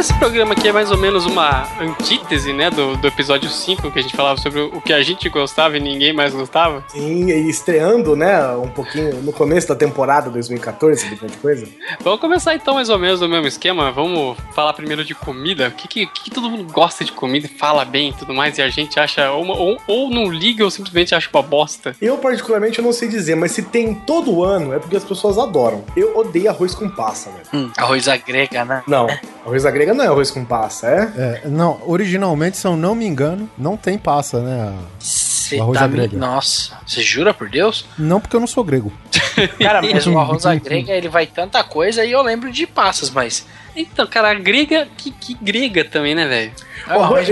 Cheers. 0.09 0.18
Programa 0.19 0.53
aqui 0.53 0.67
é 0.67 0.73
mais 0.73 0.91
ou 0.91 0.99
menos 0.99 1.27
uma 1.27 1.69
antítese, 1.81 2.53
né, 2.53 2.71
do, 2.71 2.97
do 2.97 3.07
episódio 3.07 3.49
5, 3.49 3.91
que 3.93 4.01
a 4.01 4.03
gente 4.03 4.17
falava 4.17 4.41
sobre 4.41 4.61
o 4.61 4.81
que 4.81 4.93
a 4.93 5.01
gente 5.01 5.29
gostava 5.29 5.77
e 5.77 5.81
ninguém 5.81 6.13
mais 6.13 6.35
gostava, 6.35 6.83
Sim, 6.89 7.31
e 7.31 7.49
estreando, 7.49 8.17
né, 8.17 8.51
um 8.57 8.69
pouquinho 8.69 9.23
no 9.23 9.33
começo 9.33 9.69
da 9.69 9.77
temporada 9.77 10.29
2014, 10.29 11.01
esse 11.01 11.09
tipo 11.11 11.27
de 11.27 11.37
coisa. 11.37 11.69
vamos 12.01 12.21
começar 12.21 12.57
então 12.57 12.75
mais 12.75 12.89
ou 12.89 12.99
menos 12.99 13.21
do 13.21 13.29
mesmo 13.29 13.47
esquema. 13.47 13.93
Vamos 13.93 14.37
falar 14.55 14.73
primeiro 14.73 15.05
de 15.05 15.15
comida. 15.15 15.69
O 15.69 15.71
que, 15.71 15.87
que, 15.87 16.07
que 16.07 16.31
todo 16.31 16.51
mundo 16.51 16.73
gosta 16.73 17.05
de 17.05 17.13
comida, 17.13 17.49
fala 17.57 17.85
bem 17.85 18.09
e 18.09 18.13
tudo 18.13 18.35
mais, 18.35 18.59
e 18.59 18.63
a 18.63 18.69
gente 18.69 18.99
acha, 18.99 19.31
ou, 19.31 19.47
ou, 19.47 19.79
ou 19.87 20.11
não 20.11 20.29
liga 20.29 20.65
ou 20.65 20.71
simplesmente 20.71 21.15
acha 21.15 21.31
uma 21.33 21.43
bosta. 21.43 21.95
Eu, 22.03 22.19
particularmente, 22.19 22.81
eu 22.81 22.85
não 22.85 22.93
sei 22.93 23.09
dizer, 23.09 23.37
mas 23.37 23.53
se 23.53 23.63
tem 23.63 23.95
todo 23.95 24.43
ano, 24.43 24.75
é 24.75 24.81
porque 24.81 24.97
as 24.97 25.05
pessoas 25.05 25.39
adoram. 25.39 25.85
Eu 25.97 26.19
odeio 26.19 26.51
arroz 26.51 26.75
com 26.75 26.89
passa, 26.89 27.31
velho. 27.31 27.47
Hum, 27.55 27.71
arroz 27.77 28.09
à 28.09 28.17
grega, 28.17 28.65
né? 28.65 28.83
Não, 28.87 29.07
arroz 29.47 29.65
à 29.65 29.71
grega 29.71 29.95
não 29.95 30.05
é 30.05 30.08
arroz 30.09 30.31
com 30.31 30.45
passa, 30.45 30.89
é? 30.89 31.13
É, 31.17 31.49
não, 31.49 31.81
originalmente, 31.87 32.57
se 32.57 32.67
eu 32.67 32.77
não 32.77 32.95
me 32.95 33.07
engano, 33.07 33.49
não 33.57 33.77
tem 33.77 33.99
passa, 33.99 34.41
né? 34.41 34.75
Você 35.49 35.57
O 35.57 35.63
arroz 35.63 35.79
tá 35.79 35.85
à 35.85 35.89
me... 35.89 36.09
Nossa, 36.09 36.77
você 36.87 37.01
jura 37.01 37.33
por 37.33 37.49
Deus? 37.49 37.87
Não 37.99 38.21
porque 38.21 38.37
eu 38.37 38.41
não 38.41 38.47
sou 38.47 38.63
grego. 38.65 38.93
Cara, 39.59 39.81
mas 39.83 40.07
o 40.07 40.19
arroz 40.19 40.45
à 40.47 40.55
grega, 40.55 40.93
ele 40.93 41.09
vai 41.09 41.27
tanta 41.27 41.63
coisa 41.65 42.05
e 42.05 42.13
eu 42.13 42.23
lembro 42.23 42.51
de 42.53 42.67
passas, 42.67 43.11
mas... 43.11 43.47
Então, 43.77 44.09
cara, 44.09 44.31
a 44.33 44.35
grega, 44.35 44.89
que, 44.97 45.13
que 45.13 45.35
grega 45.41 45.85
também, 45.85 46.13
né, 46.13 46.27
velho? 46.27 46.51
O 46.89 46.99
o 46.99 47.01
arroz, 47.01 47.29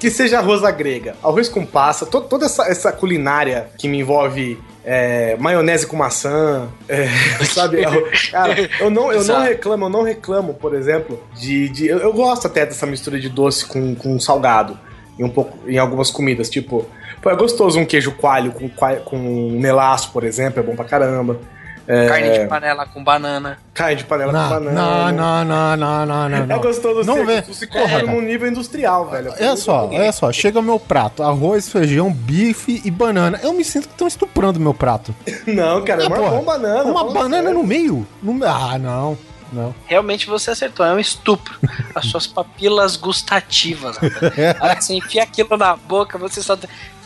que 0.00 0.08
seja 0.10 0.38
arroz 0.38 0.64
à 0.64 0.70
grega, 0.70 1.14
arroz 1.22 1.50
com 1.50 1.66
passa, 1.66 2.06
to- 2.06 2.22
toda 2.22 2.46
essa, 2.46 2.62
essa 2.66 2.90
culinária 2.90 3.68
que 3.76 3.86
me 3.88 3.98
envolve 3.98 4.58
é, 4.82 5.36
maionese 5.38 5.86
com 5.86 5.94
maçã, 5.94 6.66
é, 6.88 7.06
sabe? 7.44 7.82
Cara, 8.30 8.54
eu 8.80 8.88
não, 8.88 9.12
eu 9.12 9.22
não 9.22 9.42
reclamo, 9.42 9.84
eu 9.84 9.90
não 9.90 10.02
reclamo, 10.02 10.54
por 10.54 10.74
exemplo, 10.74 11.22
de. 11.36 11.68
de- 11.68 11.88
eu, 11.88 11.98
eu 11.98 12.12
gosto 12.14 12.46
até 12.46 12.64
dessa 12.64 12.86
mistura 12.86 13.20
de 13.20 13.28
doce 13.28 13.66
com, 13.66 13.94
com 13.94 14.18
salgado. 14.18 14.78
Em, 15.18 15.24
um 15.24 15.28
pouco, 15.28 15.58
em 15.68 15.76
algumas 15.76 16.10
comidas, 16.10 16.48
tipo. 16.48 16.88
Pô, 17.22 17.30
é 17.30 17.36
gostoso 17.36 17.78
um 17.78 17.86
queijo 17.86 18.12
coalho 18.12 18.52
com, 18.52 18.68
com 19.04 19.16
melaço, 19.58 20.10
por 20.12 20.24
exemplo, 20.24 20.60
é 20.60 20.62
bom 20.62 20.74
pra 20.76 20.84
caramba. 20.84 21.38
É, 21.86 22.06
Carne 22.06 22.30
de 22.38 22.46
panela 22.46 22.86
com 22.86 23.02
banana. 23.02 23.58
carne 23.74 23.96
de 23.96 24.04
panela 24.04 24.32
Não, 24.32 24.42
com 24.44 24.48
banana. 24.54 24.72
não, 24.72 25.12
não, 25.12 25.44
não, 25.44 25.76
não, 26.06 26.28
não, 26.28 26.46
não. 26.46 26.56
É 26.56 26.58
gostoso 26.60 27.02
Não 27.04 27.24
você 27.44 27.66
come 27.66 27.82
Porra. 27.82 28.02
num 28.02 28.20
nível 28.20 28.46
industrial, 28.48 29.08
velho. 29.10 29.32
Olha 29.32 29.56
só, 29.56 29.88
olha 29.88 30.12
só, 30.12 30.30
chega 30.32 30.60
o 30.60 30.62
meu 30.62 30.78
prato, 30.78 31.24
arroz, 31.24 31.68
feijão, 31.68 32.12
bife 32.12 32.80
e 32.84 32.90
banana. 32.90 33.40
Eu 33.42 33.52
me 33.52 33.64
sinto 33.64 33.88
que 33.88 33.94
estão 33.94 34.06
estuprando 34.06 34.60
meu 34.60 34.72
prato. 34.72 35.12
Não, 35.44 35.82
cara, 35.84 36.04
é 36.04 36.06
uma 36.06 36.16
porra, 36.16 36.30
bom 36.30 36.44
banana. 36.44 36.84
Uma 36.84 37.04
banana 37.12 37.42
sério. 37.48 37.54
no 37.58 37.64
meio? 37.66 38.06
No- 38.22 38.44
Ah, 38.46 38.78
não, 38.78 39.18
não. 39.52 39.74
Realmente 39.86 40.26
você 40.28 40.52
acertou, 40.52 40.86
é 40.86 40.92
um 40.94 41.00
estupro. 41.00 41.54
As 41.96 42.06
suas 42.06 42.28
papilas 42.28 42.94
gustativas. 42.96 43.98
A 43.98 44.64
hora 44.64 44.76
que 44.76 44.84
você 44.84 44.94
enfia 44.94 45.24
aquilo 45.24 45.56
na 45.56 45.74
boca, 45.76 46.16
você 46.16 46.40
só. 46.40 46.56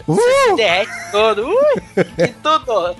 Você 0.06 0.22
se 0.50 0.56
derrete 0.56 0.92
todo. 1.10 1.46
Ui, 1.48 2.04
que 2.16 2.28
tudo. 2.42 2.96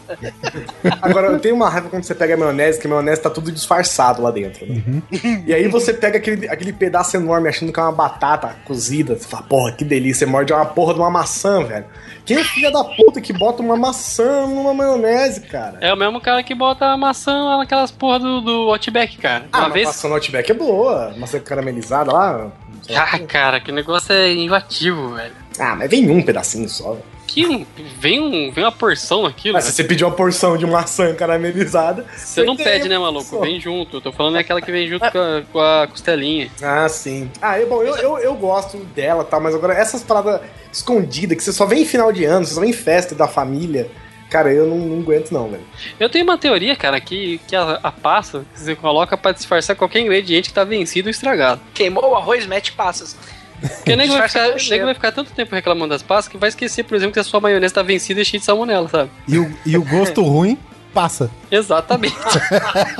Agora, 1.00 1.28
eu 1.28 1.38
tenho 1.38 1.54
uma 1.54 1.68
raiva 1.68 1.88
quando 1.88 2.02
você 2.04 2.14
pega 2.14 2.34
a 2.34 2.36
maionese, 2.36 2.80
que 2.80 2.86
a 2.86 2.90
maionese 2.90 3.20
tá 3.22 3.30
tudo 3.30 3.52
disfarçado 3.52 4.20
lá 4.22 4.30
dentro. 4.30 4.66
né? 4.66 4.82
Uhum. 4.86 5.02
E 5.46 5.54
aí 5.54 5.68
você 5.68 5.92
pega 5.94 6.18
aquele, 6.18 6.48
aquele 6.48 6.72
pedaço 6.72 7.16
enorme 7.16 7.48
achando 7.48 7.72
que 7.72 7.78
é 7.78 7.82
uma 7.82 7.92
batata 7.92 8.56
cozida. 8.64 9.16
Você 9.16 9.26
fala, 9.28 9.42
porra, 9.44 9.72
que 9.72 9.84
delícia. 9.84 10.26
Você 10.26 10.26
morde 10.26 10.52
uma 10.52 10.66
porra 10.66 10.94
de 10.94 11.00
uma 11.00 11.10
maçã, 11.10 11.62
velho. 11.64 11.84
Quem 12.24 12.38
é 12.38 12.40
o 12.40 12.44
filho 12.44 12.72
da 12.72 12.82
puta 12.82 13.20
que 13.20 13.32
bota 13.32 13.62
uma 13.62 13.76
maçã 13.76 14.46
numa 14.48 14.74
maionese, 14.74 15.42
cara? 15.42 15.78
É 15.80 15.92
o 15.94 15.96
mesmo 15.96 16.20
cara 16.20 16.42
que 16.42 16.54
bota 16.56 16.86
a 16.86 16.96
maçã 16.96 17.32
lá 17.44 17.58
naquelas 17.58 17.92
porra 17.92 18.18
do, 18.18 18.40
do 18.40 18.70
Outback, 18.70 19.16
cara. 19.18 19.44
Ah, 19.52 19.60
Uma 19.60 19.70
vez. 19.70 19.86
maçã 19.86 20.08
no 20.08 20.14
Outback 20.14 20.50
é 20.50 20.54
boa. 20.54 21.14
Maçã 21.16 21.38
caramelizada 21.38 22.12
lá. 22.12 22.50
Ah, 22.96 23.18
cara, 23.20 23.60
que 23.60 23.70
negócio 23.72 24.12
é 24.12 24.32
invativo, 24.32 25.14
velho. 25.14 25.34
Ah, 25.58 25.74
mas 25.74 25.90
vem 25.90 26.10
um 26.10 26.22
pedacinho 26.22 26.68
só. 26.68 26.92
velho. 26.92 27.16
Que 27.26 27.66
vem, 27.98 28.20
um, 28.20 28.50
vem 28.50 28.64
uma 28.64 28.72
porção 28.72 29.24
naquilo. 29.24 29.54
Mas 29.54 29.64
se 29.64 29.72
você 29.72 29.84
pedir 29.84 30.04
uma 30.04 30.12
porção 30.12 30.56
de 30.56 30.64
maçã 30.64 31.12
caramelizada. 31.14 32.06
Você 32.16 32.44
não 32.44 32.56
pede, 32.56 32.88
né, 32.88 32.96
maluco? 32.98 33.24
porção. 33.24 33.40
Vem 33.42 33.60
junto. 33.60 33.96
Eu 33.96 34.00
tô 34.00 34.12
falando 34.12 34.36
é 34.36 34.40
aquela 34.40 34.60
que 34.62 34.70
vem 34.70 34.88
junto 34.88 35.10
com 35.10 35.18
a, 35.18 35.42
com 35.52 35.60
a 35.60 35.86
costelinha. 35.88 36.50
Ah, 36.62 36.88
sim. 36.88 37.30
Ah, 37.42 37.60
eu, 37.60 37.68
bom, 37.68 37.82
eu, 37.82 37.96
eu, 37.96 38.18
eu 38.18 38.34
gosto 38.34 38.78
dela, 38.78 39.24
tá? 39.24 39.38
Mas 39.40 39.54
agora 39.54 39.74
essas 39.74 40.02
paradas 40.02 40.40
escondidas 40.72 41.36
que 41.36 41.44
você 41.44 41.52
só 41.52 41.66
vem 41.66 41.82
em 41.82 41.86
final 41.86 42.12
de 42.12 42.24
ano, 42.24 42.46
você 42.46 42.54
só 42.54 42.60
vem 42.60 42.70
em 42.70 42.74
festa 42.74 43.14
da 43.14 43.26
família. 43.26 43.90
Cara, 44.30 44.52
eu 44.52 44.66
não, 44.66 44.76
não 44.76 44.98
aguento, 45.00 45.30
não, 45.30 45.48
velho. 45.48 45.62
Eu 46.00 46.08
tenho 46.08 46.24
uma 46.24 46.36
teoria, 46.36 46.74
cara, 46.74 47.00
que, 47.00 47.40
que 47.46 47.54
a, 47.54 47.78
a 47.82 47.92
passa 47.92 48.44
que 48.52 48.60
você 48.60 48.74
coloca 48.74 49.16
pra 49.16 49.32
disfarçar 49.32 49.76
qualquer 49.76 50.00
ingrediente 50.00 50.48
que 50.48 50.54
tá 50.54 50.64
vencido 50.64 51.08
ou 51.08 51.10
estragado. 51.10 51.60
Queimou 51.72 52.10
o 52.10 52.16
arroz, 52.16 52.46
mete 52.46 52.72
passas. 52.72 53.16
Porque 53.60 53.92
o 53.92 53.96
nego 53.96 54.14
vai, 54.14 54.28
ficar, 54.28 54.48
nego 54.68 54.84
vai 54.84 54.94
ficar 54.94 55.12
tanto 55.12 55.32
tempo 55.32 55.54
reclamando 55.54 55.90
das 55.90 56.02
passas 56.02 56.28
que 56.28 56.36
vai 56.36 56.48
esquecer, 56.48 56.84
por 56.84 56.94
exemplo, 56.94 57.14
que 57.14 57.20
a 57.20 57.24
sua 57.24 57.40
maionese 57.40 57.72
tá 57.72 57.82
vencida 57.82 58.20
e 58.20 58.24
cheia 58.24 58.38
de 58.38 58.44
salmonela, 58.44 58.88
sabe? 58.88 59.10
E 59.26 59.38
o, 59.38 59.56
e 59.64 59.76
o 59.78 59.82
gosto 59.82 60.22
ruim 60.22 60.58
passa. 60.96 61.30
Exatamente. 61.50 62.16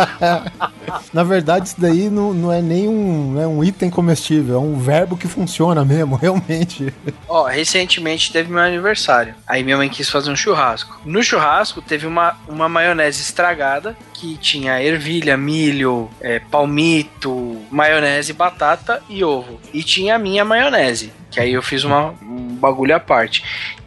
Na 1.15 1.25
verdade, 1.25 1.69
isso 1.69 1.81
daí 1.81 2.11
não, 2.11 2.35
não 2.35 2.53
é 2.53 2.61
nem 2.61 2.87
um, 2.87 3.41
é 3.41 3.47
um 3.47 3.65
item 3.65 3.89
comestível, 3.89 4.57
é 4.57 4.59
um 4.59 4.79
verbo 4.79 5.17
que 5.17 5.27
funciona 5.27 5.83
mesmo, 5.83 6.15
realmente. 6.21 6.93
Ó, 7.27 7.45
recentemente 7.45 8.31
teve 8.31 8.53
meu 8.53 8.63
aniversário. 8.63 9.35
Aí 9.47 9.65
minha 9.65 9.79
mãe 9.79 9.89
quis 9.89 10.11
fazer 10.11 10.31
um 10.31 10.37
churrasco. 10.37 11.01
No 11.07 11.23
churrasco 11.23 11.81
teve 11.81 12.07
uma, 12.07 12.37
uma 12.47 12.69
maionese 12.69 13.23
estragada 13.23 13.97
que 14.13 14.37
tinha 14.37 14.83
ervilha, 14.83 15.35
milho, 15.39 16.11
é, 16.21 16.39
palmito, 16.39 17.63
maionese, 17.71 18.35
batata 18.35 19.03
e 19.09 19.25
ovo. 19.25 19.59
E 19.73 19.83
tinha 19.83 20.17
a 20.17 20.19
minha 20.19 20.45
maionese, 20.45 21.13
que 21.31 21.41
aí 21.41 21.55
eu 21.55 21.63
fiz 21.63 21.83
uma, 21.83 22.15
um 22.23 22.57
bagulho 22.57 22.95
à 22.95 23.01
parte, 23.01 23.43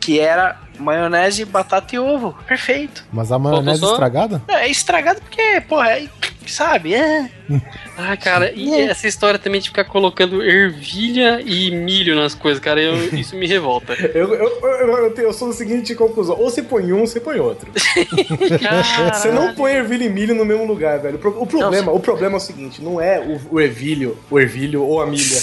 que 0.09 0.19
era 0.19 0.57
maionese, 0.79 1.45
batata 1.45 1.95
e 1.95 1.99
ovo. 1.99 2.35
Perfeito. 2.47 3.05
Mas 3.11 3.31
a 3.31 3.37
maionese 3.37 3.81
só? 3.81 3.91
estragada? 3.91 4.41
Não, 4.47 4.55
é 4.55 4.67
estragado 4.67 5.21
porque, 5.21 5.61
porra, 5.61 5.91
é, 5.91 6.07
sabe? 6.51 6.93
É. 6.93 7.29
Ah, 8.01 8.15
cara, 8.15 8.53
e 8.55 8.73
essa 8.79 9.09
história 9.09 9.37
também 9.37 9.59
de 9.59 9.67
ficar 9.67 9.83
colocando 9.83 10.41
ervilha 10.41 11.41
e 11.45 11.69
milho 11.69 12.15
nas 12.15 12.33
coisas, 12.33 12.57
cara, 12.63 12.79
eu- 12.81 12.95
isso 13.19 13.35
me 13.35 13.45
revolta. 13.45 13.91
Eu, 13.93 14.33
eu, 14.35 14.49
eu, 14.61 15.13
eu, 15.17 15.33
sou 15.33 15.49
da 15.49 15.53
seguinte 15.53 15.93
conclusão: 15.95 16.37
ou 16.39 16.49
você 16.49 16.63
põe 16.63 16.93
um, 16.93 17.01
ou 17.01 17.07
você 17.07 17.19
põe 17.19 17.39
outro. 17.39 17.69
Você 19.13 19.31
não 19.31 19.53
põe 19.53 19.73
ervilha 19.73 20.05
e 20.05 20.09
milho 20.09 20.33
no 20.35 20.45
mesmo 20.45 20.65
lugar, 20.65 20.99
velho. 20.99 21.15
O, 21.15 21.19
pro- 21.19 21.41
o 21.41 21.45
problema, 21.45 21.91
o 21.91 21.99
problema 21.99 22.35
é 22.35 22.37
o 22.37 22.39
seguinte: 22.39 22.81
não 22.81 23.01
é 23.01 23.19
o, 23.19 23.55
o 23.55 23.59
ervilho, 23.59 24.17
o 24.29 24.39
ervilho 24.39 24.83
ou 24.83 25.01
a 25.01 25.05
milha. 25.07 25.37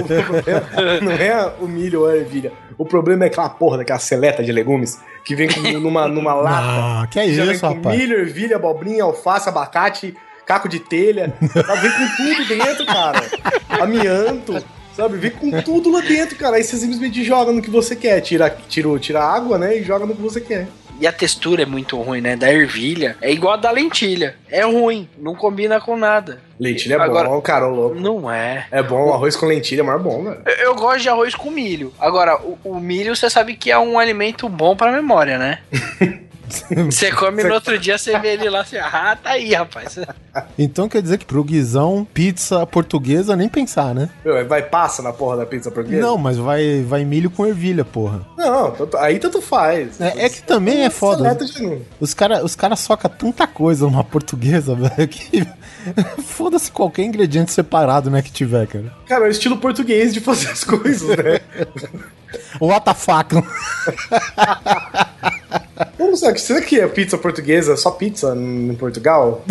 o 0.00 0.04
problema 0.24 1.00
não 1.02 1.12
é 1.12 1.52
o 1.60 1.66
milho 1.68 2.00
ou 2.00 2.06
a 2.08 2.16
ervilha. 2.16 2.52
O 2.78 2.84
problema 2.84 3.24
é 3.24 3.26
aquela 3.26 3.48
porra 3.50 3.78
daquela 3.78 3.98
seleta 3.98 4.42
de 4.42 4.52
legumes 4.52 4.98
que 5.28 5.34
vem 5.36 5.46
com- 5.46 5.60
numa, 5.78 6.08
numa 6.08 6.32
lata. 6.32 6.56
Ah, 7.02 7.06
que 7.06 7.20
é 7.20 7.28
Já 7.28 7.44
vem 7.44 7.52
isso, 7.52 7.60
com 7.60 7.74
rapaz. 7.74 7.98
milho, 7.98 8.18
ervilha, 8.18 8.56
abobrinha, 8.56 9.04
alface, 9.04 9.46
abacate, 9.46 10.16
caco 10.46 10.66
de 10.70 10.80
telha. 10.80 11.34
Ela 11.54 11.74
vem 11.74 11.90
com 11.92 12.16
tudo 12.16 12.48
dentro, 12.48 12.86
cara. 12.86 13.22
Amianto. 13.68 14.64
Sabe, 14.96 15.16
vem 15.18 15.30
com 15.30 15.60
tudo 15.62 15.92
lá 15.92 16.00
dentro, 16.00 16.34
cara. 16.36 16.56
Aí 16.56 16.64
você 16.64 16.76
simplesmente 16.78 17.22
joga 17.22 17.52
no 17.52 17.60
que 17.62 17.70
você 17.70 17.94
quer. 17.94 18.20
Tira, 18.22 18.48
tira, 18.68 18.98
tira 18.98 19.20
a 19.20 19.32
água, 19.34 19.58
né? 19.58 19.76
E 19.78 19.84
joga 19.84 20.06
no 20.06 20.14
que 20.14 20.22
você 20.22 20.40
quer. 20.40 20.66
E 21.00 21.06
a 21.06 21.12
textura 21.12 21.62
é 21.62 21.66
muito 21.66 22.00
ruim, 22.00 22.20
né? 22.20 22.36
Da 22.36 22.52
ervilha. 22.52 23.16
É 23.20 23.30
igual 23.30 23.54
a 23.54 23.56
da 23.56 23.70
lentilha. 23.70 24.34
É 24.50 24.62
ruim. 24.62 25.08
Não 25.16 25.34
combina 25.34 25.80
com 25.80 25.96
nada. 25.96 26.40
Lentilha 26.58 26.94
é 26.96 27.00
Agora- 27.00 27.28
bom, 27.28 27.40
cara, 27.40 27.66
louco. 27.66 27.94
Não 27.94 28.30
é. 28.30 28.66
É 28.70 28.82
bom, 28.82 29.12
arroz 29.12 29.36
com 29.36 29.46
lentilha 29.46 29.80
é 29.80 29.84
mais 29.84 30.02
bom, 30.02 30.24
velho. 30.24 30.42
Eu, 30.44 30.52
eu 30.66 30.74
gosto 30.74 31.00
de 31.02 31.08
arroz 31.08 31.34
com 31.34 31.50
milho. 31.50 31.92
Agora, 32.00 32.36
o, 32.42 32.58
o 32.64 32.80
milho 32.80 33.14
você 33.14 33.30
sabe 33.30 33.54
que 33.54 33.70
é 33.70 33.78
um 33.78 33.98
alimento 33.98 34.48
bom 34.48 34.74
pra 34.76 34.90
memória, 34.90 35.38
né? 35.38 35.58
Você 36.90 37.12
come 37.12 37.42
no 37.44 37.54
outro 37.54 37.78
dia, 37.78 37.98
você 37.98 38.18
vê 38.18 38.34
ele 38.34 38.48
lá 38.48 38.60
assim, 38.60 38.76
ah, 38.76 39.16
tá 39.22 39.30
aí, 39.30 39.54
rapaz. 39.54 39.98
Então 40.56 40.88
quer 40.88 41.02
dizer 41.02 41.18
que 41.18 41.24
pro 41.24 41.42
Guizão, 41.42 42.06
pizza 42.14 42.64
portuguesa, 42.64 43.34
nem 43.34 43.48
pensar, 43.48 43.92
né? 43.92 44.08
Meu, 44.24 44.46
Vai 44.46 44.62
passa 44.62 45.02
na 45.02 45.12
porra 45.12 45.38
da 45.38 45.46
pizza 45.46 45.68
portuguesa? 45.68 46.00
Não, 46.00 46.16
mas 46.16 46.36
vai, 46.36 46.82
vai 46.82 47.04
milho 47.04 47.28
com 47.28 47.44
ervilha, 47.44 47.84
porra. 47.84 48.24
Não, 48.36 48.72
aí 48.98 49.18
tanto 49.18 49.40
faz. 49.40 50.00
É, 50.00 50.26
é 50.26 50.28
que 50.28 50.42
também 50.42 50.84
é 50.84 50.90
foda. 50.90 51.36
Os 51.98 52.14
caras 52.14 52.44
os 52.44 52.54
cara 52.54 52.76
socam 52.76 53.10
tanta 53.10 53.48
coisa 53.48 53.84
numa 53.86 54.04
portuguesa, 54.04 54.74
velho, 54.76 55.08
que 55.08 55.46
foda-se 56.22 56.70
qualquer 56.70 57.02
ingrediente 57.02 57.52
separado, 57.52 58.10
né, 58.10 58.22
que 58.22 58.30
tiver, 58.30 58.66
cara. 58.66 58.92
Cara, 59.06 59.24
é 59.24 59.28
o 59.28 59.30
estilo 59.30 59.56
português 59.56 60.14
de 60.14 60.20
fazer 60.20 60.50
as 60.50 60.62
coisas, 60.62 61.16
né? 61.16 61.40
What 62.60 62.84
the 62.84 62.94
fuck? 62.94 63.34
Eu 66.22 66.30
não 66.30 66.36
sei, 66.36 66.36
será 66.38 66.60
que 66.60 66.80
é 66.80 66.86
pizza 66.88 67.16
portuguesa, 67.16 67.76
só 67.76 67.90
pizza 67.90 68.34
em 68.36 68.74
Portugal? 68.74 69.44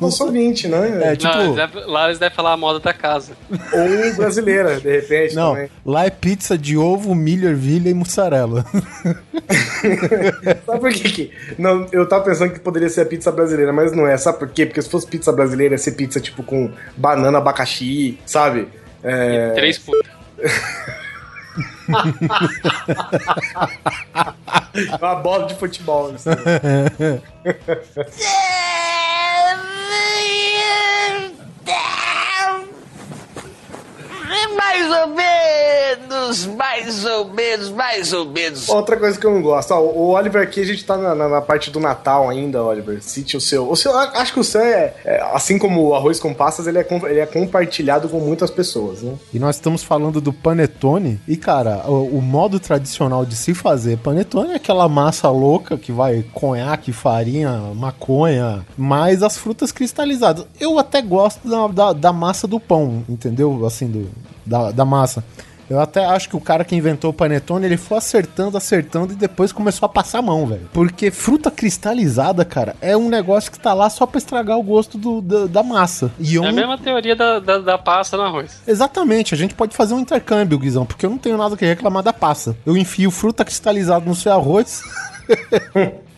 Eu 0.00 0.10
sou 0.10 0.30
20, 0.30 0.68
né? 0.68 1.12
É, 1.12 1.16
tipo, 1.16 1.32
Não, 1.32 1.44
eles 1.44 1.56
devem- 1.56 1.86
lá 1.86 2.06
eles 2.06 2.18
devem 2.18 2.34
falar 2.36 2.52
a 2.52 2.56
moda 2.56 2.80
da 2.80 2.92
casa. 2.92 3.32
Ou 3.50 4.14
brasileira, 4.16 4.80
de 4.80 4.90
repente, 4.90 5.34
não, 5.34 5.54
também. 5.54 5.70
lá 5.84 6.04
é 6.04 6.10
pizza 6.10 6.56
de 6.58 6.76
ovo, 6.76 7.14
milho, 7.14 7.48
ervilha 7.48 7.88
e 7.88 7.94
mussarela. 7.94 8.64
Sabe 10.66 10.80
por 10.80 10.92
quê 10.92 11.08
que... 11.08 11.30
Não, 11.58 11.86
eu 11.92 12.06
tava 12.08 12.24
pensando 12.24 12.52
que 12.52 12.60
poderia 12.60 12.88
ser 12.88 13.02
a 13.02 13.06
pizza 13.06 13.32
brasileira, 13.32 13.72
mas 13.72 13.92
não 13.92 14.06
é. 14.06 14.16
Sabe 14.16 14.38
por 14.38 14.48
quê? 14.48 14.66
Porque 14.66 14.82
se 14.82 14.88
fosse 14.90 15.06
pizza 15.06 15.32
brasileira, 15.32 15.74
ia 15.74 15.78
ser 15.78 15.92
pizza, 15.92 16.20
tipo, 16.20 16.42
com 16.42 16.70
banana, 16.96 17.38
abacaxi, 17.38 18.18
sabe? 18.26 18.68
É... 19.02 19.50
Três 19.54 19.78
putas. 19.78 20.10
Uma 25.00 25.14
bola 25.16 25.46
de 25.46 25.54
futebol. 25.54 26.14
assim. 26.14 26.30
Mais 34.48 34.90
ou 34.90 35.06
menos. 35.08 36.46
mais 36.46 37.04
ou 37.04 37.28
menos, 37.32 37.70
mais 37.70 38.12
ou 38.12 38.24
menos. 38.26 38.68
Outra 38.68 38.96
coisa 38.96 39.18
que 39.18 39.26
eu 39.26 39.30
não 39.32 39.42
gosto, 39.42 39.72
ó, 39.72 39.80
o 39.80 40.10
Oliver 40.10 40.42
aqui, 40.42 40.60
a 40.60 40.64
gente 40.66 40.84
tá 40.84 40.96
na, 40.96 41.14
na- 41.14 41.28
na 41.28 41.40
parte 41.40 41.70
do 41.70 41.80
Natal 41.80 42.28
ainda, 42.28 42.62
Oliver. 42.62 43.02
Cite 43.02 43.36
o 43.36 43.40
seu. 43.40 43.68
O 43.70 43.76
seu 43.76 43.96
acho 43.96 44.32
que 44.32 44.40
o 44.40 44.44
seu 44.44 44.60
é, 44.60 44.94
é, 45.04 45.20
assim 45.32 45.58
como 45.58 45.88
o 45.88 45.94
arroz 45.94 46.18
com 46.20 46.32
passas, 46.34 46.66
ele 46.66 46.78
é, 46.78 46.86
ele 47.08 47.20
é 47.20 47.26
compartilhado 47.26 48.08
com 48.08 48.18
muitas 48.20 48.50
pessoas, 48.50 49.02
né? 49.02 49.14
E 49.32 49.38
nós 49.38 49.56
estamos 49.56 49.82
falando 49.82 50.20
do 50.20 50.32
panetone. 50.32 51.20
E, 51.26 51.36
cara, 51.36 51.84
o, 51.90 52.18
o 52.18 52.22
modo 52.22 52.58
tradicional 52.60 53.24
de 53.24 53.34
se 53.36 53.54
fazer 53.54 53.98
panetone 53.98 54.52
é 54.52 54.56
aquela 54.56 54.88
massa 54.88 55.28
louca 55.30 55.76
que 55.78 55.92
vai 55.92 56.24
conhaque, 56.32 56.92
farinha, 56.92 57.50
maconha, 57.74 58.64
mais 58.76 59.22
as 59.22 59.36
frutas 59.36 59.72
cristalizadas. 59.72 60.44
Eu 60.58 60.78
até 60.78 61.00
gosto 61.02 61.48
da, 61.48 61.66
da, 61.68 61.92
da 61.92 62.12
massa 62.12 62.46
do 62.46 62.58
pão, 62.60 63.04
entendeu? 63.08 63.64
Assim, 63.66 63.86
do, 63.88 64.08
da, 64.44 64.70
da 64.70 64.84
massa. 64.84 65.24
Eu 65.68 65.78
até 65.78 66.04
acho 66.04 66.28
que 66.28 66.34
o 66.34 66.40
cara 66.40 66.64
que 66.64 66.74
inventou 66.74 67.10
o 67.10 67.14
panetone, 67.14 67.64
ele 67.64 67.76
foi 67.76 67.98
acertando, 67.98 68.56
acertando 68.56 69.12
e 69.12 69.16
depois 69.16 69.52
começou 69.52 69.86
a 69.86 69.88
passar 69.88 70.18
a 70.18 70.22
mão, 70.22 70.44
velho. 70.44 70.68
Porque 70.72 71.12
fruta 71.12 71.48
cristalizada, 71.48 72.44
cara, 72.44 72.74
é 72.80 72.96
um 72.96 73.08
negócio 73.08 73.52
que 73.52 73.60
tá 73.60 73.72
lá 73.72 73.88
só 73.88 74.04
pra 74.04 74.18
estragar 74.18 74.58
o 74.58 74.64
gosto 74.64 74.98
do, 74.98 75.20
da, 75.20 75.46
da 75.46 75.62
massa. 75.62 76.10
E 76.18 76.34
eu 76.34 76.42
É 76.42 76.48
a 76.48 76.50
não- 76.50 76.56
mesma 76.56 76.76
teoria 76.76 77.14
da, 77.14 77.38
da, 77.38 77.58
da 77.58 77.78
pasta 77.78 78.16
no 78.16 78.24
arroz. 78.24 78.60
Exatamente, 78.66 79.32
a 79.32 79.36
gente 79.38 79.54
pode 79.54 79.76
fazer 79.76 79.94
um 79.94 80.00
intercâmbio, 80.00 80.58
Guizão, 80.58 80.84
porque 80.84 81.06
eu 81.06 81.10
não 81.10 81.18
tenho 81.18 81.38
nada 81.38 81.56
que 81.56 81.64
reclamar 81.64 82.02
da 82.02 82.12
passa. 82.12 82.56
Eu 82.66 82.76
enfio 82.76 83.08
fruta 83.12 83.44
cristalizada 83.44 84.04
no 84.04 84.14
seu 84.16 84.32
arroz. 84.32 84.82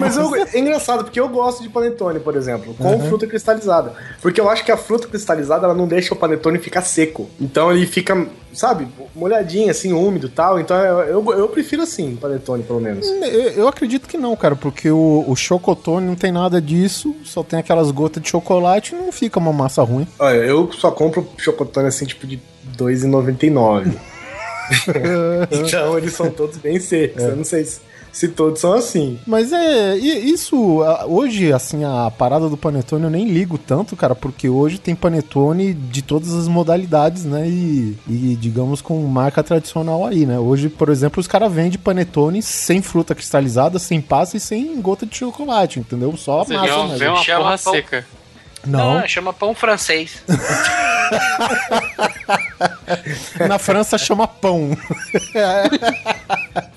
Mas 0.00 0.16
eu- 0.16 0.34
é 0.34 0.58
engraçado, 0.58 1.04
porque 1.04 1.20
eu 1.20 1.28
gosto 1.28 1.62
de 1.62 1.68
panetone, 1.68 2.20
por 2.20 2.36
exemplo, 2.36 2.74
com 2.74 2.98
fruta 3.08 3.26
cristalizada. 3.26 3.92
Porque 4.22 4.40
eu 4.40 4.48
acho 4.48 4.64
que 4.64 4.72
a 4.72 4.76
fruta 4.76 5.06
cristalizada, 5.08 5.64
ela 5.66 5.74
não 5.74 5.86
deixa 5.86 6.14
o 6.14 6.16
panetone 6.16 6.58
ficar 6.58 6.82
seco. 6.82 7.28
Então 7.40 7.70
ele 7.70 7.86
fica, 7.86 8.26
sabe, 8.52 8.88
molhadinho, 9.14 9.70
assim, 9.70 9.92
úmido 9.92 10.26
e 10.26 10.30
tal. 10.30 10.58
Então 10.58 10.76
eu, 10.76 11.00
eu, 11.22 11.38
eu 11.38 11.48
prefiro 11.48 11.82
assim, 11.82 12.16
panetone, 12.16 12.62
pelo 12.62 12.80
menos. 12.80 13.06
Eu, 13.06 13.50
eu 13.52 13.68
acredito 13.68 14.08
que 14.08 14.16
não, 14.16 14.34
cara, 14.36 14.56
porque 14.56 14.90
o, 14.90 15.24
o 15.26 15.36
chocotone 15.36 16.06
não 16.06 16.14
tem 16.14 16.32
nada 16.32 16.60
disso, 16.60 17.14
só 17.24 17.42
tem 17.42 17.58
aquelas 17.58 17.90
gotas 17.90 18.22
de 18.22 18.28
chocolate 18.28 18.94
e 18.94 18.98
não 18.98 19.12
fica 19.12 19.38
uma 19.38 19.52
massa 19.52 19.82
ruim. 19.82 20.06
Olha, 20.18 20.36
eu 20.36 20.70
só 20.72 20.90
compro 20.90 21.26
chocotone 21.36 21.88
assim, 21.88 22.06
tipo, 22.06 22.26
de 22.26 22.36
R$2,99. 22.78 23.92
então 25.50 25.98
eles 25.98 26.14
são 26.14 26.30
todos 26.30 26.56
bem 26.56 26.80
secos. 26.80 27.22
Eu 27.22 27.36
não 27.36 27.44
sei 27.44 27.64
se, 27.64 27.80
se 28.14 28.28
todos 28.28 28.60
são 28.60 28.72
assim. 28.72 29.18
Mas 29.26 29.52
é, 29.52 29.96
isso, 29.96 30.56
hoje, 31.08 31.52
assim, 31.52 31.82
a 31.84 32.10
parada 32.16 32.48
do 32.48 32.56
panetone 32.56 33.04
eu 33.04 33.10
nem 33.10 33.28
ligo 33.28 33.58
tanto, 33.58 33.96
cara, 33.96 34.14
porque 34.14 34.48
hoje 34.48 34.78
tem 34.78 34.94
panetone 34.94 35.74
de 35.74 36.00
todas 36.00 36.32
as 36.32 36.46
modalidades, 36.46 37.24
né, 37.24 37.46
e, 37.48 37.98
e, 38.08 38.36
digamos 38.40 38.80
com 38.80 39.02
marca 39.02 39.42
tradicional 39.42 40.06
aí, 40.06 40.24
né. 40.24 40.38
Hoje, 40.38 40.68
por 40.68 40.90
exemplo, 40.90 41.20
os 41.20 41.26
caras 41.26 41.52
vendem 41.52 41.76
panetone 41.76 42.40
sem 42.40 42.80
fruta 42.80 43.16
cristalizada, 43.16 43.80
sem 43.80 44.00
passa 44.00 44.36
e 44.36 44.40
sem 44.40 44.80
gota 44.80 45.04
de 45.04 45.16
chocolate, 45.16 45.80
entendeu? 45.80 46.16
Só 46.16 46.42
a 46.42 46.44
massa 46.44 46.96
vê 46.96 47.08
uma, 47.08 47.24
porra 47.24 47.58
seca. 47.58 48.06
Não, 48.66 48.98
Ah, 48.98 49.08
chama 49.08 49.32
pão 49.32 49.54
francês. 49.54 50.22
na 53.48 53.58
França 53.58 53.98
chama 53.98 54.26
pão. 54.26 54.76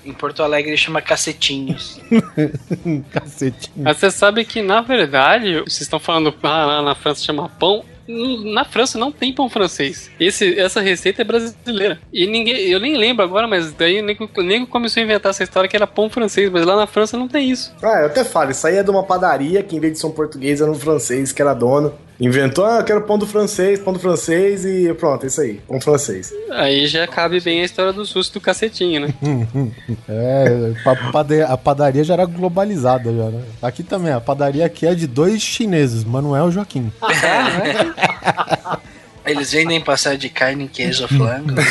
em 0.04 0.12
Porto 0.12 0.42
Alegre 0.42 0.76
chama 0.76 1.00
cacetinhos. 1.00 2.00
Cacetinho. 3.10 3.72
Mas 3.76 3.96
você 3.96 4.10
sabe 4.10 4.44
que, 4.44 4.62
na 4.62 4.80
verdade, 4.80 5.60
vocês 5.60 5.82
estão 5.82 5.98
falando, 5.98 6.34
ah, 6.42 6.64
lá 6.66 6.82
na 6.82 6.94
França 6.94 7.24
chama 7.24 7.48
pão. 7.48 7.84
Na 8.08 8.64
França 8.64 8.98
não 8.98 9.12
tem 9.12 9.32
pão 9.32 9.50
francês. 9.50 10.10
Esse, 10.18 10.58
essa 10.58 10.80
receita 10.80 11.20
é 11.22 11.24
brasileira. 11.24 12.00
E 12.12 12.26
ninguém, 12.26 12.56
eu 12.68 12.80
nem 12.80 12.96
lembro 12.96 13.24
agora, 13.24 13.46
mas 13.46 13.72
daí 13.72 14.00
nego 14.00 14.28
começou 14.66 15.00
a 15.00 15.04
inventar 15.04 15.30
essa 15.30 15.44
história 15.44 15.68
que 15.68 15.76
era 15.76 15.86
pão 15.86 16.08
francês, 16.08 16.50
mas 16.50 16.64
lá 16.64 16.74
na 16.74 16.86
França 16.86 17.16
não 17.18 17.28
tem 17.28 17.50
isso. 17.50 17.74
Ah, 17.82 18.00
eu 18.00 18.06
até 18.06 18.24
falo, 18.24 18.50
isso 18.50 18.66
aí 18.66 18.76
é 18.76 18.82
de 18.82 18.90
uma 18.90 19.04
padaria 19.04 19.62
que 19.62 19.76
em 19.76 19.80
vez 19.80 19.92
de 19.92 19.98
ser 19.98 20.06
um 20.06 20.10
português 20.10 20.60
era 20.60 20.70
um 20.70 20.74
francês 20.74 21.32
que 21.32 21.42
era 21.42 21.52
dono. 21.52 21.92
Inventou, 22.20 22.64
ah, 22.66 22.78
eu 22.80 22.84
quero 22.84 23.02
pão 23.02 23.16
do 23.16 23.28
francês, 23.28 23.78
pão 23.78 23.92
do 23.92 24.00
francês 24.00 24.64
e 24.64 24.92
pronto, 24.94 25.22
é 25.22 25.28
isso 25.28 25.40
aí, 25.40 25.60
pão 25.68 25.80
francês. 25.80 26.32
Aí 26.50 26.88
já 26.88 27.06
cabe 27.06 27.40
bem 27.40 27.62
a 27.62 27.64
história 27.64 27.92
do 27.92 28.04
susto 28.04 28.32
do 28.34 28.40
cacetinho, 28.40 29.02
né? 29.02 29.14
É, 30.08 30.72
pa- 30.82 30.96
pade- 31.12 31.42
a 31.42 31.56
padaria 31.56 32.02
já 32.02 32.14
era 32.14 32.24
globalizada 32.26 33.14
já, 33.14 33.26
né? 33.30 33.44
Aqui 33.62 33.84
também, 33.84 34.12
a 34.12 34.20
padaria 34.20 34.66
aqui 34.66 34.84
é 34.86 34.96
de 34.96 35.06
dois 35.06 35.40
chineses, 35.40 36.02
Manuel 36.02 36.48
e 36.48 36.52
Joaquim. 36.52 36.92
Eles 39.24 39.52
vendem 39.52 39.80
passagem 39.80 40.18
de 40.18 40.28
carne, 40.28 40.66
queijo, 40.68 41.06
flango. 41.06 41.54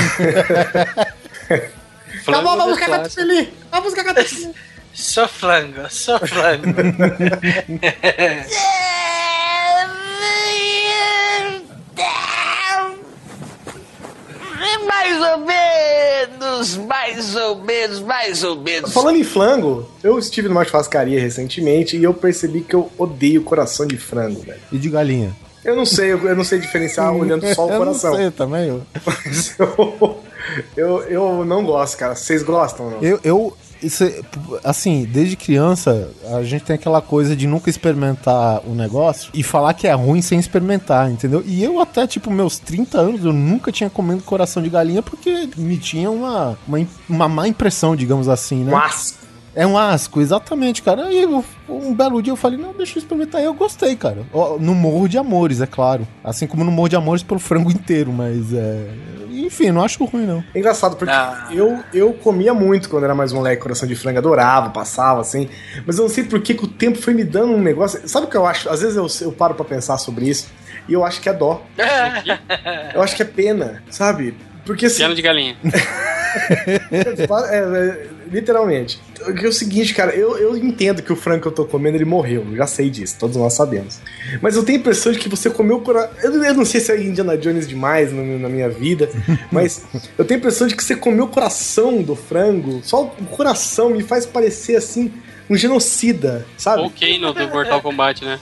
Flango 2.23 2.47
Acabou, 2.49 2.67
buscar 2.69 2.85
plástico. 2.87 3.21
catupiry! 3.25 3.53
Vamos 3.71 3.85
buscar 3.93 4.03
catupiry! 4.13 4.51
Só 4.93 5.27
flango, 5.27 5.81
só 5.89 6.19
flango. 6.19 6.63
Mais 15.17 15.31
ou 15.33 15.45
menos, 15.45 16.77
mais 16.77 17.35
ou 17.35 17.55
menos, 17.63 17.99
mais 17.99 18.43
ou 18.43 18.55
menos. 18.61 18.93
Falando 18.93 19.17
em 19.17 19.23
flango, 19.23 19.87
eu 20.03 20.17
estive 20.19 20.47
numa 20.47 20.63
churrascaria 20.63 21.19
recentemente 21.19 21.97
e 21.97 22.03
eu 22.03 22.13
percebi 22.13 22.61
que 22.61 22.75
eu 22.75 22.91
odeio 22.97 23.41
coração 23.43 23.85
de 23.87 23.97
frango, 23.97 24.41
velho. 24.41 24.59
E 24.71 24.77
de 24.77 24.89
galinha. 24.89 25.35
Eu 25.65 25.75
não 25.75 25.85
sei, 25.85 26.13
eu, 26.13 26.19
eu 26.27 26.35
não 26.35 26.43
sei 26.43 26.59
diferenciar 26.59 27.11
olhando 27.15 27.45
só 27.53 27.65
o 27.65 27.71
Eu 27.71 27.77
coração. 27.79 28.11
não 28.11 28.17
sei 28.19 28.31
também. 28.31 28.67
Eu, 28.69 28.81
Mas 29.05 29.55
eu, 29.59 30.17
eu, 30.75 31.03
eu 31.03 31.45
não 31.45 31.63
gosto, 31.65 31.97
cara. 31.97 32.15
Vocês 32.15 32.43
gostam 32.43 32.85
ou 32.85 32.91
não? 32.91 33.01
eu, 33.03 33.19
eu- 33.23 33.57
isso 33.81 34.03
é- 34.03 34.21
assim, 34.63 35.05
desde 35.05 35.35
criança, 35.35 36.09
a 36.33 36.43
gente 36.43 36.63
tem 36.63 36.75
aquela 36.75 37.01
coisa 37.01 37.35
de 37.35 37.47
nunca 37.47 37.69
experimentar 37.69 38.61
o 38.65 38.73
negócio 38.73 39.29
e 39.33 39.43
falar 39.43 39.73
que 39.73 39.87
é 39.87 39.93
ruim 39.93 40.21
sem 40.21 40.39
experimentar, 40.39 41.09
entendeu? 41.09 41.43
E 41.45 41.63
eu 41.63 41.79
até, 41.79 42.05
tipo, 42.07 42.31
meus 42.31 42.59
30 42.59 42.99
anos, 42.99 43.23
eu 43.23 43.33
nunca 43.33 43.71
tinha 43.71 43.89
comido 43.89 44.23
coração 44.23 44.61
de 44.61 44.69
galinha 44.69 45.01
porque 45.01 45.49
me 45.57 45.77
tinha 45.77 46.09
uma, 46.09 46.57
uma, 46.67 46.87
uma 47.09 47.27
má 47.29 47.47
impressão, 47.47 47.95
digamos 47.95 48.27
assim, 48.27 48.63
né? 48.63 48.71
Mas, 48.71 49.15
É 49.59 49.65
um 49.65 49.75
asco, 49.75 50.21
exatamente, 50.21 50.83
cara. 50.83 51.05
Aí 51.07 51.23
eu- 51.23 51.43
um 51.67 51.91
belo 51.93 52.21
dia 52.21 52.31
eu 52.31 52.35
falei, 52.37 52.59
não, 52.59 52.73
deixa 52.73 52.97
eu 52.97 53.01
experimentar. 53.01 53.39
Aí 53.41 53.45
eu 53.47 53.55
gostei, 53.55 53.95
cara. 53.95 54.23
No 54.59 54.75
morro 54.75 55.07
de 55.09 55.17
amores, 55.17 55.61
é 55.61 55.65
claro. 55.65 56.07
Assim 56.23 56.45
como 56.45 56.63
no 56.63 56.69
morro 56.71 56.89
de 56.89 56.95
amores 56.95 57.23
pelo 57.23 57.39
frango 57.39 57.71
inteiro, 57.71 58.13
mas 58.13 58.53
é. 58.53 58.87
Enfim, 59.31 59.71
não 59.71 59.83
acho 59.83 60.03
ruim, 60.05 60.25
não. 60.27 60.43
é 60.53 60.59
engraçado, 60.59 60.95
porque 60.95 61.13
Ah. 61.13 61.47
eu, 61.51 61.79
eu 61.93 62.13
comia 62.13 62.53
muito 62.53 62.87
quando 62.89 63.03
era 63.05 63.15
mais 63.15 63.33
moleque, 63.33 63.61
coração 63.61 63.87
de 63.87 63.95
frango, 63.95 64.17
adorava, 64.19 64.69
passava, 64.69 65.21
assim. 65.21 65.49
Mas 65.85 65.97
eu 65.97 66.03
não 66.03 66.09
sei 66.09 66.23
por 66.23 66.39
que, 66.41 66.53
que 66.53 66.63
o 66.65 66.67
tempo 66.67 66.99
foi 66.99 67.13
me 67.15 67.23
dando 67.23 67.53
um 67.53 67.61
negócio. 67.61 67.99
Sabe 68.07 68.27
o 68.27 68.29
que 68.29 68.37
eu 68.37 68.45
acho? 68.45 68.69
Às 68.69 68.81
vezes 68.81 68.95
eu, 68.95 69.07
eu 69.27 69.31
paro 69.31 69.55
pra 69.55 69.65
pensar 69.65 69.97
sobre 69.97 70.27
isso 70.29 70.47
e 70.87 70.93
eu 70.93 71.03
acho 71.03 71.19
que 71.19 71.29
é 71.29 71.33
dó. 71.33 71.63
Eu 72.93 73.01
acho 73.01 73.15
que 73.15 73.21
é 73.23 73.25
pena, 73.25 73.81
sabe? 73.89 74.35
Porque 74.65 74.85
assim. 74.87 74.97
Piano 74.97 75.15
de 75.15 75.21
galinha. 75.23 75.57
É, 76.91 77.57
é, 77.57 78.07
literalmente. 78.31 78.99
É 79.21 79.47
o 79.47 79.51
seguinte, 79.51 79.93
cara, 79.93 80.15
eu, 80.15 80.37
eu 80.37 80.55
entendo 80.57 81.01
que 81.01 81.11
o 81.11 81.15
frango 81.15 81.41
que 81.41 81.47
eu 81.47 81.51
tô 81.51 81.65
comendo, 81.65 81.97
ele 81.97 82.05
morreu. 82.05 82.45
Eu 82.49 82.57
já 82.57 82.67
sei 82.67 82.89
disso, 82.89 83.17
todos 83.19 83.35
nós 83.35 83.53
sabemos. 83.53 83.99
Mas 84.41 84.55
eu 84.55 84.63
tenho 84.63 84.77
a 84.77 84.81
impressão 84.81 85.11
de 85.11 85.19
que 85.19 85.29
você 85.29 85.49
comeu 85.49 85.79
coração. 85.81 86.11
Eu, 86.21 86.43
eu 86.43 86.53
não 86.53 86.65
sei 86.65 86.81
se 86.81 86.91
é 86.91 87.01
Indiana 87.01 87.37
Jones 87.37 87.67
demais 87.67 88.11
na, 88.11 88.21
na 88.21 88.49
minha 88.49 88.69
vida, 88.69 89.09
mas 89.51 89.85
eu 90.17 90.25
tenho 90.25 90.37
a 90.37 90.41
impressão 90.41 90.67
de 90.67 90.75
que 90.75 90.83
você 90.83 90.95
comeu 90.95 91.25
o 91.25 91.29
coração 91.29 92.01
do 92.01 92.15
frango. 92.15 92.81
Só 92.83 93.03
o 93.03 93.25
coração 93.25 93.89
me 93.89 94.03
faz 94.03 94.25
parecer 94.25 94.75
assim. 94.75 95.11
Um 95.49 95.55
genocida, 95.55 96.45
sabe? 96.57 96.81
Ou 96.81 96.91
Kano 96.91 97.33
do 97.33 97.47
Mortal 97.47 97.81
Kombat, 97.81 98.25
né? 98.25 98.37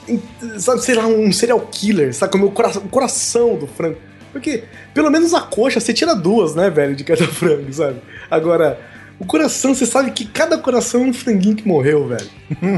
sabe, 0.58 0.82
sei 0.82 0.96
lá, 0.96 1.06
um 1.06 1.30
serial 1.30 1.60
killer, 1.70 2.12
sabe? 2.12 2.32
Comer 2.32 2.46
o 2.46 2.50
coração, 2.50 2.82
o 2.82 2.88
coração 2.88 3.56
do 3.56 3.68
frango. 3.68 3.98
Porque, 4.36 4.64
pelo 4.92 5.10
menos 5.10 5.32
a 5.32 5.40
coxa, 5.40 5.80
você 5.80 5.94
tira 5.94 6.14
duas, 6.14 6.54
né, 6.54 6.68
velho, 6.68 6.94
de 6.94 7.04
cada 7.04 7.24
frango, 7.30 7.72
sabe? 7.72 8.02
Agora, 8.30 8.78
o 9.18 9.24
coração, 9.24 9.74
você 9.74 9.86
sabe 9.86 10.10
que 10.10 10.24
cada 10.24 10.58
coração 10.58 11.02
é 11.02 11.06
um 11.06 11.12
franguinho 11.12 11.56
que 11.56 11.66
morreu, 11.66 12.06
velho. 12.08 12.30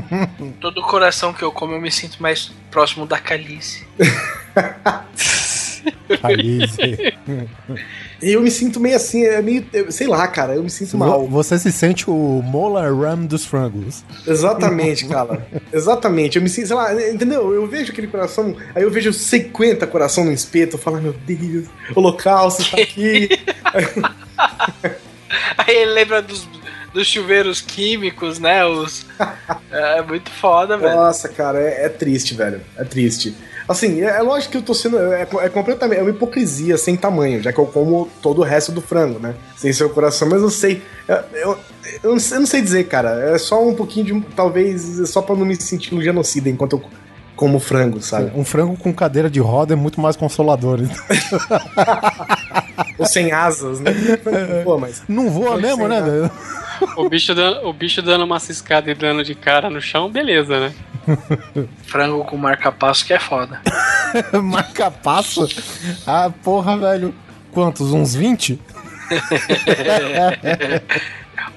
Todo 0.61 0.83
coração 0.83 1.33
que 1.33 1.43
eu 1.43 1.53
como 1.53 1.75
eu 1.75 1.81
me 1.81 1.91
sinto 1.91 2.23
mais 2.23 2.53
próximo 2.71 3.07
da 3.07 3.19
calice. 3.19 3.87
Alice. 6.23 6.77
E 8.21 8.33
eu 8.33 8.41
me 8.41 8.51
sinto 8.51 8.81
meio 8.81 8.97
assim, 8.97 9.25
é 9.25 9.41
meio, 9.41 9.65
sei 9.91 10.07
lá, 10.07 10.27
cara, 10.27 10.55
eu 10.55 10.63
me 10.63 10.71
sinto 10.71 10.97
mal. 10.97 11.27
Você 11.29 11.59
se 11.59 11.71
sente 11.71 12.09
o 12.11 12.43
Molar 12.43 12.93
Ram 12.95 13.27
dos 13.27 13.45
frangos. 13.45 14.05
Exatamente, 14.27 15.07
cara. 15.09 15.47
Exatamente. 15.73 16.37
Eu 16.37 16.43
me 16.43 16.49
sinto, 16.49 16.69
sei 16.69 16.77
lá, 16.77 17.11
entendeu? 17.11 17.55
Eu 17.55 17.67
vejo 17.67 17.93
aquele 17.93 18.09
coração, 18.09 18.57
aí 18.75 18.83
eu 18.83 18.91
vejo 18.91 19.13
50 19.13 19.87
coração 19.87 20.25
no 20.25 20.33
espeto, 20.33 20.75
eu 20.75 20.81
falo, 20.81 20.97
"Ai, 20.97 21.03
meu 21.03 21.13
Deus, 21.13 21.67
o 21.95 22.01
holocausto 22.01 22.69
tá 22.71 22.83
aqui. 22.83 23.29
Aí 25.59 25.77
ele 25.77 25.93
lembra 25.93 26.23
dos, 26.23 26.49
dos 26.93 27.07
chuveiros 27.07 27.61
químicos, 27.61 28.39
né? 28.39 28.65
Os... 28.65 29.07
É 29.71 30.03
muito 30.03 30.31
foda, 30.31 30.77
velho. 30.77 30.95
Nossa, 30.95 31.29
cara, 31.29 31.61
é, 31.61 31.87
é 31.87 31.89
triste, 31.89 32.35
velho. 32.35 32.61
É 32.77 32.85
triste. 32.85 33.35
Assim, 33.69 34.01
é, 34.01 34.17
é 34.17 34.23
lógico 34.23 34.53
que 34.53 34.59
eu 34.59 34.63
tô 34.63 34.73
sendo. 34.73 34.99
É, 34.99 35.23
é 35.23 35.49
completamente. 35.49 35.99
É 35.99 36.03
uma 36.03 36.11
hipocrisia 36.11 36.79
sem 36.79 36.97
tamanho, 36.97 37.43
já 37.43 37.53
que 37.53 37.59
eu 37.59 37.67
como 37.67 38.09
todo 38.23 38.41
o 38.41 38.45
resto 38.45 38.73
do 38.73 38.81
frango, 38.81 39.19
né? 39.19 39.35
Sem 39.57 39.73
seu 39.73 39.91
coração, 39.91 40.29
mas 40.29 40.41
eu 40.41 40.49
sei. 40.49 40.83
Eu, 41.07 41.17
eu, 41.35 41.59
eu 42.03 42.13
não 42.13 42.19
sei, 42.19 42.37
eu 42.37 42.41
não 42.41 42.47
sei 42.47 42.63
dizer, 42.63 42.85
cara. 42.85 43.35
É 43.35 43.39
só 43.39 43.63
um 43.63 43.75
pouquinho 43.75 44.07
de. 44.07 44.21
Talvez. 44.35 44.99
é 44.99 45.05
Só 45.05 45.21
pra 45.21 45.37
não 45.37 45.45
me 45.45 45.61
sentir 45.61 45.95
um 45.95 46.01
genocida 46.01 46.49
enquanto 46.49 46.77
eu 46.77 46.83
como 47.37 47.61
frango, 47.61 48.01
sabe? 48.01 48.33
Um 48.35 48.45
frango 48.45 48.77
com 48.77 48.93
cadeira 48.93 49.31
de 49.31 49.39
roda 49.39 49.75
é 49.75 49.77
muito 49.77 50.01
mais 50.01 50.17
consolador. 50.17 50.81
Ou 52.99 53.07
sem 53.07 53.31
asas, 53.33 53.81
né? 53.81 53.93
Pô, 54.65 54.77
mas. 54.77 55.03
Não 55.09 55.31
voa 55.31 55.57
mesmo, 55.57 55.87
né? 55.87 56.03
velho? 56.03 56.31
O 56.97 57.09
bicho, 57.09 57.35
dando, 57.35 57.67
o 57.67 57.73
bicho 57.73 58.03
dando 58.03 58.25
uma 58.25 58.39
ciscada 58.39 58.91
e 58.91 58.95
dando 58.95 59.25
de 59.25 59.35
cara 59.35 59.71
no 59.71 59.81
chão, 59.81 60.11
beleza, 60.11 60.59
né? 60.61 60.75
Frango 61.87 62.25
com 62.25 62.37
marca-passo 62.37 63.05
que 63.05 63.13
é 63.13 63.19
foda. 63.19 63.61
Marca 64.43 64.91
passo? 64.91 65.49
Ah, 66.07 66.31
porra, 66.43 66.77
velho. 66.77 67.15
Quantos? 67.53 67.93
Uns 67.93 68.15
20? 68.15 68.59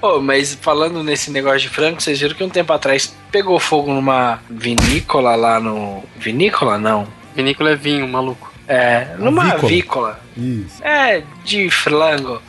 Ô, 0.02 0.20
mas 0.20 0.56
falando 0.56 1.04
nesse 1.04 1.30
negócio 1.30 1.60
de 1.60 1.70
frango, 1.70 2.02
vocês 2.02 2.20
viram 2.20 2.36
que 2.36 2.44
um 2.44 2.50
tempo 2.50 2.72
atrás 2.74 3.14
pegou 3.32 3.60
fogo 3.60 3.94
numa 3.94 4.40
vinícola 4.50 5.36
lá 5.36 5.60
no. 5.60 6.04
Vinícola? 6.18 6.78
Não. 6.78 7.08
Vinícola 7.36 7.72
é 7.72 7.76
vinho, 7.76 8.08
maluco. 8.08 8.51
É, 8.72 9.16
numa 9.20 9.42
Avícola. 9.44 9.64
avícola. 9.68 10.20
Isso. 10.38 10.82
É, 10.82 11.24
de 11.44 11.70
frango. 11.70 12.42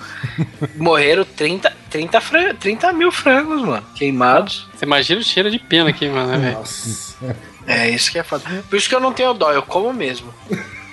Morreram 0.77 1.25
30, 1.25 1.77
30, 1.91 2.21
fran 2.21 2.55
30 2.55 2.93
mil 2.93 3.11
frangos, 3.11 3.61
mano. 3.63 3.85
Queimados. 3.97 4.69
Você 4.73 4.85
imagina 4.85 5.21
o 5.21 5.25
cheiro 5.25 5.51
de 5.51 5.59
pena 5.59 5.91
aqui, 5.91 6.09
mano, 6.09 6.31
né, 6.31 6.39
velho? 6.39 6.59
Nossa. 6.59 7.37
É, 7.67 7.91
isso 7.91 8.13
que 8.13 8.21
é 8.21 8.23
foda. 8.23 8.45
Por 8.71 8.77
isso 8.77 8.89
que 8.89 8.95
eu 8.95 9.01
não 9.01 9.13
tenho 9.13 9.35
dó, 9.35 9.53
eu 9.53 9.63
como 9.63 9.93
mesmo. 9.93 10.33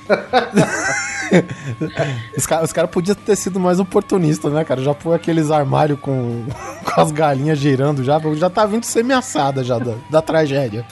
Os 2.36 2.46
caras 2.46 2.74
cara 2.74 2.88
podiam 2.88 3.16
ter 3.16 3.36
sido 3.36 3.60
mais 3.60 3.80
oportunistas, 3.80 4.52
né, 4.52 4.64
cara? 4.64 4.82
Já 4.82 4.94
põe 4.94 5.16
aqueles 5.16 5.52
armários 5.52 6.00
com, 6.00 6.46
com 6.84 7.02
as 7.02 7.12
galinhas 7.12 7.60
girando 7.60 8.04
já. 8.04 8.20
Já 8.36 8.50
tá 8.50 8.66
vindo 8.66 8.84
semi-assada 8.84 9.64
já 9.64 9.78
da, 9.78 9.96
da 10.10 10.22
tragédia. 10.22 10.86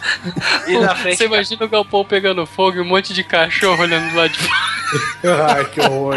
E 0.68 0.78
na 0.78 0.96
frente. 0.96 1.18
Você 1.18 1.26
imagina 1.26 1.66
o 1.66 1.70
galpão 1.70 2.06
pegando 2.06 2.46
fogo 2.46 2.78
e 2.78 2.82
um 2.82 2.86
monte 2.86 3.14
de 3.14 3.24
cachorro 3.24 3.82
olhando 3.82 4.12
do 4.12 4.18
lado 4.18 4.32
de 4.32 4.38
fora. 4.38 5.56
Ai, 5.56 5.66
que 5.66 5.82
horror. 5.82 6.16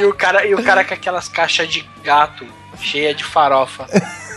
E 0.00 0.04
o 0.04 0.14
cara, 0.14 0.46
e 0.46 0.54
o 0.54 0.62
cara 0.62 0.84
com 0.84 0.94
aquelas 0.94 1.28
caixas 1.28 1.68
de 1.68 1.86
gato 2.02 2.46
cheia 2.80 3.14
de 3.14 3.24
farofa. 3.24 3.86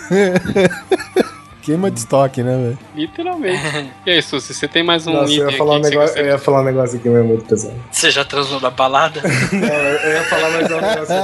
Queima 1.62 1.92
de 1.92 2.00
estoque, 2.00 2.42
né, 2.42 2.56
velho? 2.58 2.80
Literalmente. 2.96 3.62
E 4.06 4.12
aí, 4.12 4.22
Susi, 4.22 4.54
você 4.54 4.68
tem 4.68 4.82
mais 4.84 5.06
um 5.06 5.14
Nossa, 5.14 5.32
eu 5.32 5.38
item 5.44 5.52
ia, 5.52 5.58
falar 5.58 5.76
um 5.76 5.80
negócio, 5.80 6.14
você 6.16 6.22
eu 6.22 6.26
ia 6.26 6.38
falar 6.40 6.62
um 6.62 6.64
negócio 6.66 6.98
aqui, 6.98 7.08
mas 7.10 7.20
é 7.20 7.24
muito 7.24 7.46
pesado. 7.46 7.76
Você 7.92 8.10
já 8.12 8.26
transou 8.26 8.60
na 8.60 8.70
balada? 8.72 9.22
Não, 9.54 9.68
eu 9.68 9.96
eu 10.00 10.12
ia 10.14 10.24
falar 10.24 10.50
mais 10.50 10.72
um 10.72 10.82
negócio. 10.82 11.16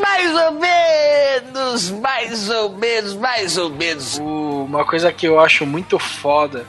Mais 0.00 0.34
ou 0.34 0.52
menos, 0.52 1.90
mais 1.90 2.50
ou 2.50 2.70
menos, 2.76 3.14
mais 3.14 3.56
ou 3.58 3.70
menos. 3.70 4.18
O- 4.18 4.48
Uma 4.64 4.84
coisa 4.84 5.12
que 5.12 5.26
eu 5.26 5.40
acho 5.40 5.64
muito 5.66 5.98
foda 5.98 6.64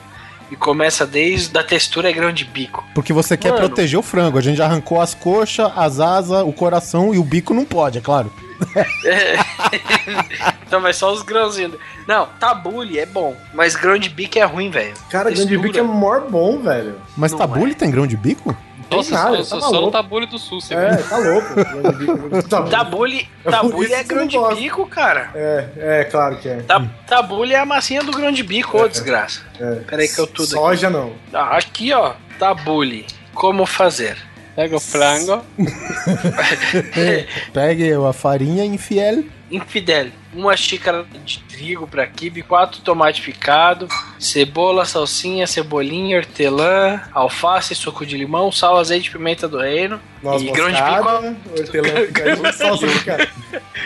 e 0.50 0.56
começa 0.56 1.06
desde 1.06 1.56
a 1.58 1.62
textura 1.62 2.10
é 2.10 2.12
grão 2.12 2.32
de 2.32 2.44
bico. 2.44 2.84
Porque 2.94 3.12
você 3.12 3.36
quer 3.36 3.52
Mano. 3.52 3.66
proteger 3.66 3.98
o 3.98 4.02
frango. 4.02 4.38
A 4.38 4.40
gente 4.40 4.56
já 4.56 4.66
arrancou 4.66 5.00
as 5.00 5.14
coxas, 5.14 5.70
as 5.76 6.00
asas, 6.00 6.42
o 6.44 6.52
coração 6.52 7.14
e 7.14 7.18
o 7.18 7.24
bico 7.24 7.54
não 7.54 7.64
pode, 7.64 7.98
é 7.98 8.00
claro. 8.00 8.32
então, 10.66 10.80
mas 10.80 10.96
só 10.96 11.12
os 11.12 11.22
grãozinhos. 11.22 11.74
Não, 12.06 12.28
tabule 12.38 12.98
é 12.98 13.06
bom, 13.06 13.36
mas 13.54 13.74
grão 13.74 13.98
de 13.98 14.08
bico 14.08 14.38
é 14.38 14.44
ruim, 14.44 14.70
velho. 14.70 14.94
Cara, 15.08 15.30
grande 15.30 15.48
Textura. 15.48 15.62
bico 15.62 15.78
é 15.78 15.82
mor 15.82 16.26
bom, 16.30 16.60
velho. 16.60 16.96
Mas 17.16 17.32
Não 17.32 17.38
tabule 17.38 17.72
é. 17.72 17.74
tem 17.74 17.90
grão 17.90 18.06
de 18.06 18.16
bico? 18.16 18.56
Nossa, 18.96 19.10
nada, 19.14 19.44
só, 19.44 19.56
tá 19.56 19.62
só, 19.62 19.70
só 19.70 19.80
no 19.80 19.90
tabule 19.90 20.26
do 20.26 20.38
Susi, 20.38 20.74
É, 20.74 20.90
velho. 20.90 21.08
tá 21.08 21.16
louco. 21.18 21.54
Grande 21.54 22.48
tabule. 22.48 22.70
Tabule, 22.70 23.28
É 23.44 23.50
tabule 23.50 23.84
isso 23.86 23.94
é 23.94 23.98
que 24.02 24.08
grão 24.08 24.22
eu 24.22 24.28
de 24.28 24.36
não 24.36 24.42
gosto. 24.44 24.56
bico, 24.60 24.86
cara. 24.86 25.30
É, 25.34 25.68
é, 25.78 26.04
claro 26.04 26.36
que 26.38 26.48
é. 26.48 26.56
Ta- 26.62 26.84
Tabule 27.06 27.54
é 27.54 27.58
a 27.58 27.64
massinha 27.66 28.02
do 28.02 28.12
grão 28.12 28.30
de 28.32 28.42
bico, 28.42 28.78
ô 28.78 28.88
desgraça. 28.88 29.42
é. 29.60 29.76
Peraí 29.88 30.08
que 30.08 30.18
eu 30.18 30.26
tudo 30.26 30.44
aqui. 30.46 30.54
Soja 30.54 30.90
não. 30.90 31.12
Ah, 31.32 31.56
aqui, 31.56 31.92
ó. 31.92 32.12
Tabule. 32.38 33.06
Como 33.34 33.64
fazer? 33.66 34.16
Pega 34.56 34.76
o 34.76 34.80
frango. 34.80 35.42
Pegue 37.52 37.92
a 37.92 38.12
farinha 38.12 38.64
infiel. 38.64 39.24
Infidel. 39.50 40.10
Uma 40.32 40.56
xícara 40.56 41.04
de 41.24 41.40
trigo 41.40 41.86
para 41.86 42.06
quibe, 42.06 42.42
quatro 42.42 42.80
tomate 42.82 43.20
picado, 43.20 43.88
cebola, 44.18 44.84
salsinha, 44.84 45.46
cebolinha, 45.46 46.18
hortelã, 46.18 47.02
alface, 47.12 47.74
suco 47.74 48.06
de 48.06 48.16
limão, 48.16 48.52
sal, 48.52 48.76
azeite, 48.76 49.10
pimenta 49.10 49.48
do 49.48 49.58
reino 49.58 50.00
Noz 50.22 50.42
e 50.42 50.50
grão 50.50 50.70
de 50.70 50.80
moscada, 50.80 51.36
hortelã 51.58 52.06
picadinho, 52.06 52.52
salsa 52.52 52.86
picada. 52.86 53.28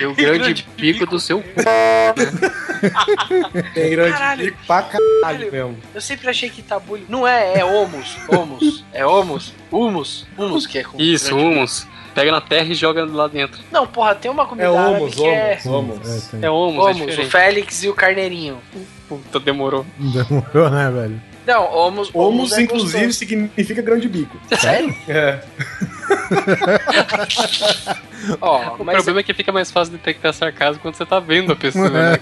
E 0.01 0.07
o 0.07 0.15
grande 0.15 0.63
pico 0.77 1.07
do 1.07 1.21
seu 1.21 1.41
cu. 1.41 1.49
Tem 3.73 3.91
grande 3.91 4.13
Caralho. 4.13 4.45
bico 4.45 4.59
pra 4.67 4.83
caralho 4.83 5.53
mesmo. 5.53 5.79
Eu 5.95 6.01
sempre 6.01 6.29
achei 6.29 6.51
que 6.51 6.61
tabule. 6.61 7.07
Não 7.09 7.27
é, 7.27 7.61
é 7.61 7.65
homus. 7.65 8.17
Homus. 8.29 8.85
É 8.93 9.07
homus. 9.07 9.55
Humus. 9.71 10.27
Humus 10.37 10.67
que 10.67 10.79
é 10.79 10.83
com. 10.83 11.01
Isso, 11.01 11.37
humus. 11.37 11.87
Pega 12.15 12.31
na 12.31 12.41
terra 12.41 12.67
e 12.67 12.75
joga 12.75 13.05
lá 13.05 13.27
dentro. 13.27 13.61
Não, 13.73 13.87
porra, 13.87 14.15
tem 14.15 14.31
uma 14.31 14.47
comida 14.47 14.69
É 14.69 14.77
árabe 14.77 15.01
homus, 15.03 15.15
que 15.15 15.25
é. 15.25 15.59
homus, 15.65 15.67
homus. 15.67 16.09
É, 16.09 16.31
tem. 16.31 16.45
É 16.45 16.51
humus, 16.51 16.77
é 16.77 17.03
Homus, 17.03 17.19
o. 17.19 17.31
Félix 17.31 17.83
e 17.83 17.89
o 17.89 17.95
Carneirinho. 17.95 18.59
Puta, 19.09 19.41
demorou. 19.41 19.85
Demorou, 19.99 20.71
né, 20.71 20.91
velho? 20.91 21.21
Não, 21.47 21.65
homus, 21.75 22.11
Homus, 22.15 22.53
é 22.53 22.63
inclusive, 22.63 23.07
gostoso. 23.07 23.19
significa 23.19 23.83
grande 23.83 24.09
bico. 24.09 24.39
Sério? 24.59 24.95
É. 25.09 25.41
Ó, 28.41 28.77
O 28.79 28.85
mas 28.85 28.97
problema 28.97 29.21
é 29.21 29.23
que 29.23 29.35
fica 29.35 29.53
mais 29.53 29.71
fácil 29.71 29.93
detectar 29.93 30.33
sarcasmo 30.33 30.81
quando 30.81 30.95
você 30.95 31.05
tá 31.05 31.21
vendo 31.21 31.53
a 31.53 31.57
pessoa, 31.57 31.89
né? 31.91 32.13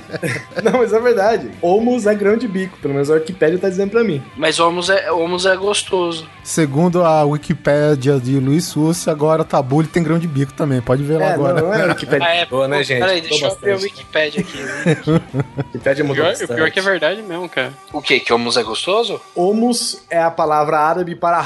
Não, 0.64 0.78
mas 0.78 0.92
é 0.92 1.00
verdade. 1.00 1.50
Homus 1.60 2.06
é 2.06 2.14
grande 2.14 2.48
bico. 2.48 2.78
Pelo 2.78 2.94
menos 2.94 3.10
a 3.10 3.14
Wikipédia 3.14 3.58
tá 3.58 3.68
dizendo 3.68 3.90
pra 3.90 4.02
mim. 4.02 4.22
Mas 4.36 4.58
homus 4.58 4.88
é, 4.88 5.10
homus 5.12 5.44
é 5.46 5.54
gostoso. 5.56 6.26
Segundo 6.42 7.04
a 7.04 7.24
Wikipédia 7.24 8.18
de 8.18 8.38
Luiz 8.38 8.64
Sussi, 8.64 9.10
agora 9.10 9.44
tabule 9.44 9.86
tem 9.86 10.02
grão 10.02 10.18
de 10.18 10.26
bico 10.26 10.52
também. 10.54 10.80
Pode 10.80 11.02
ver 11.02 11.18
lá 11.18 11.26
É, 11.26 11.32
agora. 11.34 11.60
não, 11.60 11.68
não 11.68 11.74
é 11.74 11.82
a 11.82 11.86
Wikipédia 11.88 12.26
Ah, 12.26 12.34
é, 12.34 12.46
boa, 12.46 12.66
né, 12.66 12.82
gente? 12.82 13.00
Peraí, 13.00 13.20
deixa 13.20 13.46
eu 13.46 13.52
abrir 13.52 13.72
a. 13.72 13.76
Wikipédia 13.76 14.40
aqui. 14.40 14.58
Wikipédia 15.74 16.04
O 16.04 16.08
mudou 16.08 16.24
pior, 16.24 16.28
o 16.34 16.38
bastante. 16.38 16.54
pior 16.56 16.66
é 16.66 16.70
que 16.70 16.78
é 16.78 16.82
verdade 16.82 17.22
mesmo, 17.22 17.48
cara. 17.48 17.72
o 17.92 18.00
que? 18.00 18.20
Que 18.20 18.32
homus 18.32 18.56
é 18.56 18.62
gostoso? 18.62 19.20
Homus 19.34 20.02
é 20.10 20.20
a 20.22 20.30
palavra 20.30 20.78
árabe 20.78 21.14
para... 21.14 21.38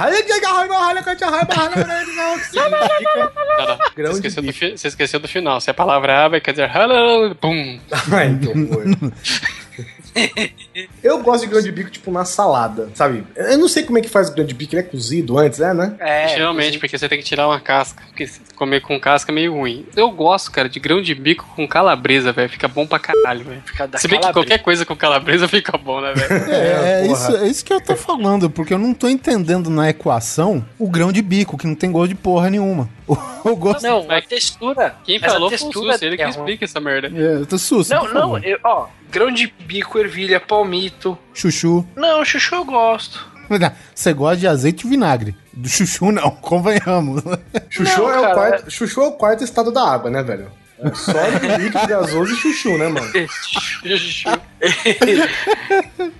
que 1.86 2.44
significa 2.46 3.32
Cara, 3.56 3.78
você, 3.96 4.12
esqueceu 4.14 4.42
do 4.42 4.46
bico. 4.46 4.58
fi- 4.58 4.78
você 4.78 4.88
esqueceu 4.88 5.20
do 5.20 5.28
final. 5.28 5.60
Se 5.60 5.70
a 5.70 5.74
palavra 5.74 6.24
abre, 6.24 6.40
quer 6.40 6.50
dizer, 6.52 6.66
pum. 7.40 7.78
Ai, 8.12 8.38
que 8.40 8.48
horror. 8.48 8.84
Eu 11.02 11.22
gosto 11.22 11.44
de 11.44 11.50
grão 11.50 11.60
de 11.60 11.70
bico, 11.70 11.90
tipo, 11.90 12.10
na 12.10 12.24
salada, 12.24 12.90
sabe? 12.94 13.24
Eu 13.36 13.58
não 13.58 13.68
sei 13.68 13.82
como 13.82 13.98
é 13.98 14.00
que 14.00 14.08
faz 14.08 14.28
o 14.28 14.34
grão 14.34 14.44
de 14.44 14.54
bico, 14.54 14.74
ele 14.74 14.80
é 14.80 14.84
cozido 14.84 15.38
antes, 15.38 15.60
é, 15.60 15.74
né? 15.74 15.94
É. 15.98 16.28
Geralmente, 16.28 16.78
porque 16.78 16.96
você 16.96 17.08
tem 17.08 17.18
que 17.18 17.24
tirar 17.24 17.46
uma 17.46 17.60
casca. 17.60 18.02
Porque 18.06 18.28
comer 18.54 18.80
com 18.80 18.98
casca 18.98 19.30
é 19.30 19.34
meio 19.34 19.52
ruim. 19.52 19.86
Eu 19.96 20.10
gosto, 20.10 20.50
cara, 20.50 20.68
de 20.68 20.80
grão 20.80 21.02
de 21.02 21.14
bico 21.14 21.46
com 21.54 21.66
calabresa, 21.66 22.32
velho. 22.32 22.48
Fica 22.48 22.68
bom 22.68 22.86
pra 22.86 22.98
caralho, 22.98 23.44
velho. 23.44 23.62
Fica 23.64 23.86
da 23.86 23.98
Se 23.98 24.08
bem 24.08 24.20
que 24.20 24.32
qualquer 24.32 24.58
coisa 24.58 24.86
com 24.86 24.96
calabresa 24.96 25.46
fica 25.48 25.76
bom, 25.76 26.00
né, 26.00 26.12
velho? 26.14 26.50
É, 26.50 27.02
é 27.02 27.06
porra. 27.06 27.12
isso, 27.12 27.36
é 27.36 27.48
isso 27.48 27.64
que 27.64 27.72
eu 27.72 27.80
tô 27.80 27.96
falando, 27.96 28.48
porque 28.48 28.72
eu 28.72 28.78
não 28.78 28.94
tô 28.94 29.08
entendendo 29.08 29.68
na 29.68 29.90
equação 29.90 30.64
o 30.78 30.88
grão 30.88 31.12
de 31.12 31.22
bico, 31.22 31.58
que 31.58 31.66
não 31.66 31.74
tem 31.74 31.90
gosto 31.90 32.08
de 32.08 32.14
porra 32.14 32.50
nenhuma. 32.50 32.88
O, 33.44 33.54
gosto. 33.54 33.82
Não, 33.82 34.10
a 34.10 34.22
textura. 34.22 34.96
Quem 35.04 35.18
falou 35.18 35.50
foi 35.50 35.58
o 35.58 35.60
textura 35.60 35.92
Susi, 35.92 36.06
ele 36.06 36.16
que 36.16 36.22
é 36.22 36.30
explica 36.30 36.64
essa 36.64 36.80
merda. 36.80 37.12
É, 37.14 37.34
eu 37.34 37.46
tô 37.46 37.58
Sussi, 37.58 37.90
Não, 37.90 38.10
não, 38.10 38.38
eu, 38.38 38.58
ó, 38.64 38.86
grão 39.10 39.30
de 39.30 39.52
bico, 39.66 39.98
ervilha, 40.04 40.40
palmito. 40.40 41.18
Chuchu. 41.32 41.86
Não, 41.96 42.24
chuchu 42.24 42.54
eu 42.54 42.64
gosto. 42.64 43.34
Você 43.94 44.12
gosta 44.12 44.36
de 44.36 44.46
azeite 44.46 44.86
e 44.86 44.90
vinagre. 44.90 45.36
Do 45.52 45.68
chuchu, 45.68 46.10
não, 46.10 46.30
convenhamos. 46.40 47.22
Chuchu, 47.68 48.02
Não, 48.02 48.12
é 48.12 48.30
o 48.30 48.34
quarto, 48.34 48.70
chuchu 48.70 49.00
é 49.02 49.06
o 49.08 49.12
quarto 49.12 49.44
estado 49.44 49.70
da 49.70 49.86
água, 49.86 50.10
né, 50.10 50.22
velho? 50.22 50.50
É 50.78 50.92
sólido, 50.92 51.46
líquido, 51.56 51.86
gasoso 51.86 52.32
e 52.34 52.36
chuchu, 52.36 52.76
né, 52.76 52.88
mano? 52.88 53.06
chuchu. 53.86 54.28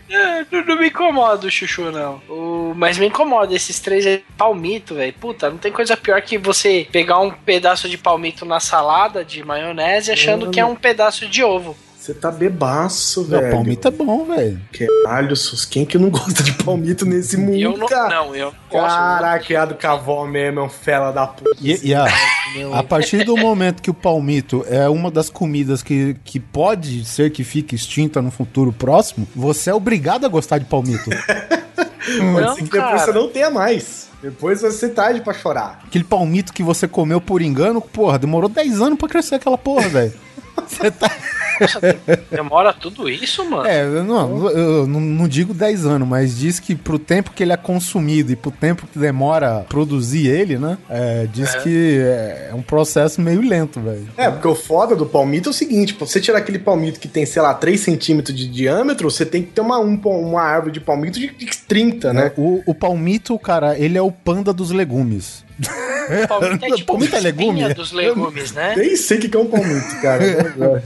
É, 0.08 0.46
não, 0.50 0.64
não 0.64 0.76
me 0.76 0.88
incomoda 0.88 1.46
o 1.46 1.50
chuchu, 1.50 1.90
não. 1.90 2.22
O, 2.28 2.72
mas 2.76 2.98
me 2.98 3.06
incomoda 3.06 3.54
esses 3.54 3.80
três 3.80 4.06
aí. 4.06 4.24
Palmito, 4.36 4.94
velho. 4.94 5.12
Puta, 5.14 5.50
não 5.50 5.58
tem 5.58 5.72
coisa 5.72 5.96
pior 5.96 6.20
que 6.22 6.38
você 6.38 6.86
pegar 6.92 7.18
um 7.20 7.30
pedaço 7.30 7.88
de 7.88 7.98
palmito 7.98 8.44
na 8.44 8.60
salada 8.60 9.24
de 9.24 9.42
maionese 9.44 10.12
achando 10.12 10.50
que 10.50 10.60
é 10.60 10.64
um 10.64 10.76
pedaço 10.76 11.26
de 11.26 11.42
ovo. 11.42 11.76
Você 12.04 12.12
tá 12.12 12.30
bebaço, 12.30 13.22
Não, 13.22 13.40
velho. 13.40 13.50
palmito 13.50 13.88
é 13.88 13.90
bom, 13.90 14.26
velho. 14.26 14.60
Caralho, 15.04 15.34
sus, 15.34 15.64
quem 15.64 15.86
que 15.86 15.96
não 15.96 16.10
gosta 16.10 16.42
de 16.42 16.52
palmito 16.52 17.06
nesse 17.06 17.34
mundo, 17.38 17.56
eu 17.56 17.78
não, 17.78 17.86
cara? 17.86 18.16
não, 18.16 18.36
eu 18.36 18.52
gosto. 18.70 18.94
Caraca, 18.94 19.42
criado 19.42 19.74
com 19.74 19.86
a 19.86 19.92
avó 19.92 20.26
mesmo, 20.26 20.60
é 20.60 20.62
um 20.64 20.68
fela 20.68 21.10
da 21.12 21.26
puta. 21.26 21.56
E, 21.58 21.88
e 21.88 21.94
a. 21.94 22.04
A 22.74 22.82
partir 22.82 23.24
do 23.24 23.38
momento 23.38 23.80
que 23.80 23.88
o 23.88 23.94
palmito 23.94 24.66
é 24.68 24.86
uma 24.86 25.10
das 25.10 25.30
comidas 25.30 25.82
que, 25.82 26.14
que 26.22 26.38
pode 26.38 27.06
ser 27.06 27.30
que 27.30 27.42
fique 27.42 27.74
extinta 27.74 28.20
no 28.20 28.30
futuro 28.30 28.70
próximo, 28.70 29.26
você 29.34 29.70
é 29.70 29.74
obrigado 29.74 30.26
a 30.26 30.28
gostar 30.28 30.58
de 30.58 30.66
palmito. 30.66 31.08
Pode 32.04 32.20
Não, 32.20 32.54
ser 32.54 32.64
que 32.64 32.70
depois 32.70 32.82
cara. 32.82 32.98
você 32.98 33.12
não 33.12 33.28
tenha 33.30 33.50
mais. 33.50 34.08
Depois 34.22 34.60
ser 34.60 34.90
tarde 34.90 35.22
pra 35.22 35.32
chorar. 35.32 35.80
Aquele 35.86 36.04
palmito 36.04 36.52
que 36.52 36.62
você 36.62 36.86
comeu 36.86 37.18
por 37.18 37.40
engano, 37.40 37.80
porra, 37.80 38.18
demorou 38.18 38.50
10 38.50 38.82
anos 38.82 38.98
pra 38.98 39.08
crescer 39.08 39.36
aquela 39.36 39.56
porra, 39.56 39.88
velho. 39.88 40.12
Você 40.66 40.90
tá. 40.90 41.10
Demora 42.30 42.72
tudo 42.72 43.08
isso, 43.08 43.48
mano? 43.48 43.66
É, 43.66 43.82
eu 43.82 44.04
não, 44.04 44.50
eu 44.50 44.86
não, 44.86 45.28
digo 45.28 45.54
10 45.54 45.86
anos, 45.86 46.08
mas 46.08 46.36
diz 46.36 46.58
que 46.58 46.74
pro 46.74 46.98
tempo 46.98 47.30
que 47.32 47.42
ele 47.42 47.52
é 47.52 47.56
consumido 47.56 48.32
e 48.32 48.36
pro 48.36 48.50
tempo 48.50 48.86
que 48.86 48.98
demora 48.98 49.64
produzir 49.68 50.28
ele, 50.28 50.58
né? 50.58 50.78
É, 50.88 51.26
diz 51.32 51.54
que 51.56 51.98
é 52.00 52.50
um 52.54 52.62
processo 52.62 53.20
meio 53.20 53.40
lento, 53.40 53.80
velho. 53.80 54.08
É, 54.16 54.30
porque 54.30 54.48
o 54.48 54.54
foda 54.54 54.96
do 54.96 55.06
palmito 55.06 55.48
é 55.48 55.50
o 55.50 55.54
seguinte: 55.54 55.94
pra 55.94 56.06
você 56.06 56.20
tirar 56.20 56.38
aquele 56.38 56.58
palmito 56.58 57.00
que 57.00 57.08
tem, 57.08 57.24
sei 57.24 57.42
lá, 57.42 57.54
3 57.54 57.78
centímetros 57.80 58.36
de 58.36 58.48
diâmetro, 58.48 59.10
você 59.10 59.24
tem 59.24 59.42
que 59.42 59.52
ter 59.52 59.60
uma, 59.60 59.78
um, 59.78 59.94
uma 59.94 60.42
árvore 60.42 60.72
de 60.72 60.80
palmito 60.80 61.18
de 61.18 61.28
30, 61.68 62.12
né? 62.12 62.32
O, 62.36 62.62
o 62.66 62.74
palmito, 62.74 63.38
cara, 63.38 63.78
ele 63.78 63.96
é 63.96 64.02
o 64.02 64.10
panda 64.10 64.52
dos 64.52 64.70
legumes. 64.70 65.43
O 66.24 66.28
palmito 66.28 66.64
é 66.64 66.70
tipo 66.70 66.92
Palmito 66.92 67.16
é 67.16 67.20
legume? 67.20 67.48
espinha 67.60 67.74
dos 67.74 67.92
legumes, 67.92 68.52
né? 68.52 68.74
Nem 68.76 68.96
sei 68.96 69.18
o 69.18 69.20
que 69.20 69.36
é 69.36 69.40
um 69.40 69.46
palmito, 69.46 70.00
cara. 70.02 70.82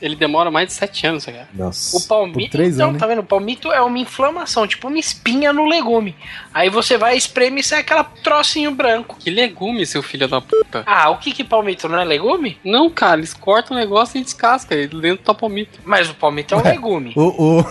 Ele 0.00 0.14
demora 0.16 0.50
mais 0.50 0.68
de 0.68 0.74
7 0.74 1.06
anos, 1.06 1.24
cara. 1.24 1.48
Nossa. 1.54 1.96
O 1.96 2.00
palmito, 2.02 2.38
Por 2.38 2.48
três 2.50 2.74
então, 2.74 2.90
anos, 2.90 3.00
tá 3.00 3.06
vendo? 3.06 3.20
O 3.20 3.24
palmito 3.24 3.72
é 3.72 3.80
uma 3.80 3.98
inflamação, 3.98 4.66
tipo 4.66 4.88
uma 4.88 4.98
espinha 4.98 5.52
no 5.52 5.66
legume. 5.66 6.14
Aí 6.52 6.68
você 6.70 6.96
vai 6.98 7.16
espreme 7.16 7.60
e 7.60 7.64
sai 7.64 7.80
aquela 7.80 8.04
trocinho 8.04 8.70
branco. 8.70 9.16
Que 9.18 9.30
legume, 9.30 9.86
seu 9.86 10.02
filho 10.02 10.28
da 10.28 10.40
puta. 10.40 10.82
Ah, 10.86 11.10
o 11.10 11.18
que 11.18 11.32
que 11.32 11.42
palmito 11.42 11.88
não 11.88 11.98
é 11.98 12.04
legume? 12.04 12.58
Não, 12.64 12.90
cara, 12.90 13.18
eles 13.18 13.34
cortam 13.34 13.76
o 13.76 13.80
negócio 13.80 14.18
e 14.18 14.22
descascam 14.24 14.76
ele 14.76 15.00
dentro 15.00 15.24
do 15.24 15.34
palmito. 15.34 15.80
Mas 15.84 16.08
o 16.10 16.14
palmito 16.14 16.54
é 16.54 16.58
um 16.58 16.62
legume. 16.62 17.12
O, 17.16 17.60
o, 17.60 17.66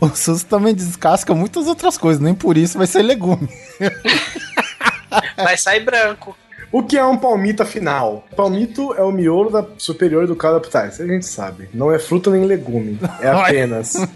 o 0.00 0.08
SUS 0.08 0.42
também 0.42 0.74
descasca 0.74 1.34
muitas 1.34 1.66
outras 1.66 1.96
coisas, 1.96 2.22
nem 2.22 2.34
por 2.34 2.56
isso 2.56 2.78
vai 2.78 2.86
ser 2.86 3.02
legume. 3.02 3.48
Vai 5.36 5.56
sair 5.56 5.80
branco. 5.80 6.36
O 6.72 6.82
que 6.84 6.96
é 6.96 7.04
um 7.04 7.16
palmito 7.16 7.62
afinal? 7.64 8.24
Palmito 8.36 8.94
é 8.94 9.02
o 9.02 9.10
miolo 9.10 9.50
da 9.50 9.66
superior 9.76 10.26
do. 10.26 10.34
Isso 10.88 11.02
a 11.02 11.06
gente 11.06 11.26
sabe. 11.26 11.68
Não 11.74 11.90
é 11.90 11.98
fruta 11.98 12.30
nem 12.30 12.44
legume. 12.44 12.98
É 13.20 13.28
apenas. 13.28 13.94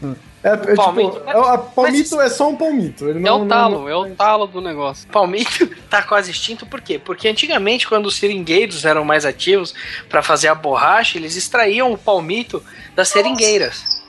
É, 0.45 0.49
é 0.53 0.57
tipo, 0.59 0.77
Palmito- 0.77 1.23
é, 1.27 1.31
a- 1.31 1.57
palmito 1.57 2.21
é 2.21 2.29
só 2.29 2.51
um 2.51 2.55
palmito. 2.55 3.09
Ele 3.09 3.19
É 3.19 3.23
não, 3.23 3.37
o 3.37 3.39
não- 3.39 3.49
talo, 3.49 3.89
é 3.89 3.97
o 3.97 4.15
talo 4.15 4.47
do 4.47 4.61
negócio. 4.61 5.09
Palmito 5.09 5.67
tá 5.89 6.03
quase 6.03 6.31
extinto 6.31 6.67
por 6.67 6.83
quê? 6.83 7.01
Porque 7.03 7.27
antigamente, 7.29 7.89
quando 7.89 8.05
os 8.05 8.17
seringueiros 8.17 8.85
eram 8.85 9.07
mais 9.07 9.25
ativos 9.25 9.75
para 10.07 10.23
fazer 10.23 10.49
a 10.49 10.55
borracha, 10.55 11.17
eles 11.17 11.35
extraíam 11.35 11.91
o 11.95 11.97
palmito 11.97 12.63
das 12.95 13.09
seringueiras. 13.09 14.04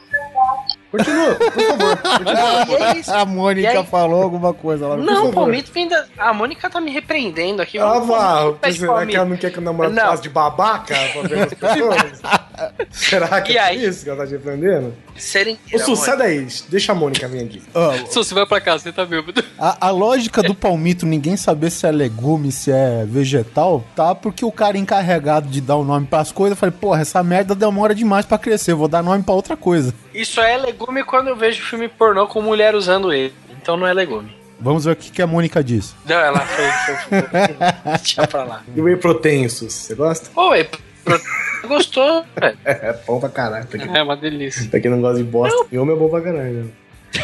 Continua, 0.98 1.36
por 1.36 1.52
favor. 1.52 1.98
Continua. 1.98 2.66
E 2.80 2.84
é 2.84 2.98
isso. 3.00 3.12
A 3.14 3.22
E 3.22 3.26
Mônica 3.26 3.70
aí- 3.80 3.86
falou 3.86 4.24
alguma 4.24 4.54
coisa 4.54 4.88
lá. 4.88 4.98
Não, 4.98 5.28
o 5.30 5.34
palmito 5.34 5.72
vem 5.74 5.88
da. 5.88 6.06
A 6.18 6.34
Mônica 6.34 6.70
tá 6.70 6.80
me 6.80 6.92
repreendendo 6.92 7.62
aqui. 7.62 7.78
Ah, 7.78 7.98
O 7.98 8.06
vá. 8.06 8.18
palmito 8.62 8.74
Será 8.74 9.06
que 9.06 9.16
ela 9.16 9.26
não 9.26 9.38
quer 9.38 9.52
que 9.52 9.58
eu 9.60 9.64
namore 9.64 9.90
Não. 9.92 10.04
faça 10.08 10.22
de 10.24 10.30
babaca 10.30 10.96
pra 11.14 11.22
ver 11.24 11.40
as 11.44 11.54
pessoas? 11.54 12.22
Será 12.92 13.42
que 13.42 13.54
E 13.54 13.58
é 13.58 13.62
aí? 13.62 13.86
isso 13.86 14.04
que 14.04 14.10
ela 14.10 14.20
tá 14.24 14.28
te 14.28 14.36
aprendendo? 14.36 14.88
Ô, 14.88 15.20
Seringueira. 15.20 15.84
Su, 15.86 15.96
sai 15.96 16.18
daí. 16.18 16.48
Deixa 16.70 16.92
a 16.92 16.96
Mônica 16.96 17.28
vir 17.28 17.44
aqui. 17.44 17.62
Ó, 17.74 17.92
Se 18.08 18.16
você 18.16 18.34
vai 18.34 18.46
pra 18.46 18.60
casa, 18.62 18.84
você 18.84 18.92
tá 18.92 19.06
bêbado. 19.06 19.44
a, 19.60 19.88
a 19.88 19.90
lógica 19.90 20.42
do 20.44 20.54
palmito, 20.56 21.06
ninguém 21.06 21.36
saber 21.38 21.70
se 21.70 21.86
é 21.88 21.92
legume, 21.92 22.52
se 22.52 22.72
é 22.72 23.06
vegetal, 23.06 23.84
tá? 23.96 24.14
Porque 24.16 24.44
o 24.46 24.52
cara 24.52 24.78
encarregado 24.78 25.48
de 25.50 25.62
dar 25.62 25.76
o 25.78 25.84
nome 25.84 26.06
pras 26.08 26.32
coisas, 26.32 26.58
falei, 26.58 26.74
porra, 26.80 27.02
essa 27.02 27.22
merda 27.24 27.54
demora 27.56 27.94
demais 27.96 28.26
pra 28.26 28.38
crescer, 28.38 28.74
vou 28.74 28.88
dar 28.88 29.02
nome 29.04 29.24
pra 29.24 29.34
outra 29.34 29.56
coisa. 29.58 29.94
Isso 30.14 30.40
é 30.40 30.58
legume 30.58 30.85
quando 31.04 31.28
eu 31.28 31.36
vejo 31.36 31.64
filme 31.64 31.88
pornô 31.88 32.28
com 32.28 32.42
mulher 32.42 32.76
usando 32.76 33.12
ele. 33.14 33.34
Então 33.62 33.76
não 33.78 33.88
é 33.88 33.94
legume. 33.94 34.36
Vamos 34.60 34.86
ver 34.86 34.92
o 34.92 34.96
que, 34.96 35.12
que 35.12 35.22
a 35.22 35.28
Mônica 35.28 35.64
diz. 35.64 35.94
Não, 36.06 36.16
ela 36.16 36.40
foi. 36.40 36.66
foi, 36.66 37.22
foi 37.22 37.56
deixa 37.98 38.26
pra 38.28 38.44
lá. 38.44 38.64
E 38.76 38.80
o 38.80 38.86
whey 38.86 38.96
protein, 38.96 39.50
Sus, 39.50 39.74
você 39.74 39.96
gosta? 39.96 40.30
Oi, 40.40 40.64
pro- 41.04 41.22
gostou, 41.68 42.24
velho? 42.40 42.58
É, 42.64 42.72
é 42.90 43.00
bom 43.06 43.20
pra 43.20 43.30
caralho. 43.30 43.66
Pra 43.68 43.80
quem, 43.80 43.96
É 43.98 44.02
uma 44.02 44.16
delícia. 44.16 44.70
pra 44.70 44.80
quem 44.80 44.90
não 44.90 45.02
gosta 45.02 45.18
de 45.18 45.24
bosta, 45.30 45.66
eu 45.72 45.84
é 45.84 45.96
bom 45.96 46.10
pra 46.10 46.22
caralho. 46.22 46.64
né? 46.64 46.70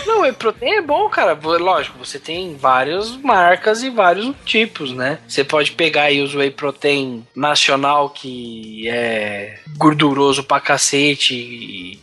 Não, 0.07 0.21
whey 0.21 0.31
protein 0.31 0.71
é 0.75 0.81
bom, 0.81 1.07
cara. 1.09 1.37
Lógico, 1.41 1.97
você 1.97 2.17
tem 2.17 2.55
várias 2.55 3.15
marcas 3.17 3.83
e 3.83 3.89
vários 3.89 4.33
tipos, 4.45 4.93
né? 4.93 5.19
Você 5.27 5.43
pode 5.43 5.71
pegar 5.73 6.03
aí 6.03 6.21
os 6.21 6.33
whey 6.33 6.49
protein 6.51 7.25
nacional, 7.35 8.09
que 8.09 8.87
é 8.89 9.57
gorduroso 9.77 10.43
pra 10.45 10.59
cacete 10.61 11.33
e 11.35 11.99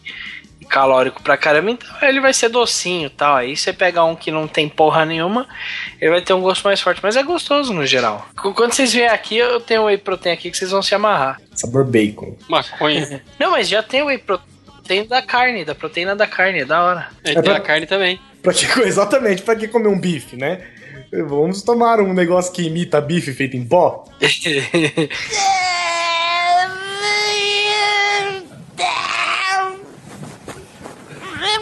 calórico 0.69 1.23
pra 1.23 1.37
caramba, 1.37 1.71
então 1.71 1.89
ele 2.03 2.21
vai 2.21 2.33
ser 2.35 2.49
docinho 2.49 3.07
e 3.07 3.11
tal. 3.11 3.37
Aí 3.37 3.57
você 3.57 3.73
pega 3.73 4.05
um 4.05 4.15
que 4.15 4.31
não 4.31 4.47
tem 4.47 4.69
porra 4.69 5.05
nenhuma, 5.05 5.47
ele 6.01 6.11
vai 6.11 6.21
ter 6.23 6.33
um 6.35 6.41
gosto 6.41 6.63
mais 6.65 6.81
forte, 6.81 7.01
mas 7.03 7.17
é 7.17 7.23
gostoso 7.23 7.73
no 7.73 7.85
geral. 7.87 8.27
Quando 8.55 8.73
vocês 8.75 8.93
vierem 8.93 9.11
aqui, 9.13 9.37
eu 9.37 9.61
tenho 9.61 9.85
whey 9.85 9.99
protein 9.99 10.33
aqui 10.33 10.51
que 10.51 10.57
vocês 10.57 10.71
vão 10.71 10.83
se 10.83 10.95
amarrar. 10.95 11.41
Sabor 11.55 11.85
bacon. 11.85 12.37
Maconha. 12.49 13.23
Não, 13.39 13.51
mas 13.53 13.69
já 13.69 13.83
tem 13.83 14.03
whey 14.03 14.19
protein 14.19 15.07
da 15.07 15.21
carne, 15.23 15.65
da 15.65 15.75
proteína 15.75 16.15
da 16.15 16.27
carne, 16.27 16.61
é 16.61 16.65
da 16.65 16.83
hora. 16.85 17.09
É 17.25 17.33
tem 17.35 17.43
pra- 17.43 17.57
a 17.57 17.61
carne 17.61 17.87
também. 17.87 18.21
Pra 18.43 18.53
que, 18.53 18.65
exatamente, 18.83 19.43
pra 19.43 19.57
que 19.57 19.67
comer 19.69 19.89
um 19.89 19.99
bife, 19.99 20.37
né? 20.37 20.61
Vamos 21.27 21.63
tomar 21.63 22.01
um 22.01 22.13
negócio 22.13 22.53
que 22.53 22.63
imita 22.67 23.01
bife 23.01 23.33
feito 23.33 23.57
em 23.57 23.65
pó? 23.67 24.05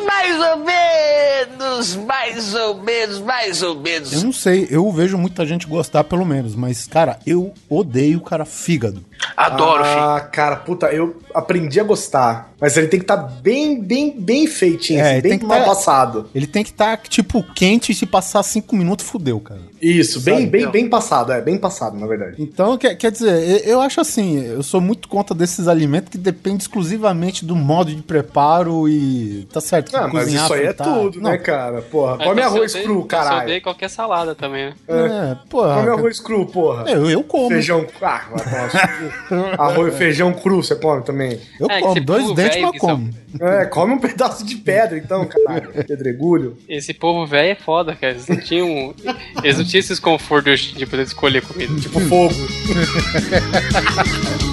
Mais 0.06 0.40
ou 0.40 0.56
menos, 0.64 1.96
mais 1.96 2.54
ou 2.54 2.74
menos, 2.80 3.18
mais 3.18 3.62
ou 3.62 3.74
menos. 3.74 4.12
Eu 4.12 4.22
não 4.22 4.32
sei, 4.32 4.66
eu 4.70 4.90
vejo 4.92 5.18
muita 5.18 5.44
gente 5.44 5.66
gostar 5.66 6.04
pelo 6.04 6.24
menos, 6.24 6.54
mas, 6.54 6.86
cara, 6.86 7.18
eu 7.26 7.52
odeio, 7.68 8.20
cara, 8.20 8.44
fígado. 8.44 9.04
Adoro, 9.36 9.84
filho. 9.84 9.98
Ah, 9.98 10.20
cara, 10.20 10.56
puta, 10.56 10.86
eu 10.86 11.16
aprendi 11.34 11.78
a 11.80 11.84
gostar. 11.84 12.50
Mas 12.58 12.74
ele 12.76 12.86
tem 12.88 12.98
que 12.98 13.04
estar 13.04 13.18
bem, 13.18 13.78
bem, 13.82 14.18
bem 14.18 14.46
feitinho, 14.46 15.00
É, 15.00 15.12
assim, 15.12 15.20
bem 15.20 15.30
tem 15.32 15.38
que 15.38 15.44
mal 15.44 15.58
tá- 15.58 15.64
passado. 15.66 16.30
Ele 16.34 16.46
tem 16.46 16.64
que 16.64 16.70
estar, 16.70 16.96
tipo, 16.98 17.42
quente 17.54 17.92
e 17.92 17.94
se 17.94 18.06
passar 18.06 18.42
cinco 18.42 18.74
minutos, 18.74 19.04
fudeu, 19.06 19.38
cara. 19.40 19.60
Isso, 19.80 20.22
bem, 20.22 20.38
Sabe? 20.38 20.46
bem, 20.46 20.70
bem 20.70 20.88
passado, 20.88 21.32
é, 21.32 21.40
bem 21.42 21.58
passado, 21.58 21.98
na 21.98 22.06
verdade. 22.06 22.36
Então, 22.38 22.78
quer, 22.78 22.94
quer 22.94 23.12
dizer, 23.12 23.62
eu 23.66 23.76
eu 23.76 23.80
acho 23.82 24.00
assim, 24.00 24.38
eu 24.42 24.62
sou 24.62 24.80
muito 24.80 25.06
contra 25.06 25.34
desses 25.36 25.68
alimentos 25.68 26.08
que 26.08 26.16
dependem 26.16 26.56
exclusivamente 26.58 27.44
do 27.44 27.54
modo 27.54 27.94
de 27.94 28.00
preparo 28.00 28.88
e. 28.88 29.46
Tá 29.52 29.60
certo, 29.60 29.90
que 29.90 29.96
Ah, 29.96 30.08
mas 30.10 30.24
cozinhar, 30.24 30.44
isso 30.44 30.54
aí 30.54 30.60
é 30.62 30.66
fritar- 30.68 30.86
tudo, 30.94 31.20
Não, 31.20 31.30
né, 31.30 31.36
cara? 31.36 31.82
Porra, 31.82 32.12
Aí 32.18 32.26
come 32.26 32.40
então 32.40 32.54
arroz 32.54 32.72
cru, 32.72 32.82
então 32.94 33.02
caralho. 33.06 33.42
odeia 33.42 33.60
qualquer 33.60 33.90
salada 33.90 34.34
também, 34.34 34.68
né? 34.68 34.74
É, 34.88 35.36
porra. 35.50 35.74
Come 35.76 35.90
arroz 35.90 36.20
cru, 36.20 36.46
porra. 36.46 36.90
Eu, 36.90 37.10
eu 37.10 37.22
como. 37.22 37.48
Feijão. 37.48 37.84
Ah, 38.00 38.22
vai 38.30 38.70
arroz, 39.58 39.96
feijão 39.96 40.32
cru, 40.32 40.62
você 40.62 40.74
come 40.76 41.02
também. 41.02 41.38
Eu 41.60 41.68
É, 41.70 41.80
como, 41.80 42.00
dois 42.00 42.34
dentes, 42.34 42.60
mas 42.62 42.70
que 42.72 42.78
são- 42.78 42.88
como. 42.88 43.10
É, 43.40 43.64
come 43.66 43.92
um 43.92 43.98
pedaço 43.98 44.44
de 44.44 44.56
pedra, 44.56 44.96
então, 44.96 45.26
caralho. 45.26 45.70
Pedregulho. 45.86 46.56
Esse 46.68 46.94
povo 46.94 47.26
velho 47.26 47.52
é 47.52 47.54
foda, 47.54 47.94
cara. 47.94 48.14
Eles 48.14 48.26
não 48.28 48.40
tinham. 48.40 48.94
Eles 49.42 49.58
não 49.58 49.64
tinham 49.64 49.80
esses 49.80 49.98
confortos 50.00 50.60
de 50.60 50.86
poder 50.86 51.02
escolher 51.02 51.42
comida. 51.42 51.78
Tipo 51.80 52.00
fogo. 52.00 52.34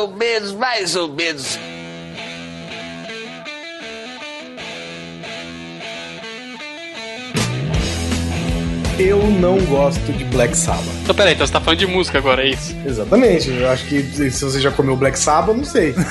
ou 0.00 0.08
menos, 0.08 0.52
mais 0.52 0.96
ou 0.96 1.08
menos. 1.08 1.58
Eu 9.00 9.22
não 9.30 9.58
gosto 9.64 10.12
de 10.12 10.24
Black 10.26 10.54
Sabbath. 10.54 10.84
Então, 11.02 11.14
peraí, 11.14 11.32
então 11.32 11.46
você 11.46 11.52
tá 11.54 11.58
falando 11.58 11.78
de 11.78 11.86
música 11.86 12.18
agora, 12.18 12.44
é 12.44 12.50
isso? 12.50 12.76
Exatamente. 12.84 13.48
Eu 13.48 13.70
acho 13.70 13.86
que 13.86 14.02
se 14.02 14.44
você 14.44 14.60
já 14.60 14.70
comeu 14.70 14.94
Black 14.94 15.18
Sabbath, 15.18 15.56
não 15.56 15.64
sei. 15.64 15.94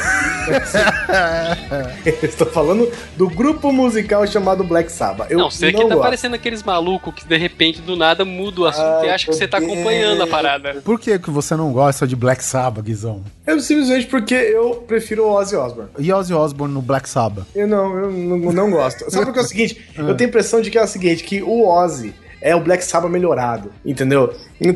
Estou 2.24 2.48
falando 2.48 2.92
do 3.16 3.30
grupo 3.30 3.72
musical 3.72 4.26
chamado 4.26 4.64
Black 4.64 4.92
Sabbath. 4.92 5.30
Eu 5.30 5.38
não, 5.38 5.52
você 5.52 5.68
aqui 5.68 5.78
não 5.78 5.88
tá 5.88 5.94
gosto. 5.94 6.04
parecendo 6.04 6.36
aqueles 6.36 6.64
malucos 6.64 7.14
que 7.14 7.28
de 7.28 7.38
repente 7.38 7.80
do 7.80 7.96
nada 7.96 8.26
muda 8.26 8.62
o 8.62 8.66
assunto 8.66 9.02
Ah, 9.02 9.06
e 9.06 9.10
acha 9.12 9.28
que 9.28 9.34
você 9.36 9.48
tá 9.48 9.60
acompanhando 9.60 10.24
a 10.24 10.28
parada. 10.28 10.82
Por 10.84 11.00
que, 11.00 11.20
que 11.20 11.30
você 11.30 11.56
não 11.56 11.72
gosta 11.72 12.08
de 12.08 12.16
Black 12.16 12.44
Sabbath, 12.44 12.84
Guizão? 12.84 13.24
Eu 13.46 13.60
simplesmente 13.60 14.08
porque 14.08 14.34
eu 14.34 14.84
prefiro 14.88 15.26
o 15.26 15.32
Ozzy 15.32 15.56
Osbourne. 15.56 15.92
E 16.00 16.12
Ozzy 16.12 16.34
Osbourne 16.34 16.74
no 16.74 16.82
Black 16.82 17.08
Sabbath? 17.08 17.46
Eu 17.54 17.68
não, 17.68 17.96
eu 18.00 18.12
não, 18.12 18.52
não 18.52 18.72
gosto. 18.72 19.06
Sabe 19.12 19.26
porque 19.26 19.40
é 19.42 19.44
o 19.44 19.46
seguinte? 19.46 19.80
Eu 19.96 20.16
tenho 20.16 20.28
a 20.28 20.32
impressão 20.32 20.60
de 20.60 20.72
que 20.72 20.78
é 20.80 20.84
o 20.84 20.88
seguinte, 20.88 21.24
que 21.24 21.44
o 21.44 21.68
Ozzy 21.68 22.16
é 22.42 22.56
o 22.56 22.62
Black 22.62 22.84
Sabbath 22.84 23.12
melhorado, 23.12 23.72
entendeu? 23.86 24.34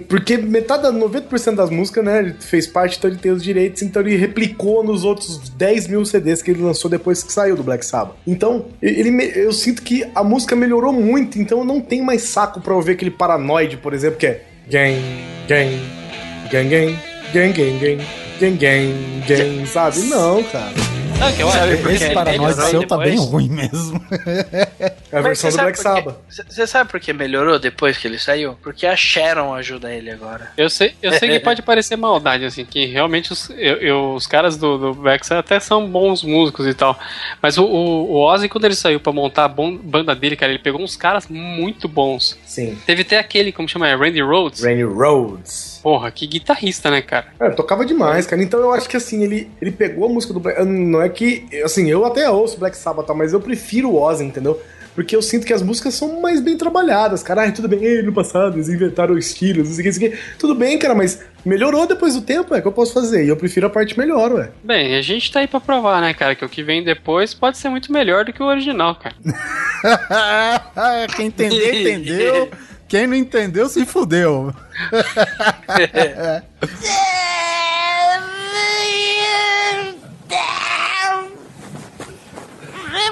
Porque 0.07 0.38
metade, 0.38 0.84
da 0.84 0.91
90% 0.91 1.55
das 1.55 1.70
músicas, 1.70 2.03
né, 2.03 2.20
ele 2.20 2.36
fez 2.39 2.68
parte, 2.68 2.97
então 2.97 3.09
ele 3.09 3.20
tem 3.20 3.32
os 3.32 3.43
direitos, 3.43 3.82
então 3.82 4.01
ele 4.01 4.16
replicou 4.16 4.84
nos 4.84 5.03
outros 5.03 5.49
10 5.49 5.88
mil 5.88 6.05
CDs 6.05 6.41
que 6.41 6.51
ele 6.51 6.61
lançou 6.61 6.89
depois 6.89 7.24
que 7.24 7.32
saiu 7.32 7.55
do 7.55 7.64
Black 7.64 7.86
Sabbath. 7.86 8.16
Então, 8.26 8.66
ele, 8.82 9.32
eu 9.36 9.51
sinto 9.51 9.82
que 9.82 10.05
a 10.14 10.24
música 10.24 10.55
melhorou 10.55 10.93
muito, 10.93 11.39
então 11.39 11.59
eu 11.59 11.66
não 11.66 11.82
tenho 11.82 12.03
mais 12.03 12.24
saco 12.24 12.61
pra 12.61 12.74
ouvir 12.74 12.93
aquele 12.93 13.11
Paranoid, 13.11 13.78
por 13.78 13.93
exemplo, 13.93 14.18
que 14.18 14.28
é 14.28 14.43
gang, 14.70 15.01
gang, 15.47 15.80
gang, 16.51 16.70
gang, 16.70 16.97
gang, 17.34 17.53
gang, 17.53 17.80
gang, 17.80 18.01
gang, 18.39 18.57
gang, 18.57 19.24
gang, 19.28 19.68
sabe? 19.68 20.01
Não, 20.03 20.43
cara. 20.43 20.74
Não, 21.20 21.32
que 21.32 21.41
eu 21.41 21.49
acho 21.49 21.89
Esse 21.89 22.14
paranoide 22.14 22.70
seu 22.70 22.88
tá 22.88 22.97
bem 22.97 23.18
ruim 23.18 23.49
mesmo. 23.49 24.01
É 25.14 25.20
a 25.20 25.22
Mas 25.22 25.39
versão 25.41 25.51
você 25.51 25.57
do 25.57 25.61
Black 25.64 25.80
sabe 25.80 26.01
por 26.01 26.11
Sabbath. 26.30 26.51
Você 26.51 26.66
sabe 26.68 26.89
por 26.89 26.99
que 26.99 27.14
melhorou 27.14 27.59
depois 27.59 27.97
que 27.99 28.07
ele 28.07 28.18
saiu? 28.18 28.57
Porque 28.64 28.88
a 28.88 28.95
Sharon 28.95 29.53
ajuda 29.53 29.93
ele 29.93 30.09
agora. 30.09 30.51
Eu 30.57 30.70
sei, 30.72 30.95
eu 31.03 31.14
sei 31.14 31.30
que 31.30 31.39
pode 31.39 31.61
parecer 31.61 31.95
maldade, 31.95 32.45
assim, 32.45 32.66
que 32.66 32.88
realmente 32.88 33.32
os, 33.32 33.47
eu, 33.51 33.76
eu- 33.78 34.14
os 34.16 34.26
caras 34.26 34.57
do, 34.57 34.78
do 34.78 34.93
Bex 34.95 35.32
até 35.32 35.59
são 35.59 35.88
bons 35.88 36.24
músicos 36.24 36.66
e 36.66 36.74
tal. 36.74 36.97
Mas 37.39 37.59
o, 37.59 37.64
o, 37.64 38.11
o 38.14 38.18
Ozzy, 38.22 38.49
quando 38.49 38.66
ele 38.66 38.74
saiu 38.76 38.99
pra 38.99 39.14
montar 39.14 39.45
a 39.45 39.47
banda 39.47 40.16
dele, 40.16 40.36
cara, 40.36 40.51
ele 40.51 40.59
pegou 40.64 40.82
uns 40.82 40.95
caras 40.95 41.28
muito 41.28 41.88
bons. 41.88 42.36
Sim. 42.43 42.76
Teve 42.86 43.03
até 43.03 43.20
aquele, 43.20 43.51
como 43.51 43.70
chama? 43.70 43.88
É 43.88 43.95
Randy 43.95 44.22
Rhodes? 44.22 44.64
Rainy 44.64 44.84
Roads. 44.84 45.80
Porra, 45.84 46.09
que 46.09 46.26
guitarrista, 46.26 46.89
né, 46.89 47.01
cara? 47.03 47.28
É, 47.39 47.49
tocava 47.49 47.86
demais, 47.86 48.26
cara. 48.26 48.41
Então 48.41 48.59
eu 48.59 48.72
acho 48.72 48.89
que 48.89 48.97
assim, 48.97 49.22
ele, 49.24 49.51
ele 49.61 49.72
pegou 49.72 50.05
a 50.05 50.09
música 50.09 50.34
do 50.34 50.39
Black. 50.39 50.64
Não 50.64 51.01
é 51.01 51.09
que. 51.09 51.45
Assim, 51.64 51.89
eu 51.89 52.03
até 52.05 52.28
ouço 52.30 52.57
Black 52.57 52.76
Sabbath, 52.76 53.09
mas 53.16 53.34
eu 53.34 53.39
prefiro 53.41 53.89
o 53.91 54.01
Ozzy, 54.01 54.24
entendeu? 54.24 54.59
Porque 54.96 55.16
eu 55.16 55.22
sinto 55.22 55.46
que 55.46 55.54
as 55.54 55.62
músicas 55.62 55.96
são 55.96 56.22
mais 56.22 56.39
bem 56.39 56.58
trabalhadas, 56.58 57.24
cara. 57.24 57.41
Ai, 57.41 57.52
tudo 57.52 57.68
bem, 57.68 57.84
ei, 57.84 58.04
no 58.04 58.14
passado 58.14 58.56
eles 58.56 58.70
inventaram 58.70 59.18
estilos, 59.18 59.68
não 59.68 59.76
sei 59.76 59.82
o 59.82 59.84
que, 59.84 59.89
não 59.89 60.00
sei 60.00 60.08
o 60.08 60.12
que. 60.12 60.38
Tudo 60.38 60.56
bem, 60.56 60.78
cara, 60.78 60.94
mas 60.94 61.20
melhorou 61.46 61.88
depois 61.88 62.14
do 62.14 62.22
tempo, 62.22 62.54
é 62.54 62.62
que 62.62 62.68
eu 62.68 62.72
posso 62.72 62.94
fazer. 62.94 63.26
E 63.26 63.30
eu 63.30 63.38
prefiro 63.38 63.68
a 63.68 63.70
parte 63.70 63.98
melhor, 63.98 64.32
ué. 64.34 64.52
Bem, 64.64 64.96
a 64.96 65.02
gente 65.02 65.32
tá 65.32 65.39
aí 65.39 65.48
pra 65.48 65.60
provar, 65.60 66.02
né, 66.02 66.14
cara, 66.14 66.36
que 66.36 66.46
o 66.46 66.50
que 66.50 66.64
vem 66.64 66.84
depois 66.84 67.34
pode 67.34 67.58
ser 67.58 67.70
muito 67.70 67.91
melhor 67.91 68.26
do 68.26 68.34
que 68.34 68.41
o 68.41 68.46
original, 68.46 68.96
cara. 68.96 69.16
Quem 71.16 71.28
entender, 71.28 71.82
entendeu. 71.82 72.50
Quem 72.88 73.08
não 73.08 73.16
entendeu, 73.16 73.68
se 73.68 73.86
fudeu. 73.88 74.54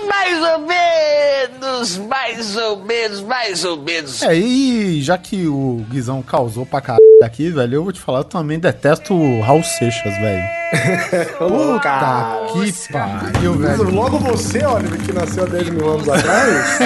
Mais 0.07 0.39
ou 0.43 0.59
menos, 0.67 1.97
mais 1.97 2.55
ou 2.57 2.83
menos, 2.83 3.21
mais 3.21 3.65
ou 3.65 3.77
menos. 3.81 4.21
É, 4.21 4.35
e 4.35 5.01
já 5.01 5.17
que 5.17 5.47
o 5.47 5.83
Guizão 5.89 6.21
causou 6.21 6.65
pra 6.65 6.79
caralho 6.81 7.03
aqui, 7.23 7.49
velho, 7.49 7.75
eu 7.75 7.83
vou 7.83 7.91
te 7.91 7.99
falar, 7.99 8.19
eu 8.19 8.23
também 8.23 8.59
detesto 8.59 9.13
o 9.13 9.41
Raul 9.41 9.63
Seixas, 9.63 10.13
velho. 10.17 10.43
Puta 11.37 12.41
que 12.53 12.91
pariu, 12.93 13.53
velho. 13.55 13.89
Logo 13.89 14.17
você, 14.19 14.63
olha, 14.63 14.87
que 14.97 15.11
nasceu 15.11 15.43
há 15.43 15.47
10 15.47 15.69
mil 15.69 15.89
anos 15.93 16.07
atrás. 16.09 16.79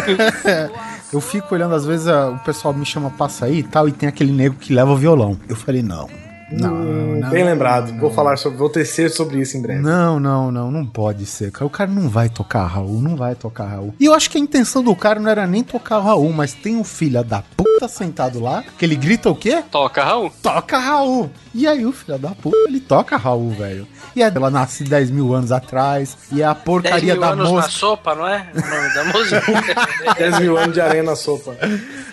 Eu 1.14 1.22
fico 1.22 1.54
olhando, 1.56 1.76
às 1.76 1.86
vezes 1.86 2.08
a- 2.08 2.32
o 2.32 2.39
pessoal 2.39 2.74
me 2.74 2.86
chama 2.86 3.10
pra 3.12 3.30
sair 3.30 3.60
e 3.60 3.64
tal, 3.64 3.88
e 3.88 3.91
tem 3.91 4.10
aquele 4.10 4.32
nego 4.34 4.56
que 4.56 4.74
leva 4.74 4.91
o 4.91 4.98
violão. 4.98 5.39
Eu 5.48 5.56
falei, 5.56 5.82
não. 5.82 6.10
Não, 6.60 6.76
não. 7.16 7.30
Bem 7.30 7.43
lembrado. 7.43 7.97
Vou 7.99 8.12
falar 8.12 8.38
sobre. 8.38 8.58
Vou 8.58 8.70
tecer 8.70 9.10
sobre 9.10 9.39
isso 9.39 9.58
em 9.58 9.62
breve. 9.62 9.82
Não, 9.82 10.20
não, 10.20 10.51
não, 10.51 10.72
não 10.72 10.86
pode 10.86 11.26
ser, 11.26 11.51
cara. 11.51 11.66
O 11.66 11.70
cara 11.70 11.89
não 11.91 12.10
vai 12.10 12.30
tocar 12.30 12.66
Raul, 12.66 13.01
não 13.01 13.16
vai 13.16 13.36
tocar 13.36 13.66
Raul. 13.66 13.93
E 13.99 14.06
eu 14.06 14.14
acho 14.14 14.30
que 14.30 14.38
a 14.38 14.41
intenção 14.41 14.84
do 14.84 14.95
cara 14.95 15.20
não 15.20 15.30
era 15.30 15.45
nem 15.45 15.64
tocar 15.64 15.99
Raul, 15.99 16.32
mas 16.32 16.53
tem 16.53 16.76
um 16.76 16.84
filho 16.84 17.24
da 17.24 17.43
puta 17.56 17.88
sentado 17.88 18.39
lá, 18.39 18.64
que 18.78 18.86
ele 18.86 18.95
grita 18.95 19.30
o 19.30 19.36
quê? 19.36 19.64
Toca, 19.70 20.03
Raul. 20.03 20.32
Toca 20.41 20.78
Raul. 20.78 21.30
E 21.53 21.68
aí 21.68 21.86
o 21.86 21.91
filho 21.91 22.18
da 22.18 22.30
puta, 22.30 22.58
ele 22.68 22.80
toca 22.80 23.18
Raul, 23.18 23.51
velho. 23.51 23.88
E 24.16 24.22
ela 24.22 24.49
nasce 24.49 24.84
10 24.84 25.12
mil 25.12 25.34
anos 25.34 25.51
atrás, 25.51 26.18
e 26.32 26.41
é 26.41 26.45
a 26.45 26.53
10 26.53 26.64
porcaria 26.64 27.14
mil 27.14 27.22
da 27.22 27.30
anos 27.30 27.51
na 27.51 27.62
sopa, 27.64 28.16
não 28.16 28.28
é? 28.28 28.47
O 28.53 28.62
nome 28.62 28.93
da 28.93 29.03
música. 29.06 29.43
10 30.18 30.39
mil 30.43 30.58
anos 30.58 30.74
de 30.74 30.82
areia 30.82 31.03
na 31.03 31.16
sopa. 31.16 31.56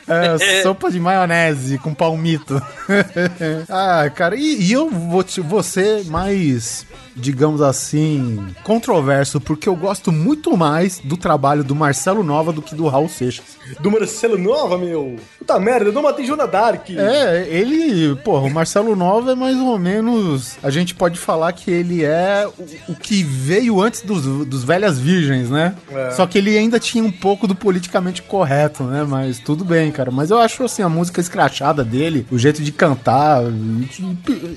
É, 0.09 0.63
sopa 0.63 0.91
de 0.91 0.99
maionese 0.99 1.79
com 1.79 1.95
palmito. 1.95 2.61
ah, 3.71 4.11
cara, 4.15 4.32
e, 4.35 4.63
e 4.63 4.73
eu 4.73 4.91
vou, 4.91 5.23
te, 5.23 5.41
vou 5.41 5.63
ser 5.63 6.05
mais, 6.05 6.87
digamos 7.17 7.61
assim, 7.61 8.45
controverso, 8.65 9.41
porque 9.41 9.69
eu 9.69 9.77
gosto 9.77 10.11
muito 10.13 10.57
mais 10.57 10.99
do 11.03 11.17
trabalho 11.17 11.63
do 11.65 11.75
Marcelo 11.75 12.23
Nova 12.23 12.53
do 12.53 12.63
que 12.63 12.75
do 12.75 12.87
Raul 12.89 13.09
Seixas. 13.09 13.57
Do 13.81 13.91
Marcelo 13.91 14.39
Nova, 14.39 14.77
meu. 14.79 15.17
Puta 15.39 15.59
merda, 15.59 15.87
eu 15.91 15.93
não 15.93 16.03
matei 16.03 16.25
Jona 16.27 16.47
Dark. 16.47 16.91
É, 16.91 17.47
ele, 17.49 18.15
porra, 18.17 18.47
o 18.47 18.51
Marcelo 18.51 18.95
Nova 18.97 19.33
é 19.33 19.35
mais 19.35 19.57
ou 19.59 19.79
menos. 19.79 20.57
A 20.63 20.71
gente 20.71 20.95
pode 20.95 21.19
falar 21.19 21.53
que 21.53 21.71
ele 21.71 22.05
é 22.05 22.47
o, 22.89 22.93
o 22.93 22.97
que 22.97 23.23
veio 23.23 23.81
antes 23.81 24.03
dos, 24.03 24.23
dos 24.47 24.65
Velhas 24.65 24.99
Virgens, 24.99 25.51
né? 25.51 25.75
É. 25.91 26.11
Só 26.13 26.27
que 26.27 26.39
ele 26.39 26.57
ainda 26.57 26.79
tinha 26.79 27.03
um 27.05 27.13
pouco 27.13 27.47
do 27.47 27.55
politicamente 27.55 28.23
correto, 28.23 28.85
né? 28.85 29.05
Mas 29.09 29.39
tudo 29.39 29.65
bem, 29.65 29.91
cara. 29.91 30.11
Mas 30.11 30.31
eu 30.31 30.39
acho 30.39 30.65
assim, 30.65 30.83
a 30.83 30.89
música 30.89 31.21
escrachada 31.21 31.85
dele, 31.85 32.27
o 32.31 32.39
jeito 32.39 32.63
de 32.63 32.73
cantar, 32.73 33.43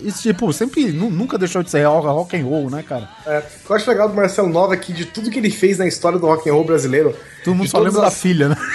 e, 0.04 0.12
tipo, 0.12 0.52
sempre 0.54 0.92
nu- 0.92 1.10
nunca 1.10 1.38
deixou 1.38 1.64
de 1.64 1.70
ser 1.70 1.84
rock, 1.86 2.08
rock 2.08 2.38
and 2.38 2.45
roll, 2.46 2.70
né, 2.70 2.84
cara? 2.88 3.10
É, 3.26 3.40
o 3.40 3.66
que 3.66 3.70
eu 3.72 3.76
acho 3.76 3.90
legal 3.90 4.08
do 4.08 4.16
Marcelo 4.16 4.50
Nova 4.50 4.74
é 4.74 4.78
que 4.78 4.94
de 4.94 5.06
tudo 5.06 5.30
que 5.30 5.40
ele 5.40 5.50
fez 5.52 5.78
na 5.78 5.88
história 5.88 6.18
do 6.20 6.28
rock 6.28 6.50
and 6.50 6.54
roll 6.54 6.64
brasileiro. 6.64 7.16
Todo 7.44 7.56
mundo 7.56 7.70
só 7.70 7.80
lembra 7.80 8.00
as- 8.02 8.06
da 8.06 8.12
filha, 8.12 8.50
né? 8.50 8.56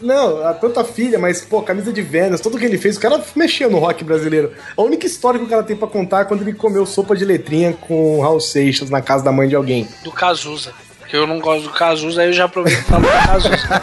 Não, 0.00 0.44
a 0.46 0.52
tanta 0.52 0.84
filha, 0.84 1.18
mas, 1.18 1.40
pô, 1.42 1.62
camisa 1.62 1.92
de 1.92 2.02
Vênus, 2.02 2.40
tudo 2.40 2.58
que 2.58 2.64
ele 2.64 2.76
fez, 2.76 2.96
o 2.96 3.00
cara 3.00 3.22
mexeu 3.34 3.70
no 3.70 3.78
rock 3.78 4.02
brasileiro. 4.04 4.52
A 4.76 4.82
única 4.82 5.06
história 5.06 5.38
que 5.38 5.46
o 5.46 5.48
cara 5.48 5.62
tem 5.62 5.76
pra 5.76 5.86
contar 5.88 6.20
é 6.22 6.24
quando 6.24 6.42
ele 6.42 6.52
comeu 6.52 6.84
sopa 6.84 7.14
de 7.16 7.24
letrinha 7.24 7.72
com 7.72 8.18
o 8.18 8.20
Raul 8.20 8.40
Seixas 8.40 8.90
na 8.90 9.00
casa 9.00 9.24
da 9.24 9.32
mãe 9.32 9.48
de 9.48 9.54
alguém. 9.54 9.88
do 10.04 10.10
Cazuza. 10.12 10.72
Porque 11.12 11.22
eu 11.22 11.26
não 11.26 11.40
gosto 11.40 11.64
do 11.64 11.68
Cazuza, 11.68 12.22
aí 12.22 12.28
eu 12.28 12.32
já 12.32 12.46
aproveito 12.46 12.86
pra 12.86 12.98
falar 12.98 13.20
do 13.20 13.26
Cazuza. 13.50 13.82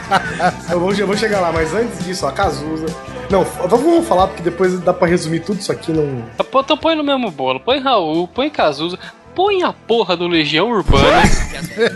Eu 0.74 0.80
vou, 0.80 0.92
eu 0.94 1.06
vou 1.06 1.16
chegar 1.16 1.40
lá, 1.40 1.52
mas 1.52 1.76
antes 1.76 2.04
disso, 2.04 2.26
ó, 2.26 2.30
a 2.30 2.32
Cazuza. 2.32 2.88
Não, 3.30 3.44
vamos 3.44 4.08
falar, 4.08 4.28
porque 4.28 4.42
depois 4.42 4.80
dá 4.80 4.92
pra 4.92 5.08
resumir 5.08 5.42
tudo 5.42 5.60
isso 5.60 5.72
aqui 5.72 5.92
num. 5.92 6.24
Pô, 6.50 6.62
Então 6.62 6.76
põe 6.76 6.96
no 6.96 7.04
mesmo 7.04 7.30
bolo. 7.30 7.60
Põe 7.60 7.80
Raul, 7.80 8.28
põe 8.28 8.50
Cazuza, 8.50 8.98
põe 9.36 9.62
a 9.62 9.72
porra 9.72 10.18
do 10.18 10.28
Legião 10.28 10.72
Urbana. 10.72 11.22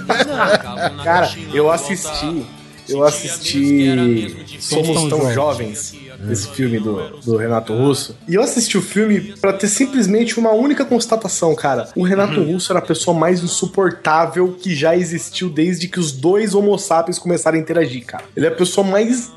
Cara, 1.04 1.32
eu 1.52 1.72
assisti. 1.72 2.46
Eu 2.88 3.04
assisti 3.04 4.60
Somos 4.60 5.10
Tão 5.10 5.34
Jovens, 5.34 5.96
esse 6.30 6.48
filme 6.50 6.80
do, 6.80 7.20
do 7.22 7.38
Renato 7.38 7.74
Russo. 7.74 8.16
E 8.28 8.36
eu 8.36 8.42
assisti 8.42 8.78
o 8.78 8.82
filme 8.82 9.36
pra 9.40 9.54
ter 9.54 9.68
simplesmente 9.68 10.40
uma 10.40 10.52
única 10.52 10.86
constatação, 10.86 11.56
cara. 11.56 11.90
O 11.96 12.04
Renato 12.04 12.42
Russo 12.42 12.72
era 12.72 12.80
a 12.80 12.86
pessoa 12.86 13.18
mais 13.18 13.44
insuportável 13.44 14.56
que 14.60 14.76
já 14.76 14.96
existiu 14.96 15.50
desde 15.50 15.88
que 15.88 16.00
os 16.00 16.12
dois 16.12 16.54
Homo 16.54 16.78
sapiens 16.78 17.20
começaram 17.20 17.58
a 17.58 17.62
interagir, 17.62 18.06
cara. 18.06 18.24
Ele 18.36 18.46
é 18.46 18.50
a 18.50 18.56
pessoa 18.56 18.86
mais 18.86 19.32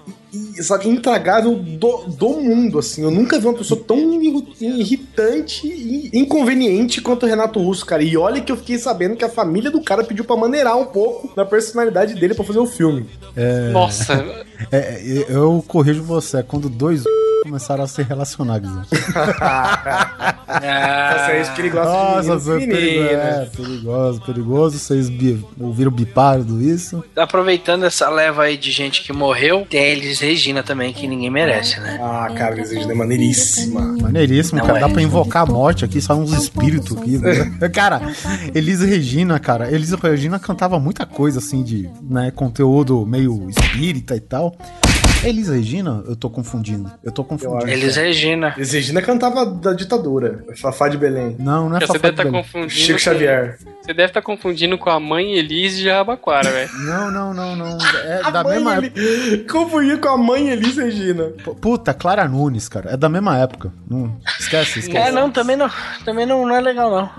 sabe, 0.63 0.89
intragável 0.89 1.55
do, 1.55 2.05
do 2.09 2.29
mundo, 2.41 2.79
assim. 2.79 3.03
Eu 3.03 3.11
nunca 3.11 3.39
vi 3.39 3.47
uma 3.47 3.55
pessoa 3.59 3.81
tão 3.87 3.99
irri- 4.23 4.45
irritante 4.61 5.67
e 5.67 6.11
inconveniente 6.13 7.01
quanto 7.01 7.25
o 7.25 7.29
Renato 7.29 7.61
Russo, 7.61 7.85
cara. 7.85 8.03
E 8.03 8.17
olha 8.17 8.41
que 8.41 8.51
eu 8.53 8.57
fiquei 8.57 8.79
sabendo 8.79 9.17
que 9.17 9.25
a 9.25 9.29
família 9.29 9.71
do 9.71 9.83
cara 9.83 10.03
pediu 10.05 10.25
pra 10.25 10.37
maneirar 10.37 10.79
um 10.79 10.87
pouco 10.87 11.35
da 11.35 11.45
personalidade 11.45 12.15
dele 12.15 12.35
pra 12.35 12.45
fazer 12.45 12.59
o 12.59 12.67
filme. 12.67 13.07
Nossa, 13.73 14.15
É, 14.73 14.77
é, 14.79 15.27
eu 15.29 15.63
corrijo 15.67 16.03
você, 16.03 16.39
é 16.39 16.43
quando 16.43 16.69
dois 16.69 17.05
começaram 17.47 17.85
a 17.85 17.87
se 17.87 18.03
relacionar, 18.03 18.59
Guizão. 18.59 18.83
Nossa, 20.47 21.33
é 21.33 21.41
isso 21.43 21.51
gosta 21.71 21.91
Nossa, 21.93 22.23
de 22.23 22.43
você 22.43 22.71
é 22.71 23.13
é, 23.13 23.47
perigoso, 23.47 24.21
perigoso. 24.23 24.79
Vocês 24.79 25.09
bi- 25.09 25.45
ouviram 25.59 25.91
bipar 25.91 26.43
do 26.43 26.63
isso? 26.63 27.03
Aproveitando 27.17 27.85
essa 27.85 28.09
leva 28.09 28.45
aí 28.45 28.57
de 28.57 28.71
gente 28.71 29.03
que 29.03 29.13
morreu, 29.13 29.67
tem 29.69 29.81
a 29.81 29.89
Elis 29.89 30.21
Regina 30.21 30.63
também, 30.63 30.93
que 30.93 31.07
ninguém 31.07 31.31
merece, 31.31 31.81
né? 31.81 31.99
Ah, 32.01 32.29
cara, 32.37 32.55
a 32.55 32.59
Elis 32.59 32.71
Regina 32.71 32.93
é 32.93 32.95
maneiríssima. 32.95 33.81
Maneiríssimo, 34.01 34.59
Não 34.61 34.67
cara. 34.67 34.79
é. 34.79 34.81
Dá 34.83 34.89
pra 34.89 35.03
invocar 35.03 35.43
a 35.43 35.47
morte 35.47 35.85
aqui, 35.85 36.01
só 36.01 36.15
uns 36.15 36.33
espíritos 36.33 36.97
aqui. 36.97 37.19
né? 37.19 37.69
cara, 37.73 38.01
Elisa 38.55 38.87
Regina, 38.87 39.39
cara. 39.39 39.71
Elisa 39.71 39.97
Regina 40.01 40.39
cantava 40.39 40.79
muita 40.79 41.05
coisa 41.07 41.39
assim 41.39 41.63
de 41.63 41.89
né, 42.03 42.31
conteúdo 42.31 43.05
meio 43.07 43.49
espírita 43.51 44.15
e 44.17 44.21
tal. 44.21 44.57
Elisa 45.25 45.55
Regina, 45.55 46.05
eu 46.07 46.15
tô 46.15 46.31
confundindo. 46.31 46.91
Eu 47.03 47.11
tô 47.11 47.25
confundindo. 47.25 47.69
Elis 47.69 47.97
Regina. 47.97 48.55
Elis 48.57 48.73
Regina 48.73 49.03
cantava 49.03 49.45
da 49.45 49.73
ditadura, 49.73 50.45
Fafá 50.61 50.89
de 50.89 50.97
Belém. 50.97 51.35
Não, 51.39 51.69
não 51.69 51.77
é 51.77 51.81
você 51.81 51.87
Fafá 51.87 51.99
deve 51.99 52.09
de 52.09 52.21
estar 52.21 52.25
Belém. 52.25 52.43
confundindo. 52.43 52.71
Chico 52.71 52.93
com- 52.93 52.99
Xavier. 52.99 53.59
Você 53.83 53.95
deve 53.95 54.11
estar 54.11 54.23
confundindo 54.23 54.79
com 54.79 54.89
a 54.91 55.01
mãe 55.01 55.33
Elise 55.35 55.79
de 55.83 55.89
Rabaquara, 55.91 56.51
velho. 56.51 56.71
Não, 56.85 57.11
não, 57.11 57.35
não, 57.35 57.57
não. 57.57 57.79
É 58.05 58.21
A 58.27 58.31
da 58.31 58.45
mesma 58.45 58.77
Eli- 58.79 58.87
época. 58.87 59.53
Confundia 59.53 59.99
com 59.99 60.09
a 60.09 60.17
mãe 60.19 60.49
Elis 60.51 60.77
Regina. 60.77 61.25
P- 61.25 61.55
Puta, 61.61 61.93
Clara 61.95 62.29
Nunes, 62.29 62.69
cara. 62.69 62.91
É 62.93 62.97
da 62.97 63.09
mesma 63.09 63.37
época. 63.39 63.73
Não, 63.89 64.17
esquece, 64.39 64.79
esquece. 64.81 65.09
É, 65.09 65.11
não, 65.11 65.31
também 65.31 65.57
não. 65.57 65.71
Também 66.05 66.27
não, 66.27 66.47
não 66.47 66.55
é 66.55 66.61
legal, 66.61 66.91
não. 66.91 67.11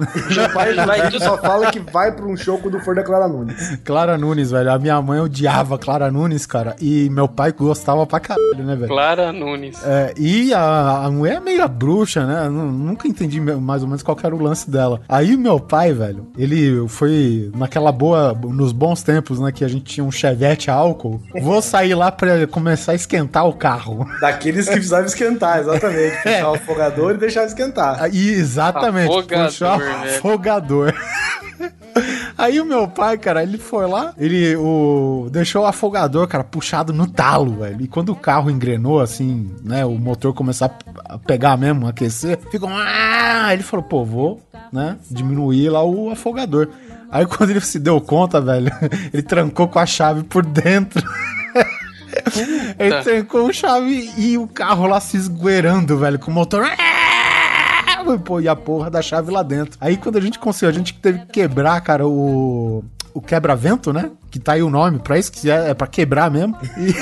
Vai 0.54 0.74
vai 0.74 1.10
tudo- 1.12 1.24
só 1.24 1.38
fala 1.38 1.72
que 1.72 1.80
vai 1.80 2.12
pra 2.14 2.26
um 2.26 2.38
show 2.38 2.58
quando 2.58 2.80
for 2.80 2.96
da 2.96 3.04
Clara 3.04 3.28
Nunes. 3.28 3.78
Clara 3.84 4.18
Nunes, 4.18 4.52
velho. 4.52 4.72
A 4.72 4.80
minha 4.80 5.02
mãe 5.02 5.20
odiava 5.20 5.78
Clara 5.78 6.10
Nunes, 6.12 6.46
cara. 6.46 6.76
E 6.80 7.10
meu 7.10 7.28
pai 7.28 7.52
gostava 7.52 7.97
pra 8.06 8.20
caralho, 8.20 8.64
né, 8.64 8.76
velho? 8.76 8.88
Clara 8.90 9.32
Nunes. 9.32 9.82
É, 9.84 10.14
e 10.18 10.54
a, 10.54 11.06
a 11.06 11.12
mulher 11.12 11.38
é 11.38 11.40
meio 11.40 11.68
bruxa, 11.68 12.26
né? 12.26 12.48
Nu- 12.50 12.72
Nunca 12.72 13.08
entendi 13.08 13.40
mais 13.42 13.82
ou 13.82 13.88
menos 13.88 14.04
qual 14.04 14.18
era 14.24 14.36
o 14.36 14.42
lance 14.42 14.70
dela. 14.70 15.02
Aí 15.10 15.34
o 15.36 15.40
meu 15.40 15.60
pai, 15.60 15.94
velho, 15.94 16.28
ele 16.38 16.88
foi 16.88 17.52
naquela 17.56 17.92
boa, 17.92 18.34
nos 18.34 18.72
bons 18.72 19.02
tempos, 19.04 19.40
né? 19.40 19.52
Que 19.52 19.64
a 19.66 19.68
gente 19.68 19.86
tinha 19.86 20.04
um 20.04 20.12
chevette 20.12 20.70
álcool. 20.70 21.22
Vou 21.42 21.62
sair 21.62 21.96
lá 21.96 22.12
pra 22.12 22.46
começar 22.48 22.92
a 22.92 22.96
esquentar 22.96 23.46
o 23.48 23.54
carro. 23.54 24.08
Daqueles 24.22 24.66
que 24.68 24.74
precisavam 24.74 25.06
esquentar, 25.06 25.60
exatamente. 25.60 26.18
Puxar 26.24 26.50
o 26.52 26.56
afogador 26.56 27.14
e 27.16 27.18
deixar 27.18 27.46
esquentar. 27.46 28.04
Aí, 28.04 28.30
exatamente, 28.30 29.10
Afogador, 29.10 29.46
puxar 29.48 29.76
o 29.76 29.80
velho. 29.80 30.16
afogador. 30.18 30.94
Aí 32.38 32.62
o 32.62 32.66
meu 32.66 32.88
pai, 32.88 33.18
cara, 33.18 33.42
ele 33.42 33.58
foi 33.58 33.88
lá, 33.88 34.14
ele 34.18 34.56
o, 34.58 35.28
deixou 35.32 35.64
o 35.64 35.66
afogador, 35.66 36.28
cara, 36.28 36.44
puxado 36.44 36.94
no 36.94 37.08
talo, 37.08 37.56
velho. 37.62 37.77
E 37.80 37.88
quando 37.88 38.10
o 38.10 38.16
carro 38.16 38.50
engrenou, 38.50 39.00
assim, 39.00 39.52
né, 39.64 39.86
o 39.86 39.96
motor 39.96 40.34
começar 40.34 40.66
a 40.66 40.88
a 41.10 41.18
pegar 41.18 41.58
mesmo, 41.58 41.88
aquecer, 41.88 42.38
ficou. 42.52 42.70
Ah! 42.70 43.54
Ele 43.54 43.64
falou, 43.64 43.84
pô, 43.84 44.04
vou, 44.04 44.42
né, 44.72 44.98
diminuir 45.10 45.70
lá 45.70 45.84
o 45.84 46.10
afogador. 46.10 46.70
Aí 47.10 47.26
quando 47.26 47.52
ele 47.52 47.62
se 47.62 47.80
deu 47.80 48.00
conta, 48.02 48.42
velho, 48.42 48.72
ele 49.14 49.24
trancou 49.24 49.68
com 49.68 49.80
a 49.80 49.86
chave 49.86 50.24
por 50.24 50.46
dentro. 50.46 51.02
ele 52.78 53.02
trancou 53.02 53.50
a 53.50 53.54
chave 53.54 54.12
e 54.18 54.38
o 54.38 54.48
carro 54.48 54.86
lá 54.86 55.00
se 55.00 55.16
esgueirando, 55.16 55.98
velho, 55.98 56.20
com 56.20 56.30
o 56.30 56.34
motor. 56.34 56.68
Pô, 58.24 58.40
e 58.40 58.48
a 58.48 58.56
porra 58.56 58.90
da 58.90 59.02
chave 59.02 59.32
lá 59.32 59.44
dentro. 59.44 59.78
Aí 59.82 59.98
quando 59.98 60.18
a 60.18 60.22
gente 60.22 60.40
conseguiu, 60.40 60.70
a 60.70 60.74
gente 60.74 60.94
teve 60.94 61.20
que 61.20 61.26
quebrar, 61.28 61.80
cara, 61.82 62.08
o. 62.08 62.84
O 63.18 63.22
quebra-vento, 63.22 63.92
né? 63.92 64.12
Que 64.30 64.38
tá 64.40 64.52
aí 64.54 64.62
o 64.62 64.70
nome 64.70 65.00
pra 65.00 65.18
isso, 65.18 65.32
que 65.32 65.50
é, 65.50 65.72
é 65.72 65.74
pra 65.74 65.88
quebrar 65.88 66.30
mesmo. 66.30 66.56
E- 66.78 66.94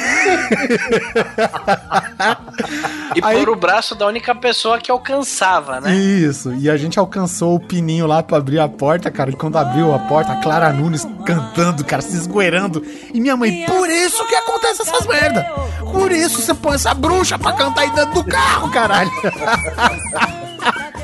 E 3.15 3.19
Aí- 3.23 3.37
pôr 3.39 3.49
o 3.49 3.55
braço 3.55 3.95
da 3.95 4.05
única 4.07 4.33
pessoa 4.35 4.77
que 4.79 4.89
alcançava, 4.91 5.79
né? 5.79 5.93
Isso, 5.93 6.53
e 6.53 6.69
a 6.69 6.75
gente 6.77 6.97
alcançou 6.99 7.55
o 7.55 7.59
pininho 7.59 8.05
lá 8.07 8.21
pra 8.23 8.37
abrir 8.37 8.59
a 8.59 8.67
porta, 8.67 9.09
cara. 9.11 9.29
E 9.29 9.35
quando 9.35 9.57
abriu 9.57 9.93
a 9.93 9.99
porta, 9.99 10.33
a 10.33 10.35
Clara 10.37 10.71
Nunes 10.71 11.05
cantando, 11.25 11.83
cara, 11.83 12.01
se 12.01 12.15
esgueirando. 12.15 12.81
E 13.13 13.19
minha 13.19 13.35
mãe, 13.37 13.65
por 13.67 13.89
isso 13.89 14.25
que 14.27 14.35
acontece 14.35 14.81
essas 14.81 15.05
merda. 15.07 15.43
Por 15.91 16.11
isso 16.11 16.41
você 16.41 16.53
põe 16.53 16.75
essa 16.75 16.93
bruxa 16.93 17.37
pra 17.39 17.53
cantar 17.53 17.81
aí 17.81 17.89
dentro 17.91 18.13
do 18.15 18.23
carro, 18.23 18.69
caralho. 18.71 19.11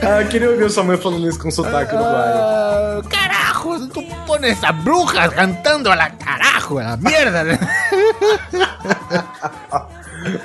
Ah, 0.03 0.21
eu 0.21 0.27
queria 0.29 0.49
ouvir 0.49 0.69
sua 0.71 0.83
mãe 0.83 0.97
falando 0.97 1.27
isso 1.29 1.37
com 1.39 1.51
sotaque 1.51 1.93
uruguaio. 1.93 2.33
Ah, 2.35 3.01
Carajo, 3.09 3.87
tu 3.87 4.01
põe 4.25 4.49
essa 4.49 4.71
bruxa 4.71 5.00
cantando 5.05 5.89
lá, 5.89 6.09
carajo, 6.11 6.77
a 6.79 6.95
merda, 6.97 7.43
né? 7.43 7.59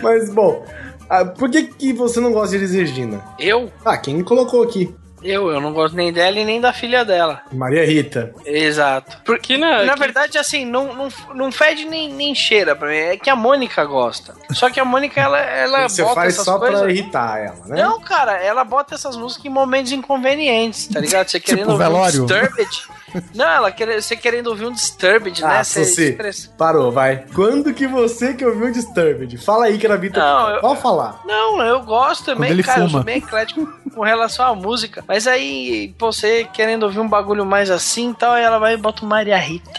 Mas, 0.02 0.30
bom, 0.30 0.64
ah, 1.08 1.24
por 1.24 1.50
que, 1.50 1.64
que 1.64 1.92
você 1.92 2.20
não 2.20 2.32
gosta 2.32 2.50
de 2.50 2.56
Elis 2.64 2.72
Regina? 2.74 3.22
Eu? 3.38 3.70
Ah, 3.84 3.96
quem 3.98 4.22
colocou 4.22 4.62
aqui? 4.62 4.94
Eu, 5.22 5.50
eu 5.50 5.60
não 5.60 5.72
gosto 5.72 5.96
nem 5.96 6.12
dela 6.12 6.38
e 6.38 6.44
nem 6.44 6.60
da 6.60 6.72
filha 6.72 7.04
dela. 7.04 7.42
Maria 7.50 7.84
Rita. 7.84 8.32
Exato. 8.44 9.18
Porque 9.24 9.58
na, 9.58 9.82
Na 9.82 9.94
que- 9.94 9.98
verdade, 10.00 10.38
assim, 10.38 10.64
não, 10.64 10.94
não, 10.94 11.08
não 11.34 11.50
fede 11.50 11.84
nem, 11.84 12.12
nem 12.12 12.32
cheira 12.34 12.76
pra 12.76 12.88
mim. 12.88 12.94
É 12.96 13.16
que 13.16 13.28
a 13.28 13.34
Mônica 13.34 13.82
gosta. 13.84 14.34
Só 14.52 14.70
que 14.70 14.78
a 14.78 14.84
Mônica, 14.84 15.20
ela, 15.20 15.38
ela 15.40 15.88
Você 15.88 16.02
bota 16.02 16.14
faz 16.14 16.34
essas 16.34 16.44
só 16.44 16.58
coisas... 16.58 16.80
pra 16.80 16.90
irritar 16.92 17.38
ela, 17.40 17.56
né? 17.66 17.82
Não, 17.82 17.98
cara, 18.00 18.36
ela 18.40 18.62
bota 18.62 18.94
essas 18.94 19.16
músicas 19.16 19.46
em 19.46 19.48
momentos 19.48 19.90
inconvenientes, 19.90 20.86
tá 20.86 21.00
ligado? 21.00 21.28
Você 21.28 21.40
querendo 21.40 21.70
ouvir 21.72 21.84
velório? 21.84 22.22
um 22.22 22.26
Disturbed. 22.26 22.82
Não, 23.34 23.46
ela 23.46 23.70
quer, 23.70 24.00
você 24.02 24.16
querendo 24.16 24.48
ouvir 24.48 24.66
um 24.66 24.72
Disturbed, 24.72 25.40
né? 25.42 25.58
Ah, 25.60 25.64
Você 25.64 25.84
Suci, 25.84 26.02
expressa- 26.10 26.50
parou, 26.58 26.90
vai. 26.90 27.24
Quando 27.34 27.72
que 27.72 27.86
você 27.86 28.34
que 28.34 28.44
ouviu 28.44 28.70
Disturbed? 28.72 29.36
Fala 29.38 29.66
aí 29.66 29.78
que 29.78 29.86
era 29.86 29.96
Vitor. 29.96 30.22
Não, 30.22 30.50
eu- 30.50 30.60
Pode 30.60 30.80
falar. 30.80 31.20
Não, 31.24 31.62
eu 31.62 31.80
gosto 31.82 32.24
também, 32.26 32.50
ele 32.50 32.62
cara. 32.62 32.82
Eu 32.82 32.88
sou 32.90 33.02
bem 33.02 33.18
eclético 33.18 33.66
com 33.94 34.02
relação 34.02 34.44
à 34.46 34.54
música. 34.54 35.04
Mas 35.06 35.26
aí, 35.26 35.94
pô, 35.98 36.12
você 36.12 36.44
querendo 36.52 36.82
ouvir 36.82 37.00
um 37.00 37.08
bagulho 37.08 37.44
mais 37.46 37.70
assim 37.70 38.10
e 38.10 38.14
tal, 38.14 38.32
aí 38.32 38.42
ela 38.44 38.58
vai 38.58 38.74
e 38.74 38.76
bota 38.76 39.04
o 39.04 39.08
Maria 39.08 39.36
Rita. 39.38 39.70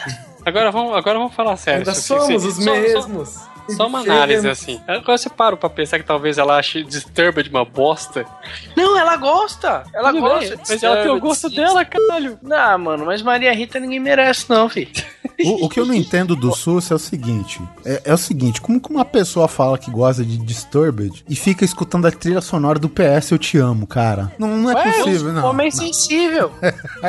Agora 0.45 0.71
vamos, 0.71 0.95
agora 0.95 1.17
vamos 1.19 1.33
falar 1.35 1.57
sério. 1.57 1.79
Ainda 1.79 1.93
somos 1.93 2.45
os 2.45 2.57
mesmos. 2.59 3.35
Só 3.75 3.87
uma 3.87 3.99
análise 3.99 4.47
assim. 4.47 4.81
Agora 4.87 5.17
você 5.17 5.29
para 5.29 5.57
pra 5.57 5.69
pensar 5.69 5.99
que 5.99 6.05
talvez 6.05 6.37
ela 6.37 6.57
ache 6.57 6.83
Disturbed 6.83 7.49
uma 7.49 7.65
bosta. 7.65 8.25
Não, 8.75 8.97
ela 8.97 9.15
gosta. 9.17 9.83
Ela 9.93 10.11
Tudo 10.11 10.21
gosta. 10.21 10.55
bem, 10.55 10.65
Mas 10.69 10.83
ela 10.83 11.01
tem 11.01 11.11
o 11.11 11.19
gosto 11.19 11.49
dela, 11.49 11.83
caralho. 11.83 12.39
Não, 12.41 12.77
mano, 12.79 13.05
mas 13.05 13.21
Maria 13.21 13.53
Rita 13.53 13.79
ninguém 13.79 13.99
merece, 13.99 14.49
não, 14.49 14.69
filho. 14.69 14.91
O, 15.43 15.65
o 15.65 15.69
que 15.69 15.79
eu 15.79 15.85
não 15.85 15.93
entendo 15.95 16.35
do 16.35 16.53
SUS 16.55 16.91
é 16.91 16.95
o 16.95 16.99
seguinte: 16.99 17.61
é, 17.85 18.01
é 18.05 18.13
o 18.13 18.17
seguinte, 18.17 18.61
como 18.61 18.79
que 18.81 18.89
uma 18.89 19.05
pessoa 19.05 19.47
fala 19.47 19.77
que 19.77 19.91
gosta 19.91 20.23
de 20.23 20.37
Disturbed 20.37 21.23
e 21.29 21.35
fica 21.35 21.63
escutando 21.63 22.07
a 22.07 22.11
trilha 22.11 22.41
sonora 22.41 22.79
do 22.79 22.89
PS 22.89 23.31
Eu 23.31 23.37
Te 23.37 23.57
Amo, 23.57 23.85
cara? 23.85 24.31
Não, 24.37 24.57
não 24.57 24.71
é 24.71 24.75
Ué, 24.75 24.91
possível, 24.93 25.29
um 25.29 25.33
não. 25.33 25.49
Homem 25.49 25.71
sensível. 25.71 26.51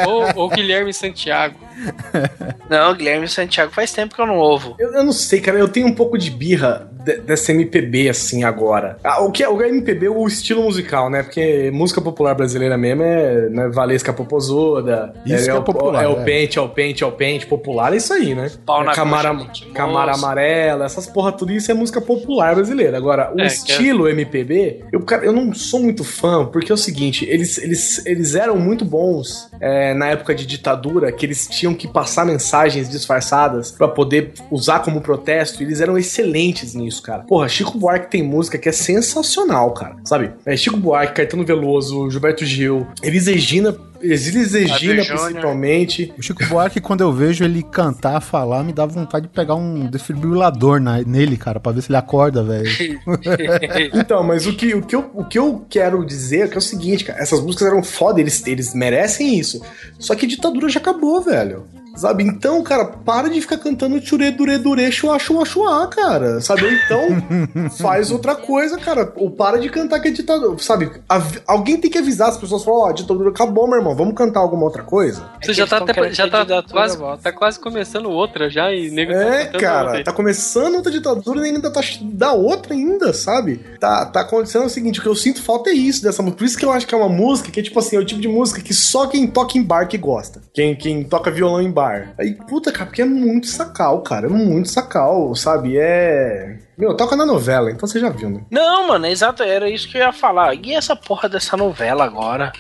ou, 0.07 0.43
ou 0.43 0.49
Guilherme 0.51 0.93
Santiago. 0.93 1.57
Não, 2.68 2.93
Guilherme 2.95 3.29
Santiago 3.29 3.72
faz 3.72 3.93
tempo 3.93 4.14
que 4.14 4.20
eu 4.20 4.26
não 4.26 4.37
ouvo. 4.37 4.74
Eu, 4.79 4.93
eu 4.95 5.05
não 5.05 5.12
sei, 5.12 5.41
cara. 5.41 5.59
Eu 5.59 5.68
tenho 5.68 5.87
um 5.87 5.95
pouco 5.95 6.18
de 6.18 6.29
birra 6.29 6.91
dessa 7.05 7.53
MPB, 7.53 8.09
assim, 8.09 8.45
agora. 8.45 8.97
Ah, 9.05 9.23
o 9.23 9.31
que 9.31 9.43
é 9.43 9.49
o 9.49 9.61
MPB 9.63 10.07
é 10.07 10.11
o 10.11 10.27
estilo 10.27 10.63
musical, 10.63 11.09
né? 11.11 11.23
Porque 11.23 11.71
música 11.73 12.01
popular 12.01 12.35
brasileira 12.35 12.77
mesmo 12.77 13.03
é 13.03 13.49
né, 13.49 13.69
Valesca 13.69 14.13
Popozuda. 14.13 15.15
Isso 15.25 15.45
que 15.45 15.51
é 15.51 15.55
o, 15.55 15.63
popular, 15.63 16.03
É 16.05 16.09
o 16.09 16.21
é. 16.21 16.25
pente, 16.25 16.59
é 16.59 16.63
o 16.63 16.69
pente, 16.69 17.05
é 17.05 17.07
o 17.07 17.13
pente. 17.13 17.47
Popular 17.47 17.93
é 17.93 17.97
isso 17.97 18.13
aí, 18.13 18.35
né? 18.35 18.51
Pau 18.67 18.85
na 18.85 18.93
é 18.93 18.95
Camara, 18.95 19.35
coxa, 19.35 19.65
Camara. 19.73 20.13
Amarela, 20.15 20.85
essas 20.85 21.07
porra, 21.07 21.33
tudo 21.33 21.53
isso 21.53 21.71
é 21.71 21.75
música 21.75 22.01
popular 22.01 22.55
brasileira. 22.55 22.97
Agora, 22.97 23.31
o 23.35 23.35
É, 23.35 23.35
que 23.37 23.43
é- 23.43 23.47
estilo 23.47 24.09
MPB, 24.09 24.85
eu, 24.93 25.01
cara, 25.03 25.25
eu 25.25 25.33
não 25.33 25.53
sou 25.55 25.81
muito 25.81 26.05
fã, 26.05 26.45
porque 26.47 26.71
é 26.73 26.75
o 26.75 26.79
seguinte, 26.79 27.27
eles, 27.29 27.59
eles, 27.59 28.05
eles 28.07 28.35
eram 28.35 28.57
muito 28.57 28.85
bons 28.85 29.49
é, 29.61 29.95
na 29.95 30.09
época 30.09 30.35
de 30.35 30.47
ditadura, 30.47 31.11
que 31.13 31.25
eles 31.27 31.47
tinham 31.49 31.75
que 31.75 31.87
passar 31.89 32.25
mensagens 32.25 32.89
disfarçadas 32.89 33.71
pra 33.73 33.89
poder 33.89 34.33
usar 34.51 34.81
como 34.81 35.01
protesto, 35.01 35.63
e 35.63 35.67
eles 35.67 35.81
eram 35.81 35.97
excelentes 35.99 36.75
nisso, 36.75 36.98
cara. 37.03 37.23
Porra, 37.25 37.49
Chico 37.49 37.79
Buarque 37.79 38.11
tem 38.11 38.23
música 38.23 38.59
que 38.59 38.69
é 38.69 38.73
sensacional, 38.73 39.73
cara, 39.73 39.97
sabe? 40.05 40.31
É 40.47 40.57
Chico 40.57 40.77
Buarque, 40.77 41.15
Caetano 41.15 41.45
Veloso, 41.45 42.11
Gilberto 42.11 42.45
Gil, 42.45 42.87
Elis 43.03 43.27
Regina, 43.27 43.75
Elis 44.01 44.53
Regina 44.53 45.05
principalmente. 45.05 46.13
O 46.17 46.23
Chico 46.23 46.45
Buarque, 46.47 46.81
quando 46.81 47.01
eu 47.01 47.13
vejo 47.13 47.45
ele 47.45 47.63
cantar, 47.63 48.21
falar, 48.21 48.63
me 48.63 48.73
dá 48.73 48.87
vontade 48.87 49.27
de 49.27 49.33
pegar 49.33 49.55
um 49.57 49.87
desfibrilador 49.91 50.81
na- 50.81 51.03
nele, 51.03 51.37
cara, 51.37 51.59
pra 51.59 51.73
ver 51.73 51.83
se 51.83 51.91
ele 51.91 51.97
acorda, 51.97 52.43
velho. 52.43 52.69
Então, 53.95 54.23
mas 54.23 54.47
o 54.47 54.55
que, 54.55 54.75
o, 54.75 54.83
que 54.83 54.95
eu, 54.95 55.11
o 55.15 55.25
que 55.25 55.39
eu 55.39 55.65
quero 55.69 56.05
dizer 56.05 56.41
é 56.45 56.49
que 56.49 56.55
é 56.55 56.59
o 56.59 56.61
seguinte, 56.61 57.05
cara. 57.05 57.21
Essas 57.21 57.41
músicas 57.41 57.69
eram 57.69 57.83
foda, 57.83 58.21
eles, 58.21 58.47
eles 58.47 58.75
merecem 58.75 59.39
isso. 59.39 59.61
Só 59.99 60.15
que 60.15 60.27
a 60.27 60.29
ditadura 60.29 60.69
já 60.69 60.79
acabou, 60.81 61.21
velho. 61.21 61.67
Sabe? 61.99 62.23
Então, 62.25 62.63
cara, 62.63 62.85
para 62.85 63.29
de 63.29 63.41
ficar 63.41 63.59
cantando 63.59 64.01
tchure 64.01 64.31
dure 64.31 64.57
dure 64.59 64.91
chua 64.93 65.19
chua 65.19 65.45
chua, 65.45 65.87
cara. 65.89 66.41
Sabe? 66.41 66.65
Ou 66.65 66.71
então, 66.73 67.71
faz 67.79 68.11
outra 68.11 68.35
coisa, 68.35 68.79
cara. 68.79 69.13
Ou 69.17 69.31
para 69.31 69.59
de 69.59 69.69
cantar 69.69 70.01
que 70.01 70.09
é 70.09 70.11
ditadura. 70.11 70.57
Sabe? 70.59 70.91
Av- 71.09 71.41
alguém 71.47 71.77
tem 71.77 71.91
que 71.91 71.99
avisar 71.99 72.29
as 72.29 72.37
pessoas. 72.37 72.65
Falar, 72.65 72.79
ó, 72.79 72.89
a 72.89 72.93
ditadura 72.93 73.31
acabou, 73.31 73.67
meu 73.69 73.79
irmão. 73.79 73.95
Vamos 73.95 74.15
cantar 74.15 74.41
alguma 74.41 74.65
outra 74.65 74.83
coisa? 74.83 75.23
Você 75.43 75.51
É 75.51 75.55
já 75.55 75.67
tá, 75.67 75.79
até- 75.79 76.13
já 76.13 76.29
tá, 76.29 76.45
quase, 76.71 76.99
tá 77.23 77.33
quase 77.33 77.59
começando 77.59 78.11
outra 78.11 78.49
já 78.49 78.73
e 78.73 78.91
nego 78.91 79.13
tá 79.13 79.19
É, 79.19 79.45
cantando 79.47 79.59
cara, 79.65 79.89
outra. 79.89 80.05
tá 80.05 80.13
começando 80.13 80.75
outra 80.77 80.93
ditadura 80.93 81.47
e 81.47 81.51
ainda 81.51 81.71
tá 81.71 81.81
da 82.03 82.33
outra 82.33 82.75
ainda, 82.75 83.13
sabe? 83.13 83.61
Tá, 83.81 84.07
tá 84.07 84.21
acontecendo 84.21 84.67
o 84.67 84.71
seguinte, 84.71 85.01
o 85.01 85.03
que 85.03 85.09
eu 85.09 85.15
sinto 85.17 85.43
falta 85.43 85.71
é 85.71 85.73
isso 85.75 86.03
dessa 86.03 86.23
música. 86.23 86.39
Por 86.39 86.45
isso 86.45 86.59
que 86.59 86.65
eu 86.65 86.73
acho 86.73 86.87
que 86.87 86.95
é 86.95 86.99
uma 86.99 87.09
música 87.09 87.51
que 87.51 87.61
é 87.61 87.63
tipo 87.63 87.79
assim, 87.79 87.97
é 87.97 87.99
o 87.99 88.05
tipo 88.05 88.21
de 88.21 88.29
música 88.29 88.61
que 88.61 88.73
só 88.75 89.07
quem 89.07 89.27
toca 89.27 89.57
em 89.59 89.63
bar 89.63 89.87
que 89.89 89.99
gosta. 89.99 90.41
Quem, 90.53 90.77
quem 90.77 91.03
toca 91.05 91.31
violão 91.31 91.61
em 91.63 91.71
bar. 91.71 91.88
Aí, 92.18 92.34
puta, 92.34 92.72
cara, 92.72 92.86
porque 92.86 93.03
é 93.03 93.07
muito 93.07 93.47
sacal, 93.47 94.03
cara. 94.03 94.26
É 94.26 94.30
muito 94.30 94.68
sacal, 94.68 95.34
sabe? 95.34 95.76
É. 95.78 96.59
Meu, 96.76 96.95
toca 96.95 97.16
na 97.16 97.26
novela, 97.26 97.70
então 97.70 97.89
você 97.89 97.99
já 97.99 98.09
viu, 98.09 98.30
né? 98.30 98.41
Não, 98.51 98.89
mano, 98.89 99.07
é 99.07 99.11
exato, 99.11 99.43
era 99.43 99.68
isso 99.68 99.89
que 99.89 99.97
eu 99.97 100.03
ia 100.03 100.12
falar. 100.12 100.55
E 100.55 100.74
essa 100.74 100.95
porra 100.95 101.28
dessa 101.28 101.57
novela 101.57 102.05
agora? 102.05 102.53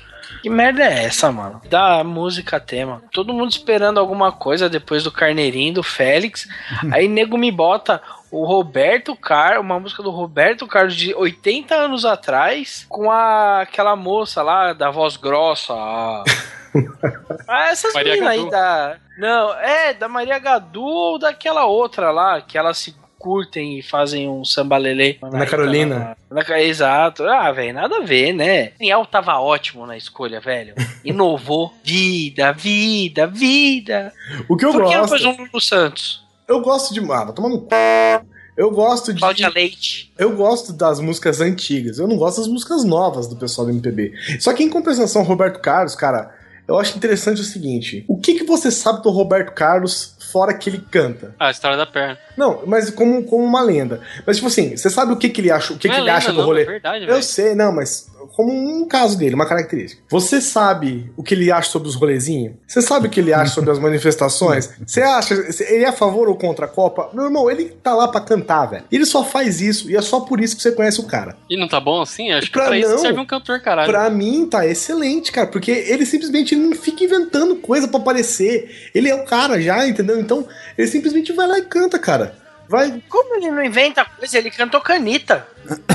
Que 0.42 0.50
merda 0.50 0.84
é 0.84 1.04
essa, 1.04 1.32
mano? 1.32 1.60
Da 1.68 2.04
música 2.04 2.60
tema. 2.60 3.02
Todo 3.12 3.32
mundo 3.32 3.50
esperando 3.50 3.98
alguma 3.98 4.30
coisa 4.30 4.68
depois 4.68 5.02
do 5.02 5.10
Carneirinho, 5.10 5.74
do 5.74 5.82
Félix. 5.82 6.46
Aí 6.92 7.08
nego 7.08 7.36
me 7.36 7.50
bota 7.50 8.00
o 8.30 8.44
Roberto 8.44 9.16
Carlos, 9.16 9.64
uma 9.64 9.80
música 9.80 10.02
do 10.02 10.10
Roberto 10.10 10.66
Carlos 10.66 10.94
de 10.94 11.14
80 11.14 11.74
anos 11.74 12.04
atrás, 12.04 12.86
com 12.88 13.10
a, 13.10 13.62
aquela 13.62 13.96
moça 13.96 14.42
lá 14.42 14.72
da 14.72 14.90
voz 14.90 15.16
grossa. 15.16 15.72
Ah, 15.72 16.24
Ah, 17.48 17.70
essas 17.70 17.94
Maria 17.94 18.12
meninas 18.14 18.30
aí 18.32 18.50
da. 18.50 18.96
Não, 19.18 19.54
é, 19.54 19.94
da 19.94 20.06
Maria 20.08 20.38
Gadu 20.38 20.82
ou 20.84 21.18
daquela 21.18 21.64
outra 21.64 22.10
lá, 22.10 22.40
que 22.42 22.58
elas 22.58 22.76
se 22.78 22.94
curtem 23.18 23.78
e 23.78 23.82
fazem 23.82 24.28
um 24.28 24.44
sambalelê. 24.44 25.16
Ana 25.22 25.46
Carolina. 25.46 26.16
Ana 26.30 26.44
Ca- 26.44 26.60
Exato. 26.60 27.24
Ah, 27.24 27.50
velho, 27.50 27.72
nada 27.74 27.96
a 27.96 28.00
ver, 28.00 28.32
né? 28.32 28.72
Daniel 28.78 29.04
tava 29.06 29.40
ótimo 29.40 29.86
na 29.86 29.96
escolha, 29.96 30.40
velho. 30.40 30.74
Inovou. 31.04 31.72
Vida, 31.82 32.52
vida, 32.52 33.26
vida. 33.26 34.12
O 34.48 34.56
que 34.56 34.64
eu 34.66 34.72
Por 34.72 34.84
que 34.86 34.94
não 34.94 35.00
gosto. 35.00 35.10
pôs 35.10 35.24
um 35.24 35.36
Lulu 35.36 35.60
Santos? 35.60 36.22
Eu 36.46 36.60
gosto 36.60 36.92
de. 36.94 37.00
Ah, 37.10 37.24
vai 37.24 37.32
tomar 37.34 37.48
no 37.48 37.60
c. 37.60 38.20
Eu 38.56 38.70
gosto 38.72 39.12
de. 39.14 39.20
Cláudia 39.20 39.48
Leite. 39.48 40.12
Eu 40.18 40.36
gosto 40.36 40.72
das 40.72 41.00
músicas 41.00 41.40
antigas. 41.40 41.98
Eu 41.98 42.06
não 42.08 42.16
gosto 42.16 42.38
das 42.38 42.48
músicas 42.48 42.84
novas 42.84 43.26
do 43.26 43.36
pessoal 43.36 43.66
do 43.66 43.72
MPB. 43.72 44.12
Só 44.40 44.52
que 44.52 44.62
em 44.62 44.68
compensação, 44.70 45.22
Roberto 45.22 45.60
Carlos, 45.60 45.94
cara, 45.94 46.34
eu 46.68 46.78
acho 46.78 46.96
interessante 46.96 47.40
o 47.40 47.44
seguinte: 47.44 48.04
o 48.06 48.18
que, 48.18 48.34
que 48.34 48.44
você 48.44 48.70
sabe 48.70 49.02
do 49.02 49.10
Roberto 49.10 49.52
Carlos 49.52 50.14
fora 50.32 50.54
que 50.54 50.68
ele 50.70 50.84
canta? 50.90 51.34
Ah, 51.38 51.48
a 51.48 51.50
história 51.50 51.76
da 51.76 51.86
perna. 51.86 52.18
Não, 52.36 52.62
mas 52.66 52.90
como, 52.90 53.22
como 53.24 53.44
uma 53.44 53.62
lenda. 53.62 54.00
Mas, 54.26 54.36
tipo 54.36 54.48
assim, 54.48 54.76
você 54.76 54.88
sabe 54.90 55.12
o 55.12 55.16
que, 55.16 55.28
que 55.28 55.40
ele 55.40 55.50
acha, 55.50 55.72
o 55.72 55.78
que, 55.78 55.88
Não 55.88 55.94
que 55.94 56.00
é 56.00 56.04
ele 56.04 56.10
acha 56.10 56.32
do 56.32 56.38
não, 56.38 56.44
rolê? 56.44 56.62
é 56.62 56.66
verdade, 56.66 57.04
eu 57.04 57.10
velho. 57.10 57.22
sei, 57.22 57.54
não, 57.54 57.72
mas 57.72 58.06
como 58.34 58.52
um 58.52 58.86
caso 58.86 59.18
dele, 59.18 59.34
uma 59.34 59.46
característica. 59.48 60.02
Você 60.08 60.40
sabe 60.40 61.10
o 61.16 61.22
que 61.22 61.34
ele 61.34 61.50
acha 61.50 61.70
sobre 61.70 61.88
os 61.88 61.94
rolezinhos? 61.96 62.54
Você 62.66 62.80
sabe 62.80 63.08
o 63.08 63.10
que 63.10 63.18
ele 63.20 63.32
acha 63.32 63.52
sobre 63.52 63.70
as 63.70 63.78
manifestações? 63.80 64.70
Você 64.86 65.02
acha, 65.02 65.34
ele 65.68 65.84
é 65.84 65.88
a 65.88 65.92
favor 65.92 66.28
ou 66.28 66.36
contra 66.36 66.66
a 66.66 66.68
Copa? 66.68 67.10
Meu 67.12 67.24
irmão, 67.24 67.50
ele 67.50 67.64
tá 67.82 67.94
lá 67.94 68.06
pra 68.08 68.20
cantar, 68.20 68.66
velho. 68.66 68.84
Ele 68.92 69.04
só 69.04 69.24
faz 69.24 69.60
isso, 69.60 69.90
e 69.90 69.96
é 69.96 70.02
só 70.02 70.20
por 70.20 70.40
isso 70.40 70.56
que 70.56 70.62
você 70.62 70.72
conhece 70.72 71.00
o 71.00 71.04
cara. 71.06 71.36
E 71.50 71.56
não 71.56 71.66
tá 71.66 71.80
bom 71.80 72.00
assim? 72.00 72.30
Acho 72.32 72.46
que 72.46 72.52
Pra 72.52 72.66
pra, 72.66 72.78
isso 72.78 72.90
não, 72.90 72.98
serve 72.98 73.18
um 73.20 73.26
cantor, 73.26 73.60
caralho. 73.60 73.90
Pra 73.90 74.08
mim 74.10 74.46
tá 74.46 74.66
excelente, 74.66 75.32
cara, 75.32 75.46
porque 75.48 75.70
ele 75.70 76.04
simplesmente 76.06 76.54
não 76.54 76.72
fica 76.76 77.04
inventando 77.04 77.56
coisa 77.56 77.88
pra 77.88 77.98
aparecer. 77.98 78.90
Ele 78.94 79.08
é 79.08 79.14
o 79.14 79.24
cara 79.24 79.60
já, 79.60 79.86
entendeu? 79.86 80.17
Então, 80.20 80.46
ele 80.76 80.88
simplesmente 80.88 81.32
vai 81.32 81.46
lá 81.46 81.58
e 81.58 81.62
canta, 81.62 81.98
cara. 81.98 82.34
Vai. 82.68 83.02
Como 83.08 83.36
ele 83.36 83.50
não 83.50 83.64
inventa 83.64 84.04
coisa? 84.04 84.36
Ele 84.38 84.50
cantou 84.50 84.80
canita. 84.80 85.46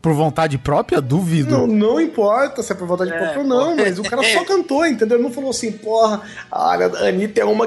Por 0.00 0.12
vontade 0.12 0.56
própria, 0.58 1.00
duvido. 1.00 1.50
Não, 1.50 1.66
não 1.66 2.00
importa 2.00 2.62
se 2.62 2.70
é 2.70 2.74
por 2.76 2.86
vontade 2.86 3.10
de 3.10 3.16
É, 3.16 3.18
próprio 3.20 3.40
ou 3.40 3.46
não, 3.48 3.74
mas 3.74 3.98
o 3.98 4.02
cara 4.04 4.22
só 4.22 4.44
cantou, 4.46 4.86
entendeu? 4.86 5.16
Ele 5.16 5.24
não 5.26 5.32
falou 5.32 5.50
assim, 5.50 5.72
porra, 5.72 6.22
olha, 6.52 6.86
a 6.86 7.08
Anitta 7.08 7.40
é 7.40 7.44
uma 7.44 7.66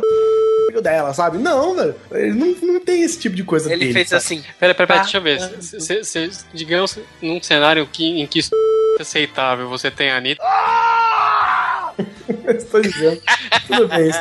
filho 0.68 0.80
dela, 0.82 1.14
sabe? 1.14 1.40
Não, 1.40 1.76
velho. 1.76 1.96
Ele 2.12 2.34
não, 2.34 2.74
não 2.74 2.80
tem 2.80 3.02
esse 3.02 3.20
tipo 3.20 3.36
de 3.36 3.44
coisa 3.44 3.70
Ele 3.70 3.80
dele, 3.88 3.94
fez 3.94 4.10
sabe? 4.10 4.18
assim. 4.24 4.44
Pera, 4.60 4.74
pera, 4.74 4.88
pera, 4.88 5.00
Ah, 5.00 5.04
deixa 5.04 5.18
eu 5.18 5.22
ver. 5.22 5.42
ah. 5.42 5.50
Se- 5.62 5.80
se- 5.82 6.04
se- 6.06 6.46
digamos, 6.54 6.98
num 7.22 7.42
cenário 7.42 7.86
que, 7.88 8.22
em 8.22 8.28
que 8.28 8.40
isso 8.40 8.52
é 8.98 9.02
aceitável, 9.02 9.68
você 9.68 9.92
tem 9.92 10.10
a 10.12 10.18
Anitta. 10.18 10.44
Estou 12.48 12.82
dizendo. 12.82 13.22
Tudo 13.68 13.88
bem. 13.90 14.12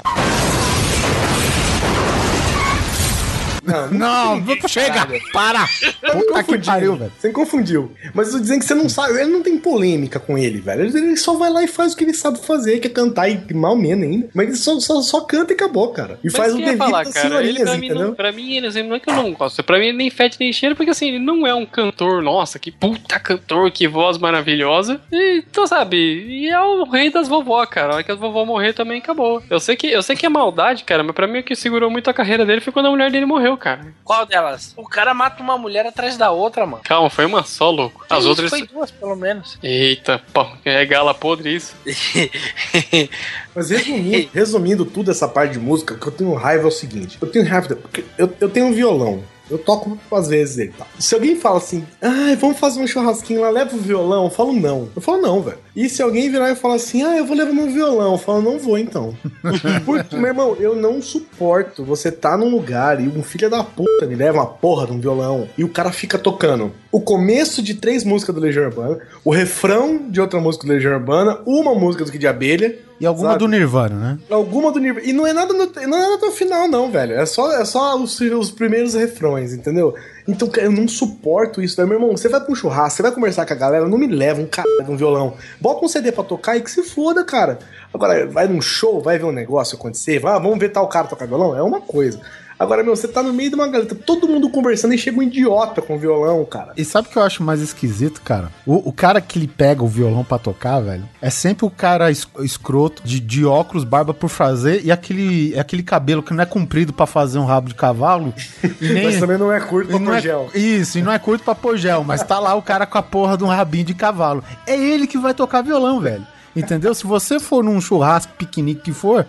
Não, 3.66 3.90
Não, 3.90 4.36
ninguém, 4.36 4.68
chega! 4.68 4.94
caralho. 4.94 5.22
Para! 5.32 5.66
Puta 6.12 6.44
que 6.44 6.58
pariu, 6.58 6.96
velho. 6.96 7.12
Você 7.18 7.30
confundiu. 7.30 7.92
Mas 8.14 8.28
eu 8.28 8.34
tô 8.34 8.40
dizendo 8.40 8.58
que 8.60 8.64
você 8.66 8.74
não 8.74 8.88
sabe. 8.88 9.14
Ele 9.18 9.30
não 9.30 9.42
tem 9.42 9.58
polêmica 9.58 10.18
com 10.20 10.36
ele, 10.38 10.60
velho. 10.60 10.82
Ele 10.82 11.06
ele 11.06 11.16
só 11.16 11.34
vai 11.34 11.50
lá 11.50 11.62
e 11.62 11.68
faz 11.68 11.92
o 11.92 11.96
que 11.96 12.04
ele 12.04 12.12
sabe 12.12 12.38
fazer, 12.38 12.78
que 12.78 12.86
é 12.86 12.90
cantar 12.90 13.28
e 13.28 13.54
mal 13.54 13.76
menos 13.76 14.04
ainda. 14.04 14.28
Mas 14.34 14.48
ele 14.48 14.56
só, 14.56 14.78
só, 14.80 15.00
só 15.00 15.20
canta 15.20 15.52
e 15.52 15.56
acabou, 15.56 15.88
cara. 15.88 16.18
E 16.22 16.26
Mas 16.26 16.36
faz 16.36 16.54
o 16.54 16.56
devido 16.58 16.76
falar, 16.78 17.04
das 17.04 17.14
cara, 17.14 17.26
ele, 17.42 17.58
senhorinhas, 17.58 17.70
pra, 17.70 17.78
mim, 17.78 17.86
entendeu? 17.86 18.06
não, 18.06 18.14
pra 18.14 18.32
mim, 18.32 18.56
ele 18.56 18.66
assim, 18.66 18.82
não 18.82 18.96
é 18.96 19.00
que 19.00 19.10
eu 19.10 19.14
não 19.14 19.32
gosto. 19.32 19.62
Pra 19.62 19.78
mim, 19.78 19.86
ele 19.86 19.96
nem 19.96 20.10
fede 20.10 20.36
nem 20.38 20.52
cheira, 20.52 20.74
porque 20.74 20.90
assim, 20.90 21.08
ele 21.08 21.18
não 21.18 21.46
é 21.46 21.54
um 21.54 21.64
cantor, 21.66 22.22
nossa, 22.22 22.58
que 22.58 22.70
puta 22.70 23.18
cantor, 23.18 23.70
que 23.70 23.88
voz 23.88 24.18
maravilhosa. 24.18 25.00
E, 25.10 25.44
então, 25.48 25.66
sabe, 25.66 25.96
e 25.96 26.48
é 26.48 26.60
o 26.60 26.84
rei 26.84 27.10
das 27.10 27.28
vovó, 27.28 27.64
cara. 27.66 27.92
A 27.92 27.94
hora 27.96 28.04
que 28.04 28.12
as 28.12 28.18
vovó 28.18 28.44
morrer 28.44 28.72
também 28.72 28.98
acabou. 28.98 29.42
Eu 29.48 29.60
sei, 29.60 29.76
que, 29.76 29.86
eu 29.88 30.02
sei 30.02 30.16
que 30.16 30.26
é 30.26 30.28
maldade, 30.28 30.84
cara, 30.84 31.02
mas 31.02 31.14
pra 31.14 31.26
mim 31.26 31.40
o 31.40 31.42
que 31.44 31.54
segurou 31.56 31.90
muito 31.90 32.10
a 32.10 32.14
carreira 32.14 32.44
dele 32.44 32.60
foi 32.60 32.72
quando 32.72 32.86
a 32.86 32.90
mulher 32.90 33.10
dele 33.10 33.26
morreu, 33.26 33.55
cara. 33.56 33.92
Qual 34.04 34.26
delas? 34.26 34.72
O 34.76 34.84
cara 34.84 35.14
mata 35.14 35.42
uma 35.42 35.56
mulher 35.58 35.86
atrás 35.86 36.16
da 36.16 36.30
outra, 36.30 36.66
mano. 36.66 36.82
Calma, 36.84 37.10
foi 37.10 37.24
uma 37.24 37.42
só, 37.44 37.70
louco. 37.70 38.04
As 38.08 38.20
Isso, 38.20 38.28
outras. 38.28 38.50
Foi 38.50 38.66
duas, 38.66 38.90
pelo 38.90 39.16
menos. 39.16 39.58
Eita, 39.62 40.20
pô, 40.32 40.46
é 40.64 40.84
gala 40.84 41.14
podre 41.14 41.54
isso. 41.54 41.74
Mas 43.54 43.70
resumindo, 43.70 44.30
resumindo 44.32 44.84
tudo 44.84 45.10
essa 45.10 45.26
parte 45.26 45.52
de 45.52 45.58
música, 45.58 45.94
o 45.94 45.98
que 45.98 46.06
eu 46.06 46.12
tenho 46.12 46.34
raiva 46.34 46.64
é 46.64 46.68
o 46.68 46.70
seguinte: 46.70 47.18
eu 47.20 47.28
tenho 47.28 47.46
raiva. 47.46 47.76
porque 47.76 48.04
Eu, 48.18 48.32
eu 48.40 48.48
tenho 48.48 48.66
um 48.66 48.72
violão. 48.72 49.22
Eu 49.50 49.58
toco 49.58 49.98
às 50.10 50.28
vezes 50.28 50.58
ele, 50.58 50.72
tá? 50.76 50.86
Se 50.98 51.14
alguém 51.14 51.36
fala 51.36 51.58
assim, 51.58 51.84
ai, 52.02 52.36
vamos 52.36 52.58
fazer 52.58 52.80
um 52.80 52.86
churrasquinho 52.86 53.40
lá, 53.40 53.50
leva 53.50 53.76
o 53.76 53.80
violão, 53.80 54.24
eu 54.24 54.30
falo 54.30 54.52
não. 54.52 54.88
Eu 54.94 55.02
falo 55.02 55.22
não, 55.22 55.42
velho. 55.42 55.58
E 55.74 55.88
se 55.88 56.02
alguém 56.02 56.30
virar 56.30 56.50
e 56.50 56.56
falar 56.56 56.74
assim, 56.74 57.02
ah, 57.02 57.16
eu 57.16 57.26
vou 57.26 57.36
levar 57.36 57.52
meu 57.52 57.70
violão, 57.70 58.12
eu 58.12 58.18
falo, 58.18 58.42
não 58.42 58.58
vou 58.58 58.78
então. 58.78 59.14
Porque, 59.84 60.16
meu 60.16 60.26
irmão, 60.26 60.56
eu 60.58 60.74
não 60.74 61.00
suporto 61.00 61.84
você 61.84 62.10
tá 62.10 62.36
num 62.36 62.50
lugar 62.50 63.00
e 63.00 63.08
um 63.08 63.22
filho 63.22 63.48
da 63.48 63.62
puta 63.62 64.06
me 64.06 64.14
leva 64.14 64.38
uma 64.38 64.46
porra 64.46 64.86
de 64.86 64.92
um 64.92 65.00
violão 65.00 65.48
e 65.56 65.64
o 65.64 65.68
cara 65.68 65.92
fica 65.92 66.18
tocando 66.18 66.72
o 66.96 67.00
começo 67.02 67.62
de 67.62 67.74
três 67.74 68.04
músicas 68.04 68.34
do 68.34 68.40
Legião 68.40 68.64
Urbana, 68.64 68.98
o 69.22 69.30
refrão 69.30 70.08
de 70.08 70.18
outra 70.18 70.40
música 70.40 70.66
do 70.66 70.72
Legião 70.72 70.94
Urbana, 70.94 71.38
uma 71.44 71.74
música 71.74 72.06
do 72.06 72.10
Kid 72.10 72.20
de 72.20 72.26
Abelha. 72.26 72.74
E 72.98 73.04
alguma 73.04 73.32
Sabe? 73.32 73.40
do 73.40 73.48
Nirvana, 73.48 73.94
né? 73.94 74.18
Alguma 74.30 74.72
do 74.72 74.80
Nirvana. 74.80 75.06
E 75.06 75.12
não 75.12 75.26
é 75.26 75.34
nada 75.34 75.52
no, 75.52 75.66
não 75.66 75.98
é 75.98 76.08
nada 76.08 76.30
final, 76.30 76.66
não, 76.66 76.90
velho. 76.90 77.12
É 77.12 77.26
só, 77.26 77.52
é 77.52 77.66
só 77.66 77.94
os, 77.98 78.18
os 78.18 78.50
primeiros 78.50 78.94
refrões, 78.94 79.52
entendeu? 79.52 79.94
Então, 80.26 80.48
cara, 80.48 80.68
eu 80.68 80.72
não 80.72 80.88
suporto 80.88 81.60
isso, 81.60 81.76
velho. 81.76 81.86
Meu 81.86 81.98
irmão, 81.98 82.16
você 82.16 82.30
vai 82.30 82.40
pra 82.40 82.50
um 82.50 82.54
churrasco, 82.54 82.96
você 82.96 83.02
vai 83.02 83.12
conversar 83.12 83.44
com 83.44 83.52
a 83.52 83.56
galera, 83.56 83.86
não 83.86 83.98
me 83.98 84.06
leva 84.06 84.40
um 84.40 84.46
cara 84.46 84.66
de 84.82 84.90
um 84.90 84.96
violão. 84.96 85.34
Bota 85.60 85.84
um 85.84 85.88
CD 85.88 86.10
pra 86.12 86.24
tocar 86.24 86.56
e 86.56 86.62
que 86.62 86.70
se 86.70 86.82
foda, 86.82 87.22
cara. 87.22 87.58
Agora, 87.92 88.26
vai 88.26 88.48
num 88.48 88.62
show, 88.62 89.02
vai 89.02 89.18
ver 89.18 89.26
um 89.26 89.32
negócio 89.32 89.76
acontecer, 89.76 90.18
vai, 90.18 90.32
ah, 90.32 90.38
vamos 90.38 90.58
ver 90.58 90.70
tal 90.70 90.88
cara 90.88 91.06
tocar 91.06 91.26
violão, 91.26 91.54
é 91.54 91.60
uma 91.60 91.82
coisa. 91.82 92.18
Agora, 92.58 92.82
meu, 92.82 92.96
você 92.96 93.06
tá 93.06 93.22
no 93.22 93.34
meio 93.34 93.50
de 93.50 93.54
uma 93.54 93.66
galera, 93.68 93.86
tá 93.94 93.94
todo 94.06 94.26
mundo 94.26 94.48
conversando 94.48 94.94
e 94.94 94.98
chega 94.98 95.18
um 95.18 95.22
idiota 95.22 95.82
com 95.82 95.98
violão, 95.98 96.42
cara. 96.46 96.72
E 96.74 96.84
sabe 96.86 97.06
o 97.06 97.10
que 97.10 97.18
eu 97.18 97.22
acho 97.22 97.42
mais 97.42 97.60
esquisito, 97.60 98.22
cara? 98.22 98.50
O, 98.64 98.88
o 98.88 98.92
cara 98.92 99.20
que 99.20 99.38
ele 99.38 99.46
pega 99.46 99.84
o 99.84 99.86
violão 99.88 100.24
pra 100.24 100.38
tocar, 100.38 100.80
velho, 100.80 101.04
é 101.20 101.28
sempre 101.28 101.66
o 101.66 101.70
cara 101.70 102.10
es- 102.10 102.26
escroto 102.40 103.02
de, 103.04 103.20
de 103.20 103.44
óculos, 103.44 103.84
barba 103.84 104.14
por 104.14 104.28
fazer 104.30 104.82
e 104.84 104.90
aquele, 104.90 105.58
aquele 105.58 105.82
cabelo 105.82 106.22
que 106.22 106.32
não 106.32 106.42
é 106.42 106.46
comprido 106.46 106.94
pra 106.94 107.04
fazer 107.04 107.38
um 107.38 107.44
rabo 107.44 107.68
de 107.68 107.74
cavalo. 107.74 108.32
Nem, 108.80 109.04
Mas 109.04 109.20
também 109.20 109.36
não 109.36 109.52
é 109.52 109.60
curto 109.60 109.88
pra 109.90 109.98
não 109.98 110.06
pôr 110.06 110.16
é- 110.16 110.20
gel. 110.22 110.48
Isso, 110.54 110.98
e 110.98 111.02
não 111.02 111.12
é 111.12 111.18
curto 111.18 111.44
pra 111.44 111.54
pôr 111.54 111.76
gel, 111.76 112.02
mas 112.04 112.22
tá 112.22 112.38
lá 112.38 112.54
o 112.54 112.62
cara 112.62 112.86
com 112.86 112.96
a 112.96 113.02
porra 113.02 113.36
de 113.36 113.44
um 113.44 113.48
rabinho 113.48 113.84
de 113.84 113.92
cavalo. 113.94 114.42
É 114.66 114.74
ele 114.74 115.06
que 115.06 115.18
vai 115.18 115.34
tocar 115.34 115.60
violão, 115.60 116.00
velho. 116.00 116.26
Entendeu? 116.56 116.94
Se 116.94 117.06
você 117.06 117.38
for 117.38 117.62
num 117.62 117.78
churrasco, 117.82 118.32
piquenique 118.32 118.80
que 118.80 118.92
for, 118.94 119.26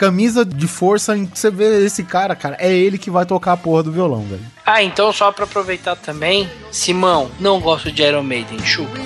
camisa 0.00 0.46
de 0.46 0.66
força, 0.66 1.14
em 1.14 1.26
que 1.26 1.38
você 1.38 1.50
vê 1.50 1.84
esse 1.84 2.02
cara, 2.02 2.34
cara, 2.34 2.56
é 2.58 2.72
ele 2.72 2.96
que 2.96 3.10
vai 3.10 3.26
tocar 3.26 3.52
a 3.52 3.56
porra 3.58 3.82
do 3.82 3.92
violão, 3.92 4.22
velho. 4.22 4.40
Ah, 4.64 4.82
então 4.82 5.12
só 5.12 5.30
pra 5.30 5.44
aproveitar 5.44 5.94
também, 5.94 6.48
Simão, 6.70 7.30
não 7.38 7.60
gosto 7.60 7.92
de 7.92 8.02
Iron 8.02 8.22
Maiden, 8.22 8.58
chupa. 8.60 8.98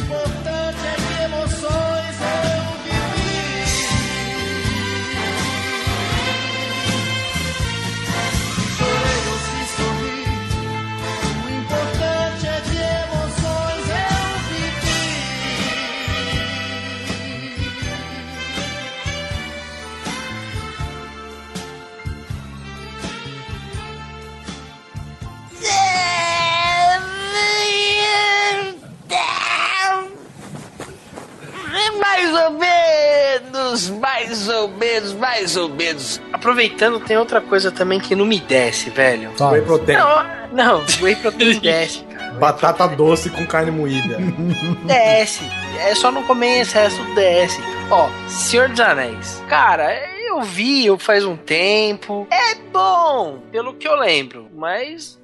Mais 31.99 32.34
ou 32.34 32.51
menos, 32.53 33.90
mais 33.90 34.49
ou 34.49 34.68
menos, 34.68 35.12
mais 35.12 35.57
ou 35.57 35.68
menos. 35.68 36.20
Aproveitando, 36.32 37.01
tem 37.01 37.16
outra 37.16 37.40
coisa 37.40 37.70
também 37.70 38.01
que 38.01 38.14
não 38.14 38.24
me 38.26 38.40
desce, 38.40 38.90
velho. 38.90 39.30
Whey 39.40 39.62
protein. 39.62 39.97
Não, 39.97 40.24
não, 40.53 40.84
whey 41.01 41.16
protein 41.16 41.59
desce, 41.61 42.01
cara. 42.05 42.32
Batata 42.34 42.88
doce 42.88 43.30
com 43.30 43.47
carne 43.47 43.70
moída. 43.70 44.18
Desce. 44.86 45.45
É 45.78 45.95
só 45.95 46.11
não 46.11 46.24
comer 46.24 46.62
excesso, 46.62 47.01
desce. 47.14 47.61
Ó, 47.90 48.09
Senhor 48.28 48.68
dos 48.68 48.80
Anéis. 48.80 49.40
Cara, 49.49 49.95
eu 50.26 50.42
vi 50.42 50.84
eu 50.86 50.99
faz 50.99 51.24
um 51.24 51.36
tempo. 51.36 52.26
É 52.30 52.57
bom, 52.72 53.38
pelo 53.53 53.74
que 53.74 53.86
eu 53.86 53.95
lembro. 53.95 54.49
Mas 54.53 55.16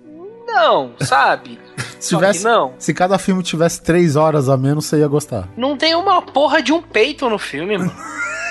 não, 0.54 0.92
sabe? 1.00 1.58
Se 2.00 2.16
tivesse, 2.16 2.44
não. 2.44 2.72
se 2.78 2.94
cada 2.94 3.18
filme 3.18 3.42
tivesse 3.42 3.82
três 3.82 4.16
horas 4.16 4.48
a 4.48 4.56
menos, 4.56 4.86
você 4.86 5.00
ia 5.00 5.06
gostar. 5.06 5.46
Não 5.54 5.76
tem 5.76 5.94
uma 5.94 6.22
porra 6.22 6.62
de 6.62 6.72
um 6.72 6.80
peito 6.80 7.28
no 7.28 7.38
filme, 7.38 7.76
mano. 7.76 7.94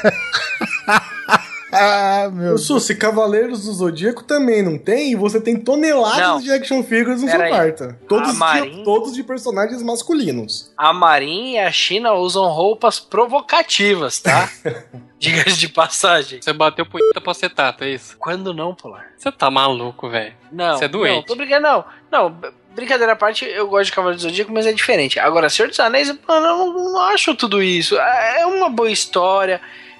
Ah, 1.71 2.29
meu 2.31 2.57
Sussi, 2.57 2.95
Cavaleiros 2.95 3.65
do 3.65 3.73
Zodíaco 3.73 4.23
também 4.23 4.61
não 4.63 4.77
tem? 4.77 5.11
E 5.11 5.15
você 5.15 5.39
tem 5.39 5.55
toneladas 5.57 6.17
Não. 6.17 6.39
de 6.39 6.51
action 6.51 6.83
figures 6.83 7.21
no 7.21 7.27
Pera 7.27 7.39
seu 7.47 7.49
quarto. 7.55 7.95
Todos 8.07 8.29
A 8.29 8.31
de, 8.33 8.37
Marin- 8.37 8.83
todos 8.83 9.13
de 9.13 9.23
personagens 9.23 9.81
masculinos. 9.83 10.71
A 10.77 10.91
Marinha 10.93 11.63
e 11.63 11.65
a 11.65 11.71
China 11.71 12.13
usam 12.13 12.45
roupas 12.47 12.99
provocativas, 12.99 14.19
tá? 14.19 14.49
Diga-se 15.19 15.57
de 15.57 15.67
passagem. 15.67 16.41
Você 16.41 16.53
bateu 16.53 16.85
punheta 16.85 17.19
pra 17.19 17.31
acetato, 17.31 17.83
é 17.83 17.89
isso? 17.89 18.15
Quando 18.17 18.53
não, 18.53 18.73
Polar? 18.73 19.05
Você 19.17 19.31
tá 19.31 19.51
maluco, 19.51 20.09
velho. 20.09 20.33
Não. 20.51 20.77
Você 20.77 20.85
é 20.85 20.87
doente. 20.87 21.15
Não, 21.15 21.23
tô 21.23 21.35
brincando, 21.35 21.61
não. 21.67 21.85
Não, 22.09 22.35
brincadeira 22.73 23.13
à 23.13 23.15
parte, 23.17 23.43
eu 23.45 23.67
gosto 23.67 23.85
de 23.87 23.91
Cavaleiro 23.91 24.17
do 24.17 24.21
Zodíaco, 24.29 24.51
mas 24.53 24.65
é 24.65 24.71
diferente. 24.71 25.19
Agora, 25.19 25.49
Senhor 25.49 25.67
dos 25.67 25.79
Anéis, 25.79 26.07
mano, 26.07 26.45
eu 26.47 26.57
não, 26.57 26.73
não 26.93 27.01
acho 27.01 27.35
tudo 27.35 27.61
isso. 27.61 27.97
É 27.99 28.41
é 28.41 28.45
uma 28.45 28.69
boa 28.69 28.89
história, 28.89 29.59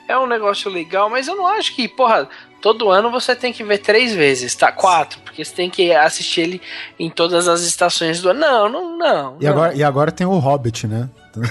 é 0.10 0.18
um 0.18 0.26
negócio 0.26 0.72
legal, 0.72 1.07
mas 1.07 1.28
eu 1.28 1.36
não 1.36 1.45
acho 1.45 1.76
que, 1.76 1.88
porra, 1.88 2.28
todo 2.60 2.89
ano 2.89 3.12
você 3.12 3.36
tem 3.36 3.53
que 3.53 3.64
ver 3.64 3.78
três 3.78 4.12
vezes, 4.12 4.55
tá? 4.55 4.72
Quatro, 4.72 5.20
porque 5.20 5.45
você 5.45 5.53
tem 5.53 5.70
que 5.70 5.93
assistir 5.93 6.41
ele 6.41 6.62
em 6.97 7.12
todas 7.12 7.47
as 7.47 7.62
estações 7.62 8.20
do 8.20 8.30
ano. 8.30 8.39
Não, 8.39 8.70
não, 8.70 8.97
não. 8.97 9.38
E 9.39 9.45
não. 9.45 9.51
agora, 9.51 9.76
e 9.76 9.84
agora 9.84 10.12
tem 10.12 10.26
o 10.26 10.39
Hobbit, 10.39 10.88
né? 10.88 11.07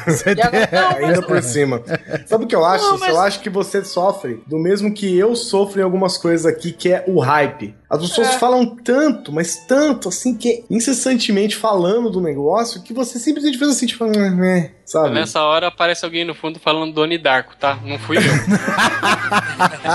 Você 0.06 0.34
E 0.34 0.40
agora- 0.42 0.68
não, 0.72 0.90
mas- 0.92 1.04
Ainda 1.04 1.22
por 1.22 1.42
cima. 1.42 1.82
Sabe 2.26 2.44
o 2.44 2.46
que 2.46 2.54
eu 2.56 2.64
acho? 2.64 2.84
Não, 2.84 2.98
mas- 2.98 3.08
Eu 3.10 3.20
acho 3.20 3.40
que 3.40 3.50
você 3.50 3.84
sofre 3.84 4.42
do 4.46 4.58
mesmo 4.58 4.92
que 4.92 5.16
eu 5.16 5.34
sofro 5.36 5.80
em 5.80 5.84
algumas 5.84 6.16
coisas 6.18 6.44
aqui, 6.46 6.72
que 6.72 6.92
é 6.92 7.04
o 7.06 7.20
hype. 7.20 7.74
As 7.90 8.00
pessoas 8.00 8.28
É. 8.34 8.38
falam 8.38 8.66
tanto, 8.84 9.32
mas 9.32 9.56
tanto, 9.66 10.08
assim, 10.10 10.34
que 10.36 10.50
é 10.50 10.60
incessantemente 10.70 11.56
falando 11.56 12.10
do 12.10 12.20
negócio, 12.20 12.82
que 12.82 12.92
você 12.92 13.18
simplesmente 13.18 13.56
fez 13.56 13.70
assim, 13.70 13.86
tipo, 13.86 14.04
"Né, 14.04 14.28
né", 14.30 14.70
sabe? 14.84 15.14
Nessa 15.14 15.40
hora 15.42 15.68
aparece 15.68 16.04
alguém 16.04 16.22
no 16.24 16.34
fundo 16.34 16.58
falando 16.60 16.92
Doni 16.92 17.16
Darko, 17.16 17.56
tá? 17.56 17.78
Não 17.82 17.98
fui 17.98 18.18
eu. 18.18 18.22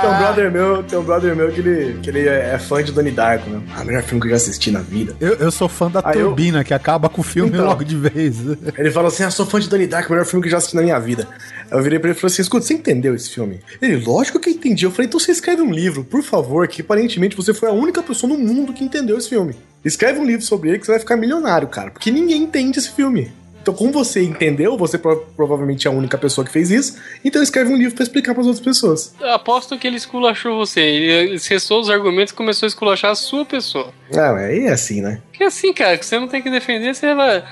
Tem 0.00 0.10
um 0.10 0.18
brother 0.18 0.50
meu, 0.52 0.82
tem 0.82 0.98
um 0.98 1.02
brother 1.02 1.36
meu 1.36 1.50
que 1.52 1.60
ele, 1.60 1.98
que 2.02 2.10
ele 2.10 2.28
é 2.28 2.58
fã 2.58 2.82
de 2.82 2.92
Donnie 2.92 3.12
Darko, 3.12 3.48
né? 3.50 3.60
Ah, 3.76 3.84
melhor 3.84 4.02
filme 4.02 4.20
que 4.20 4.26
eu 4.26 4.30
já 4.30 4.36
assisti 4.36 4.70
na 4.70 4.80
vida. 4.80 5.14
Eu, 5.20 5.34
eu 5.34 5.50
sou 5.50 5.68
fã 5.68 5.90
da 5.90 6.00
Ah, 6.04 6.12
eu- 6.14 6.28
turbina, 6.28 6.64
que 6.64 6.74
acaba 6.74 7.08
com 7.08 7.20
o 7.20 7.24
filme 7.24 7.50
Então. 7.52 7.66
logo 7.66 7.84
de 7.84 7.96
vez. 7.96 8.29
Ele 8.78 8.90
falou 8.90 9.08
assim: 9.08 9.22
Ah, 9.22 9.30
sou 9.30 9.46
fã 9.46 9.58
de 9.60 9.68
Donnie 9.68 9.86
Darko, 9.86 10.10
melhor 10.12 10.24
filme 10.24 10.42
que 10.42 10.48
eu 10.48 10.52
já 10.52 10.58
assisti 10.58 10.76
na 10.76 10.82
minha 10.82 10.98
vida. 10.98 11.28
Aí 11.70 11.78
eu 11.78 11.82
virei 11.82 11.98
pra 11.98 12.10
ele 12.10 12.16
e 12.16 12.20
falei 12.20 12.32
assim: 12.32 12.42
escuta, 12.42 12.64
você 12.66 12.74
entendeu 12.74 13.14
esse 13.14 13.30
filme? 13.30 13.60
Ele, 13.80 13.96
lógico 14.04 14.38
que 14.40 14.48
eu 14.50 14.54
entendi. 14.54 14.84
Eu 14.84 14.90
falei, 14.90 15.06
então 15.06 15.18
você 15.20 15.32
escreve 15.32 15.62
um 15.62 15.70
livro, 15.72 16.04
por 16.04 16.22
favor, 16.22 16.66
que 16.68 16.82
aparentemente 16.82 17.36
você 17.36 17.52
foi 17.54 17.68
a 17.68 17.72
única 17.72 18.02
pessoa 18.02 18.32
no 18.32 18.38
mundo 18.38 18.72
que 18.72 18.84
entendeu 18.84 19.16
esse 19.18 19.28
filme. 19.28 19.54
Escreve 19.84 20.18
um 20.18 20.24
livro 20.24 20.44
sobre 20.44 20.68
ele 20.70 20.78
que 20.78 20.86
você 20.86 20.92
vai 20.92 21.00
ficar 21.00 21.16
milionário, 21.16 21.68
cara. 21.68 21.90
Porque 21.90 22.10
ninguém 22.10 22.42
entende 22.42 22.78
esse 22.78 22.90
filme. 22.90 23.32
Então, 23.62 23.74
como 23.74 23.92
você 23.92 24.22
entendeu, 24.22 24.74
você 24.74 24.96
pro- 24.96 25.26
provavelmente 25.36 25.86
é 25.86 25.90
a 25.90 25.92
única 25.92 26.16
pessoa 26.16 26.46
que 26.46 26.50
fez 26.50 26.70
isso, 26.70 26.96
então 27.22 27.42
escreve 27.42 27.70
um 27.70 27.76
livro 27.76 27.94
pra 27.94 28.02
explicar 28.02 28.32
pras 28.32 28.46
outras 28.46 28.64
pessoas. 28.64 29.14
Eu 29.20 29.32
aposto 29.34 29.76
que 29.78 29.86
ele 29.86 29.96
esculachou 29.98 30.56
você. 30.56 30.80
Ele 30.80 31.38
cessou 31.38 31.78
os 31.82 31.90
argumentos 31.90 32.32
e 32.32 32.34
começou 32.36 32.66
a 32.66 32.68
esculachar 32.68 33.10
a 33.10 33.14
sua 33.14 33.44
pessoa. 33.44 33.92
Ah, 34.14 34.32
mas 34.32 34.44
aí 34.44 34.64
é 34.64 34.70
assim, 34.72 35.02
né? 35.02 35.20
Porque 35.30 35.44
assim, 35.44 35.74
cara, 35.74 35.98
que 35.98 36.06
você 36.06 36.18
não 36.18 36.26
tem 36.26 36.40
que 36.40 36.50
defender, 36.50 36.94
você 36.94 37.14
vai. 37.14 37.44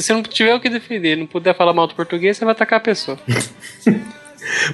Se 0.00 0.12
não 0.12 0.22
tiver 0.22 0.54
o 0.54 0.60
que 0.60 0.68
defender, 0.68 1.16
não 1.16 1.26
puder 1.26 1.56
falar 1.56 1.72
mal 1.72 1.86
do 1.86 1.94
português, 1.94 2.36
você 2.36 2.44
vai 2.44 2.52
atacar 2.52 2.78
a 2.78 2.82
pessoa. 2.82 3.18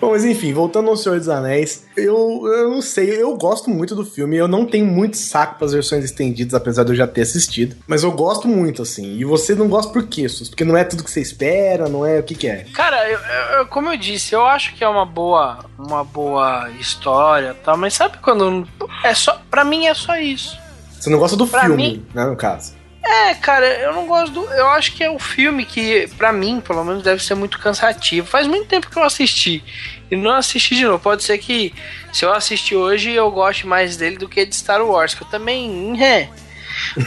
Bom, 0.01 0.11
mas 0.11 0.25
enfim, 0.25 0.53
voltando 0.53 0.89
ao 0.89 0.97
Senhor 0.97 1.19
dos 1.19 1.29
Anéis, 1.29 1.85
eu, 1.97 2.43
eu 2.47 2.71
não 2.71 2.81
sei, 2.83 3.21
eu 3.21 3.35
gosto 3.37 3.69
muito 3.71 3.95
do 3.95 4.05
filme, 4.05 4.37
eu 4.37 4.47
não 4.47 4.65
tenho 4.67 4.85
muito 4.87 5.17
saco 5.17 5.59
pras 5.59 5.73
versões 5.73 6.05
estendidas, 6.05 6.55
apesar 6.55 6.85
de 6.85 6.93
eu 6.93 6.97
já 6.97 7.07
ter 7.09 7.23
assistido, 7.23 7.75
mas 7.87 8.03
eu 8.05 8.13
gosto 8.13 8.47
muito, 8.47 8.83
assim, 8.83 9.17
e 9.17 9.25
você 9.25 9.55
não 9.55 9.67
gosta 9.67 9.91
por 9.93 10.07
quê, 10.07 10.29
Sus? 10.29 10.49
Porque 10.49 10.65
não 10.65 10.77
é 10.77 10.85
tudo 10.85 11.03
que 11.03 11.11
você 11.11 11.21
espera, 11.21 11.89
não 11.89 12.05
é 12.07 12.21
o 12.21 12.23
que 12.23 12.35
que 12.37 12.47
é? 12.47 12.67
Cara, 12.75 13.09
eu, 13.11 13.19
eu- 13.19 13.59
eu- 13.61 13.67
como 13.67 13.89
eu 13.91 13.97
disse, 13.97 14.35
eu 14.35 14.45
acho 14.47 14.75
que 14.77 14.85
é 14.85 14.89
uma 14.89 15.07
boa, 15.07 15.65
uma 15.79 16.05
boa 16.05 16.71
história, 16.79 17.55
tá? 17.55 17.77
Mas 17.77 17.95
sabe 17.95 18.19
quando 18.19 18.69
é 19.03 19.15
só, 19.15 19.41
para 19.51 19.65
mim 19.65 19.87
é 19.87 19.95
só 19.95 20.17
isso. 20.17 20.57
Você 21.01 21.11
não 21.11 21.19
gosta 21.19 21.37
do 21.37 21.47
Pra 21.49 21.63
filme, 21.63 21.77
mim- 21.83 22.07
né, 22.15 22.25
no 22.27 22.37
caso. 22.37 22.75
É, 23.07 23.35
cara, 23.35 23.67
eu 23.81 23.93
não 23.93 24.07
gosto 24.07 24.33
do. 24.33 24.45
Eu 24.55 24.69
acho 24.71 24.93
que 24.93 25.05
é 25.05 25.11
um 25.11 25.19
filme 25.19 25.65
que, 25.67 26.09
pra 26.17 26.33
mim, 26.33 26.61
pelo 26.61 26.83
menos, 26.85 27.03
deve 27.03 27.23
ser 27.23 27.35
muito 27.35 27.59
cansativo. 27.59 28.27
Faz 28.27 28.47
muito 28.47 28.67
tempo 28.67 28.91
que 28.91 28.99
eu 28.99 29.03
assisti. 29.03 29.63
E 30.11 30.17
não 30.17 30.33
assisti 30.33 30.75
de 30.75 30.85
novo. 30.85 30.99
Pode 30.99 31.23
ser 31.23 31.37
que, 31.39 31.75
se 32.13 32.25
eu 32.25 32.33
assistir 32.33 32.77
hoje, 32.77 33.11
eu 33.11 33.31
goste 33.31 33.67
mais 33.67 33.97
dele 33.97 34.17
do 34.17 34.29
que 34.29 34.45
de 34.47 34.57
Star 34.57 34.83
Wars, 34.83 35.15
que 35.15 35.23
eu 35.23 35.29
também. 35.29 36.03
É. 36.03 36.29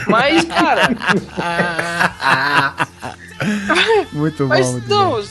Mas, 0.08 0.44
cara. 0.46 0.90
Muito 4.14 4.44
bom, 4.44 4.50
Mas 4.50 4.72
muito 4.72 4.90
não, 4.90 5.12
bom. 5.12 5.24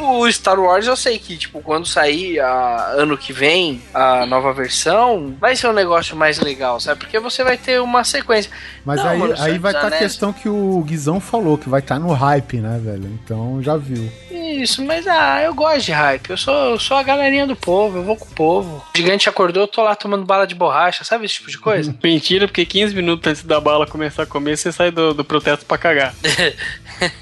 O 0.00 0.30
Star 0.30 0.58
Wars 0.58 0.86
eu 0.86 0.96
sei 0.96 1.18
que, 1.18 1.36
tipo, 1.36 1.60
quando 1.60 1.86
sair 1.86 2.40
a, 2.40 2.92
ano 2.96 3.16
que 3.16 3.32
vem 3.32 3.82
a 3.92 4.24
nova 4.26 4.52
versão, 4.52 5.34
vai 5.40 5.56
ser 5.56 5.68
um 5.68 5.72
negócio 5.72 6.16
mais 6.16 6.38
legal, 6.38 6.78
sabe? 6.80 7.00
Porque 7.00 7.18
você 7.18 7.42
vai 7.44 7.56
ter 7.56 7.80
uma 7.80 8.04
sequência. 8.04 8.50
Mas 8.84 9.00
Não, 9.00 9.08
aí, 9.08 9.18
mano, 9.18 9.34
aí 9.38 9.58
vai 9.58 9.72
estar 9.72 9.84
a 9.84 9.86
Anéis- 9.88 10.02
questão 10.02 10.32
que 10.32 10.48
o 10.48 10.82
Guizão 10.86 11.20
falou, 11.20 11.56
que 11.58 11.68
vai 11.68 11.80
estar 11.80 11.98
no 11.98 12.12
hype, 12.12 12.58
né, 12.58 12.80
velho? 12.82 13.06
Então 13.24 13.62
já 13.62 13.76
viu. 13.76 14.10
Isso, 14.30 14.84
mas 14.84 15.06
ah, 15.06 15.42
eu 15.42 15.54
gosto 15.54 15.86
de 15.86 15.92
hype. 15.92 16.30
Eu 16.30 16.36
sou, 16.36 16.54
eu 16.70 16.78
sou 16.78 16.96
a 16.96 17.02
galerinha 17.02 17.46
do 17.46 17.56
povo, 17.56 17.98
eu 17.98 18.02
vou 18.02 18.16
com 18.16 18.26
o 18.26 18.34
povo. 18.34 18.84
O 18.94 18.96
gigante 18.98 19.28
acordou, 19.28 19.62
eu 19.64 19.68
tô 19.68 19.82
lá 19.82 19.94
tomando 19.94 20.24
bala 20.24 20.46
de 20.46 20.54
borracha, 20.54 21.04
sabe 21.04 21.24
esse 21.24 21.34
tipo 21.34 21.50
de 21.50 21.58
coisa? 21.58 21.94
Mentira, 22.02 22.46
porque 22.46 22.66
15 22.66 22.94
minutos 22.94 23.26
antes 23.30 23.42
da 23.44 23.60
bala 23.60 23.86
começar 23.86 24.24
a 24.24 24.26
comer, 24.26 24.56
você 24.56 24.70
sai 24.72 24.90
do, 24.90 25.14
do 25.14 25.24
protesto 25.24 25.64
pra 25.64 25.78
cagar. 25.78 26.14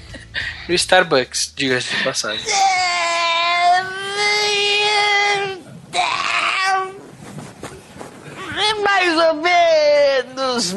no 0.67 0.75
Starbucks, 0.75 1.53
diga-se 1.55 1.95
de 1.95 2.03
passagem. 2.03 2.45
Mais 8.83 9.17
ou 9.17 9.33
menos, 9.35 9.90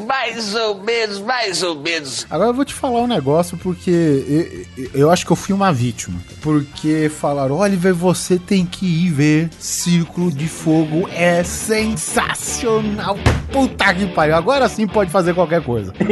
mais 0.07 0.55
ou 0.55 0.83
menos, 0.83 1.21
mais 1.21 1.63
ou 1.63 1.75
menos. 1.77 2.27
Agora 2.31 2.51
eu 2.51 2.55
vou 2.55 2.65
te 2.65 2.75
falar 2.75 3.01
um 3.01 3.07
negócio 3.07 3.57
porque 3.59 4.67
eu, 4.77 4.91
eu 4.95 5.11
acho 5.11 5.25
que 5.25 5.33
eu 5.33 5.37
fui 5.37 5.55
uma 5.55 5.73
vítima. 5.73 6.21
Porque 6.41 7.09
falaram, 7.09 7.57
Oliver, 7.57 7.95
você 7.95 8.39
tem 8.39 8.67
que 8.67 8.87
ir 8.87 9.11
ver 9.11 9.51
Círculo 9.59 10.31
de 10.31 10.49
Fogo, 10.49 11.09
é 11.13 11.43
sensacional. 11.43 13.17
Puta 13.53 13.95
que 13.95 14.07
pariu, 14.09 14.35
agora 14.35 14.69
sim 14.69 14.87
pode 14.87 15.11
fazer 15.11 15.35
qualquer 15.35 15.63
coisa. 15.63 15.93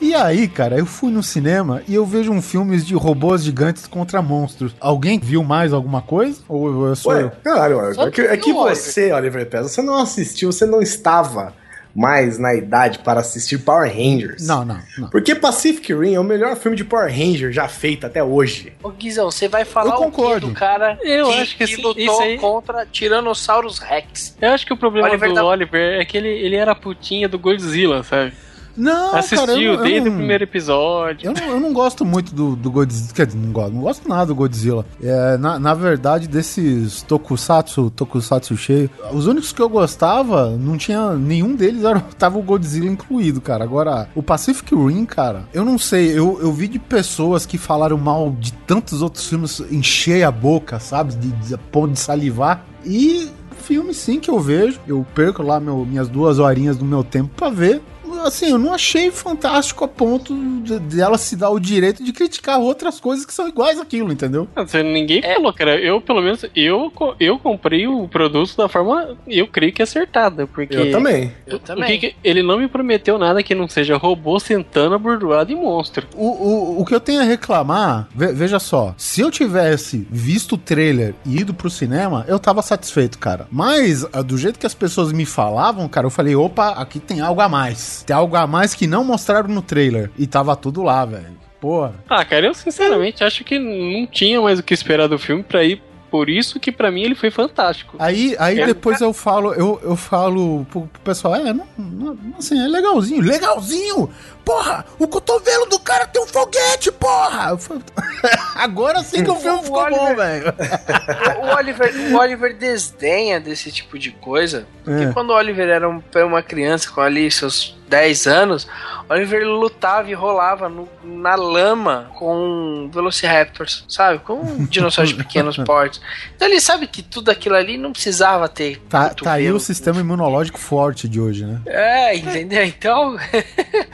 E 0.00 0.14
aí, 0.14 0.46
cara, 0.48 0.78
eu 0.78 0.86
fui 0.86 1.10
no 1.10 1.22
cinema 1.22 1.82
e 1.88 1.94
eu 1.94 2.04
vejo 2.04 2.30
um 2.32 2.40
filme 2.40 2.78
de 2.78 2.94
robôs 2.94 3.42
gigantes 3.42 3.86
contra 3.86 4.22
monstros. 4.22 4.74
Alguém 4.80 5.18
viu 5.18 5.42
mais 5.42 5.72
alguma 5.72 6.02
coisa? 6.02 6.40
Ou 6.48 6.86
eu 6.86 6.96
sou 6.96 7.12
Ué, 7.12 7.22
eu? 7.22 7.32
caralho, 7.42 7.80
é 7.80 8.10
que, 8.10 8.20
é 8.20 8.36
que 8.36 8.52
você, 8.52 9.12
Oliver 9.12 9.48
Pérez, 9.48 9.72
você 9.72 9.82
não 9.82 9.96
assistiu, 9.96 10.52
você 10.52 10.66
não 10.66 10.80
estava 10.80 11.54
mais 11.96 12.38
na 12.38 12.54
idade 12.54 12.98
para 12.98 13.20
assistir 13.20 13.58
Power 13.58 13.90
Rangers. 13.90 14.46
Não, 14.46 14.64
não, 14.64 14.78
não. 14.98 15.08
Porque 15.08 15.34
Pacific 15.34 15.94
Rim 15.94 16.14
é 16.14 16.20
o 16.20 16.24
melhor 16.24 16.54
filme 16.56 16.76
de 16.76 16.84
Power 16.84 17.08
Ranger 17.10 17.50
já 17.50 17.66
feito 17.68 18.06
até 18.06 18.22
hoje. 18.22 18.74
Ô 18.82 18.90
Guizão, 18.90 19.30
você 19.30 19.48
vai 19.48 19.64
falar 19.64 19.94
Eu 19.94 19.94
o 19.94 19.98
quê 19.98 20.04
concordo. 20.04 20.48
do 20.48 20.52
cara 20.54 20.98
Eu 21.02 21.30
que, 21.30 21.38
acho 21.40 21.56
que 21.56 21.66
que 21.66 21.76
lutou 21.76 21.96
isso 22.02 22.20
aí- 22.20 22.38
contra 22.38 22.84
Tiranossauros 22.84 23.78
Rex? 23.78 24.36
Eu 24.40 24.50
acho 24.50 24.66
que 24.66 24.72
o 24.72 24.76
problema 24.76 25.08
Oliver 25.08 25.28
do 25.30 25.34
tá- 25.34 25.44
Oliver 25.44 26.00
é 26.00 26.04
que 26.04 26.16
ele, 26.18 26.28
ele 26.28 26.56
era 26.56 26.72
a 26.72 26.74
putinha 26.74 27.28
do 27.28 27.38
Godzilla, 27.38 28.02
sabe? 28.02 28.32
Não, 28.76 29.14
Assistiu 29.16 29.38
cara, 29.76 29.82
desde 29.82 30.08
não- 30.08 30.14
o 30.14 30.18
primeiro 30.18 30.44
episódio. 30.44 31.26
Eu 31.28 31.32
não, 31.32 31.48
eu 31.54 31.60
não 31.60 31.72
gosto 31.72 32.04
muito 32.04 32.34
do, 32.34 32.54
do 32.56 32.70
Godzilla. 32.70 33.12
Quer 33.14 33.26
dizer, 33.26 33.38
não 33.38 33.52
gosto, 33.52 33.72
não 33.74 33.80
gosto 33.80 34.08
nada 34.08 34.26
do 34.26 34.34
Godzilla. 34.34 34.84
É, 35.02 35.36
na, 35.38 35.58
na 35.58 35.74
verdade, 35.74 36.28
desses 36.28 37.02
tokusatsu, 37.02 37.90
tokusatsu 37.90 38.56
cheio, 38.56 38.90
os 39.12 39.26
únicos 39.26 39.52
que 39.52 39.60
eu 39.62 39.68
gostava, 39.68 40.50
não 40.50 40.76
tinha. 40.76 41.12
Nenhum 41.14 41.54
deles 41.54 41.84
era, 41.84 42.00
tava 42.18 42.38
o 42.38 42.42
Godzilla 42.42 42.86
incluído, 42.88 43.40
cara. 43.40 43.64
Agora, 43.64 44.08
o 44.14 44.22
Pacific 44.22 44.74
Rim, 44.74 45.04
cara, 45.04 45.44
eu 45.52 45.64
não 45.64 45.78
sei. 45.78 46.10
Eu, 46.16 46.38
eu 46.40 46.52
vi 46.52 46.68
de 46.68 46.78
pessoas 46.78 47.46
que 47.46 47.58
falaram 47.58 47.96
mal 47.98 48.30
de 48.38 48.52
tantos 48.52 49.02
outros 49.02 49.26
filmes 49.28 49.60
encher 49.70 50.22
a 50.24 50.30
boca, 50.30 50.78
sabe? 50.78 51.14
De, 51.14 51.28
de, 51.28 51.56
de 51.56 51.98
salivar. 51.98 52.64
E 52.84 53.30
filme 53.58 53.92
sim 53.94 54.20
que 54.20 54.30
eu 54.30 54.38
vejo. 54.38 54.78
Eu 54.86 55.04
perco 55.14 55.42
lá 55.42 55.58
meu- 55.58 55.84
minhas 55.84 56.08
duas 56.08 56.38
horinhas 56.38 56.76
do 56.76 56.84
meu 56.84 57.02
tempo 57.02 57.30
pra 57.36 57.48
ver. 57.50 57.82
Assim, 58.24 58.50
eu 58.50 58.58
não 58.58 58.72
achei 58.74 59.10
fantástico 59.10 59.84
a 59.84 59.88
ponto 59.88 60.34
de, 60.62 60.78
de 60.80 61.00
ela 61.00 61.16
se 61.18 61.36
dar 61.36 61.50
o 61.50 61.58
direito 61.60 62.02
de 62.04 62.12
criticar 62.12 62.58
outras 62.58 62.98
coisas 63.00 63.24
que 63.26 63.32
são 63.32 63.48
iguais 63.48 63.78
àquilo, 63.80 64.12
entendeu? 64.12 64.48
Ninguém 64.84 65.20
É. 65.24 65.34
falou, 65.34 65.52
cara. 65.52 65.76
Eu, 65.80 66.00
pelo 66.00 66.20
menos, 66.22 66.44
eu, 66.54 66.92
eu 67.20 67.38
comprei 67.38 67.86
o 67.86 68.08
produto 68.08 68.56
da 68.56 68.68
forma, 68.68 69.16
eu 69.26 69.46
creio 69.46 69.72
que 69.72 69.82
acertada. 69.82 70.46
Porque 70.46 70.76
Eu 70.76 70.90
também. 70.90 71.32
Eu 71.46 71.56
o 71.56 71.58
também. 71.60 71.98
que 72.00 72.10
que- 72.10 72.16
ele 72.24 72.42
não 72.42 72.58
me 72.58 72.68
prometeu 72.68 73.18
nada 73.18 73.42
que 73.42 73.54
não 73.54 73.68
seja 73.68 73.96
robô 73.96 74.38
sentando 74.38 74.94
abordoado 74.94 75.50
e 75.52 75.54
monstro. 75.54 76.06
O, 76.14 76.26
o, 76.26 76.80
o 76.80 76.84
que 76.84 76.94
eu 76.94 77.00
tenho 77.00 77.20
a 77.20 77.24
reclamar, 77.24 78.08
ve- 78.14 78.32
veja 78.32 78.58
só, 78.58 78.94
se 78.96 79.20
eu 79.20 79.30
tivesse 79.30 80.06
visto 80.10 80.52
o 80.54 80.58
trailer 80.58 81.14
e 81.24 81.38
ido 81.38 81.54
pro 81.54 81.70
cinema, 81.70 82.24
eu 82.28 82.38
tava 82.38 82.62
satisfeito, 82.62 83.18
cara. 83.18 83.46
Mas, 83.50 84.04
ah, 84.12 84.22
do 84.22 84.36
jeito 84.36 84.58
que 84.58 84.66
as 84.66 84.74
pessoas 84.74 85.12
me 85.12 85.24
falavam, 85.24 85.88
cara, 85.88 86.06
eu 86.06 86.10
falei, 86.10 86.34
opa, 86.34 86.70
aqui 86.70 86.98
tem 86.98 87.20
algo 87.20 87.40
a 87.40 87.48
mais. 87.48 87.95
Tem 88.04 88.14
algo 88.16 88.36
a 88.36 88.46
mais 88.46 88.74
que 88.74 88.86
não 88.86 89.04
mostraram 89.04 89.48
no 89.48 89.62
trailer. 89.62 90.10
E 90.18 90.26
tava 90.26 90.54
tudo 90.56 90.82
lá, 90.82 91.04
velho. 91.04 91.36
Porra. 91.60 91.94
Ah, 92.08 92.24
cara, 92.24 92.46
eu 92.46 92.54
sinceramente 92.54 93.24
acho 93.24 93.42
que 93.44 93.58
não 93.58 94.06
tinha 94.06 94.40
mais 94.40 94.58
o 94.58 94.62
que 94.62 94.74
esperar 94.74 95.08
do 95.08 95.18
filme 95.18 95.42
pra 95.42 95.64
ir. 95.64 95.82
Por 96.08 96.30
isso 96.30 96.60
que 96.60 96.70
pra 96.70 96.90
mim 96.90 97.02
ele 97.02 97.16
foi 97.16 97.30
fantástico. 97.32 97.96
Aí, 97.98 98.36
aí 98.38 98.60
É. 98.60 98.66
depois 98.66 99.00
eu 99.00 99.12
falo, 99.12 99.52
eu, 99.54 99.78
eu 99.82 99.96
falo 99.96 100.64
pro, 100.70 100.82
pro 100.82 101.00
pessoal, 101.02 101.34
é, 101.34 101.52
não, 101.52 101.66
não- 101.76 102.16
assim, 102.38 102.58
é 102.64 102.68
legalzinho, 102.68 103.20
legalzinho! 103.22 104.08
Porra, 104.44 104.86
o 105.00 105.08
cotovelo 105.08 105.66
do 105.66 105.80
cara 105.80 106.06
tem 106.06 106.22
um 106.22 106.26
foguete, 106.26 106.92
porra! 106.92 107.58
Falo, 107.58 107.82
Agora 108.54 109.02
sim 109.02 109.24
que 109.24 109.30
o 109.30 109.34
filme 109.34 109.58
O 109.58 109.62
ficou 109.64 109.90
bom, 109.90 110.04
Oliver- 110.06 110.16
velho. 110.16 110.54
O 111.42 111.56
Oliver, 111.56 111.94
o 112.12 112.16
Oliver 112.18 112.56
desdenha 112.56 113.40
desse 113.40 113.70
tipo 113.72 113.98
de 113.98 114.12
coisa. 114.12 114.64
Porque 114.84 115.04
É. 115.04 115.12
quando 115.12 115.30
o 115.30 115.34
Oliver 115.34 115.68
era 115.68 115.88
um- 115.88 116.02
era 116.14 116.26
uma 116.26 116.42
criança 116.42 116.88
com 116.90 117.00
ali 117.00 117.28
seus 117.30 117.76
10 117.88 118.26
anos, 118.26 118.66
Oliver 119.08 119.46
lutava 119.46 120.10
e 120.10 120.14
rolava 120.14 120.68
no- 120.68 120.88
na 121.04 121.34
lama 121.36 122.10
com 122.16 122.90
Velociraptors, 122.92 123.84
sabe? 123.88 124.18
Com 124.20 124.42
dinossauros 124.68 125.10
de 125.12 125.16
pequenos 125.22 125.56
portes. 125.58 126.00
Então 126.34 126.48
ele 126.48 126.60
sabe 126.60 126.86
que 126.86 127.02
tudo 127.02 127.30
aquilo 127.30 127.54
ali 127.54 127.76
não 127.78 127.92
precisava 127.92 128.48
ter. 128.48 128.78
Tá, 128.88 129.10
tá 129.10 129.32
aí 129.34 129.50
o 129.52 129.60
sistema 129.60 130.00
imunológico 130.00 130.58
forte 130.58 131.08
de 131.08 131.20
hoje, 131.20 131.44
né? 131.46 131.60
É, 131.66 132.16
entendeu? 132.16 132.64
Então. 132.64 133.16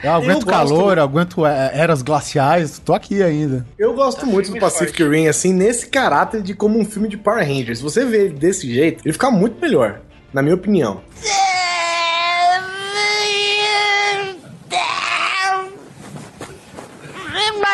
Eu 0.03 0.11
aguento 0.13 0.45
gosto- 0.45 0.49
calor, 0.49 0.97
eu 0.97 1.03
aguento 1.03 1.45
é, 1.45 1.71
eras 1.73 2.01
glaciais, 2.01 2.79
tô 2.79 2.93
aqui 2.93 3.21
ainda. 3.21 3.65
Eu 3.77 3.93
gosto 3.93 4.25
muito 4.25 4.51
do 4.51 4.59
Pacific 4.59 5.03
Rim, 5.03 5.27
assim, 5.27 5.53
nesse 5.53 5.87
caráter 5.87 6.41
de 6.41 6.53
como 6.55 6.79
um 6.79 6.85
filme 6.85 7.07
de 7.07 7.17
Power 7.17 7.45
Rangers. 7.47 7.77
Se 7.77 7.83
você 7.83 8.03
vê 8.05 8.25
ele 8.25 8.33
desse 8.33 8.71
jeito, 8.73 9.01
ele 9.05 9.13
fica 9.13 9.29
muito 9.29 9.61
melhor, 9.61 9.99
na 10.33 10.41
minha 10.41 10.55
opinião. 10.55 11.01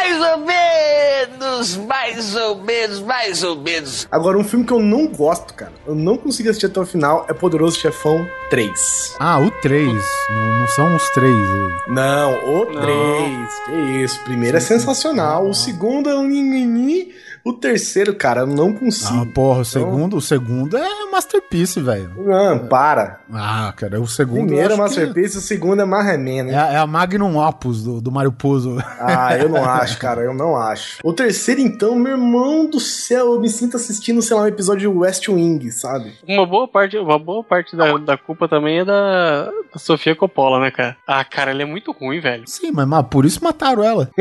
Mais 0.09 0.21
ou 0.23 0.37
menos, 0.39 1.77
mais 1.77 2.35
ou 2.35 2.55
menos, 2.63 2.99
mais 2.99 3.43
ou 3.43 3.55
menos. 3.55 4.07
Agora, 4.09 4.39
um 4.39 4.43
filme 4.43 4.65
que 4.65 4.73
eu 4.73 4.79
não 4.79 5.05
gosto, 5.05 5.53
cara, 5.53 5.71
eu 5.85 5.93
não 5.93 6.17
consigo 6.17 6.49
assistir 6.49 6.65
até 6.65 6.79
o 6.79 6.85
final, 6.85 7.27
é 7.29 7.33
Poderoso 7.33 7.79
Chefão 7.79 8.27
3. 8.49 9.15
Ah, 9.19 9.39
o 9.39 9.51
3. 9.51 9.85
Não, 10.31 10.59
não 10.61 10.67
são 10.67 10.95
os 10.95 11.07
três. 11.11 11.47
Não, 11.87 12.33
o 12.43 12.65
3. 12.65 13.59
Que 13.65 14.03
isso. 14.03 14.19
O 14.21 14.23
primeiro 14.23 14.57
é 14.57 14.59
sensacional. 14.59 15.47
O 15.47 15.53
segundo 15.53 16.09
é 16.09 16.15
um 16.15 16.23
ninini. 16.27 17.13
O 17.43 17.53
terceiro, 17.53 18.13
cara, 18.15 18.41
eu 18.41 18.47
não 18.47 18.69
Ah, 18.69 18.79
consigo. 18.79 19.25
porra, 19.33 19.61
o 19.61 19.65
segundo, 19.65 20.17
o 20.17 20.21
segundo 20.21 20.77
é 20.77 21.05
masterpiece, 21.11 21.79
velho. 21.81 22.11
Não, 22.17 22.67
para. 22.67 23.21
Ah, 23.31 23.73
cara, 23.75 23.99
o 23.99 24.03
O 24.03 24.07
segundo. 24.07 24.45
primeiro 24.47 24.73
é 24.73 24.77
Masterpiece, 24.77 25.37
o 25.37 25.41
segundo 25.41 25.81
é 25.81 25.85
Marreman, 25.85 26.45
que 26.45 26.51
né? 26.51 26.53
É, 26.53 26.57
a- 26.57 26.73
é 26.73 26.77
a 26.77 26.87
Magnum 26.87 27.37
Opus 27.37 27.83
do, 27.83 28.01
do 28.01 28.11
Mario 28.11 28.31
Puzo. 28.31 28.77
Ah, 28.99 29.37
eu 29.37 29.47
não 29.49 29.63
acho, 29.69 29.97
cara, 29.97 30.21
eu 30.21 30.33
não 30.33 30.55
acho. 30.55 30.99
O 31.03 31.13
terceiro, 31.13 31.61
então, 31.61 31.95
meu 31.95 32.13
irmão 32.13 32.69
do 32.69 32.79
céu, 32.79 33.33
eu 33.33 33.39
me 33.39 33.49
sinto 33.49 33.77
assistindo, 33.77 34.21
sei 34.21 34.35
lá, 34.35 34.43
um 34.43 34.47
episódio 34.47 34.81
de 34.91 34.97
West 34.97 35.27
Wing, 35.29 35.71
sabe? 35.71 36.13
Uma 36.27 36.45
boa 36.45 36.67
parte, 36.67 36.97
uma 36.97 37.19
boa 37.19 37.43
parte 37.43 37.75
da, 37.75 37.97
da 37.97 38.17
culpa 38.17 38.47
também 38.47 38.79
é 38.79 38.85
da, 38.85 39.45
da 39.45 39.77
Sofia 39.79 40.15
Coppola, 40.15 40.59
né, 40.59 40.71
cara? 40.71 40.97
Ah, 41.07 41.23
cara, 41.23 41.51
ela 41.51 41.61
é 41.61 41.65
muito 41.65 41.91
ruim, 41.91 42.19
velho. 42.19 42.43
Sim, 42.47 42.71
mas, 42.71 42.87
mas 42.87 43.05
por 43.09 43.25
isso 43.25 43.43
mataram 43.43 43.83
ela. 43.83 44.09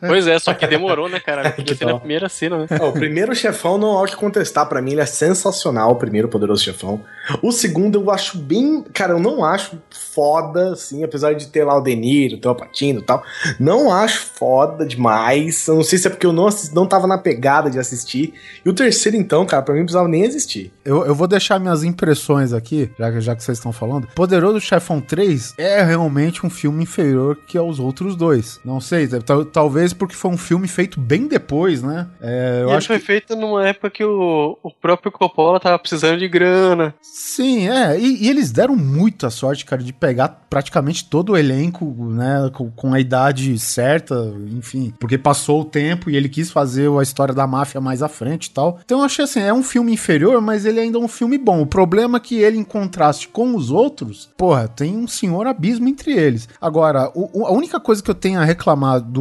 Pois 0.00 0.26
é, 0.26 0.38
só 0.38 0.54
que 0.54 0.66
demorou, 0.66 1.08
né, 1.08 1.20
cara? 1.20 1.42
Ela 1.50 1.50
Podia 1.52 1.74
Que 1.74 1.78
ser 1.78 1.84
na 1.86 1.98
primeira 1.98 2.28
cena, 2.28 2.58
né? 2.58 2.66
Ó, 2.80 2.88
o 2.88 2.92
primeiro 2.92 3.34
chefão 3.34 3.78
não 3.78 3.98
há 3.98 4.02
o 4.02 4.06
que 4.06 4.16
contestar 4.16 4.66
pra 4.68 4.80
mim, 4.82 4.92
ele 4.92 5.00
é 5.00 5.06
sensacional, 5.06 5.90
o 5.92 5.96
primeiro 5.96 6.28
poderoso 6.28 6.62
chefão. 6.62 7.02
O 7.42 7.52
segundo 7.52 7.98
eu 8.00 8.10
acho 8.10 8.38
bem, 8.38 8.82
cara, 8.92 9.12
eu 9.12 9.18
não 9.20 9.44
acho 9.44 9.78
foda, 9.90 10.72
assim, 10.72 11.04
apesar 11.04 11.34
de 11.34 11.46
ter 11.46 11.64
lá 11.64 11.76
o 11.76 11.80
Deniro, 11.80 12.38
ter 12.38 12.48
o 12.48 12.54
Patino 12.54 13.00
e 13.00 13.02
tal. 13.02 13.22
Não 13.58 13.92
acho 13.92 14.20
foda 14.34 14.84
demais. 14.84 15.66
Eu 15.68 15.76
não 15.76 15.82
sei 15.84 15.98
se 15.98 16.06
é 16.06 16.10
porque 16.10 16.26
eu 16.26 16.32
não, 16.32 16.46
assisti, 16.48 16.74
não 16.74 16.86
tava 16.86 17.06
na 17.06 17.18
pegada 17.18 17.70
de 17.70 17.78
assistir. 17.78 18.34
E 18.64 18.68
o 18.68 18.72
terceiro, 18.72 19.16
então, 19.16 19.46
cara, 19.46 19.62
pra 19.62 19.72
mim 19.74 19.80
não 19.80 19.86
precisava 19.86 20.08
nem 20.08 20.24
existir. 20.24 20.72
Eu, 20.84 21.04
eu 21.06 21.14
vou 21.14 21.26
deixar 21.28 21.58
minhas 21.60 21.84
impressões 21.84 22.52
aqui, 22.52 22.90
já, 22.98 23.12
que- 23.12 23.20
já 23.20 23.36
que 23.36 23.44
vocês 23.44 23.58
estão 23.58 23.72
falando. 23.72 24.08
Poderoso 24.14 24.60
Chefão 24.60 25.00
3 25.00 25.54
é 25.58 25.82
realmente 25.82 26.44
um 26.44 26.50
filme 26.50 26.82
inferior 26.82 27.36
que 27.46 27.56
aos 27.56 27.78
outros 27.78 28.16
dois. 28.16 28.58
Não 28.64 28.80
sei, 28.80 29.06
tal- 29.06 29.39
talvez 29.44 29.92
porque 29.92 30.14
foi 30.14 30.30
um 30.30 30.36
filme 30.36 30.66
feito 30.68 31.00
bem 31.00 31.26
depois, 31.26 31.82
né? 31.82 32.06
É, 32.20 32.60
eu 32.62 32.70
e 32.70 32.72
acho 32.72 32.86
foi 32.88 32.98
que. 32.98 33.04
feito 33.06 33.36
numa 33.36 33.66
época 33.66 33.90
que 33.90 34.04
o, 34.04 34.58
o 34.62 34.70
próprio 34.70 35.10
Coppola 35.12 35.60
tava 35.60 35.78
precisando 35.78 36.18
de 36.18 36.28
grana. 36.28 36.94
Sim, 37.02 37.68
é. 37.68 37.98
E, 37.98 38.24
e 38.24 38.28
eles 38.28 38.50
deram 38.50 38.76
muita 38.76 39.30
sorte, 39.30 39.64
cara, 39.64 39.82
de 39.82 39.92
pegar 39.92 40.28
praticamente 40.48 41.04
todo 41.08 41.32
o 41.32 41.36
elenco, 41.36 41.84
né? 42.10 42.50
Com, 42.52 42.70
com 42.70 42.94
a 42.94 43.00
idade 43.00 43.58
certa, 43.58 44.14
enfim. 44.56 44.92
Porque 44.98 45.16
passou 45.18 45.60
o 45.60 45.64
tempo 45.64 46.10
e 46.10 46.16
ele 46.16 46.28
quis 46.28 46.50
fazer 46.50 46.90
a 46.90 47.02
história 47.02 47.34
da 47.34 47.46
máfia 47.46 47.80
mais 47.80 48.02
à 48.02 48.08
frente 48.08 48.46
e 48.46 48.50
tal. 48.50 48.78
Então 48.84 48.98
eu 48.98 49.04
achei 49.04 49.24
assim, 49.24 49.40
é 49.40 49.52
um 49.52 49.62
filme 49.62 49.92
inferior, 49.92 50.40
mas 50.40 50.64
ele 50.64 50.80
ainda 50.80 50.98
é 50.98 51.00
um 51.00 51.08
filme 51.08 51.38
bom. 51.38 51.60
O 51.62 51.66
problema 51.66 52.18
é 52.18 52.20
que 52.20 52.36
ele, 52.36 52.58
em 52.58 52.64
contraste 52.64 53.28
com 53.28 53.54
os 53.54 53.70
outros, 53.70 54.28
porra, 54.36 54.68
tem 54.68 54.96
um 54.96 55.06
senhor 55.08 55.46
abismo 55.46 55.88
entre 55.88 56.12
eles. 56.12 56.48
Agora, 56.60 57.10
o- 57.14 57.46
a 57.46 57.52
única 57.52 57.78
coisa 57.80 58.02
que 58.02 58.10
eu 58.10 58.14
tenho 58.14 58.40
a 58.40 58.44
reclamar 58.44 59.00
do 59.00 59.19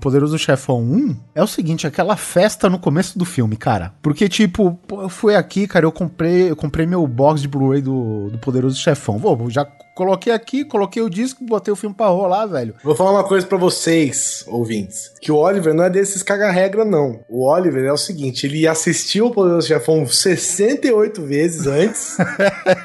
Poderoso 0.00 0.38
Chefão 0.38 0.80
1 0.80 1.16
é 1.34 1.42
o 1.42 1.46
seguinte, 1.46 1.86
aquela 1.86 2.16
festa 2.16 2.68
no 2.68 2.78
começo 2.78 3.18
do 3.18 3.24
filme, 3.24 3.56
cara. 3.56 3.92
Porque, 4.02 4.28
tipo, 4.28 4.78
eu 4.90 5.08
fui 5.08 5.34
aqui, 5.34 5.66
cara, 5.66 5.86
eu 5.86 5.92
comprei, 5.92 6.50
eu 6.50 6.56
comprei 6.56 6.86
meu 6.86 7.06
box 7.06 7.40
de 7.40 7.48
Blu-ray 7.48 7.82
do, 7.82 8.30
do 8.30 8.38
Poderoso 8.38 8.78
Chefão. 8.78 9.18
Vou, 9.18 9.50
já 9.50 9.66
coloquei 10.00 10.32
aqui, 10.32 10.64
coloquei 10.64 11.02
o 11.02 11.10
disco, 11.10 11.44
botei 11.44 11.70
o 11.70 11.76
filme 11.76 11.94
pra 11.94 12.06
rolar, 12.06 12.46
velho. 12.46 12.74
Vou 12.82 12.94
falar 12.94 13.10
uma 13.10 13.24
coisa 13.24 13.46
pra 13.46 13.58
vocês, 13.58 14.42
ouvintes. 14.48 15.12
Que 15.20 15.30
o 15.30 15.36
Oliver 15.36 15.74
não 15.74 15.84
é 15.84 15.90
desses 15.90 16.22
caga-regra, 16.22 16.86
não. 16.86 17.20
O 17.28 17.46
Oliver 17.46 17.84
é 17.84 17.92
o 17.92 17.98
seguinte, 17.98 18.46
ele 18.46 18.66
assistiu 18.66 19.26
o 19.26 19.30
Poderoso 19.30 19.68
Chefão 19.68 20.06
68 20.06 21.22
vezes 21.22 21.66
antes. 21.66 22.16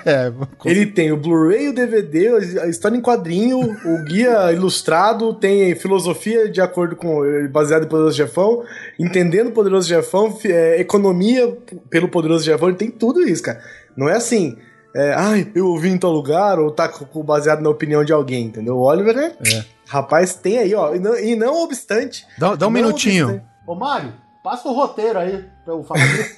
É, 0.06 0.32
Ele 0.64 0.86
tem 0.86 1.12
o 1.12 1.18
Blu-ray, 1.18 1.70
o 1.70 1.74
DVD, 1.74 2.60
a 2.62 2.68
história 2.68 2.96
em 2.96 3.02
quadrinho, 3.02 3.60
o 3.60 4.04
guia 4.04 4.52
ilustrado, 4.52 5.34
tem 5.34 5.74
filosofia 5.76 6.50
de 6.50 6.62
acordo 6.62 6.96
com 6.96 7.22
baseado 7.52 7.86
em 7.86 7.88
Poderoso 7.88 8.18
Chefão, 8.18 8.64
entendendo 9.00 9.48
o 9.48 9.52
Poderoso 9.52 9.88
Chefão, 9.88 10.38
é, 10.46 10.80
economia 10.80 11.58
pelo 11.90 12.08
Poderoso 12.08 12.46
Chefão, 12.46 12.70
ele 12.70 12.78
tem 12.78 12.92
tudo 12.92 13.22
isso, 13.22 13.42
cara. 13.42 13.60
Não 13.96 14.10
é 14.10 14.16
assim, 14.16 14.58
é, 14.96 15.14
ai, 15.14 15.52
eu 15.54 15.68
ouvi 15.68 15.90
em 15.90 15.98
tal 15.98 16.12
lugar, 16.12 16.58
ou 16.60 16.72
tá 16.72 16.92
baseado 17.24 17.62
na 17.62 17.70
opinião 17.70 18.04
de 18.04 18.14
alguém, 18.14 18.46
entendeu? 18.46 18.76
O 18.78 18.84
Oliver 18.84 19.18
é. 19.18 19.66
Rapaz, 19.88 20.34
tem 20.36 20.58
aí, 20.58 20.74
ó. 20.74 20.96
E 20.96 21.00
não, 21.00 21.18
e 21.20 21.36
não 21.36 21.64
obstante. 21.64 22.26
dá, 22.40 22.56
dá 22.56 22.68
um 22.68 22.72
minutinho. 22.72 23.26
obstante- 23.28 23.46
Ô, 23.68 23.76
Mário, 23.76 24.14
passa 24.44 24.68
o 24.68 24.74
roteiro 24.74 25.20
aí 25.20 25.46
pra 25.64 25.74
eu 25.74 25.84
falar 25.84 26.06
disso. 26.06 26.36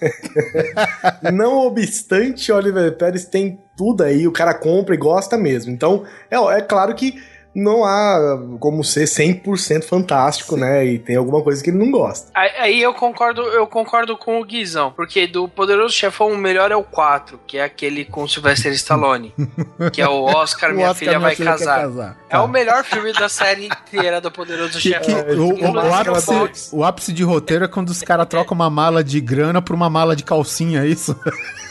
Não 1.34 1.66
obstante, 1.68 2.52
Oliver 2.52 2.96
Pérez 2.98 3.26
tem 3.26 3.60
tudo 3.76 4.04
aí, 4.04 4.28
o 4.28 4.32
cara 4.32 4.54
compra 4.54 4.96
e 4.96 4.98
gosta 4.98 5.38
mesmo. 5.38 5.72
Então, 5.72 6.04
é, 6.32 6.36
é 6.38 6.62
claro 6.62 6.94
que 6.96 7.22
não 7.60 7.84
há 7.84 8.40
como 8.60 8.84
ser 8.84 9.06
100% 9.06 9.84
fantástico, 9.84 10.56
né? 10.56 10.86
E 10.86 11.00
tem 11.00 11.16
alguma 11.16 11.42
coisa 11.42 11.64
que 11.64 11.72
ele 11.72 11.80
não 11.80 11.90
gosta. 11.90 12.30
Aí, 12.36 12.52
aí 12.58 12.82
eu 12.82 12.94
concordo, 12.94 13.42
eu 13.42 13.66
concordo 13.66 14.16
com 14.16 14.40
o 14.40 14.46
Guizão, 14.46 14.92
porque 14.96 15.26
do 15.26 15.48
Poderoso 15.50 15.94
Chefão 15.94 16.32
o 16.32 16.38
melhor 16.38 16.72
é 16.72 16.76
o 16.76 16.84
4, 16.84 17.40
que 17.48 17.58
é 17.58 17.64
aquele 17.64 18.06
com 18.06 18.24
o 18.24 18.30
Sylvester 18.30 18.72
Stallone, 18.74 19.34
que 19.92 20.02
é 20.02 20.08
o 20.08 20.24
Oscar, 20.26 20.72
minha 20.74 20.88
O 20.88 20.92
Oscar, 20.92 21.08
filha 21.08 21.20
vai 21.20 21.36
quer 21.36 21.46
casar. 21.46 21.90
É 22.30 22.34
Tá. 22.34 22.44
o 22.44 22.48
melhor 22.48 22.84
filme 22.84 23.12
da 23.14 23.28
série 23.28 23.66
inteira 23.68 24.22
do 24.22 24.30
Poderoso 24.30 24.74
Que- 24.80 24.94
que- 25.00 25.12
Chefão. 25.12 25.48
o, 25.50 25.72
o- 25.90 25.94
ápice, 25.94 26.70
o 26.76 26.84
ápice 26.84 27.12
de 27.12 27.24
roteiro 27.24 27.66
é 27.66 27.68
quando 27.68 27.90
os 27.90 28.02
caras 28.04 28.28
trocam 28.28 28.54
uma 28.54 28.70
mala 28.70 29.04
de 29.04 29.20
grana 29.20 29.62
por 29.64 29.74
uma 29.76 29.90
mala 29.90 30.16
de 30.16 30.24
calcinha, 30.24 30.84
é 30.84 30.88
isso? 30.88 31.16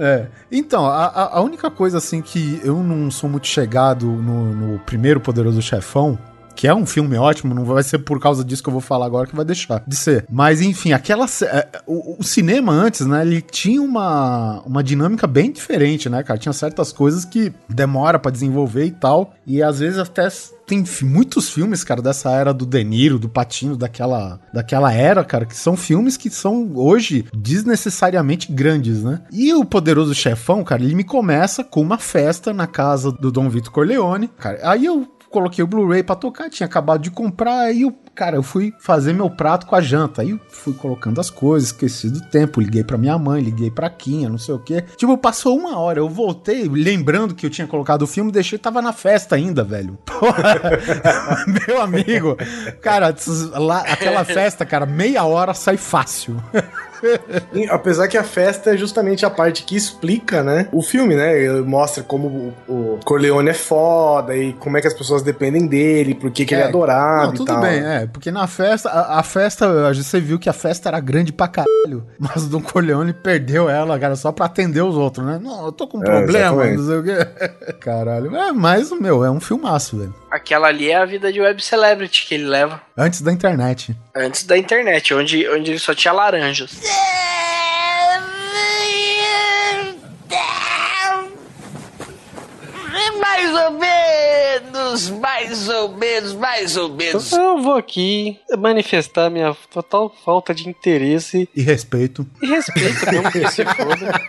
é. 0.00 0.26
Então, 0.50 0.86
a, 0.86 1.06
a- 1.06 1.38
única 1.40 1.70
coisa 1.70 1.98
assim 1.98 2.20
que 2.22 2.60
eu 2.64 2.82
não 2.82 3.10
sou 3.10 3.28
muito 3.28 3.46
chegado 3.46 4.06
no, 4.06 4.54
no 4.54 4.78
primeiro 4.80 5.20
Poderoso 5.20 5.60
Chefão. 5.62 6.18
Que 6.54 6.68
é 6.68 6.74
um 6.74 6.86
filme 6.86 7.16
ótimo, 7.16 7.54
não 7.54 7.64
vai 7.64 7.82
ser 7.82 7.98
por 7.98 8.20
causa 8.20 8.44
disso 8.44 8.62
que 8.62 8.68
eu 8.68 8.72
vou 8.72 8.80
falar 8.80 9.06
agora 9.06 9.26
que 9.26 9.36
vai 9.36 9.44
deixar 9.44 9.82
de 9.86 9.96
ser. 9.96 10.26
Mas 10.30 10.60
enfim, 10.60 10.92
aquela. 10.92 11.26
é, 11.42 11.68
O, 11.86 12.16
o 12.20 12.22
cinema 12.24 12.72
antes, 12.72 13.06
né? 13.06 13.22
Ele 13.22 13.40
tinha 13.40 13.82
uma, 13.82 14.62
uma 14.64 14.82
dinâmica 14.82 15.26
bem 15.26 15.50
diferente, 15.50 16.08
né, 16.08 16.22
cara? 16.22 16.38
Tinha 16.38 16.52
certas 16.52 16.92
coisas 16.92 17.24
que 17.24 17.52
demora 17.68 18.18
pra 18.18 18.30
desenvolver 18.30 18.84
e 18.86 18.90
tal. 18.92 19.34
E 19.46 19.62
às 19.62 19.78
vezes 19.80 19.98
até 19.98 20.28
tem 20.66 20.82
muitos 21.02 21.50
filmes, 21.50 21.84
cara, 21.84 22.00
dessa 22.00 22.30
era 22.30 22.54
do 22.54 22.64
De 22.64 22.82
Niro, 22.82 23.18
do 23.18 23.28
Patino, 23.28 23.76
daquela, 23.76 24.40
daquela 24.52 24.90
era, 24.92 25.22
cara, 25.22 25.44
que 25.44 25.54
são 25.56 25.76
filmes 25.76 26.16
que 26.16 26.30
são 26.30 26.72
hoje 26.74 27.26
desnecessariamente 27.34 28.50
grandes, 28.52 29.02
né? 29.02 29.20
E 29.30 29.52
o 29.52 29.64
Poderoso 29.64 30.14
Chefão, 30.14 30.64
cara, 30.64 30.82
ele 30.82 30.94
me 30.94 31.04
começa 31.04 31.62
com 31.62 31.80
uma 31.80 31.98
festa 31.98 32.52
na 32.52 32.66
casa 32.66 33.12
do 33.12 33.30
Dom 33.30 33.48
Vito 33.50 33.70
Corleone, 33.70 34.28
cara. 34.28 34.58
Aí 34.62 34.86
eu 34.86 35.06
coloquei 35.34 35.64
o 35.64 35.66
Blu-ray 35.66 36.04
pra 36.04 36.14
tocar, 36.14 36.48
tinha 36.48 36.64
acabado 36.64 37.02
de 37.02 37.10
comprar, 37.10 37.62
aí 37.62 37.82
eu, 37.82 37.92
cara, 38.14 38.36
eu 38.36 38.42
fui 38.42 38.72
fazer 38.78 39.12
meu 39.12 39.28
prato 39.28 39.66
com 39.66 39.74
a 39.74 39.80
janta. 39.80 40.22
Aí 40.22 40.30
eu 40.30 40.40
fui 40.48 40.72
colocando 40.72 41.20
as 41.20 41.28
coisas, 41.28 41.70
esqueci 41.70 42.08
do 42.08 42.20
tempo, 42.20 42.60
liguei 42.60 42.84
pra 42.84 42.96
minha 42.96 43.18
mãe, 43.18 43.42
liguei 43.42 43.68
pra 43.68 43.90
Quinha, 43.90 44.28
não 44.28 44.38
sei 44.38 44.54
o 44.54 44.60
quê. 44.60 44.84
Tipo, 44.96 45.18
passou 45.18 45.58
uma 45.58 45.76
hora, 45.76 45.98
eu 45.98 46.08
voltei, 46.08 46.68
lembrando 46.68 47.34
que 47.34 47.44
eu 47.44 47.50
tinha 47.50 47.66
colocado 47.66 48.02
o 48.02 48.06
filme, 48.06 48.30
deixei, 48.30 48.56
tava 48.56 48.80
na 48.80 48.92
festa 48.92 49.34
ainda, 49.34 49.64
velho. 49.64 49.98
Porra, 50.04 50.60
meu 51.66 51.82
amigo, 51.82 52.36
cara, 52.80 53.12
lá, 53.54 53.80
aquela 53.80 54.24
festa, 54.24 54.64
cara, 54.64 54.86
meia 54.86 55.24
hora 55.24 55.52
sai 55.52 55.76
fácil. 55.76 56.40
E, 57.52 57.68
apesar 57.68 58.08
que 58.08 58.16
a 58.18 58.24
festa 58.24 58.74
é 58.74 58.76
justamente 58.76 59.24
a 59.24 59.30
parte 59.30 59.62
que 59.64 59.76
explica, 59.76 60.42
né? 60.42 60.68
O 60.72 60.82
filme, 60.82 61.14
né? 61.14 61.38
Ele 61.40 61.60
Mostra 61.62 62.02
como 62.02 62.52
o, 62.68 62.72
o 62.96 63.00
Corleone 63.04 63.50
é 63.50 63.54
foda 63.54 64.36
e 64.36 64.52
como 64.54 64.76
é 64.76 64.80
que 64.80 64.86
as 64.88 64.94
pessoas 64.94 65.22
dependem 65.22 65.66
dele, 65.66 66.14
por 66.14 66.30
que, 66.30 66.44
que 66.44 66.54
ele 66.54 66.62
é 66.62 66.66
adorado 66.66 67.26
Não, 67.28 67.34
e 67.34 67.36
tudo 67.36 67.46
tal. 67.46 67.60
bem, 67.60 67.80
é. 67.80 68.06
Porque 68.06 68.30
na 68.30 68.46
festa, 68.46 68.88
a, 68.90 69.20
a 69.20 69.22
festa, 69.22 69.92
você 69.94 70.20
viu 70.20 70.38
que 70.38 70.48
a 70.48 70.52
festa 70.52 70.88
era 70.88 70.98
grande 71.00 71.32
pra 71.32 71.46
caralho. 71.48 72.06
Mas 72.18 72.44
o 72.44 72.48
Don 72.48 72.60
Corleone 72.60 73.12
perdeu 73.12 73.68
ela, 73.70 73.98
cara, 73.98 74.16
só 74.16 74.32
pra 74.32 74.46
atender 74.46 74.82
os 74.82 74.96
outros, 74.96 75.24
né? 75.24 75.38
Não, 75.40 75.66
eu 75.66 75.72
tô 75.72 75.86
com 75.86 75.98
um 75.98 76.02
É, 76.02 76.04
problema, 76.04 76.66
exatamente. 76.66 76.76
não 76.78 76.86
sei 76.86 76.96
o 76.98 77.02
quê. 77.04 77.72
Caralho. 77.80 78.34
É, 78.34 78.52
mas, 78.52 78.90
meu, 78.92 79.24
é 79.24 79.30
um 79.30 79.40
filmaço, 79.40 79.98
velho. 79.98 80.14
Aquela 80.30 80.68
ali 80.68 80.90
é 80.90 80.96
a 80.96 81.04
vida 81.04 81.32
de 81.32 81.40
web 81.40 81.62
celebrity 81.64 82.26
que 82.26 82.34
ele 82.34 82.46
leva 82.46 82.80
Antes 82.96 83.20
da 83.22 83.32
internet. 83.32 83.96
Antes 84.14 84.44
da 84.44 84.56
internet, 84.56 85.12
onde, 85.14 85.48
onde 85.48 85.72
ele 85.72 85.78
só 85.78 85.94
tinha 85.94 86.12
laranjas. 86.12 86.70
Mais 93.20 93.52
ou 93.54 93.70
menos, 93.72 95.10
mais 95.10 95.68
ou 95.68 95.88
menos, 95.96 96.32
mais 96.34 96.76
ou 96.76 96.88
menos. 96.88 97.32
Eu 97.32 97.60
vou 97.60 97.74
aqui 97.74 98.38
manifestar 98.58 99.28
minha 99.30 99.54
total 99.72 100.14
falta 100.24 100.54
de 100.54 100.68
interesse 100.68 101.48
E 101.54 101.62
respeito. 101.62 102.26
e 102.42 102.46
respeito 102.46 103.06
mesmo 103.10 103.30
que 103.32 103.50
se 103.50 103.64
foda. 103.64 104.20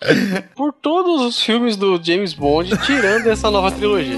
Por 0.56 0.72
todos 0.72 1.20
os 1.22 1.42
filmes 1.42 1.76
do 1.76 2.00
James 2.02 2.32
Bond, 2.32 2.76
tirando 2.86 3.26
essa 3.28 3.50
nova 3.50 3.70
trilogia. 3.70 4.16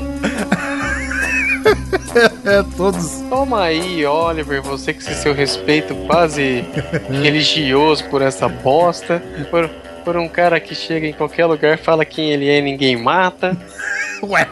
É, 2.44 2.62
todos. 2.76 3.22
Toma 3.28 3.62
aí, 3.62 4.04
Oliver, 4.04 4.62
você 4.62 4.92
com 4.92 5.00
esse 5.00 5.14
seu 5.14 5.34
respeito 5.34 5.94
quase 6.06 6.64
religioso 7.08 8.04
por 8.04 8.22
essa 8.22 8.48
bosta. 8.48 9.22
Por, 9.50 9.68
por 10.04 10.16
um 10.16 10.28
cara 10.28 10.60
que 10.60 10.74
chega 10.74 11.06
em 11.06 11.12
qualquer 11.12 11.46
lugar, 11.46 11.78
fala 11.78 12.04
quem 12.04 12.30
ele 12.30 12.48
é 12.48 12.58
e 12.58 12.62
ninguém 12.62 12.96
mata. 12.96 13.56
Ué. 14.22 14.48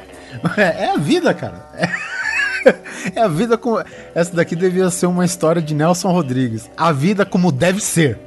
É, 0.57 0.85
é 0.85 0.91
a 0.91 0.97
vida, 0.97 1.35
cara. 1.35 1.67
É. 1.75 1.89
É 3.17 3.23
a 3.23 3.29
vida 3.29 3.57
como. 3.57 3.83
Essa 4.15 4.37
daqui 4.37 4.55
devia 4.55 4.91
ser 4.91 5.07
uma 5.07 5.25
história 5.25 5.63
de 5.63 5.75
Nelson 5.75 6.13
Rodrigues. 6.13 6.71
A 6.77 6.93
vida 6.93 7.25
como 7.25 7.51
deve 7.51 7.81
ser. 7.81 8.19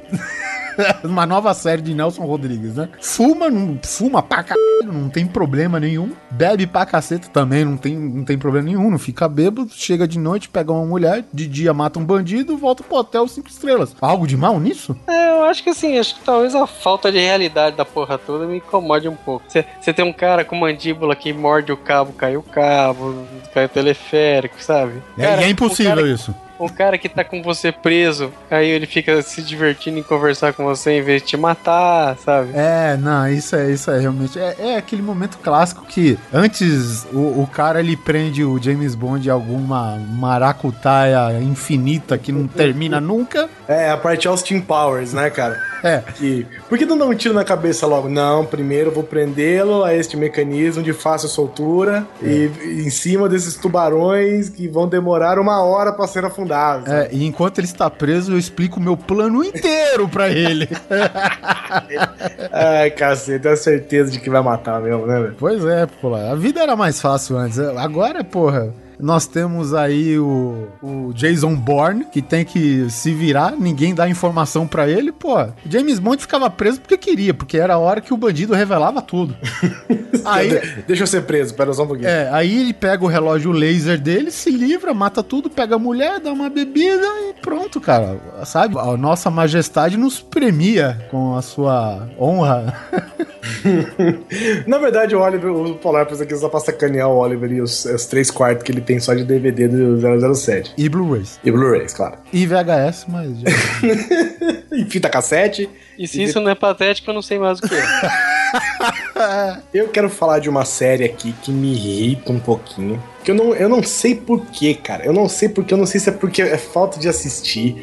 uma 1.04 1.26
nova 1.26 1.52
série 1.54 1.82
de 1.82 1.94
Nelson 1.94 2.24
Rodrigues, 2.24 2.74
né? 2.76 2.88
Fuma, 3.00 3.50
não, 3.50 3.78
fuma 3.82 4.22
pra 4.22 4.42
caralho, 4.42 4.92
não 4.92 5.08
tem 5.08 5.26
problema 5.26 5.78
nenhum. 5.80 6.12
Bebe 6.30 6.66
pra 6.66 6.84
caceta 6.86 7.28
também, 7.28 7.64
não 7.64 7.76
tem, 7.76 7.96
não 7.96 8.24
tem 8.24 8.38
problema 8.38 8.66
nenhum. 8.66 8.90
Não 8.90 8.98
fica 8.98 9.28
bêbado, 9.28 9.68
chega 9.72 10.06
de 10.06 10.18
noite, 10.18 10.48
pega 10.48 10.72
uma 10.72 10.84
mulher, 10.84 11.24
de 11.32 11.46
dia 11.46 11.72
mata 11.72 11.98
um 11.98 12.04
bandido, 12.04 12.56
volta 12.56 12.82
pro 12.82 12.96
hotel 12.96 13.26
cinco 13.28 13.48
estrelas. 13.48 13.94
Algo 14.00 14.26
de 14.26 14.36
mal 14.36 14.58
nisso? 14.60 14.96
É, 15.06 15.30
eu 15.32 15.44
acho 15.44 15.62
que 15.62 15.70
assim, 15.70 15.98
acho 15.98 16.14
que 16.16 16.24
talvez 16.24 16.54
a 16.54 16.66
falta 16.66 17.10
de 17.12 17.18
realidade 17.18 17.76
da 17.76 17.84
porra 17.84 18.18
toda 18.18 18.46
me 18.46 18.56
incomode 18.58 19.08
um 19.08 19.16
pouco. 19.16 19.44
Você 19.48 19.92
tem 19.92 20.04
um 20.04 20.12
cara 20.12 20.44
com 20.44 20.56
mandíbula 20.56 21.14
que 21.14 21.32
morde 21.32 21.72
o 21.72 21.76
cabo, 21.76 22.12
cai 22.12 22.36
o 22.36 22.42
cabo, 22.42 23.24
cai 23.52 23.66
o 23.66 23.68
teleférico, 23.68 24.56
sabe? 24.62 25.02
É, 25.18 25.22
Cara, 25.22 25.40
e 25.40 25.44
é 25.44 25.46
um 25.46 25.50
impossível 25.50 25.94
cara- 25.96 26.08
isso. 26.08 26.34
Um 26.58 26.68
cara 26.68 26.96
que 26.96 27.08
tá 27.08 27.24
com 27.24 27.42
você 27.42 27.72
preso, 27.72 28.32
aí 28.50 28.68
ele 28.68 28.86
fica 28.86 29.20
se 29.22 29.42
divertindo 29.42 29.98
em 29.98 30.02
conversar 30.02 30.52
com 30.52 30.64
você 30.64 30.92
em 30.92 31.02
vez 31.02 31.22
de 31.22 31.28
te 31.28 31.36
matar, 31.36 32.16
sabe? 32.18 32.50
É, 32.54 32.96
não, 32.96 33.28
isso 33.28 33.56
é, 33.56 33.70
isso 33.70 33.90
é 33.90 33.98
realmente. 33.98 34.38
É, 34.38 34.56
é 34.58 34.76
aquele 34.76 35.02
momento 35.02 35.38
clássico 35.38 35.84
que 35.84 36.18
antes 36.32 37.06
o, 37.12 37.42
o 37.42 37.48
cara 37.52 37.80
ele 37.80 37.96
prende 37.96 38.44
o 38.44 38.60
James 38.62 38.94
Bond 38.94 39.26
em 39.26 39.30
alguma 39.30 39.96
maracutaia 39.96 41.40
infinita 41.40 42.16
que 42.16 42.30
não 42.30 42.46
termina 42.46 43.00
nunca. 43.00 43.48
É, 43.66 43.90
a 43.90 43.96
parte 43.96 44.28
Austin 44.28 44.60
Powers, 44.60 45.12
né, 45.12 45.30
cara? 45.30 45.60
É. 45.82 46.02
Que, 46.14 46.46
por 46.66 46.78
que 46.78 46.86
não 46.86 46.96
dá 46.96 47.04
um 47.04 47.14
tiro 47.14 47.34
na 47.34 47.44
cabeça 47.44 47.86
logo? 47.86 48.08
Não, 48.08 48.46
primeiro 48.46 48.88
eu 48.88 48.94
vou 48.94 49.04
prendê-lo 49.04 49.84
a 49.84 49.94
este 49.94 50.16
mecanismo 50.16 50.82
de 50.82 50.94
fácil 50.94 51.28
soltura 51.28 52.06
e, 52.22 52.50
e 52.62 52.86
em 52.86 52.90
cima 52.90 53.28
desses 53.28 53.54
tubarões 53.56 54.48
que 54.48 54.66
vão 54.66 54.88
demorar 54.88 55.38
uma 55.38 55.62
hora 55.62 55.92
pra 55.92 56.06
ser 56.06 56.24
afundados. 56.44 56.88
É, 56.88 57.08
e 57.12 57.24
enquanto 57.24 57.58
ele 57.58 57.66
está 57.66 57.88
preso, 57.90 58.32
eu 58.32 58.38
explico 58.38 58.78
o 58.78 58.82
meu 58.82 58.96
plano 58.96 59.42
inteiro 59.42 60.08
pra 60.08 60.28
ele. 60.28 60.68
Ai, 62.52 62.90
cacete, 62.90 63.42
tenho 63.42 63.56
certeza 63.56 64.10
de 64.10 64.20
que 64.20 64.30
vai 64.30 64.42
matar 64.42 64.80
mesmo, 64.80 65.06
né, 65.06 65.20
velho? 65.20 65.36
pois 65.38 65.64
é, 65.64 65.86
pô, 65.86 66.14
a 66.14 66.34
vida 66.34 66.60
era 66.60 66.76
mais 66.76 67.00
fácil 67.00 67.36
antes. 67.36 67.58
Agora, 67.58 68.22
porra. 68.22 68.72
Nós 68.98 69.26
temos 69.26 69.74
aí 69.74 70.18
o, 70.18 70.68
o 70.82 71.12
Jason 71.14 71.54
Bourne, 71.54 72.04
que 72.06 72.22
tem 72.22 72.44
que 72.44 72.88
se 72.90 73.12
virar, 73.12 73.52
ninguém 73.58 73.94
dá 73.94 74.08
informação 74.08 74.66
pra 74.66 74.88
ele, 74.88 75.10
pô. 75.12 75.34
James 75.68 75.98
Bond 75.98 76.20
ficava 76.22 76.48
preso 76.48 76.80
porque 76.80 76.96
queria, 76.96 77.34
porque 77.34 77.58
era 77.58 77.74
a 77.74 77.78
hora 77.78 78.00
que 78.00 78.14
o 78.14 78.16
bandido 78.16 78.54
revelava 78.54 79.02
tudo. 79.02 79.34
aí, 80.24 80.48
De- 80.50 80.82
Deixa 80.86 81.02
eu 81.02 81.06
ser 81.06 81.22
preso, 81.22 81.54
pera 81.54 81.72
só 81.72 81.82
um 81.84 81.86
pouquinho. 81.86 82.08
É, 82.08 82.28
aí 82.32 82.60
ele 82.60 82.72
pega 82.72 83.04
o 83.04 83.08
relógio 83.08 83.50
laser 83.52 84.00
dele, 84.00 84.30
se 84.30 84.50
livra, 84.50 84.94
mata 84.94 85.22
tudo, 85.22 85.50
pega 85.50 85.74
a 85.74 85.78
mulher, 85.78 86.20
dá 86.20 86.32
uma 86.32 86.48
bebida 86.48 87.04
e 87.28 87.34
pronto, 87.40 87.80
cara. 87.80 88.18
Sabe? 88.44 88.78
A 88.78 88.96
nossa 88.96 89.30
majestade 89.30 89.96
nos 89.96 90.20
premia 90.20 91.06
com 91.10 91.36
a 91.36 91.42
sua 91.42 92.08
honra. 92.18 92.74
Na 94.66 94.78
verdade, 94.78 95.14
o 95.14 95.20
Oliver, 95.20 95.50
o 95.52 95.74
Polar 95.74 96.06
fez 96.06 96.20
aqui 96.20 96.34
só 96.36 96.48
pra 96.48 96.60
sacanear 96.60 97.08
o 97.08 97.16
Oliver 97.16 97.52
e 97.52 97.60
os, 97.60 97.84
os 97.84 98.06
três 98.06 98.30
quartos 98.30 98.62
que 98.62 98.72
ele 98.72 98.80
tem 98.84 99.00
só 99.00 99.14
de 99.14 99.24
DVD 99.24 99.66
do 99.68 99.98
007. 100.34 100.74
E 100.78 100.88
Blu-rays. 100.88 101.40
E 101.44 101.50
Blu-rays, 101.50 101.92
claro. 101.92 102.18
E 102.32 102.46
VHS, 102.46 103.06
mas. 103.08 103.40
já- 103.40 103.48
E 104.76 104.84
fita 104.86 105.08
cassete. 105.08 105.68
E 105.96 106.08
se 106.08 106.20
isso 106.22 106.40
não 106.40 106.50
é 106.50 106.54
patético, 106.54 107.08
eu 107.10 107.14
não 107.14 107.22
sei 107.22 107.38
mais 107.38 107.58
o 107.60 107.62
que 107.62 107.74
é. 107.74 107.84
Eu 109.72 109.88
quero 109.88 110.08
falar 110.10 110.38
de 110.40 110.48
uma 110.48 110.64
série 110.64 111.04
aqui 111.04 111.32
que 111.42 111.50
me 111.52 111.72
irrita 111.72 112.30
um 112.32 112.38
pouquinho. 112.40 113.02
Que 113.24 113.30
eu 113.30 113.34
não, 113.34 113.54
eu 113.54 113.68
não 113.68 113.82
sei 113.82 114.14
porquê, 114.16 114.74
cara. 114.74 115.04
Eu 115.04 115.12
não 115.12 115.28
sei 115.28 115.48
porque, 115.48 115.72
eu 115.74 115.78
não 115.78 115.86
sei 115.86 116.00
se 116.00 116.08
é 116.08 116.12
porque 116.12 116.42
é 116.42 116.58
falta 116.58 116.98
de 116.98 117.08
assistir. 117.08 117.76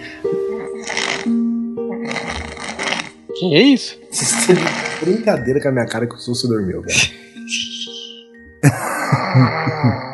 Que 3.40 3.56
é 3.56 3.61
isso? 3.61 3.98
Vocês 4.11 4.45
têm 4.45 4.56
brincadeira 5.02 5.61
com 5.61 5.69
a 5.69 5.72
minha 5.72 5.86
cara 5.88 6.06
que 6.06 6.15
o 6.15 6.18
Sussu 6.19 6.48
dormiu, 6.48 6.82
velho. 6.82 6.99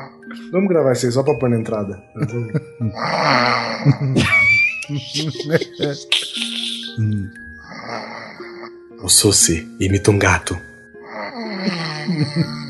Vamos 0.51 0.69
gravar 0.69 0.93
isso 0.93 1.05
aí 1.05 1.11
só 1.11 1.21
pra 1.23 1.35
pôr 1.35 1.49
na 1.49 1.57
entrada. 1.57 2.01
o 9.01 9.09
Sussi 9.09 9.67
imita 9.79 10.11
um 10.11 10.19
gato. 10.19 10.59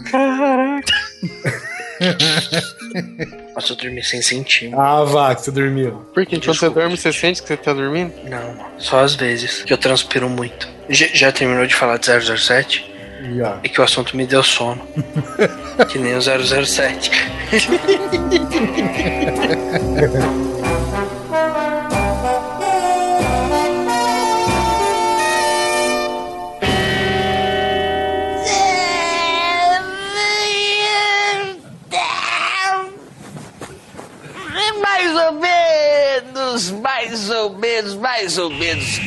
Caraca. 0.09 0.93
Nossa, 3.55 3.73
eu 3.73 3.77
dormi 3.77 4.03
sem 4.03 4.21
sentir. 4.21 4.73
Ah, 4.75 5.03
vá, 5.03 5.33
que 5.35 5.41
você 5.41 5.51
dormiu. 5.51 6.05
Porque 6.13 6.39
quando 6.39 6.55
você 6.55 6.69
dorme, 6.69 6.97
você 6.97 7.11
sente 7.11 7.41
que 7.41 7.47
você 7.47 7.57
tá 7.57 7.73
dormindo? 7.73 8.13
Não, 8.29 8.55
só 8.77 8.99
às 8.99 9.15
vezes, 9.15 9.63
que 9.63 9.73
eu 9.73 9.77
transpiro 9.77 10.29
muito. 10.29 10.67
Já, 10.89 11.07
já 11.07 11.31
terminou 11.31 11.65
de 11.65 11.75
falar 11.75 11.97
de 11.97 12.07
007? 12.37 12.85
Já. 13.35 13.59
É 13.63 13.69
que 13.69 13.81
o 13.81 13.83
assunto 13.83 14.15
me 14.15 14.25
deu 14.25 14.43
sono. 14.43 14.81
que 15.89 15.97
nem 15.97 16.15
o 16.15 16.21
007. 16.21 17.11
Mais 34.81 35.15
ou 35.15 35.31
menos, 35.33 36.71
mais 36.71 37.29
ou 37.29 37.57
menos, 37.57 37.95
mais 37.95 38.37
ou 38.37 38.49
menos. 38.49 38.99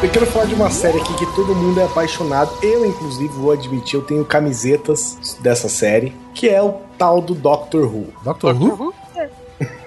Eu 0.00 0.08
quero 0.08 0.26
falar 0.26 0.44
de 0.44 0.54
uma 0.54 0.70
série 0.70 0.96
aqui 1.00 1.12
que 1.14 1.26
todo 1.34 1.56
mundo 1.56 1.80
é 1.80 1.84
apaixonado. 1.84 2.52
Eu, 2.62 2.86
inclusive, 2.86 3.34
vou 3.34 3.50
admitir, 3.50 3.96
eu 3.96 4.02
tenho 4.02 4.24
camisetas 4.24 5.36
dessa 5.40 5.68
série, 5.68 6.14
que 6.32 6.48
é 6.48 6.62
o 6.62 6.74
tal 6.96 7.20
do 7.20 7.34
Doctor 7.34 7.82
Who. 7.82 8.06
Doctor 8.22 8.54
Who? 8.54 8.94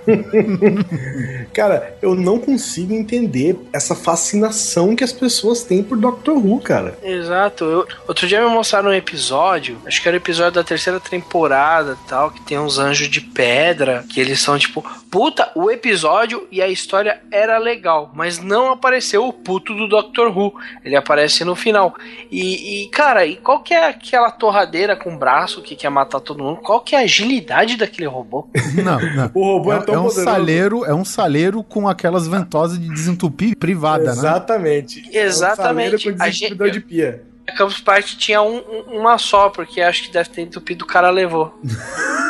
Cara, 1.54 1.96
eu 2.02 2.16
não 2.16 2.40
consigo 2.40 2.94
entender 2.94 3.58
essa 3.74 3.96
fascinação 3.96 4.96
que 4.96 5.04
as 5.04 5.12
pessoas 5.12 5.64
têm 5.64 5.84
por 5.84 5.98
Doctor 5.98 6.38
Who, 6.38 6.60
cara. 6.62 6.98
Exato. 7.04 7.64
Eu- 7.66 7.88
outro 8.08 8.28
dia 8.28 8.42
me 8.42 8.50
mostraram 8.50 8.90
um 8.90 8.94
episódio, 8.94 9.78
acho 9.86 10.02
que 10.02 10.08
era 10.08 10.16
o 10.16 10.20
episódio 10.20 10.52
da 10.54 10.64
terceira 10.64 11.00
temporada 11.00 11.98
tal, 12.08 12.32
que 12.32 12.42
tem 12.42 12.58
uns 12.60 12.78
anjos 12.80 13.10
de 13.10 13.22
pedra, 13.22 14.04
que 14.10 14.20
eles 14.20 14.40
são 14.40 14.58
tipo, 14.58 14.84
puta, 15.10 15.52
o 15.56 15.70
episódio 15.70 16.48
e 16.52 16.62
a 16.62 16.68
história 16.68 17.20
era 17.32 17.58
legal, 17.58 18.12
mas 18.16 18.40
não 18.40 18.72
apareceu 18.72 19.28
o 19.28 19.34
puto 19.34 19.74
do 19.76 19.88
Doctor 19.88 20.36
Who. 20.36 20.54
Ele 20.84 20.96
aparece 20.96 21.44
no 21.44 21.56
final. 21.56 21.94
E, 22.32 22.84
e, 22.84 22.88
cara, 22.90 23.26
e 23.26 23.36
qual 23.36 23.62
que 23.62 23.74
é 23.74 23.88
aquela 23.88 24.32
torradeira 24.32 24.96
com 24.96 25.18
braço 25.18 25.62
que 25.62 25.76
quer 25.76 25.90
matar 25.90 26.20
todo 26.20 26.44
mundo? 26.44 26.58
Qual 26.62 26.80
que 26.82 26.96
é 26.96 27.00
a 27.00 27.04
agilidade 27.04 27.78
daquele 27.78 28.08
robô? 28.08 28.48
Não, 28.76 29.00
não. 29.16 29.32
O 29.34 29.44
robô 29.44 29.74
é, 29.74 29.78
É, 29.78 29.82
tão 29.82 29.96
é 29.96 30.00
um 30.02 30.08
poderoso. 30.08 30.24
saleiro, 30.26 30.86
é 30.86 30.94
um 30.94 31.06
saleiro 31.06 31.64
com 31.64 31.88
aquelas 31.88 32.28
ventosas 32.28 32.80
de 32.80 32.90
desentupir 32.90 33.56
privada, 33.58 34.06
né? 34.06 34.12
Exatamente. 34.12 35.00
Exatamente. 35.16 35.18
É 35.18 35.54
um 35.54 35.56
saleiro 35.56 36.04
com 36.18 36.24
A 36.24 36.28
desentupidor 36.30 36.68
gente- 36.68 36.74
de 36.74 36.80
pia. 36.82 37.24
A 37.48 37.54
Campus 37.54 37.80
Party 37.82 38.18
tinha 38.18 38.42
um- 38.42 38.58
um- 38.58 39.00
uma 39.00 39.18
só, 39.18 39.50
porque 39.50 39.82
acho 39.82 40.04
que 40.04 40.12
deve 40.14 40.30
ter 40.30 40.42
entupido 40.42 40.86
o 40.86 40.88
cara 40.88 41.10
levou. 41.10 41.60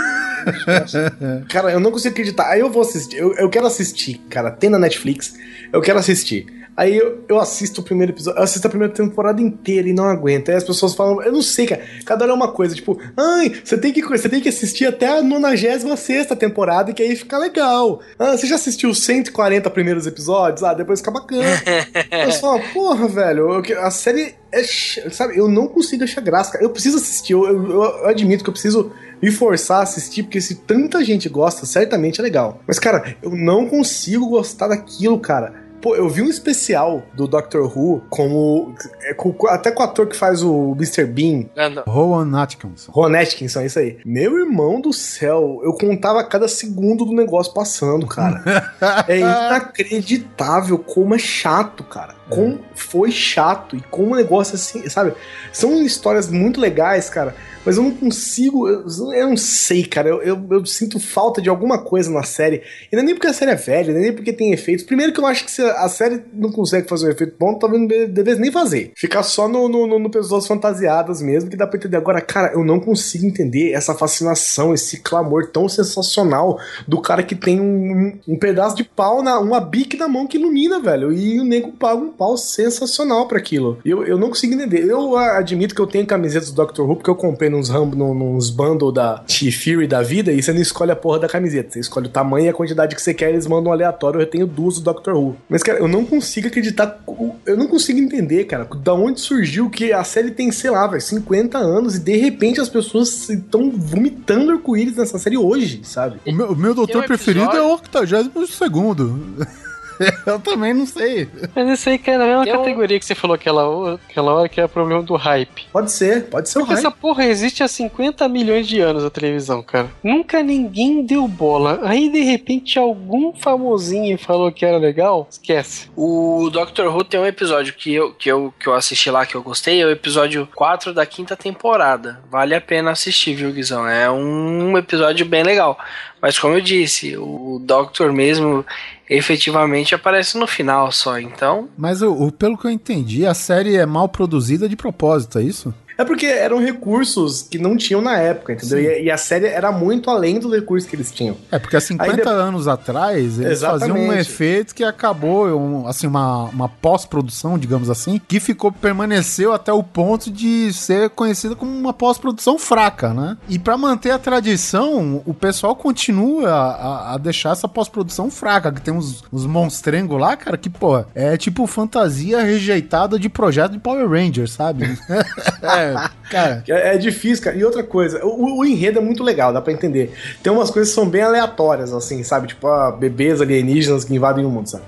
Cara, 1.50 1.72
eu 1.72 1.80
não 1.80 1.92
consigo 1.92 2.14
acreditar. 2.14 2.50
Aí 2.50 2.60
eu 2.62 2.70
vou 2.72 2.82
assistir. 2.82 3.18
Eu, 3.18 3.34
eu 3.36 3.50
quero 3.50 3.68
assistir, 3.68 4.18
cara. 4.30 4.52
Tem 4.52 4.70
na 4.70 4.80
Netflix. 4.80 5.34
Eu 5.72 5.82
quero 5.82 6.00
assistir. 6.00 6.46
Aí 6.76 6.98
eu, 6.98 7.24
eu 7.28 7.40
assisto 7.40 7.82
o 7.82 7.84
primeiro 7.84 8.14
episódio. 8.14 8.40
Eu 8.40 8.44
assisto 8.44 8.66
a 8.66 8.70
primeira 8.70 8.94
temporada 8.94 9.42
inteira 9.42 9.90
e 9.90 9.94
não 9.94 10.06
aguento. 10.06 10.50
Aí 10.50 10.56
as 10.56 10.64
pessoas 10.64 10.96
falam. 10.96 11.22
Eu 11.22 11.32
não 11.32 11.42
sei, 11.42 11.68
cara. 11.68 11.82
Cada 12.06 12.24
hora 12.24 12.32
é 12.32 12.36
uma 12.36 12.52
coisa. 12.52 12.74
Tipo, 12.74 12.98
ai, 13.18 13.52
você 13.64 13.78
tem 13.78 13.92
que, 13.92 14.02
você 14.02 14.30
tem 14.30 14.40
que 14.42 14.50
assistir 14.50 14.86
até 14.86 15.08
a 15.20 15.22
96 15.22 16.28
temporada, 16.40 16.94
que 16.94 17.04
aí 17.04 17.16
fica 17.16 17.38
legal. 17.38 18.00
Ah, 18.18 18.38
você 18.38 18.48
já 18.48 18.56
assistiu 18.56 18.90
os 18.90 19.04
140 19.04 19.70
primeiros 19.70 20.08
episódios? 20.08 20.64
Ah, 20.64 20.74
depois 20.74 21.00
fica 21.00 21.12
bacana. 21.12 21.44
eu 22.26 22.32
só, 22.32 22.58
porra, 22.74 23.08
velho. 23.08 23.62
a 23.80 23.92
série 23.92 24.36
é. 24.52 24.64
Sabe, 25.12 25.38
eu 25.38 25.48
não 25.50 25.68
consigo 25.68 26.04
achar 26.04 26.22
graça. 26.22 26.54
cara. 26.54 26.64
Eu 26.64 26.70
preciso 26.70 26.98
assistir. 26.98 27.34
Eu, 27.34 27.46
eu- 27.46 27.72
eu 27.84 28.08
admito 28.08 28.44
que 28.44 28.50
eu 28.50 28.54
preciso 28.54 28.92
me 29.22 29.30
forçar 29.30 29.80
a 29.80 29.84
assistir, 29.84 30.24
porque 30.24 30.42
se 30.42 30.56
tanta 30.56 31.04
gente 31.04 31.30
gosta, 31.30 31.66
certamente 31.66 32.20
é 32.20 32.24
legal. 32.24 32.62
Mas, 32.68 32.80
cara, 32.80 33.16
eu 33.22 33.30
não 33.36 33.68
consigo 33.68 34.28
gostar 34.30 34.70
daquilo, 34.70 35.20
cara. 35.20 35.54
Pô, 35.82 35.96
eu 35.96 36.08
vi 36.08 36.22
um 36.22 36.30
especial 36.30 37.04
do 37.14 37.28
Doctor 37.28 37.66
Who 37.76 38.04
como. 38.10 38.76
é, 39.02 39.14
com- 39.14 39.32
com- 39.34 39.48
até 39.48 39.72
com 39.72 39.82
o 39.82 39.86
ator 39.86 40.08
que 40.08 40.16
faz 40.16 40.44
o 40.44 40.74
Mr. 40.78 41.06
Bean, 41.06 41.46
Anda. 41.58 41.84
Rowan 41.88 42.40
Atkinson. 42.40 42.92
Ron 42.92 43.16
Atkinson, 43.16 43.62
é 43.62 43.66
isso 43.66 43.80
aí. 43.80 43.98
Meu 44.06 44.38
irmão 44.38 44.80
do 44.80 44.94
céu, 44.94 45.60
eu 45.64 45.74
contava 45.74 46.24
cada 46.24 46.48
segundo 46.48 47.04
do 47.06 47.14
negócio 47.14 47.54
passando, 47.54 48.06
cara. 48.08 48.44
é 49.08 49.20
inacreditável 49.20 50.78
como 50.78 51.16
é 51.16 51.20
chato, 51.20 51.84
cara. 51.84 52.16
Como 52.30 52.60
foi 52.76 53.12
chato 53.12 53.76
e 53.76 53.82
como 53.82 54.14
o 54.14 54.16
negócio 54.16 54.56
assim, 54.56 54.88
sabe? 54.90 55.14
São 55.52 55.82
histórias 55.84 56.30
muito 56.30 56.60
legais, 56.62 57.10
cara. 57.10 57.36
Mas 57.66 57.78
eu 57.78 57.84
não 57.84 57.92
consigo, 57.92 58.68
eu, 58.68 58.86
eu 59.14 59.30
não 59.30 59.38
sei, 59.38 59.84
cara. 59.84 60.10
Eu, 60.10 60.22
eu, 60.22 60.48
eu 60.50 60.66
sinto 60.66 61.00
falta 61.00 61.42
de 61.42 61.50
alguma 61.50 61.78
coisa 61.78 62.10
na 62.10 62.24
série. 62.24 62.64
E 62.92 62.96
não 62.96 63.04
é 63.04 63.06
nem 63.06 63.16
porque 63.16 63.28
a 63.28 63.34
série 63.34 63.52
é 63.52 63.56
velha, 63.56 63.94
nem 63.94 64.14
porque 64.14 64.34
tem 64.34 64.52
efeitos. 64.52 64.84
Primeiro 64.84 65.14
que 65.14 65.20
eu 65.20 65.26
acho 65.26 65.46
que 65.46 65.52
se 65.52 65.62
a 65.62 65.88
série 65.88 66.24
não 66.34 66.52
consegue 66.52 66.88
fazer 66.88 67.08
um 67.08 67.12
efeito 67.12 67.36
bom, 67.40 67.54
talvez 67.56 67.82
não 67.82 67.88
devesse 67.88 68.42
nem 68.42 68.52
fazer. 68.52 68.92
Ficar 68.96 69.24
só 69.24 69.48
no, 69.48 69.70
no, 69.70 69.86
no, 69.86 70.00
no 70.00 70.10
pessoas 70.10 70.48
fantasiadas 70.48 71.22
mesmo, 71.22 71.50
que 71.50 71.58
dá 71.58 71.68
pra 71.68 71.78
entender. 71.78 71.98
Agora, 71.98 72.20
cara, 72.20 72.54
eu 72.54 72.64
não 72.64 72.80
consigo 72.80 73.26
entender 73.26 73.72
essa 73.74 73.94
fascinação, 73.94 74.74
esse 74.74 74.98
clamor 74.98 75.52
tão 75.52 75.70
sensacional 75.70 76.60
do 76.88 77.00
cara 77.00 77.22
que 77.22 77.36
tem 77.36 77.60
um, 77.60 78.20
um 78.28 78.38
pedaço 78.38 78.76
de 78.76 78.84
pau, 78.84 79.22
na, 79.22 79.40
uma 79.40 79.60
bique 79.60 79.98
na 79.98 80.08
mão 80.08 80.26
que 80.26 80.38
ilumina, 80.38 80.80
velho. 80.80 81.14
E 81.14 81.40
o 81.40 81.44
nego 81.44 81.72
paga 81.74 82.02
um 82.02 82.10
pau 82.10 82.38
sensacional 82.38 83.28
pra 83.28 83.38
aquilo. 83.38 83.78
Eu, 83.86 84.04
eu 84.04 84.18
não 84.18 84.30
consigo 84.30 84.54
entender. 84.56 84.84
Eu 84.90 85.16
admito 85.16 85.76
que 85.76 85.82
eu 85.82 85.88
tenho 85.88 86.06
camisetas 86.08 86.50
do 86.50 86.56
Doctor 86.56 86.90
Who, 86.90 86.96
porque 86.96 87.10
eu 87.10 87.16
comprei 87.16 87.51
nos 87.52 87.70
nos 87.70 88.50
bundle 88.50 88.92
da 88.92 89.20
T-Fury 89.20 89.88
da 89.88 90.02
vida, 90.02 90.32
e 90.32 90.42
você 90.42 90.52
não 90.54 90.62
escolhe 90.62 90.92
a 90.92 90.96
porra 90.96 91.20
da 91.20 91.28
camiseta. 91.28 91.72
Você 91.72 91.80
escolhe 91.80 92.08
o 92.08 92.10
tamanho 92.10 92.46
e 92.46 92.50
a 92.50 92.54
quantidade 92.54 92.96
que 92.96 93.02
você 93.02 93.14
quer, 93.14 93.30
eles 93.30 93.46
mandam 93.46 93.70
um 93.72 93.74
aleatório. 93.74 94.20
Eu 94.22 94.26
tenho 94.26 94.48
duas 94.48 94.76
do 94.76 94.82
Doctor 94.82 95.16
Who. 95.16 95.36
Mas, 95.50 95.62
cara, 95.62 95.80
eu 95.80 95.88
não 95.88 96.06
consigo 96.06 96.48
acreditar. 96.48 97.04
Eu 97.46 97.58
não 97.58 97.68
consigo 97.68 98.00
entender, 98.00 98.46
cara, 98.46 98.68
da 98.84 98.94
onde 98.94 99.20
surgiu 99.20 99.70
que 99.70 99.92
a 99.94 100.04
série 100.04 100.32
tem, 100.32 100.52
sei 100.52 100.72
lá, 100.72 100.88
velho, 100.88 101.02
50 101.02 101.58
anos 101.58 101.96
e 101.96 102.00
de 102.00 102.16
repente 102.18 102.60
as 102.62 102.70
pessoas 102.70 103.30
estão 103.30 103.72
vomitando 103.72 104.52
arco-íris 104.52 104.96
nessa 104.96 105.20
série 105.20 105.38
hoje, 105.38 105.82
sabe? 105.84 106.20
O 106.26 106.32
meu, 106.32 106.52
o 106.52 106.56
meu 106.56 106.74
doutor 106.74 107.04
um 107.04 107.08
preferido 107.08 107.46
é 107.46 107.50
episódio- 107.50 107.70
o 107.70 107.74
82 107.74 108.50
segundo. 108.54 109.22
Eu 110.26 110.40
também 110.40 110.74
não 110.74 110.86
sei. 110.86 111.28
Mas 111.56 111.70
isso 111.80 111.90
aí 111.90 111.98
cai 111.98 112.18
na 112.18 112.26
mesma 112.26 112.42
um- 112.44 112.58
categoria 112.58 113.00
que 113.00 113.06
você 113.06 113.16
falou 113.16 113.36
aquela, 113.36 113.68
hora- 113.68 114.00
aquela 114.10 114.34
hora, 114.34 114.50
que 114.50 114.60
é 114.60 114.66
o 114.66 114.70
problema 114.70 115.02
do 115.04 115.16
hype. 115.16 115.68
Pode 115.72 115.92
ser, 115.92 116.26
pode 116.30 116.50
ser 116.50 116.58
o 116.60 116.62
Porque 116.62 116.74
hype. 116.76 116.86
essa 116.86 116.92
porra 116.96 117.26
existe 117.26 117.64
há 117.64 117.68
50 117.68 118.28
milhões 118.28 118.68
de 118.68 118.80
anos 118.80 119.04
a 119.04 119.10
televisão, 119.10 119.62
cara. 119.62 119.90
Nunca 120.04 120.42
ninguém 120.44 121.06
deu 121.06 121.28
bola. 121.28 121.80
Aí, 121.84 122.10
de 122.10 122.22
repente, 122.22 122.78
algum 122.80 123.34
famosinho 123.34 124.18
falou 124.18 124.52
que 124.52 124.66
era 124.66 124.78
legal, 124.78 125.28
esquece. 125.30 125.90
O 125.96 126.50
Doctor 126.52 126.88
Who 126.96 127.04
tem 127.04 127.20
um 127.20 127.26
episódio 127.26 127.74
que 127.74 127.94
eu, 127.94 128.14
que, 128.14 128.30
eu, 128.30 128.54
que 128.60 128.68
eu 128.68 128.74
assisti 128.74 129.10
lá 129.10 129.26
que 129.26 129.36
eu 129.36 129.42
gostei, 129.44 129.82
é 129.82 129.86
o 129.86 129.92
episódio 129.92 130.48
4 130.56 130.94
da 130.94 131.06
quinta 131.06 131.36
temporada. 131.36 132.20
Vale 132.30 132.56
a 132.56 132.62
pena 132.62 132.92
assistir, 132.92 133.34
viu, 133.36 133.52
Guizão? 133.52 133.88
É 133.88 134.10
um 134.10 134.78
episódio 134.78 135.26
bem 135.26 135.44
legal. 135.44 135.78
Mas 136.22 136.38
como 136.38 136.54
eu 136.54 136.62
disse, 136.62 137.18
o 137.18 137.60
Doctor 137.64 138.14
mesmo 138.14 138.64
efetivamente 139.10 139.94
aparece 139.94 140.38
no 140.38 140.48
final 140.48 140.92
só, 140.92 141.20
então. 141.20 141.68
Mas 141.78 142.02
o, 142.02 142.12
o- 142.14 142.32
pelo 142.32 142.58
que 142.58 142.66
eu 142.66 142.72
entendi, 142.72 143.26
a 143.26 143.34
série 143.34 143.76
é 143.76 143.86
mal 143.86 144.08
produzida 144.08 144.70
de 144.70 144.76
propósito, 144.76 145.40
é 145.40 145.44
isso? 145.44 145.74
É 145.98 146.04
porque 146.06 146.26
eram 146.26 146.60
recursos 146.60 147.42
que 147.44 147.58
não 147.58 147.76
tinham 147.78 148.02
na 148.02 148.18
época, 148.18 148.54
entendeu? 148.54 148.80
E, 148.80 149.04
e 149.04 149.12
a 149.12 149.18
série 149.18 149.48
era 149.48 149.72
muito 149.72 150.10
além 150.10 150.40
dos 150.40 150.52
recursos 150.52 150.90
que 150.90 150.96
eles 150.96 151.12
tinham. 151.12 151.36
É, 151.52 151.60
porque 151.60 151.76
há 151.76 151.82
50 151.82 152.12
Aí 152.12 152.16
de- 152.22 152.28
anos 152.28 152.68
atrás, 152.68 153.40
eles 153.40 153.62
faziam 153.62 153.96
um 153.96 153.98
Exatamente. 154.00 154.20
efeito 154.22 154.76
que 154.76 154.84
acabou, 154.84 155.48
um, 155.48 155.88
assim, 155.88 156.08
uma, 156.08 156.46
uma 156.46 156.70
pós-produção, 156.70 157.58
digamos 157.58 157.90
assim, 157.90 158.20
que 158.28 158.40
ficou, 158.40 158.72
permaneceu 158.72 159.54
até 159.54 159.72
o 159.72 159.84
ponto 159.84 160.32
de 160.32 160.72
ser 160.74 161.10
conhecida 161.12 161.56
como 161.56 161.72
uma 161.72 161.94
pós-produção 161.94 162.58
fraca, 162.58 163.14
né? 163.14 163.38
E 163.48 163.60
pra 163.60 163.78
manter 163.78 164.12
a 164.12 164.20
tradição, 164.20 165.22
o 165.26 165.34
pessoal 165.34 165.76
continua 165.76 166.50
a, 166.50 167.14
a 167.14 167.18
deixar 167.18 167.52
essa 167.52 167.68
pós-produção 167.68 168.30
fraca, 168.32 168.72
que 168.72 168.82
tem 168.82 168.94
uns, 168.94 169.24
uns 169.32 169.46
monstrengos 169.46 170.20
lá, 170.20 170.36
cara, 170.36 170.58
que, 170.58 170.70
pô, 170.70 171.04
é 171.14 171.38
tipo 171.38 171.66
fantasia 171.68 172.42
rejeitada 172.42 173.20
de 173.20 173.30
projeto 173.30 173.74
de 173.74 173.80
Power 173.80 174.10
Rangers, 174.10 174.52
sabe? 174.54 174.84
é, 175.62 175.81
cara... 176.30 176.64
É, 176.68 176.96
é 176.96 176.98
difícil, 176.98 177.44
cara. 177.44 177.58
E 177.58 177.64
outra 177.66 177.84
coisa, 177.84 178.26
o, 178.26 178.60
o 178.60 178.66
enredo 178.66 179.00
é 179.00 179.02
muito 179.02 179.24
legal, 179.24 179.52
dá 179.52 179.62
pra 179.62 179.74
entender. 179.74 180.14
Tem 180.42 180.52
umas 180.52 180.72
coisas 180.72 180.90
que 180.90 180.96
são 180.96 181.10
bem 181.10 181.22
aleatórias, 181.22 181.94
assim, 181.94 182.24
sabe? 182.24 182.48
Tipo, 182.48 182.68
ah, 182.68 182.92
bebês 182.92 183.42
alienígenas 183.42 184.06
que 184.06 184.16
invadem 184.16 184.46
o 184.46 184.50
mundo, 184.50 184.70
sabe? 184.70 184.84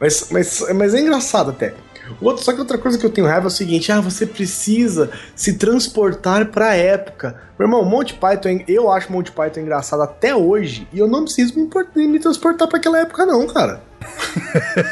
Mas, 0.00 0.28
mas, 0.30 0.64
mas 0.74 0.94
é 0.94 1.00
engraçado 1.00 1.50
até. 1.50 1.74
O 2.20 2.26
outro, 2.26 2.42
só 2.42 2.52
que 2.52 2.60
outra 2.60 2.78
coisa 2.78 2.98
que 2.98 3.04
eu 3.04 3.10
tenho 3.10 3.26
raiva 3.26 3.46
é 3.46 3.48
o 3.48 3.50
seguinte: 3.50 3.92
ah, 3.92 4.00
você 4.00 4.26
precisa 4.26 5.10
se 5.34 5.54
transportar 5.54 6.46
pra 6.46 6.74
época. 6.74 7.36
Meu 7.58 7.66
irmão, 7.66 7.84
Monty 7.84 8.14
Python, 8.14 8.60
eu 8.66 8.90
acho 8.90 9.12
Monty 9.12 9.32
Python 9.32 9.60
engraçado 9.60 10.02
até 10.02 10.34
hoje, 10.34 10.88
e 10.92 10.98
eu 10.98 11.06
não 11.06 11.24
preciso 11.24 11.54
me, 11.58 12.06
me 12.06 12.18
transportar 12.18 12.68
pra 12.68 12.78
aquela 12.78 13.00
época, 13.00 13.26
não, 13.26 13.46
cara. 13.46 13.82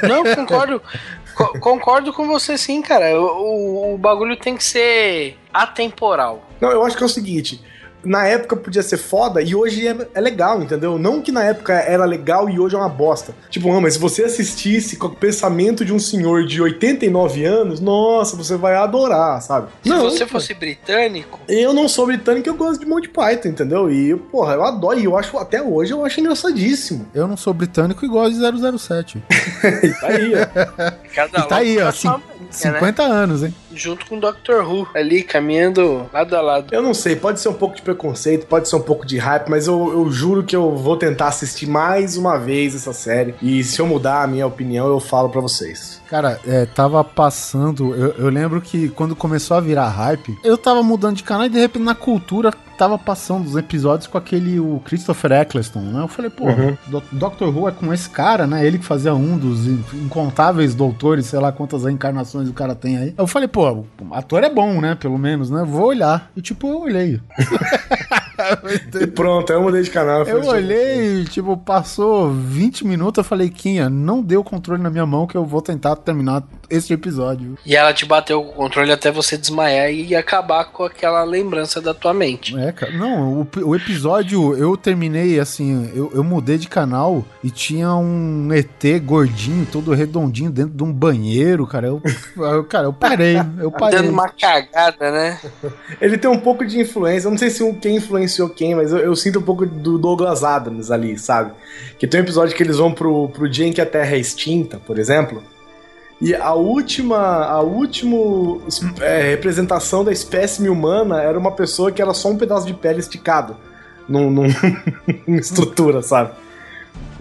Não, 0.06 0.34
concordo. 0.34 0.82
co- 1.36 1.58
concordo 1.60 2.12
com 2.12 2.26
você 2.26 2.56
sim, 2.58 2.80
cara. 2.82 3.20
O, 3.20 3.24
o, 3.24 3.94
o 3.94 3.98
bagulho 3.98 4.36
tem 4.36 4.56
que 4.56 4.64
ser 4.64 5.36
atemporal. 5.52 6.42
Não, 6.60 6.70
eu 6.70 6.84
acho 6.84 6.96
que 6.96 7.02
é 7.02 7.06
o 7.06 7.08
seguinte. 7.10 7.60
Na 8.04 8.24
época 8.26 8.54
podia 8.56 8.82
ser 8.82 8.98
foda 8.98 9.42
e 9.42 9.54
hoje 9.54 9.86
é, 9.88 9.96
é 10.14 10.20
legal, 10.20 10.62
entendeu? 10.62 10.96
Não 10.98 11.20
que 11.20 11.32
na 11.32 11.42
época 11.42 11.72
era 11.74 12.04
legal 12.04 12.48
e 12.48 12.58
hoje 12.60 12.74
é 12.76 12.78
uma 12.78 12.88
bosta. 12.88 13.34
Tipo, 13.50 13.72
ah, 13.72 13.80
mas 13.80 13.94
se 13.94 13.98
você 13.98 14.22
assistisse 14.24 14.96
com 14.96 15.08
o 15.08 15.14
pensamento 15.14 15.84
de 15.84 15.92
um 15.92 15.98
senhor 15.98 16.44
de 16.46 16.62
89 16.62 17.44
anos, 17.44 17.80
nossa, 17.80 18.36
você 18.36 18.56
vai 18.56 18.76
adorar, 18.76 19.42
sabe? 19.42 19.68
Se 19.82 19.90
você 19.92 20.26
fosse 20.26 20.54
britânico, 20.54 21.40
Eu 21.48 21.72
não 21.74 21.88
sou 21.88 22.06
britânico, 22.06 22.48
eu 22.48 22.54
gosto 22.54 22.78
de 22.80 22.86
Monty 22.86 23.08
Python, 23.08 23.48
entendeu? 23.48 23.90
E, 23.90 24.14
porra, 24.16 24.54
eu 24.54 24.64
adoro. 24.64 24.98
E 25.00 25.04
eu 25.04 25.16
acho, 25.18 25.36
até 25.38 25.60
hoje, 25.60 25.92
eu 25.92 26.04
acho 26.04 26.20
engraçadíssimo. 26.20 27.06
Eu 27.14 27.26
não 27.26 27.36
sou 27.36 27.52
britânico 27.52 28.04
e 28.04 28.08
gosto 28.08 28.34
de 28.38 28.78
007. 28.78 29.22
E 29.82 29.88
tá 29.88 30.06
aí, 30.08 30.32
ó. 30.34 30.92
cada 31.14 31.38
E 31.40 31.48
tá 31.48 31.56
aí, 31.56 31.78
ó, 31.80 31.90
cin- 31.90 32.08
mania, 32.08 32.26
né? 32.28 32.46
50 32.50 33.02
anos, 33.02 33.42
hein? 33.42 33.54
Junto 33.76 34.06
com 34.06 34.16
o 34.16 34.20
Doctor 34.20 34.66
Who, 34.66 34.88
ali 34.94 35.22
caminhando 35.22 36.08
lado 36.12 36.34
a 36.34 36.40
lado. 36.40 36.74
Eu 36.74 36.82
não 36.82 36.94
sei, 36.94 37.14
pode 37.14 37.40
ser 37.40 37.48
um 37.48 37.54
pouco 37.54 37.76
de 37.76 37.82
preconceito, 37.82 38.46
pode 38.46 38.68
ser 38.68 38.76
um 38.76 38.82
pouco 38.82 39.06
de 39.06 39.18
hype, 39.18 39.48
mas 39.48 39.66
eu, 39.66 39.92
eu 39.92 40.10
juro 40.10 40.42
que 40.42 40.56
eu 40.56 40.74
vou 40.74 40.96
tentar 40.96 41.28
assistir 41.28 41.66
mais 41.68 42.16
uma 42.16 42.38
vez 42.38 42.74
essa 42.74 42.92
série. 42.92 43.34
E 43.42 43.62
se 43.62 43.80
eu 43.80 43.86
mudar 43.86 44.22
a 44.22 44.26
minha 44.26 44.46
opinião, 44.46 44.88
eu 44.88 44.98
falo 44.98 45.28
pra 45.28 45.40
vocês. 45.40 46.00
Cara, 46.08 46.40
é, 46.46 46.64
tava 46.66 47.04
passando. 47.04 47.94
Eu, 47.94 48.14
eu 48.18 48.28
lembro 48.28 48.60
que 48.60 48.88
quando 48.88 49.14
começou 49.14 49.56
a 49.56 49.60
virar 49.60 49.88
hype, 49.88 50.36
eu 50.42 50.56
tava 50.56 50.82
mudando 50.82 51.16
de 51.16 51.22
canal 51.22 51.46
e 51.46 51.50
de 51.50 51.58
repente 51.58 51.84
na 51.84 51.94
cultura 51.94 52.52
tava 52.76 52.98
passando 52.98 53.46
os 53.46 53.56
episódios 53.56 54.06
com 54.06 54.16
aquele 54.18 54.58
o 54.60 54.80
Christopher 54.84 55.32
Eccleston, 55.32 55.80
né? 55.80 56.02
Eu 56.02 56.08
falei, 56.08 56.30
pô, 56.30 56.44
Uhum. 56.46 56.76
Do- 56.86 57.02
Doctor 57.12 57.48
Who 57.56 57.68
é 57.68 57.72
com 57.72 57.92
esse 57.92 58.08
cara, 58.10 58.46
né? 58.46 58.66
Ele 58.66 58.78
que 58.78 58.84
fazia 58.84 59.14
um 59.14 59.36
dos 59.38 59.66
in- 59.66 59.82
incontáveis 60.04 60.74
doutores, 60.74 61.26
sei 61.26 61.38
lá 61.40 61.52
quantas 61.52 61.84
reencarnações 61.84 62.48
o 62.48 62.52
cara 62.52 62.74
tem 62.74 62.96
aí. 62.98 63.14
Eu 63.16 63.26
falei, 63.26 63.48
pô, 63.48 63.70
o 63.70 63.86
ator 64.12 64.44
é 64.44 64.50
bom, 64.50 64.80
né? 64.80 64.94
Pelo 64.94 65.18
menos, 65.18 65.50
né? 65.50 65.64
Vou 65.66 65.86
olhar. 65.86 66.30
E 66.36 66.40
tipo, 66.42 66.68
eu 66.68 66.80
olhei. 66.80 67.20
E 69.00 69.06
pronto, 69.06 69.50
eu 69.50 69.62
mudei 69.62 69.82
de 69.82 69.90
canal. 69.90 70.22
Eu 70.24 70.42
falei, 70.44 70.64
olhei, 70.64 71.24
tipo, 71.24 71.56
passou 71.56 72.30
20 72.30 72.86
minutos, 72.86 73.16
eu 73.18 73.24
falei, 73.24 73.48
Quinha, 73.48 73.88
não 73.88 74.20
o 74.36 74.44
controle 74.44 74.82
na 74.82 74.90
minha 74.90 75.06
mão 75.06 75.26
que 75.26 75.36
eu 75.36 75.44
vou 75.44 75.62
tentar 75.62 75.96
terminar 75.96 76.42
este 76.70 76.92
episódio. 76.92 77.56
E 77.64 77.74
ela 77.76 77.92
te 77.92 78.04
bateu 78.04 78.42
com 78.42 78.50
o 78.50 78.54
controle 78.54 78.92
até 78.92 79.10
você 79.10 79.36
desmaiar 79.36 79.90
e 79.90 80.14
acabar 80.14 80.64
com 80.66 80.84
aquela 80.84 81.22
lembrança 81.24 81.80
da 81.80 81.92
tua 81.94 82.12
mente. 82.14 82.56
É, 82.58 82.72
cara. 82.72 82.92
Não, 82.92 83.40
o, 83.42 83.48
o 83.64 83.76
episódio 83.76 84.54
eu 84.56 84.76
terminei 84.76 85.38
assim, 85.40 85.90
eu, 85.94 86.10
eu 86.14 86.24
mudei 86.24 86.58
de 86.58 86.68
canal 86.68 87.24
e 87.42 87.50
tinha 87.50 87.94
um 87.94 88.48
ET 88.52 88.82
gordinho, 89.04 89.66
todo 89.70 89.92
redondinho 89.94 90.50
dentro 90.50 90.72
de 90.74 90.82
um 90.82 90.92
banheiro, 90.92 91.66
cara. 91.66 91.86
Eu, 91.88 92.02
eu- 92.36 92.64
cara, 92.64 92.86
eu 92.86 92.92
parei, 92.92 93.36
eu 93.58 93.70
parei. 93.70 93.98
Dando 94.00 94.10
uma 94.10 94.28
cagada, 94.28 95.10
né? 95.10 95.40
Ele 96.00 96.18
tem 96.18 96.30
um 96.30 96.38
pouco 96.38 96.64
de 96.66 96.78
influência, 96.80 97.26
eu 97.26 97.30
não 97.30 97.38
sei 97.38 97.50
se 97.50 97.62
um- 97.62 97.74
quem 97.74 97.96
influenciou 97.96 98.48
quem, 98.48 98.74
mas 98.74 98.92
eu, 98.92 98.98
eu 98.98 99.16
sinto 99.16 99.38
um 99.38 99.42
pouco 99.42 99.64
do 99.66 99.98
Douglas 99.98 100.44
Adams 100.44 100.90
ali, 100.90 101.18
sabe? 101.18 101.52
Que 101.98 102.06
tem 102.06 102.20
um 102.20 102.24
episódio 102.24 102.54
que 102.56 102.62
eles 102.62 102.76
vão 102.76 102.92
pro, 102.92 103.28
pro 103.30 103.48
dia 103.48 103.66
em 103.66 103.72
que 103.72 103.80
a 103.80 103.86
Terra 103.86 104.14
é 104.14 104.18
extinta, 104.18 104.78
por 104.78 104.98
exemplo. 104.98 105.42
E 106.20 106.34
a 106.34 106.54
última, 106.54 107.16
a 107.44 107.60
última 107.60 108.16
é, 109.00 109.30
representação 109.30 110.02
da 110.02 110.10
espécime 110.10 110.68
humana 110.70 111.20
era 111.20 111.38
uma 111.38 111.52
pessoa 111.52 111.92
que 111.92 112.00
era 112.00 112.14
só 112.14 112.30
um 112.30 112.38
pedaço 112.38 112.66
de 112.66 112.72
pele 112.72 113.00
esticado 113.00 113.56
num, 114.08 114.30
num- 114.30 114.46
estrutura, 115.36 116.00
sabe? 116.02 116.30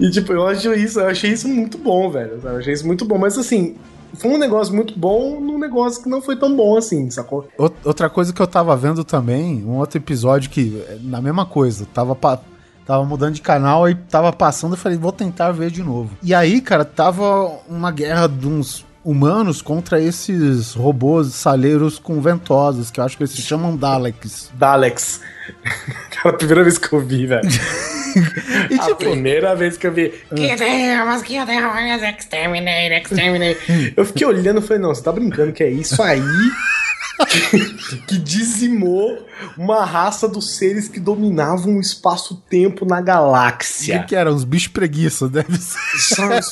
E 0.00 0.10
tipo, 0.10 0.32
eu 0.32 0.46
acho 0.46 0.72
isso, 0.72 0.98
eu 1.00 1.08
achei 1.08 1.30
isso 1.32 1.46
muito 1.48 1.76
bom, 1.76 2.10
velho. 2.10 2.40
Eu 2.42 2.56
achei 2.56 2.72
isso 2.72 2.86
muito 2.86 3.04
bom, 3.04 3.18
mas 3.18 3.36
assim, 3.36 3.76
foi 4.14 4.30
um 4.30 4.38
negócio 4.38 4.74
muito 4.74 4.98
bom 4.98 5.40
num 5.40 5.58
negócio 5.58 6.02
que 6.02 6.08
não 6.08 6.22
foi 6.22 6.36
tão 6.36 6.56
bom 6.56 6.76
assim, 6.78 7.10
sacou? 7.10 7.46
Out- 7.58 7.76
Outra 7.84 8.08
coisa 8.08 8.32
que 8.32 8.40
eu 8.40 8.46
tava 8.46 8.74
vendo 8.76 9.04
também, 9.04 9.62
um 9.62 9.76
outro 9.76 9.98
episódio 9.98 10.48
que, 10.48 10.82
é, 10.88 10.96
na 11.02 11.20
mesma 11.20 11.44
coisa, 11.44 11.86
tava, 11.92 12.14
tava 12.86 13.04
mudando 13.04 13.34
de 13.34 13.42
canal 13.42 13.86
e 13.90 13.94
tava 13.94 14.32
passando, 14.32 14.72
eu 14.72 14.78
falei, 14.78 14.96
vou 14.96 15.12
tentar 15.12 15.52
ver 15.52 15.70
de 15.70 15.82
novo. 15.82 16.10
E 16.22 16.34
aí, 16.34 16.62
cara, 16.62 16.84
tava 16.84 17.50
uma 17.68 17.90
guerra 17.90 18.26
de 18.26 18.46
uns 18.46 18.85
humanos 19.06 19.62
contra 19.62 20.02
esses 20.02 20.74
robôs 20.74 21.32
saleiros 21.32 21.96
com 21.96 22.20
ventosas, 22.20 22.90
que 22.90 22.98
eu 22.98 23.04
acho 23.04 23.16
que 23.16 23.22
eles 23.22 23.32
se 23.32 23.40
chamam 23.40 23.76
Daleks. 23.76 24.50
Daleks. 24.54 25.20
A 26.24 26.32
primeira 26.32 26.64
vez 26.64 26.76
que 26.76 26.92
eu 26.92 27.00
vi, 27.00 27.26
velho. 27.26 27.48
E 28.70 28.74
A 28.80 28.86
tipo, 28.86 28.96
primeira 28.96 29.54
vez 29.54 29.76
que 29.76 29.86
eu 29.86 29.92
vi. 29.92 30.10
Must 30.30 31.22
kill 31.26 31.44
them, 31.44 31.60
exterminate, 32.16 32.94
exterminate. 32.94 33.92
Eu 33.94 34.06
fiquei 34.06 34.26
olhando 34.26 34.58
e 34.58 34.62
falei, 34.62 34.82
não, 34.82 34.94
você 34.94 35.02
tá 35.02 35.12
brincando 35.12 35.52
que 35.52 35.62
é 35.62 35.68
isso 35.68 36.02
aí 36.02 36.22
que, 37.28 37.96
que 38.06 38.18
dizimou 38.18 39.26
uma 39.56 39.84
raça 39.84 40.28
dos 40.28 40.56
seres 40.56 40.88
que 40.88 41.00
dominavam 41.00 41.76
o 41.76 41.80
espaço-tempo 41.80 42.84
na 42.84 42.96
o 42.96 42.98
que, 42.98 43.04
galáxia. 43.04 44.02
que 44.04 44.16
era? 44.16 44.32
Uns 44.32 44.44
bichos 44.44 44.68
preguiça, 44.68 45.28
deve 45.28 45.56
ser. 45.58 45.78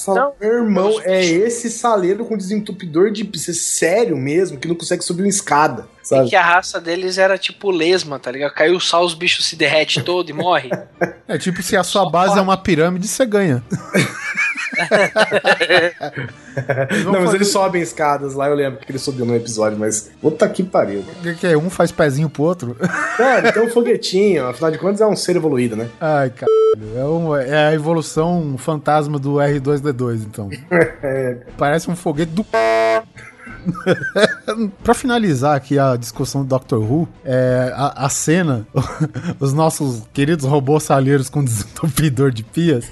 Fala, 0.05 0.33
Meu 0.41 0.65
irmão, 0.65 1.01
é 1.03 1.25
esse 1.25 1.71
saleiro 1.71 2.25
com 2.25 2.37
desentupidor 2.37 3.11
de 3.11 3.25
é 3.25 3.53
sério 3.53 4.17
mesmo, 4.17 4.59
que 4.59 4.69
não 4.69 4.75
consegue 4.75 5.05
subir 5.05 5.23
uma 5.23 5.29
escada. 5.29 5.89
E 6.03 6.07
Sabe? 6.07 6.29
que 6.29 6.37
a 6.37 6.43
raça 6.43 6.81
deles 6.81 7.17
era 7.17 7.39
tipo 7.39 7.71
lesma, 7.71 8.19
tá 8.19 8.31
ligado? 8.31 8.53
Caiu 8.53 8.77
o 8.77 8.81
sal, 8.81 9.05
os 9.05 9.15
bichos 9.15 9.47
se 9.47 9.57
derrete 9.57 10.03
todo 10.03 10.29
e 10.29 10.33
morre. 10.33 10.71
É 11.27 11.39
tipo, 11.39 11.63
se 11.63 11.77
a 11.77 11.83
sua 11.83 12.11
base 12.11 12.39
é 12.39 12.43
uma 12.43 12.57
pirâmide, 12.57 13.09
você 13.09 13.25
ganha. 13.25 13.63
Não, 17.05 17.13
mas 17.13 17.25
fazer- 17.25 17.37
eles 17.37 17.49
sobem 17.49 17.83
escadas 17.83 18.35
lá, 18.35 18.49
eu 18.49 18.55
lembro 18.55 18.79
que 18.81 18.91
ele 18.91 18.99
subiu 18.99 19.25
no 19.27 19.35
episódio, 19.35 19.79
mas 19.79 20.11
puta 20.21 20.49
que 20.49 20.63
pariu. 20.63 21.01
O 21.01 21.23
que 21.23 21.35
que 21.35 21.47
é? 21.47 21.57
Um 21.57 21.71
faz 21.71 21.91
pezinho 21.93 22.29
pro 22.29 22.43
outro? 22.45 22.77
É, 23.19 23.53
tem 23.53 23.63
um 23.63 23.71
foguetinho, 23.71 24.47
afinal 24.49 24.71
de 24.73 24.79
contas 24.79 25.01
é 25.01 25.07
um 25.07 25.15
ser 25.15 25.37
evoluído, 25.37 25.77
né? 25.77 25.89
Ai, 26.01 26.31
caralho. 26.31 26.99
É, 26.99 27.05
um- 27.05 27.37
é 27.37 27.69
a 27.69 27.73
evolução 27.75 28.57
fantasma 28.59 29.19
do 29.21 29.35
R2D2, 29.35 30.23
então. 30.23 30.51
Parece 31.57 31.89
um 31.91 31.95
foguete 31.97 32.33
do. 32.33 32.45
pra 34.83 34.95
finalizar 34.95 35.57
aqui 35.57 35.79
a 35.79 35.95
discussão 35.97 36.43
do 36.43 36.49
Doctor 36.49 36.81
Who, 36.81 37.09
é, 37.25 37.73
a, 37.75 38.07
a 38.07 38.09
cena, 38.09 38.67
os 39.39 39.53
nossos 39.53 40.03
queridos 40.13 40.45
robôs 40.45 40.83
salheiros 40.83 41.31
com 41.31 41.45
desentupidor 41.45 42.33
de 42.33 42.43
pias, 42.43 42.87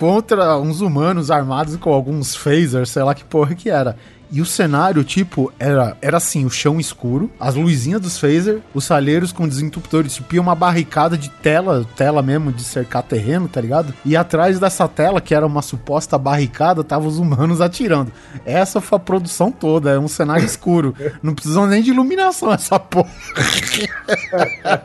contra 0.00 0.58
uns 0.58 0.80
humanos 0.80 1.30
armados 1.30 1.76
com 1.76 1.92
alguns 1.92 2.34
phasers, 2.34 2.88
sei 2.88 3.02
lá 3.02 3.14
que 3.14 3.22
porra 3.22 3.54
que 3.54 3.68
era. 3.68 3.98
E 4.32 4.40
o 4.40 4.46
cenário, 4.46 5.04
tipo, 5.04 5.52
era, 5.58 5.94
era 6.00 6.16
assim, 6.16 6.46
o 6.46 6.50
chão 6.50 6.80
escuro, 6.80 7.30
as 7.38 7.54
luzinhas 7.54 8.00
dos 8.00 8.16
phaser, 8.16 8.60
os 8.72 8.84
salheiros 8.84 9.30
com 9.30 9.46
desentupidores, 9.46 10.14
tipo, 10.14 10.40
uma 10.40 10.54
barricada 10.54 11.18
de 11.18 11.28
tela, 11.28 11.84
tela 11.96 12.22
mesmo 12.22 12.50
de 12.50 12.64
cercar 12.64 13.02
terreno, 13.02 13.46
tá 13.46 13.60
ligado? 13.60 13.92
E 14.02 14.16
atrás 14.16 14.58
dessa 14.58 14.88
tela, 14.88 15.20
que 15.20 15.34
era 15.34 15.46
uma 15.46 15.60
suposta 15.60 16.16
barricada, 16.16 16.82
tava 16.82 17.06
os 17.06 17.18
humanos 17.18 17.60
atirando. 17.60 18.10
Essa 18.46 18.80
foi 18.80 18.96
a 18.96 19.00
produção 19.00 19.52
toda, 19.52 19.90
é 19.90 19.98
um 19.98 20.08
cenário 20.08 20.46
escuro. 20.46 20.94
Não 21.22 21.34
precisam 21.34 21.66
nem 21.66 21.82
de 21.82 21.90
iluminação 21.90 22.50
essa 22.54 22.78
porra. 22.78 23.10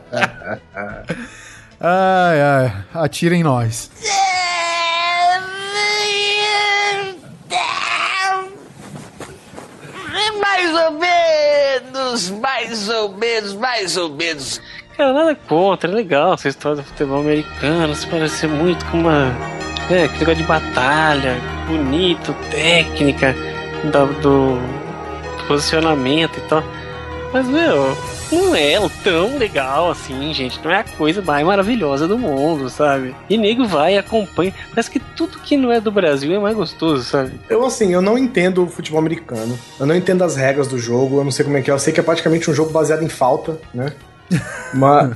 ai, 1.80 2.42
ai, 2.42 2.84
atirem 2.92 3.42
nós. 3.42 3.90
Mais 4.02 4.25
ou 10.76 10.92
menos, 10.92 12.30
mais 12.30 12.88
ou 12.88 13.08
menos, 13.12 13.54
mais 13.54 13.96
ou 13.96 14.10
menos. 14.10 14.60
Cara, 14.96 15.12
nada 15.12 15.34
contra, 15.48 15.90
é 15.90 15.94
legal 15.94 16.34
essa 16.34 16.48
história 16.48 16.76
do 16.76 16.84
futebol 16.84 17.20
americano, 17.20 17.94
se 17.94 18.06
parece 18.06 18.46
muito 18.46 18.84
com 18.86 18.98
uma. 18.98 19.34
É, 19.90 20.04
aquele 20.04 20.20
negócio 20.20 20.36
de 20.36 20.42
batalha, 20.44 21.36
bonito, 21.66 22.34
técnica, 22.50 23.34
do 24.22 24.58
posicionamento 25.46 26.38
e 26.38 26.40
tal. 26.42 26.62
Mas, 27.36 27.48
meu, 27.48 27.94
não 28.32 28.56
é 28.56 28.78
tão 29.04 29.36
legal 29.36 29.90
assim, 29.90 30.32
gente. 30.32 30.58
Não 30.64 30.70
é 30.70 30.78
a 30.78 30.84
coisa 30.84 31.20
mais 31.20 31.44
maravilhosa 31.44 32.08
do 32.08 32.16
mundo, 32.16 32.70
sabe? 32.70 33.14
E 33.28 33.36
nego 33.36 33.66
vai 33.66 33.96
e 33.96 33.98
acompanha. 33.98 34.54
Parece 34.70 34.90
que 34.90 34.98
tudo 34.98 35.38
que 35.40 35.54
não 35.54 35.70
é 35.70 35.78
do 35.78 35.92
Brasil 35.92 36.34
é 36.34 36.38
mais 36.38 36.56
gostoso, 36.56 37.04
sabe? 37.04 37.38
Eu, 37.46 37.62
assim, 37.66 37.92
eu 37.92 38.00
não 38.00 38.16
entendo 38.16 38.64
o 38.64 38.68
futebol 38.70 38.98
americano. 38.98 39.58
Eu 39.78 39.84
não 39.84 39.94
entendo 39.94 40.24
as 40.24 40.34
regras 40.34 40.66
do 40.66 40.78
jogo. 40.78 41.18
Eu 41.18 41.24
não 41.24 41.30
sei 41.30 41.44
como 41.44 41.58
é 41.58 41.60
que 41.60 41.70
é. 41.70 41.74
Eu 41.74 41.78
sei 41.78 41.92
que 41.92 42.00
é 42.00 42.02
praticamente 42.02 42.50
um 42.50 42.54
jogo 42.54 42.72
baseado 42.72 43.02
em 43.02 43.08
falta, 43.10 43.60
né? 43.74 43.92
Mas. 44.72 45.14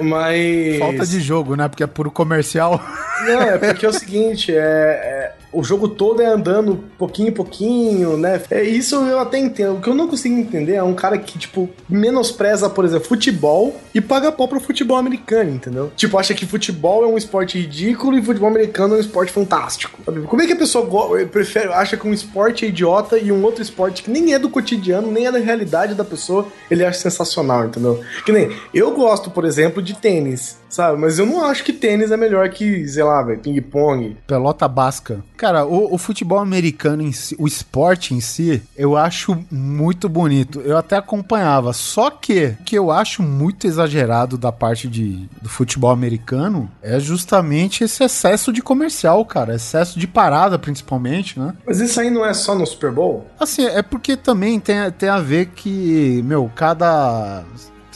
Mas. 0.00 0.78
Falta 0.78 1.06
de 1.06 1.20
jogo, 1.20 1.56
né? 1.56 1.68
Porque 1.68 1.82
é 1.82 1.86
puro 1.86 2.10
comercial. 2.10 2.80
Não, 3.26 3.42
é 3.42 3.58
porque 3.58 3.86
é 3.86 3.88
o 3.88 3.92
seguinte, 3.92 4.52
é, 4.52 4.58
é, 4.58 5.32
o 5.52 5.62
jogo 5.62 5.88
todo 5.88 6.22
é 6.22 6.26
andando 6.26 6.82
pouquinho 6.98 7.28
em 7.28 7.32
pouquinho, 7.32 8.16
né? 8.16 8.40
É 8.50 8.62
isso 8.62 8.96
eu 8.96 9.18
até 9.18 9.38
entendo. 9.38 9.76
O 9.76 9.80
que 9.80 9.88
eu 9.88 9.94
não 9.94 10.08
consigo 10.08 10.34
entender 10.34 10.74
é 10.74 10.82
um 10.82 10.94
cara 10.94 11.18
que, 11.18 11.38
tipo, 11.38 11.68
menospreza, 11.88 12.70
por 12.70 12.84
exemplo, 12.84 13.06
futebol 13.06 13.76
e 13.94 14.00
paga 14.00 14.32
pau 14.32 14.48
pro 14.48 14.60
futebol 14.60 14.96
americano, 14.96 15.50
entendeu? 15.50 15.92
Tipo, 15.94 16.18
acha 16.18 16.32
que 16.32 16.46
futebol 16.46 17.04
é 17.04 17.06
um 17.06 17.18
esporte 17.18 17.58
ridículo 17.58 18.18
e 18.18 18.22
futebol 18.22 18.48
americano 18.48 18.94
é 18.94 18.98
um 18.98 19.00
esporte 19.00 19.30
fantástico. 19.30 20.00
Como 20.26 20.42
é 20.42 20.46
que 20.46 20.54
a 20.54 20.56
pessoa 20.56 20.88
prefere, 21.26 21.68
acha 21.72 21.96
que 21.96 22.08
um 22.08 22.12
esporte 22.12 22.64
é 22.64 22.68
idiota 22.68 23.18
e 23.18 23.30
um 23.30 23.44
outro 23.44 23.62
esporte 23.62 24.02
que 24.02 24.10
nem 24.10 24.32
é 24.32 24.38
do 24.38 24.48
cotidiano, 24.48 25.10
nem 25.10 25.26
é 25.26 25.32
da 25.32 25.38
realidade 25.38 25.94
da 25.94 26.04
pessoa, 26.04 26.46
ele 26.70 26.84
acha 26.84 26.98
sensacional, 26.98 27.66
entendeu? 27.66 28.00
Que 28.24 28.32
nem, 28.32 28.50
eu 28.72 28.90
gosto, 28.92 29.30
por 29.30 29.44
exemplo, 29.44 29.81
de 29.82 29.94
tênis, 29.94 30.58
sabe? 30.68 30.98
Mas 30.98 31.18
eu 31.18 31.26
não 31.26 31.44
acho 31.44 31.64
que 31.64 31.72
tênis 31.72 32.10
é 32.10 32.16
melhor 32.16 32.48
que, 32.50 32.86
sei 32.88 33.02
lá, 33.02 33.22
velho, 33.22 33.40
ping-pong. 33.40 34.16
Pelota 34.26 34.66
basca. 34.68 35.22
Cara, 35.36 35.64
o, 35.64 35.94
o 35.94 35.98
futebol 35.98 36.38
americano 36.38 37.02
em 37.02 37.12
si, 37.12 37.36
o 37.38 37.46
esporte 37.46 38.14
em 38.14 38.20
si, 38.20 38.62
eu 38.76 38.96
acho 38.96 39.38
muito 39.50 40.08
bonito. 40.08 40.60
Eu 40.60 40.76
até 40.76 40.96
acompanhava. 40.96 41.72
Só 41.72 42.10
que 42.10 42.56
o 42.60 42.64
que 42.64 42.78
eu 42.78 42.90
acho 42.90 43.22
muito 43.22 43.66
exagerado 43.66 44.38
da 44.38 44.52
parte 44.52 44.88
de, 44.88 45.28
do 45.40 45.48
futebol 45.48 45.90
americano 45.90 46.70
é 46.82 46.98
justamente 46.98 47.84
esse 47.84 48.02
excesso 48.02 48.52
de 48.52 48.62
comercial, 48.62 49.24
cara. 49.24 49.54
Excesso 49.54 49.98
de 49.98 50.06
parada, 50.06 50.58
principalmente, 50.58 51.38
né? 51.38 51.54
Mas 51.66 51.80
isso 51.80 52.00
aí 52.00 52.10
não 52.10 52.24
é 52.24 52.32
só 52.32 52.54
no 52.54 52.66
Super 52.66 52.92
Bowl? 52.92 53.26
Assim, 53.38 53.64
é 53.66 53.82
porque 53.82 54.16
também 54.16 54.60
tem, 54.60 54.90
tem 54.92 55.08
a 55.08 55.18
ver 55.18 55.46
que, 55.46 56.22
meu, 56.24 56.50
cada. 56.54 57.44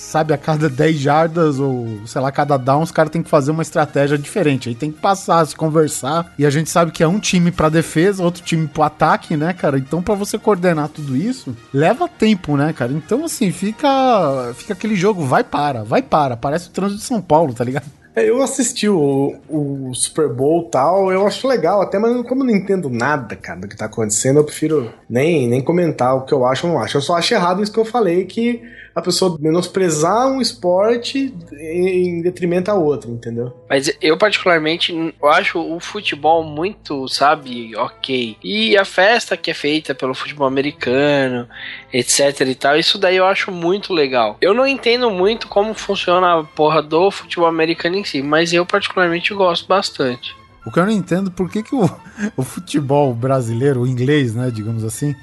Sabe, 0.01 0.33
a 0.33 0.39
cada 0.39 0.69
10 0.69 0.97
jardas 0.97 1.59
ou, 1.59 2.01
sei 2.07 2.21
lá, 2.21 2.31
cada 2.31 2.57
down, 2.57 2.83
os 2.83 2.91
caras 2.91 3.11
têm 3.11 3.23
que 3.23 3.31
fazer 3.31 3.51
uma 3.51 3.63
estratégia 3.63 4.17
diferente. 4.19 4.69
Aí 4.69 4.75
tem 4.75 4.91
que 4.91 5.01
passar, 5.01 5.45
se 5.47 5.55
conversar. 5.55 6.33
E 6.39 6.47
a 6.47 6.51
gente 6.51 6.71
sabe 6.71 6.93
que 6.93 7.03
é 7.03 7.09
um 7.09 7.19
time 7.19 7.51
pra 7.51 7.69
defesa, 7.69 8.23
outro 8.23 8.43
time 8.43 8.67
pro 8.67 8.83
ataque, 8.83 9.37
né, 9.37 9.53
cara? 9.53 9.79
Então, 9.79 10.03
pra 10.03 10.15
você 10.15 10.39
coordenar 10.39 10.89
tudo 10.89 11.17
isso, 11.17 11.57
leva 11.73 12.09
tempo, 12.09 12.57
né, 12.57 12.73
cara? 12.73 12.93
Então, 12.93 13.25
assim, 13.25 13.51
fica, 13.51 14.53
fica 14.55 14.73
aquele 14.73 14.97
jogo, 14.97 15.25
vai 15.25 15.45
para, 15.45 15.83
vai 15.83 16.03
para. 16.03 16.37
Parece 16.37 16.69
o 16.69 16.73
trânsito 16.73 17.01
de 17.01 17.07
São 17.07 17.21
Paulo, 17.21 17.53
tá 17.55 17.65
ligado? 17.65 17.87
É, 18.17 18.25
Eu 18.31 18.43
assisti 18.43 18.89
o, 18.89 19.35
o 19.47 19.93
Super 19.95 20.29
Bowl 20.31 20.67
e 20.67 20.71
tal, 20.71 21.13
eu 21.13 21.27
acho 21.27 21.47
legal, 21.47 21.83
até, 21.83 21.99
mas 21.99 22.27
como 22.27 22.43
eu 22.43 22.47
não 22.47 22.55
entendo 22.55 22.89
nada, 22.89 23.37
cara, 23.37 23.61
do 23.61 23.69
que 23.69 23.77
tá 23.77 23.85
acontecendo, 23.85 24.39
eu 24.39 24.45
prefiro 24.45 24.91
nem, 25.09 25.47
nem 25.47 25.63
comentar 25.63 26.17
o 26.17 26.25
que 26.25 26.33
eu 26.33 26.47
acho 26.47 26.67
ou 26.67 26.73
não 26.73 26.81
acho. 26.81 26.97
Eu 26.97 27.03
só 27.03 27.17
acho 27.17 27.35
errado 27.35 27.63
isso 27.63 27.71
que 27.71 27.79
eu 27.79 27.85
falei, 27.85 28.25
que 28.25 28.63
a 28.97 29.03
pessoa 29.03 29.37
menosprezar 29.39 30.27
um 30.27 30.41
esporte 30.41 31.35
em 31.53 32.23
detrimento 32.23 32.71
a 32.71 32.75
outro, 32.75 33.11
entendeu? 33.11 33.53
Mas 33.69 33.95
eu, 34.01 34.17
particularmente, 34.17 34.91
eu 35.23 35.29
acho 35.29 35.59
o 35.61 35.79
futebol 35.79 36.43
muito, 36.43 37.07
sabe, 37.07 37.77
ok. 37.77 38.39
E 38.43 38.75
a 38.75 38.87
festa 38.87 39.37
que 39.37 39.51
é 39.51 39.55
feita 39.55 39.95
pelo 39.95 40.15
futebol 40.15 40.47
americano, 40.47 41.47
etc 41.93 42.41
e 42.41 42.55
tal, 42.55 42.79
isso 42.79 42.97
daí 42.97 43.17
eu 43.17 43.27
acho 43.27 43.53
muito 43.53 43.93
legal. 43.93 44.39
Eu 44.41 44.55
não 44.55 44.67
entendo 44.67 45.11
muito 45.11 45.47
como 45.47 45.75
funciona 45.75 46.41
a 46.41 46.45
porra 46.45 46.83
do 46.83 47.11
futebol 47.11 47.49
americano 47.49 47.97
em 47.97 48.05
si, 48.05 48.23
mas 48.23 48.55
eu, 48.55 48.65
particularmente, 48.65 49.35
gosto 49.35 49.69
bastante. 49.69 50.35
O 50.65 50.73
que 50.73 50.79
eu 50.79 50.87
não 50.87 50.93
entendo 50.93 51.31
por 51.31 51.51
que, 51.51 51.63
que 51.63 51.75
o, 51.75 51.85
o 52.35 52.43
futebol 52.43 53.13
brasileiro, 53.13 53.83
o 53.83 53.87
inglês, 53.87 54.35
né, 54.35 54.51
digamos 54.51 54.85
assim, 54.85 55.15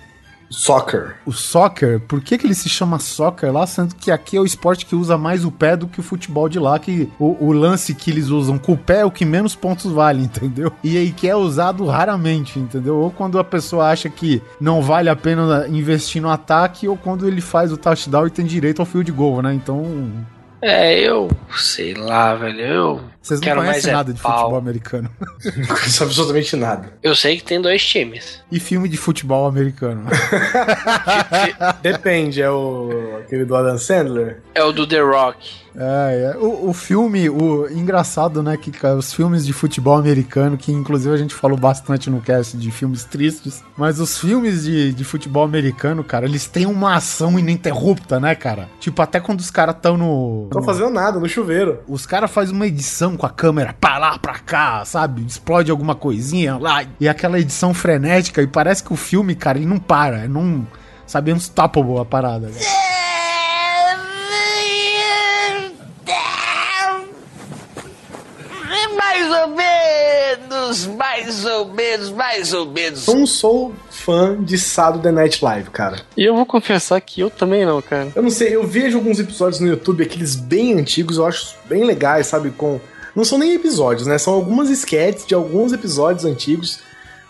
Soccer. 0.53 1.15
o 1.25 1.31
soccer, 1.31 1.99
por 1.99 2.21
que, 2.21 2.37
que 2.37 2.45
ele 2.45 2.53
se 2.53 2.69
chama 2.69 2.99
soccer 2.99 3.51
lá, 3.51 3.65
sendo 3.65 3.95
que 3.95 4.11
aqui 4.11 4.37
é 4.37 4.39
o 4.39 4.45
esporte 4.45 4.85
que 4.85 4.95
usa 4.95 5.17
mais 5.17 5.43
o 5.43 5.51
pé 5.51 5.75
do 5.75 5.87
que 5.87 5.99
o 5.99 6.03
futebol 6.03 6.47
de 6.47 6.59
lá, 6.59 6.77
que 6.77 7.09
o, 7.19 7.47
o 7.47 7.51
lance 7.51 7.93
que 7.95 8.11
eles 8.11 8.29
usam 8.29 8.57
com 8.57 8.73
o 8.73 8.77
pé 8.77 8.99
é 8.99 9.05
o 9.05 9.11
que 9.11 9.25
menos 9.25 9.55
pontos 9.55 9.91
vale, 9.91 10.21
entendeu? 10.23 10.71
E 10.83 10.97
aí 10.97 11.11
que 11.11 11.27
é 11.27 11.35
usado 11.35 11.85
raramente, 11.85 12.59
entendeu? 12.59 12.97
Ou 12.97 13.11
quando 13.11 13.39
a 13.39 13.43
pessoa 13.43 13.89
acha 13.89 14.09
que 14.09 14.41
não 14.59 14.81
vale 14.81 15.09
a 15.09 15.15
pena 15.15 15.67
investir 15.67 16.21
no 16.21 16.29
ataque, 16.29 16.87
ou 16.87 16.95
quando 16.95 17.27
ele 17.27 17.41
faz 17.41 17.71
o 17.71 17.77
touchdown 17.77 18.27
e 18.27 18.29
tem 18.29 18.45
direito 18.45 18.81
ao 18.81 18.85
field 18.85 19.11
goal, 19.11 19.41
né? 19.41 19.53
Então, 19.53 20.11
É, 20.61 20.99
eu 20.99 21.29
sei 21.55 21.93
lá, 21.93 22.35
velho. 22.35 22.61
Eu 22.61 23.01
vocês 23.23 23.39
não 23.39 23.45
quero 23.45 23.57
mais 23.61 23.69
conhecem 23.71 23.89
é 23.91 23.93
nada 23.93 24.13
de 24.13 24.19
pau. 24.21 24.37
futebol 24.37 24.57
americano. 24.57 25.09
Não 25.57 25.67
conheço 25.75 26.03
absolutamente 26.03 26.55
nada. 26.55 26.93
Eu 27.01 27.15
sei 27.15 27.37
que 27.37 27.43
tem 27.43 27.61
dois 27.61 27.83
times. 27.85 28.41
E 28.51 28.59
filme 28.59 28.87
de 28.89 28.97
futebol 28.97 29.47
americano. 29.47 30.05
Depende, 31.81 32.41
é 32.41 32.49
o 32.51 33.17
aquele 33.23 33.45
do 33.45 33.55
Adam 33.55 33.77
Sandler? 33.77 34.41
É 34.53 34.63
o 34.63 34.71
do 34.71 34.85
The 34.85 34.99
Rock. 34.99 35.63
É, 35.75 36.33
é. 36.33 36.37
O, 36.37 36.69
o 36.69 36.73
filme, 36.73 37.29
o 37.29 37.67
engraçado, 37.69 38.43
né, 38.43 38.55
que 38.57 38.71
os 38.85 39.11
filmes 39.13 39.45
de 39.45 39.53
futebol 39.53 39.97
americano, 39.97 40.55
que 40.57 40.71
inclusive 40.71 41.13
a 41.13 41.17
gente 41.17 41.33
falou 41.33 41.57
bastante 41.57 42.09
no 42.09 42.21
cast 42.21 42.55
de 42.57 42.69
filmes 42.71 43.03
tristes, 43.05 43.63
mas 43.75 43.99
os 43.99 44.17
filmes 44.17 44.63
de, 44.63 44.93
de 44.93 45.03
futebol 45.03 45.43
americano, 45.43 46.03
cara, 46.03 46.25
eles 46.25 46.45
têm 46.45 46.65
uma 46.67 46.95
ação 46.95 47.39
ininterrupta, 47.39 48.19
né, 48.19 48.35
cara? 48.35 48.69
Tipo, 48.79 49.01
até 49.01 49.19
quando 49.19 49.39
os 49.39 49.49
caras 49.49 49.75
estão 49.75 49.97
no... 49.97 50.49
No- 50.53 50.63
fazendo 50.63 50.91
nada, 50.91 51.19
no 51.19 51.27
chuveiro. 51.27 51.79
Os 51.87 52.05
caras 52.05 52.29
fazem 52.29 52.53
uma 52.55 52.67
edição 52.67 53.12
com 53.17 53.25
a 53.25 53.29
câmera 53.29 53.75
pra 53.79 53.97
lá, 53.97 54.17
pra 54.17 54.39
cá, 54.39 54.83
sabe? 54.85 55.25
Explode 55.25 55.71
alguma 55.71 55.95
coisinha 55.95 56.57
lá. 56.57 56.83
E 56.99 57.07
aquela 57.07 57.39
edição 57.39 57.73
frenética. 57.73 58.41
E 58.41 58.47
parece 58.47 58.83
que 58.83 58.93
o 58.93 58.95
filme, 58.97 59.35
cara, 59.35 59.57
ele 59.57 59.67
não 59.67 59.79
para. 59.79 60.19
é 60.23 60.27
Não. 60.27 60.65
Sabe, 61.05 61.31
é 61.31 61.33
unstoppable 61.33 61.99
a 61.99 62.05
parada. 62.05 62.49
cara. 62.49 62.83
Mais 68.95 69.29
ou 69.31 69.47
menos, 69.55 70.85
mais 70.87 71.45
ou 71.45 71.65
menos, 71.73 72.09
mais 72.09 72.53
ou 72.53 72.65
menos. 72.65 73.07
Não 73.07 73.25
sou 73.27 73.73
fã 73.89 74.41
de 74.41 74.57
Saturday 74.57 75.11
Night 75.11 75.43
Live, 75.43 75.69
cara. 75.69 76.01
E 76.17 76.23
eu 76.23 76.35
vou 76.35 76.45
confessar 76.45 76.99
que 76.99 77.21
eu 77.21 77.29
também 77.29 77.65
não, 77.65 77.81
cara. 77.81 78.09
Eu 78.15 78.23
não 78.23 78.29
sei, 78.29 78.55
eu 78.55 78.65
vejo 78.65 78.97
alguns 78.97 79.19
episódios 79.19 79.59
no 79.59 79.67
YouTube, 79.67 80.03
aqueles 80.03 80.35
bem 80.35 80.79
antigos, 80.79 81.17
eu 81.17 81.25
acho 81.27 81.55
bem 81.65 81.83
legais, 81.83 82.27
sabe? 82.27 82.49
Com. 82.51 82.79
Não 83.15 83.23
são 83.23 83.37
nem 83.37 83.53
episódios, 83.53 84.07
né? 84.07 84.17
São 84.17 84.33
algumas 84.33 84.69
sketches 84.69 85.25
de 85.25 85.35
alguns 85.35 85.71
episódios 85.71 86.25
antigos, 86.25 86.79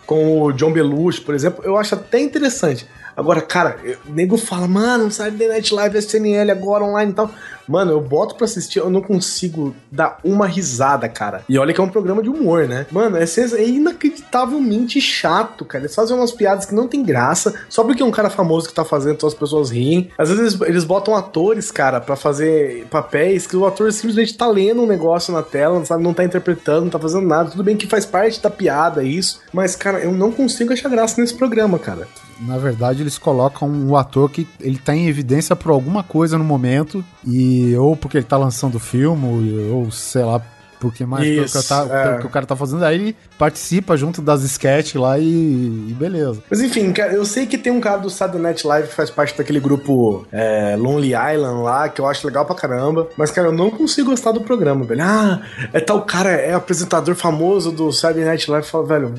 com 0.06 0.42
o 0.42 0.52
John 0.52 0.72
Belushi, 0.72 1.20
por 1.20 1.34
exemplo. 1.34 1.64
Eu 1.64 1.76
acho 1.76 1.94
até 1.94 2.20
interessante. 2.20 2.86
Agora, 3.16 3.40
cara, 3.40 3.76
eu- 3.84 3.96
nego 4.08 4.36
fala, 4.36 4.66
mano, 4.66 5.10
Saturday 5.10 5.48
Night 5.48 5.72
Live, 5.72 5.98
SNL 5.98 6.50
agora 6.50 6.84
online 6.84 7.12
e 7.12 7.14
tal. 7.14 7.30
Mano, 7.66 7.92
eu 7.92 8.00
boto 8.00 8.34
pra 8.34 8.44
assistir, 8.44 8.78
eu 8.78 8.90
não 8.90 9.00
consigo 9.00 9.74
dar 9.90 10.18
uma 10.22 10.46
risada, 10.46 11.08
cara. 11.08 11.42
E 11.48 11.58
olha 11.58 11.72
que 11.72 11.80
é 11.80 11.84
um 11.84 11.88
programa 11.88 12.22
de 12.22 12.28
humor, 12.28 12.68
né? 12.68 12.86
Mano, 12.90 13.16
é, 13.16 13.22
é 13.24 13.66
inacreditavelmente 13.66 15.00
chato, 15.00 15.64
cara. 15.64 15.84
Eles 15.84 15.94
fazem 15.94 16.16
umas 16.16 16.32
piadas 16.32 16.66
que 16.66 16.74
não 16.74 16.86
tem 16.86 17.02
graça, 17.02 17.54
só 17.68 17.82
porque 17.82 18.02
é 18.02 18.06
um 18.06 18.10
cara 18.10 18.28
famoso 18.28 18.68
que 18.68 18.74
tá 18.74 18.84
fazendo, 18.84 19.14
então 19.14 19.28
as 19.28 19.34
pessoas 19.34 19.70
riem. 19.70 20.10
Às 20.18 20.28
vezes 20.30 20.54
eles, 20.54 20.68
eles 20.68 20.84
botam 20.84 21.14
atores, 21.14 21.70
cara, 21.70 22.00
pra 22.00 22.16
fazer 22.16 22.86
papéis 22.90 23.46
que 23.46 23.56
o 23.56 23.66
ator 23.66 23.92
simplesmente 23.92 24.36
tá 24.36 24.46
lendo 24.46 24.82
um 24.82 24.86
negócio 24.86 25.32
na 25.32 25.42
tela, 25.42 25.82
sabe? 25.84 26.02
Não 26.02 26.12
tá 26.14 26.24
interpretando, 26.24 26.82
não 26.84 26.90
tá 26.90 26.98
fazendo 26.98 27.26
nada. 27.26 27.50
Tudo 27.50 27.64
bem 27.64 27.76
que 27.76 27.86
faz 27.86 28.04
parte 28.04 28.40
da 28.42 28.50
piada 28.50 29.02
isso, 29.02 29.40
mas, 29.52 29.74
cara, 29.74 30.00
eu 30.00 30.12
não 30.12 30.30
consigo 30.30 30.72
achar 30.72 30.88
graça 30.90 31.20
nesse 31.20 31.34
programa, 31.34 31.78
cara. 31.78 32.06
Na 32.40 32.58
verdade, 32.58 33.02
eles 33.02 33.18
colocam 33.18 33.88
o 33.88 33.96
ator 33.96 34.28
que 34.30 34.46
ele 34.60 34.78
tá 34.78 34.94
em 34.94 35.06
evidência 35.06 35.54
por 35.54 35.70
alguma 35.70 36.02
coisa 36.02 36.36
no 36.38 36.44
momento, 36.44 37.04
e 37.26 37.74
ou 37.76 37.96
porque 37.96 38.18
ele 38.18 38.24
tá 38.26 38.36
lançando 38.36 38.76
o 38.76 38.80
filme, 38.80 39.70
ou 39.70 39.90
sei 39.90 40.22
lá, 40.24 40.40
porque 40.80 41.06
mais 41.06 41.26
pelo 41.26 41.44
Isso, 41.46 41.62
que, 41.62 41.68
tá- 41.68 41.86
é. 41.90 42.02
pelo 42.08 42.18
que 42.20 42.26
o 42.26 42.30
cara 42.30 42.44
tá 42.44 42.54
fazendo. 42.54 42.84
Aí 42.84 42.94
ele 42.96 43.16
participa 43.38 43.96
junto 43.96 44.20
das 44.20 44.42
sketches 44.42 45.00
lá 45.00 45.18
e, 45.18 45.22
e 45.24 45.96
beleza. 45.98 46.42
Mas 46.50 46.60
enfim, 46.60 46.92
cara, 46.92 47.12
eu 47.14 47.24
sei 47.24 47.46
que 47.46 47.56
tem 47.56 47.72
um 47.72 47.80
cara 47.80 47.96
do 47.98 48.10
Saturday 48.10 48.42
Night 48.42 48.66
Live 48.66 48.88
que 48.88 48.94
faz 48.94 49.08
parte 49.08 49.34
daquele 49.38 49.60
grupo 49.60 50.26
é, 50.30 50.76
Lonely 50.76 51.12
Island 51.14 51.62
lá, 51.62 51.88
que 51.88 52.00
eu 52.02 52.06
acho 52.06 52.26
legal 52.26 52.44
pra 52.44 52.54
caramba. 52.54 53.08
Mas, 53.16 53.30
cara, 53.30 53.48
eu 53.48 53.52
não 53.52 53.70
consigo 53.70 54.10
gostar 54.10 54.32
do 54.32 54.42
programa, 54.42 54.84
velho. 54.84 55.02
Ah, 55.02 55.40
é 55.72 55.80
tal 55.80 56.02
cara, 56.02 56.30
é 56.32 56.52
apresentador 56.52 57.14
famoso 57.14 57.72
do 57.72 57.90
Saturday 57.90 58.24
Night 58.26 58.50
Live. 58.50 58.66
Fala, 58.66 58.84
velho, 58.84 59.14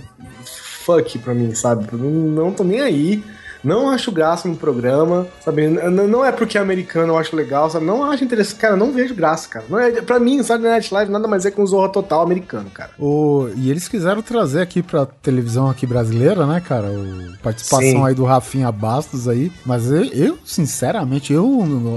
fuck 0.86 1.20
pra 1.20 1.34
mim, 1.34 1.54
sabe? 1.56 1.88
Eu 1.92 1.98
não 1.98 2.52
tô 2.52 2.64
nem 2.64 2.82
aí. 2.82 3.24
Não 3.66 3.90
acho 3.90 4.12
graça 4.12 4.48
no 4.48 4.56
programa, 4.56 5.28
sabe? 5.44 5.68
Não 5.68 6.24
é 6.24 6.32
porque 6.32 6.56
é 6.56 6.62
americano 6.62 7.14
eu 7.14 7.18
acho 7.18 7.36
legal, 7.36 7.68
sabe? 7.68 7.84
Não 7.84 8.04
acho 8.04 8.24
interessante. 8.24 8.60
Cara, 8.60 8.76
não 8.76 8.92
vejo 8.92 9.16
graça, 9.16 9.50
cara. 9.50 9.66
Não 9.68 9.80
é, 9.80 9.92
pra 10.04 10.20
mim, 10.20 10.44
Saturday 10.44 10.70
Night 10.70 10.94
Live 10.94 11.12
nada 11.12 11.28
mais 11.28 11.48
é 11.48 11.52
que 11.52 11.60
um 11.60 11.66
Zorra 11.66 11.90
Total 11.90 12.22
americano, 12.22 12.70
cara. 12.70 12.92
O, 13.00 13.50
e 13.56 13.72
eles 13.72 13.88
quiseram 13.88 14.22
trazer 14.22 14.62
aqui 14.62 14.84
pra 14.84 15.08
televisão 15.08 15.68
aqui 15.68 15.88
brasileira, 15.88 16.46
né, 16.46 16.62
cara? 16.62 16.92
O, 16.92 17.36
participação 17.42 17.90
Sim. 17.90 18.06
aí 18.06 18.14
do 18.14 18.24
Rafinha 18.24 18.72
Bastos 18.72 19.28
aí. 19.28 19.52
Mas 19.66 19.92
eu, 19.92 20.04
eu, 20.14 20.38
sinceramente, 20.46 21.34
eu, 21.34 21.48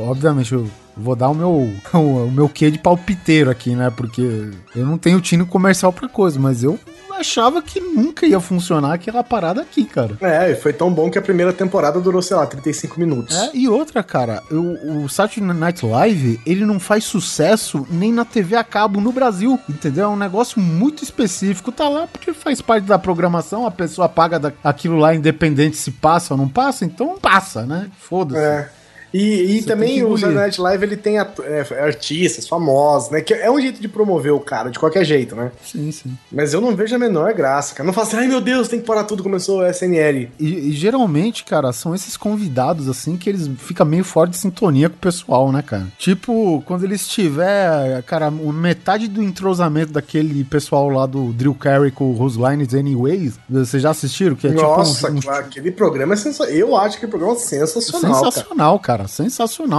obviamente, 0.09 0.55
eu 0.55 0.67
vou 0.99 1.15
dar 1.17 1.29
o 1.31 1.35
meu, 1.35 1.51
o, 1.95 2.31
meu 2.31 2.49
quê 2.49 2.71
de 2.71 2.79
palpiteiro 2.79 3.51
aqui, 3.51 3.75
né? 3.75 3.91
Porque 3.95 4.51
eu 4.75 4.85
não 4.87 4.99
tenho 4.99 5.21
tino 5.21 5.47
comercial 5.47 5.93
pra 5.93 6.09
coisa, 6.09 6.39
mas 6.39 6.63
eu 6.63 6.79
achava 7.19 7.61
que 7.61 7.81
nunca 7.81 8.25
ia 8.27 8.39
funcionar 8.39 8.95
aquela 8.95 9.25
parada 9.25 9.61
aqui, 9.63 9.85
cara. 9.85 10.17
É, 10.21 10.53
e 10.53 10.55
foi 10.55 10.73
tão 10.73 10.89
bom 10.93 11.11
que 11.11 11.19
a 11.19 11.23
primeira 11.23 11.53
temporada 11.53 12.01
durou, 12.01 12.23
sei 12.23 12.37
lá, 12.37 12.47
35 12.47 12.99
minutos. 13.01 13.37
É, 13.37 13.51
e 13.55 13.69
outra, 13.69 14.05
cara, 14.05 14.41
o, 14.53 15.05
o 15.05 15.09
Saturday 15.09 15.53
Night 15.53 15.85
Live, 15.85 16.41
ele 16.47 16.65
não 16.65 16.79
faz 16.79 17.03
sucesso 17.05 17.85
nem 17.91 18.13
na 18.13 18.25
TV 18.25 18.55
a 18.55 18.63
cabo 18.63 19.01
no 19.01 19.11
Brasil, 19.11 19.59
entendeu? 19.69 20.05
É 20.05 20.09
um 20.09 20.17
negócio 20.17 20.61
muito 20.61 21.03
específico, 21.03 21.73
tá 21.73 21.89
lá 21.89 22.07
porque 22.07 22.33
faz 22.33 22.63
parte 22.63 22.85
da 22.85 22.99
programação, 23.01 23.67
a 23.67 23.71
pessoa 23.73 24.09
paga 24.09 24.39
da- 24.39 24.53
aquilo 24.63 24.97
lá 24.97 25.13
independente 25.13 25.77
se 25.77 25.91
passa 25.91 26.35
ou 26.35 26.39
não 26.39 26.49
passa, 26.49 26.85
então 26.85 27.19
passa, 27.21 27.67
né? 27.67 27.91
Foda-se. 27.99 28.41
É. 28.41 28.71
E, 29.13 29.59
e 29.59 29.63
também 29.63 30.03
o. 30.05 30.17
Saturday 30.17 30.35
Night 30.43 30.61
Live 30.61 30.85
ele 30.85 30.97
tem 30.97 31.19
atu- 31.19 31.43
é, 31.43 31.61
artistas 31.81 32.47
famosos, 32.47 33.11
né? 33.11 33.21
Que 33.21 33.35
é 33.35 33.51
um 33.51 33.61
jeito 33.61 33.81
de 33.81 33.89
promover 33.89 34.33
o 34.33 34.41
cara, 34.41 34.71
de 34.71 34.79
qualquer 34.79 35.05
jeito, 35.05 35.35
né? 35.35 35.51
Sim, 35.65 35.91
sim. 35.93 36.17
Mas 36.31 36.53
eu 36.53 36.61
não 36.61 36.75
vejo 36.77 36.95
a 36.95 36.99
menor 36.99 37.33
graça, 37.33 37.75
cara. 37.75 37.87
Não 37.87 37.93
fala 37.95 38.07
assim, 38.07 38.17
ai 38.17 38.29
meu 38.29 38.41
Deus, 38.41 38.69
tem 38.69 38.81
que 38.81 38.87
parar 38.87 39.05
tudo, 39.05 39.23
começou 39.23 39.61
o 39.61 39.67
SNL. 39.67 40.31
E, 40.39 40.69
e 40.69 40.73
geralmente, 40.73 41.45
cara, 41.45 41.73
são 41.73 41.95
esses 41.95 42.17
convidados, 42.17 42.89
assim, 42.89 43.17
que 43.17 43.29
eles 43.29 43.49
ficam 43.59 43.87
meio 43.87 44.05
fora 44.05 44.29
de 44.29 44.37
sintonia 44.37 44.89
com 44.89 44.97
o 44.97 45.01
pessoal, 45.01 45.51
né, 45.53 45.63
cara? 45.63 45.87
Tipo, 45.99 46.63
quando 46.67 46.85
eles 46.85 47.07
tiver, 47.09 48.03
cara, 48.03 48.31
metade 48.31 49.09
do 49.09 49.23
entrosamento 49.23 49.93
daquele 49.93 50.45
pessoal 50.45 50.89
lá 50.89 51.07
do 51.07 51.33
Drew 51.33 51.55
Carey 51.55 51.91
com 51.91 52.05
o 52.05 52.21
Whose 52.21 52.39
Lines 52.39 52.75
Anyways, 52.75 53.39
vocês 53.49 53.83
já 53.83 53.91
assistiram? 53.91 54.37
Que 54.37 54.49
é 54.49 54.51
Nossa, 54.51 54.95
tipo 55.07 55.13
um, 55.13 55.17
um 55.19 55.21
claro, 55.21 55.47
aquele 55.47 55.71
programa 55.71 56.15
é 56.15 56.17
sensacional. 56.17 56.55
Eu 56.55 56.77
acho 56.77 56.99
que 56.99 57.07
o 57.07 57.09
programa 57.09 57.35
é 57.35 57.39
sensacional, 57.39 57.67
sensacional, 57.71 58.21
cara. 58.23 58.33
Sensacional, 58.33 58.79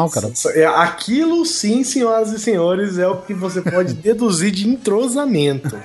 cara. 0.10 0.32
cara. 0.32 0.58
É, 0.58 0.66
aquilo 0.66 1.46
sim, 1.46 1.84
senhoras 1.84 2.32
e 2.32 2.40
senhores, 2.40 2.98
é 2.98 3.08
o 3.08 3.18
que 3.18 3.34
você 3.34 3.62
pode 3.62 3.94
deduzir 4.00 4.52
de 4.52 4.68
entrosamento. 4.68 5.76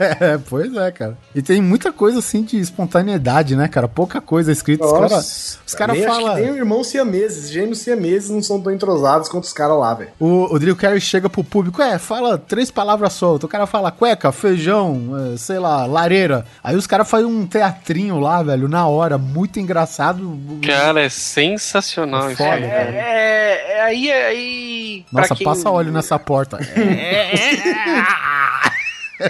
É, 0.00 0.38
pois 0.48 0.74
é, 0.76 0.90
cara. 0.90 1.16
E 1.34 1.40
tem 1.42 1.60
muita 1.62 1.92
coisa 1.92 2.18
assim 2.18 2.42
de 2.42 2.58
espontaneidade, 2.58 3.54
né, 3.56 3.68
cara? 3.68 3.86
Pouca 3.86 4.20
coisa 4.20 4.50
escrita. 4.50 4.84
Os 4.84 4.92
caras 4.92 5.60
os 5.66 5.74
cara 5.74 5.94
falam. 5.94 6.34
que 6.36 6.40
nem 6.42 6.56
irmãos 6.56 6.88
siameses, 6.88 7.50
gêmeos 7.50 7.78
siameses 7.78 8.30
não 8.30 8.42
são 8.42 8.60
tão 8.60 8.72
entrosados 8.72 9.28
quanto 9.28 9.44
os 9.44 9.52
caras 9.52 9.78
lá, 9.78 9.94
velho. 9.94 10.10
O, 10.18 10.54
o 10.54 10.58
Drew 10.58 10.74
Carey 10.76 11.00
chega 11.00 11.28
pro 11.30 11.44
público, 11.44 11.80
é, 11.82 11.98
fala 11.98 12.36
três 12.38 12.70
palavras 12.70 13.12
soltas. 13.12 13.44
O 13.44 13.48
cara 13.48 13.66
fala 13.66 13.90
cueca, 13.90 14.32
feijão, 14.32 15.32
é, 15.32 15.36
sei 15.36 15.58
lá, 15.58 15.86
lareira. 15.86 16.44
Aí 16.62 16.76
os 16.76 16.86
caras 16.86 17.08
fazem 17.08 17.26
um 17.26 17.46
teatrinho 17.46 18.18
lá, 18.18 18.42
velho, 18.42 18.68
na 18.68 18.86
hora, 18.86 19.16
muito 19.18 19.60
engraçado. 19.60 20.38
Cara, 20.66 21.02
é 21.04 21.08
sensacional 21.08 22.28
isso 22.28 22.36
Foda, 22.36 22.50
cara. 22.50 22.60
É, 22.66 23.64
é, 23.78 23.82
aí, 23.82 24.10
aí. 24.12 25.04
Nossa, 25.12 25.34
quem- 25.34 25.44
passa 25.44 25.70
óleo 25.70 25.92
nessa 25.92 26.18
porta. 26.18 26.58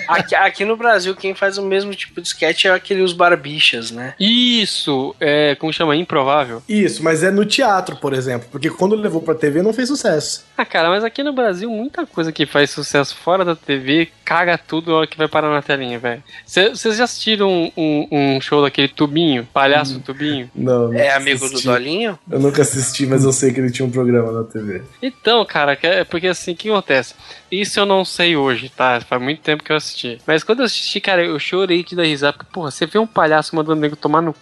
Aqui, 0.08 0.34
aqui 0.34 0.64
no 0.64 0.76
Brasil, 0.76 1.14
quem 1.14 1.34
faz 1.34 1.58
o 1.58 1.62
mesmo 1.62 1.94
tipo 1.94 2.20
de 2.20 2.28
sketch 2.28 2.64
é 2.64 2.70
aquele 2.70 3.02
Os 3.02 3.12
Barbichas, 3.12 3.90
né? 3.90 4.14
Isso, 4.18 5.14
é, 5.20 5.54
como 5.56 5.72
chama? 5.72 5.94
Improvável. 5.96 6.62
Isso, 6.68 7.02
mas 7.02 7.22
é 7.22 7.30
no 7.30 7.44
teatro, 7.44 7.96
por 7.96 8.12
exemplo. 8.12 8.48
Porque 8.50 8.70
quando 8.70 8.94
levou 8.96 9.20
pra 9.20 9.34
TV 9.34 9.62
não 9.62 9.72
fez 9.72 9.88
sucesso. 9.88 10.44
Ah, 10.56 10.64
cara, 10.64 10.88
mas 10.88 11.04
aqui 11.04 11.22
no 11.22 11.32
Brasil, 11.32 11.68
muita 11.70 12.06
coisa 12.06 12.32
que 12.32 12.46
faz 12.46 12.70
sucesso 12.70 13.14
fora 13.16 13.44
da 13.44 13.54
TV 13.56 14.08
caga 14.24 14.56
tudo 14.56 14.92
a 14.92 14.98
hora 14.98 15.06
que 15.06 15.18
vai 15.18 15.28
parar 15.28 15.50
na 15.50 15.60
telinha, 15.62 15.98
velho. 15.98 16.22
Vocês 16.46 16.96
já 16.96 17.04
assistiram 17.04 17.48
um, 17.50 17.70
um- 17.76 18.08
um 18.36 18.40
show 18.40 18.62
daquele 18.62 18.88
Tubinho? 18.88 19.46
Palhaço 19.52 20.00
Tubinho? 20.00 20.50
Não, 20.54 20.88
não 20.88 20.94
É 20.98 21.12
amigo 21.14 21.40
do 21.40 21.46
assisti. 21.46 21.66
Dolinho? 21.66 22.18
Eu 22.30 22.40
nunca 22.40 22.62
assisti, 22.62 23.06
mas 23.06 23.24
eu 23.24 23.32
sei 23.32 23.52
que 23.52 23.60
ele 23.60 23.70
tinha 23.70 23.86
um 23.86 23.90
programa 23.90 24.32
na 24.32 24.44
TV. 24.44 24.82
Então, 25.02 25.44
cara, 25.44 25.78
é 25.82 26.04
porque 26.04 26.26
assim, 26.28 26.52
o 26.52 26.56
que 26.56 26.70
acontece? 26.70 27.14
Isso 27.50 27.78
eu 27.78 27.86
não 27.86 28.04
sei 28.04 28.36
hoje, 28.36 28.68
tá? 28.68 29.00
Faz 29.00 29.20
muito 29.22 29.40
tempo 29.40 29.62
que 29.62 29.70
eu 29.72 29.73
assisti. 29.76 30.18
Mas 30.26 30.42
quando 30.44 30.60
eu 30.60 30.64
assisti, 30.66 31.00
cara, 31.00 31.24
eu 31.24 31.38
chorei 31.38 31.82
de 31.84 31.94
dar 31.96 32.04
risada. 32.04 32.32
Porque, 32.34 32.50
porra, 32.52 32.70
você 32.70 32.86
vê 32.86 32.98
um 32.98 33.06
palhaço 33.06 33.54
mandando 33.54 33.78
o 33.78 33.80
nego 33.80 33.96
tomar 33.96 34.20
no 34.22 34.32
c... 34.32 34.38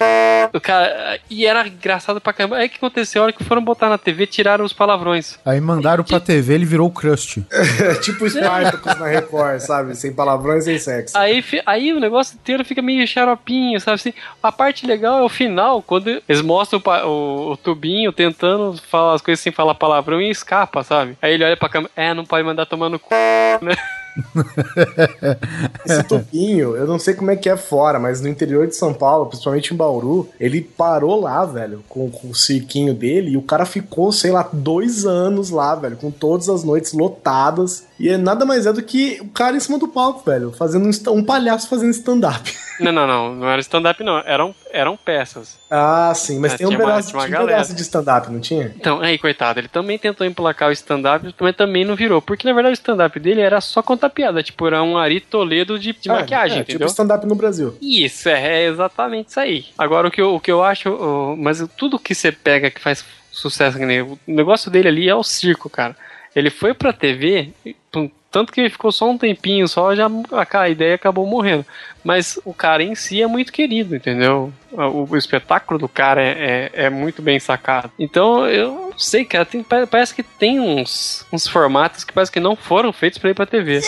O 0.52 0.60
cara, 0.60 1.18
e 1.30 1.46
era 1.46 1.66
engraçado 1.66 2.20
pra 2.20 2.32
caramba. 2.32 2.56
Aí 2.56 2.66
o 2.66 2.70
que 2.70 2.76
aconteceu? 2.76 3.22
A 3.22 3.24
hora 3.26 3.32
que 3.32 3.44
foram 3.44 3.62
botar 3.62 3.88
na 3.88 3.96
TV, 3.96 4.26
tiraram 4.26 4.64
os 4.64 4.72
palavrões. 4.72 5.38
Aí 5.46 5.60
mandaram 5.60 6.02
pra 6.04 6.20
TV, 6.20 6.54
ele 6.54 6.64
virou 6.64 6.88
o 6.88 6.90
Crust. 6.90 7.38
É 7.50 7.94
tipo 8.02 8.24
o 8.24 8.30
Spartacus 8.30 8.98
na 8.98 9.06
Record, 9.06 9.60
sabe? 9.60 9.94
Sem 9.96 10.12
palavrões, 10.12 10.64
sem 10.64 10.78
sexo. 10.78 11.16
Aí, 11.16 11.40
fi- 11.42 11.62
aí 11.64 11.92
o 11.92 12.00
negócio 12.00 12.34
inteiro 12.34 12.64
fica 12.64 12.82
meio 12.82 13.06
xaropinho, 13.06 13.80
sabe 13.80 13.94
assim? 13.94 14.12
A 14.42 14.50
parte 14.52 14.86
legal 14.86 15.18
é 15.20 15.22
o 15.22 15.28
final, 15.28 15.80
quando 15.82 16.08
eles 16.28 16.42
mostram 16.42 16.78
o, 16.80 16.82
pa- 16.82 17.04
o- 17.04 17.52
o 17.52 17.56
tubinho 17.56 18.12
tentando 18.12 18.76
falar 18.90 19.14
as 19.14 19.22
coisas 19.22 19.40
sem 19.42 19.52
falar 19.52 19.74
palavrão 19.74 20.20
e 20.20 20.28
escapa, 20.30 20.82
sabe? 20.82 21.16
Aí 21.22 21.32
ele 21.34 21.44
olha 21.44 21.56
pra 21.56 21.68
câmera, 21.68 21.92
é, 21.96 22.12
não 22.12 22.24
pode 22.26 22.44
mandar 22.44 22.66
tomar 22.66 22.88
no 22.88 22.98
c... 22.98 23.04
né? 23.62 23.74
Esse 25.86 26.02
tubinho, 26.04 26.76
eu 26.76 26.86
não 26.86 26.98
sei 26.98 27.14
como 27.14 27.30
é 27.30 27.36
que 27.36 27.48
é 27.48 27.56
fora, 27.56 27.98
mas 27.98 28.20
no 28.20 28.28
interior 28.28 28.66
de 28.66 28.76
São 28.76 28.92
Paulo, 28.92 29.26
principalmente 29.26 29.72
em 29.72 29.76
Bauru, 29.76 30.28
ele 30.38 30.60
parou 30.60 31.20
lá, 31.20 31.44
velho, 31.44 31.82
com, 31.88 32.10
com 32.10 32.28
o 32.28 32.34
cirquinho 32.34 32.94
dele 32.94 33.32
e 33.32 33.36
o 33.36 33.42
cara 33.42 33.64
ficou, 33.64 34.12
sei 34.12 34.30
lá, 34.30 34.48
dois 34.52 35.06
anos 35.06 35.50
lá, 35.50 35.74
velho, 35.74 35.96
com 35.96 36.10
todas 36.10 36.48
as 36.48 36.62
noites 36.64 36.92
lotadas. 36.92 37.84
E 38.02 38.08
é 38.08 38.16
nada 38.16 38.44
mais 38.44 38.66
é 38.66 38.72
do 38.72 38.82
que 38.82 39.18
o 39.20 39.28
cara 39.28 39.56
em 39.56 39.60
cima 39.60 39.78
do 39.78 39.86
palco, 39.86 40.28
velho, 40.28 40.50
fazendo 40.50 40.86
um, 40.88 41.12
um 41.12 41.22
palhaço 41.24 41.68
fazendo 41.68 41.90
stand-up. 41.92 42.52
Não, 42.80 42.90
não, 42.90 43.06
não, 43.06 43.34
não 43.36 43.48
era 43.48 43.60
stand-up 43.60 44.02
não, 44.02 44.18
eram, 44.26 44.52
eram 44.72 44.96
peças. 44.96 45.56
Ah, 45.70 46.12
sim, 46.12 46.40
mas 46.40 46.54
Ah, 46.54 46.58
tem 46.58 46.66
um 46.66 46.70
uma- 46.70 46.78
pedaço, 46.80 47.08
tinha 47.10 47.20
uma 47.20 47.26
um 47.28 47.30
galera. 47.30 47.52
pedaço 47.52 47.74
de 47.76 47.82
stand-up, 47.82 48.28
não 48.28 48.40
tinha? 48.40 48.72
Então, 48.76 49.00
aí, 49.00 49.16
coitado, 49.18 49.60
ele 49.60 49.68
também 49.68 49.98
tentou 50.00 50.26
emplacar 50.26 50.68
o 50.68 50.72
stand-up, 50.72 51.32
mas 51.40 51.54
também 51.54 51.84
não 51.84 51.94
virou. 51.94 52.20
Porque, 52.20 52.44
na 52.48 52.52
verdade, 52.52 52.72
o 52.72 52.80
stand-up 52.80 53.20
dele 53.20 53.40
era 53.40 53.60
só 53.60 53.80
contar 53.82 54.10
piada. 54.10 54.42
Tipo, 54.42 54.66
era 54.66 54.82
um 54.82 54.98
Ari 54.98 55.20
Toledo 55.20 55.78
de, 55.78 55.92
de 55.92 56.10
Ah, 56.10 56.14
maquiagem, 56.14 56.58
é, 56.58 56.60
entendeu? 56.62 56.80
Tipo 56.88 56.90
stand-up 56.90 57.24
no 57.24 57.36
Brasil. 57.36 57.76
Isso, 57.80 58.28
é, 58.28 58.62
é 58.64 58.66
exatamente 58.66 59.28
isso 59.28 59.38
aí. 59.38 59.66
Agora, 59.78 60.08
o 60.08 60.10
que 60.10 60.20
eu, 60.20 60.34
o 60.34 60.40
que 60.40 60.50
eu 60.50 60.60
acho... 60.64 60.88
o- 60.90 61.36
mas 61.36 61.64
tudo 61.76 62.00
que 62.00 62.16
você 62.16 62.32
pega 62.32 62.68
que 62.68 62.80
faz 62.80 63.04
sucesso, 63.30 63.78
o 63.78 64.18
negócio 64.26 64.70
dele 64.72 64.88
ali 64.88 65.08
é 65.08 65.14
o 65.14 65.22
circo, 65.22 65.70
cara. 65.70 65.96
Ele 66.34 66.50
foi 66.50 66.72
pra 66.74 66.92
TV, 66.92 67.50
tanto 68.30 68.52
que 68.52 68.60
ele 68.60 68.70
ficou 68.70 68.90
só 68.90 69.10
um 69.10 69.18
tempinho, 69.18 69.68
só 69.68 69.94
já 69.94 70.06
a, 70.06 70.60
a 70.60 70.68
ideia 70.70 70.94
acabou 70.94 71.26
morrendo. 71.26 71.66
Mas 72.02 72.38
o 72.44 72.54
cara 72.54 72.82
em 72.82 72.94
si 72.94 73.20
é 73.20 73.26
muito 73.26 73.52
querido, 73.52 73.94
entendeu? 73.94 74.50
O, 74.72 75.06
o 75.12 75.16
espetáculo 75.16 75.78
do 75.78 75.88
cara 75.88 76.22
é, 76.22 76.70
é, 76.74 76.84
é 76.86 76.90
muito 76.90 77.20
bem 77.20 77.38
sacado. 77.38 77.90
Então, 77.98 78.46
eu 78.48 78.92
sei, 78.96 79.24
cara, 79.26 79.44
tem- 79.44 79.62
pa- 79.62 79.86
parece 79.86 80.14
que 80.14 80.22
tem 80.22 80.58
uns, 80.58 81.26
uns 81.30 81.46
formatos 81.46 82.02
que 82.04 82.12
parece 82.12 82.32
que 82.32 82.40
não 82.40 82.56
foram 82.56 82.92
feitos 82.92 83.18
pra 83.18 83.30
ir 83.30 83.34
pra 83.34 83.44
TV. 83.46 83.80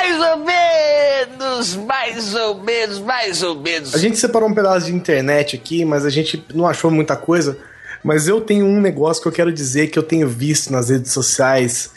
Mais 0.00 0.18
ou 0.18 0.36
menos, 0.38 1.76
mais 1.76 2.34
ou 2.34 2.62
menos, 2.62 2.98
mais 3.00 3.42
ou 3.42 3.54
menos. 3.54 3.94
A 3.94 3.98
gente 3.98 4.16
separou 4.16 4.48
um 4.48 4.54
pedaço 4.54 4.86
de 4.86 4.94
internet 4.94 5.56
aqui, 5.56 5.84
mas 5.84 6.06
a 6.06 6.10
gente 6.10 6.42
não 6.54 6.66
achou 6.66 6.90
muita 6.90 7.16
coisa. 7.16 7.58
Mas 8.02 8.26
eu 8.26 8.40
tenho 8.40 8.64
um 8.64 8.80
negócio 8.80 9.22
que 9.22 9.28
eu 9.28 9.32
quero 9.32 9.52
dizer 9.52 9.88
que 9.88 9.98
eu 9.98 10.02
tenho 10.02 10.26
visto 10.26 10.72
nas 10.72 10.88
redes 10.88 11.12
sociais 11.12 11.90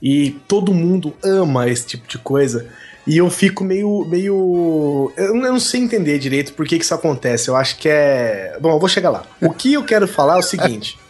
e 0.00 0.30
todo 0.46 0.72
mundo 0.72 1.12
ama 1.20 1.68
esse 1.68 1.84
tipo 1.84 2.06
de 2.06 2.16
coisa. 2.18 2.68
E 3.04 3.16
eu 3.16 3.28
fico 3.28 3.64
meio. 3.64 4.04
meio. 4.08 5.12
Eu 5.16 5.34
não 5.34 5.58
sei 5.58 5.80
entender 5.80 6.16
direito 6.20 6.52
por 6.52 6.64
que, 6.64 6.78
que 6.78 6.84
isso 6.84 6.94
acontece. 6.94 7.48
Eu 7.48 7.56
acho 7.56 7.76
que 7.76 7.88
é. 7.88 8.56
Bom, 8.60 8.70
eu 8.70 8.78
vou 8.78 8.88
chegar 8.88 9.10
lá. 9.10 9.24
O 9.40 9.52
que 9.52 9.72
eu 9.72 9.82
quero 9.82 10.06
falar 10.06 10.36
é 10.36 10.38
o 10.38 10.42
seguinte. 10.42 10.96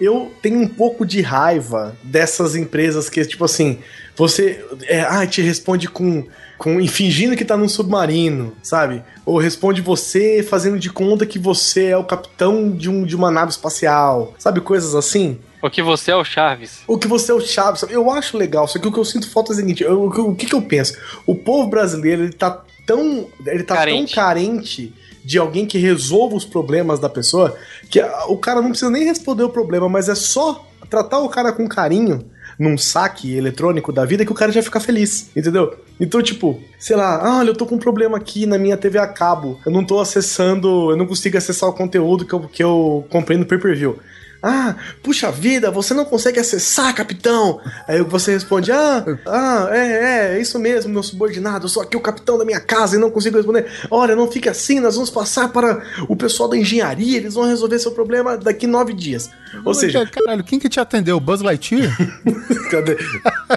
Eu 0.00 0.32
tenho 0.42 0.60
um 0.60 0.68
pouco 0.68 1.06
de 1.06 1.20
raiva 1.22 1.96
dessas 2.02 2.54
empresas 2.54 3.08
que, 3.08 3.24
tipo 3.24 3.44
assim, 3.44 3.78
você 4.14 4.64
é, 4.84 5.00
ah, 5.00 5.26
te 5.26 5.40
responde 5.40 5.88
com, 5.88 6.26
com 6.58 6.86
fingindo 6.86 7.34
que 7.36 7.44
tá 7.44 7.56
num 7.56 7.68
submarino, 7.68 8.54
sabe? 8.62 9.02
Ou 9.24 9.38
responde 9.38 9.80
você 9.80 10.42
fazendo 10.42 10.78
de 10.78 10.90
conta 10.90 11.24
que 11.26 11.38
você 11.38 11.86
é 11.86 11.96
o 11.96 12.04
capitão 12.04 12.70
de, 12.70 12.90
um, 12.90 13.04
de 13.04 13.16
uma 13.16 13.30
nave 13.30 13.50
espacial, 13.50 14.34
sabe? 14.38 14.60
Coisas 14.60 14.94
assim. 14.94 15.38
O 15.62 15.70
que 15.70 15.82
você 15.82 16.10
é 16.12 16.16
o 16.16 16.22
Chaves. 16.24 16.80
O 16.86 16.98
que 16.98 17.08
você 17.08 17.32
é 17.32 17.34
o 17.34 17.40
Chaves, 17.40 17.82
eu 17.90 18.10
acho 18.10 18.36
legal, 18.36 18.68
só 18.68 18.78
que 18.78 18.86
o 18.86 18.92
que 18.92 18.98
eu 18.98 19.04
sinto 19.04 19.28
falta 19.30 19.52
é 19.52 19.54
o 19.54 19.56
seguinte, 19.56 19.82
eu- 19.82 20.04
o 20.04 20.10
que- 20.12 20.20
o 20.20 20.34
que 20.34 20.54
eu 20.54 20.62
penso? 20.62 20.94
O 21.26 21.34
povo 21.34 21.68
brasileiro, 21.68 22.22
ele 22.22 22.32
tá 22.34 22.62
tão, 22.86 23.26
ele 23.46 23.64
tá 23.64 23.74
Carente. 23.76 24.14
tão 24.14 24.22
carente 24.22 24.92
de 25.26 25.38
alguém 25.38 25.66
que 25.66 25.76
resolva 25.76 26.36
os 26.36 26.44
problemas 26.44 27.00
da 27.00 27.08
pessoa, 27.08 27.56
que 27.90 28.00
o 28.28 28.36
cara 28.36 28.62
não 28.62 28.68
precisa 28.68 28.92
nem 28.92 29.04
responder 29.04 29.42
o 29.42 29.48
problema, 29.48 29.88
mas 29.88 30.08
é 30.08 30.14
só 30.14 30.64
tratar 30.88 31.18
o 31.18 31.28
cara 31.28 31.52
com 31.52 31.68
carinho 31.68 32.30
num 32.56 32.78
saque 32.78 33.34
eletrônico 33.34 33.92
da 33.92 34.04
vida 34.04 34.24
que 34.24 34.30
o 34.30 34.36
cara 34.36 34.52
já 34.52 34.62
fica 34.62 34.78
feliz, 34.78 35.28
entendeu? 35.36 35.74
Então, 35.98 36.22
tipo, 36.22 36.62
sei 36.78 36.94
lá, 36.94 37.20
ah, 37.20 37.38
olha, 37.38 37.50
eu 37.50 37.56
tô 37.56 37.66
com 37.66 37.74
um 37.74 37.78
problema 37.78 38.16
aqui 38.16 38.46
na 38.46 38.56
minha 38.56 38.76
TV 38.76 39.00
a 39.00 39.06
cabo, 39.08 39.58
eu 39.66 39.72
não 39.72 39.84
tô 39.84 39.98
acessando, 39.98 40.92
eu 40.92 40.96
não 40.96 41.06
consigo 41.06 41.36
acessar 41.36 41.68
o 41.68 41.72
conteúdo 41.72 42.24
que 42.24 42.32
eu, 42.32 42.40
que 42.42 42.62
eu 42.62 43.04
comprei 43.10 43.36
no 43.36 43.44
pay-per-view. 43.44 43.98
Ah, 44.42 44.76
puxa 45.02 45.30
vida, 45.30 45.70
você 45.70 45.94
não 45.94 46.04
consegue 46.04 46.38
acessar, 46.38 46.94
capitão. 46.94 47.60
Aí 47.88 48.02
você 48.02 48.32
responde: 48.32 48.70
Ah, 48.72 49.04
ah, 49.26 49.68
é, 49.70 49.78
é, 49.78 50.36
é 50.36 50.40
isso 50.40 50.58
mesmo, 50.58 50.92
meu 50.92 51.02
subordinado. 51.02 51.64
Eu 51.64 51.68
sou 51.68 51.82
aqui 51.82 51.96
o 51.96 52.00
capitão 52.00 52.38
da 52.38 52.44
minha 52.44 52.60
casa 52.60 52.96
e 52.96 52.98
não 52.98 53.10
consigo 53.10 53.36
responder. 53.36 53.66
Olha, 53.90 54.14
não 54.14 54.30
fique 54.30 54.48
assim, 54.48 54.80
nós 54.80 54.94
vamos 54.94 55.10
passar 55.10 55.48
para 55.48 55.82
o 56.08 56.16
pessoal 56.16 56.48
da 56.48 56.56
engenharia, 56.56 57.16
eles 57.16 57.34
vão 57.34 57.44
resolver 57.44 57.78
seu 57.78 57.92
problema 57.92 58.36
daqui 58.36 58.66
nove 58.66 58.92
dias. 58.92 59.30
Ou 59.64 59.74
seja, 59.74 60.06
Caralho, 60.06 60.44
quem 60.44 60.58
que 60.58 60.68
te 60.68 60.80
atendeu? 60.80 61.18
Buzz 61.18 61.40
Lightyear? 61.40 61.96
Cadê? 62.70 62.96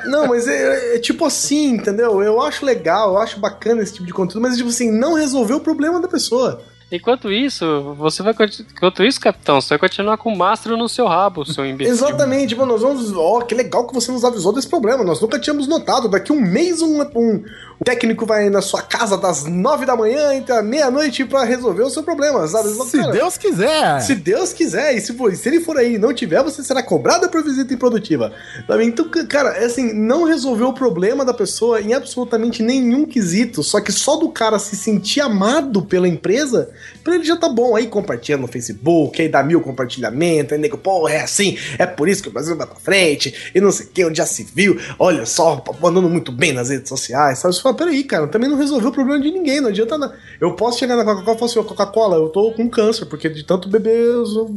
Não, 0.05 0.27
mas 0.27 0.47
é, 0.47 0.95
é 0.95 0.99
tipo 0.99 1.25
assim, 1.25 1.75
entendeu? 1.75 2.21
Eu 2.21 2.41
acho 2.41 2.65
legal, 2.65 3.11
eu 3.11 3.17
acho 3.17 3.39
bacana 3.39 3.81
esse 3.81 3.93
tipo 3.93 4.05
de 4.05 4.13
conteúdo, 4.13 4.41
mas 4.41 4.57
tipo 4.57 4.69
assim, 4.69 4.91
não 4.91 5.13
resolveu 5.13 5.57
o 5.57 5.61
problema 5.61 5.99
da 5.99 6.07
pessoa. 6.07 6.61
Enquanto 6.91 7.31
isso, 7.31 7.93
você 7.97 8.23
vai 8.23 8.33
enquanto 8.73 9.03
isso, 9.03 9.19
capitão, 9.21 9.61
você 9.61 9.69
vai 9.69 9.77
continuar 9.77 10.17
com 10.17 10.33
o 10.33 10.37
mastro 10.37 10.75
no 10.75 10.89
seu 10.89 11.05
rabo, 11.05 11.45
seu 11.45 11.63
imbecil. 11.65 11.93
Exatamente, 11.93 12.55
mano, 12.55 12.71
nós 12.73 12.81
vamos. 12.81 13.13
Ó, 13.15 13.41
que 13.41 13.53
legal 13.53 13.85
que 13.85 13.93
você 13.93 14.11
nos 14.11 14.23
avisou 14.25 14.51
desse 14.51 14.67
problema. 14.67 15.03
Nós 15.03 15.21
nunca 15.21 15.37
tínhamos 15.39 15.67
notado. 15.67 16.09
Daqui 16.09 16.31
um 16.33 16.41
mês, 16.41 16.81
um, 16.81 16.99
um- 17.15 17.43
o 17.79 17.83
técnico 17.85 18.25
vai 18.25 18.49
na 18.49 18.61
sua 18.61 18.81
casa 18.81 19.15
das 19.17 19.45
nove 19.45 19.85
da 19.85 19.95
manhã, 19.95 20.33
entre 20.33 20.51
a 20.51 20.63
meia-noite, 20.63 21.23
pra 21.25 21.43
resolver 21.43 21.83
o 21.83 21.89
seu 21.91 22.01
problema, 22.01 22.45
sabe? 22.47 22.69
Se 22.69 22.97
Cara, 22.97 23.11
Deus 23.11 23.37
quiser. 23.37 24.01
Se 24.01 24.15
Deus 24.15 24.51
quiser, 24.51 24.95
e 24.95 25.01
se, 25.01 25.13
for- 25.13 25.33
se 25.35 25.47
ele 25.47 25.59
for 25.61 25.77
aí 25.77 25.93
e 25.93 25.97
não 25.99 26.11
tiver, 26.13 26.41
você 26.43 26.63
será 26.63 26.81
cobrado 26.81 27.29
por 27.29 27.43
visita 27.43 27.71
improdutiva. 27.73 28.33
Sabe? 28.67 28.83
Então, 28.85 29.07
ca- 29.09 29.25
cara, 29.27 29.49
é 29.51 29.65
assim, 29.65 29.93
não 29.93 30.23
resolveu 30.23 30.69
o 30.69 30.73
problema 30.73 31.23
da 31.23 31.33
pessoa 31.35 31.79
em 31.79 31.93
absolutamente 31.93 32.63
nenhum 32.63 33.05
quesito, 33.05 33.61
só 33.63 33.79
que 33.79 33.91
só 33.91 34.15
do 34.17 34.29
cara 34.29 34.57
se 34.57 34.75
sentir 34.75 35.21
amado 35.21 35.83
pela 35.83 36.07
empresa, 36.07 36.69
Pra 37.03 37.15
ele 37.15 37.23
já 37.23 37.37
tá 37.37 37.49
bom. 37.49 37.75
Aí 37.75 37.87
compartilha 37.87 38.37
no 38.37 38.47
Facebook, 38.47 39.21
aí 39.21 39.29
dá 39.29 39.43
mil 39.43 39.61
compartilhamentos, 39.61 40.53
aí 40.53 40.59
nego, 40.59 40.77
porra, 40.77 41.13
é 41.13 41.21
assim, 41.21 41.57
é 41.77 41.85
por 41.85 42.07
isso 42.07 42.21
que 42.21 42.29
o 42.29 42.31
Brasil 42.31 42.55
vai 42.55 42.67
pra 42.67 42.75
frente, 42.75 43.51
e 43.53 43.61
não 43.61 43.71
sei 43.71 43.85
o 43.85 43.89
que, 43.89 44.05
onde 44.05 44.17
já 44.17 44.25
se 44.25 44.43
viu, 44.43 44.77
olha 44.97 45.25
só, 45.25 45.63
mandando 45.81 46.09
muito 46.09 46.31
bem 46.31 46.51
nas 46.53 46.69
redes 46.69 46.89
sociais, 46.89 47.39
sabe? 47.39 47.55
Você 47.55 47.61
fala, 47.61 47.75
peraí, 47.75 48.03
cara, 48.03 48.27
também 48.27 48.49
não 48.49 48.57
resolveu 48.57 48.89
o 48.89 48.93
problema 48.93 49.21
de 49.21 49.31
ninguém, 49.31 49.61
não 49.61 49.69
adianta 49.69 49.97
nada. 49.97 50.17
Eu 50.39 50.53
posso 50.55 50.79
chegar 50.79 50.95
na 50.95 51.03
Coca-Cola 51.03 51.35
e 51.35 51.39
falar 51.39 51.51
assim, 51.51 51.59
"Ô, 51.59 51.63
Coca-Cola, 51.63 52.15
eu 52.17 52.29
tô 52.29 52.51
com 52.53 52.69
câncer, 52.69 53.05
porque 53.05 53.29
de 53.29 53.43
tanto 53.43 53.69
beber 53.69 54.07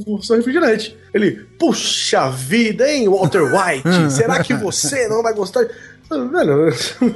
o 0.07 0.23
seu 0.23 0.37
refrigerante. 0.37 0.97
Ele, 1.15 1.45
puxa 1.59 2.31
vida, 2.31 2.91
hein, 2.91 3.09
Walter 3.09 3.43
White, 3.43 3.83
será 4.13 4.43
que 4.43 4.55
você 4.55 5.09
não 5.09 5.23
vai 5.23 5.35
gostar? 5.35 5.67
Velho, 6.11 6.73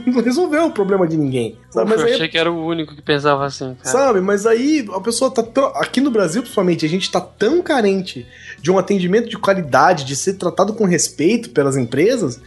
não 0.06 0.22
resolveu 0.22 0.66
o 0.66 0.70
problema 0.70 1.06
de 1.06 1.16
ninguém. 1.16 1.58
Sabe? 1.70 1.90
Mas 1.90 2.00
eu 2.00 2.06
achei 2.06 2.28
que 2.28 2.38
era 2.38 2.50
o 2.50 2.66
único 2.66 2.94
que 2.94 3.02
pensava 3.02 3.44
assim, 3.44 3.74
cara. 3.82 3.90
Sabe, 3.90 4.20
mas 4.20 4.46
aí 4.46 4.86
a 4.92 5.00
pessoa 5.00 5.30
tá 5.30 5.42
tão. 5.42 5.66
Aqui 5.76 6.00
no 6.00 6.10
Brasil, 6.10 6.42
principalmente, 6.42 6.86
a 6.86 6.88
gente 6.88 7.10
tá 7.10 7.20
tão 7.20 7.60
carente 7.62 8.26
de 8.60 8.70
um 8.70 8.78
atendimento 8.78 9.28
de 9.28 9.36
qualidade, 9.36 10.04
de 10.04 10.16
ser 10.16 10.34
tratado 10.34 10.72
com 10.72 10.84
respeito 10.84 11.50
pelas 11.50 11.76
empresas, 11.76 12.40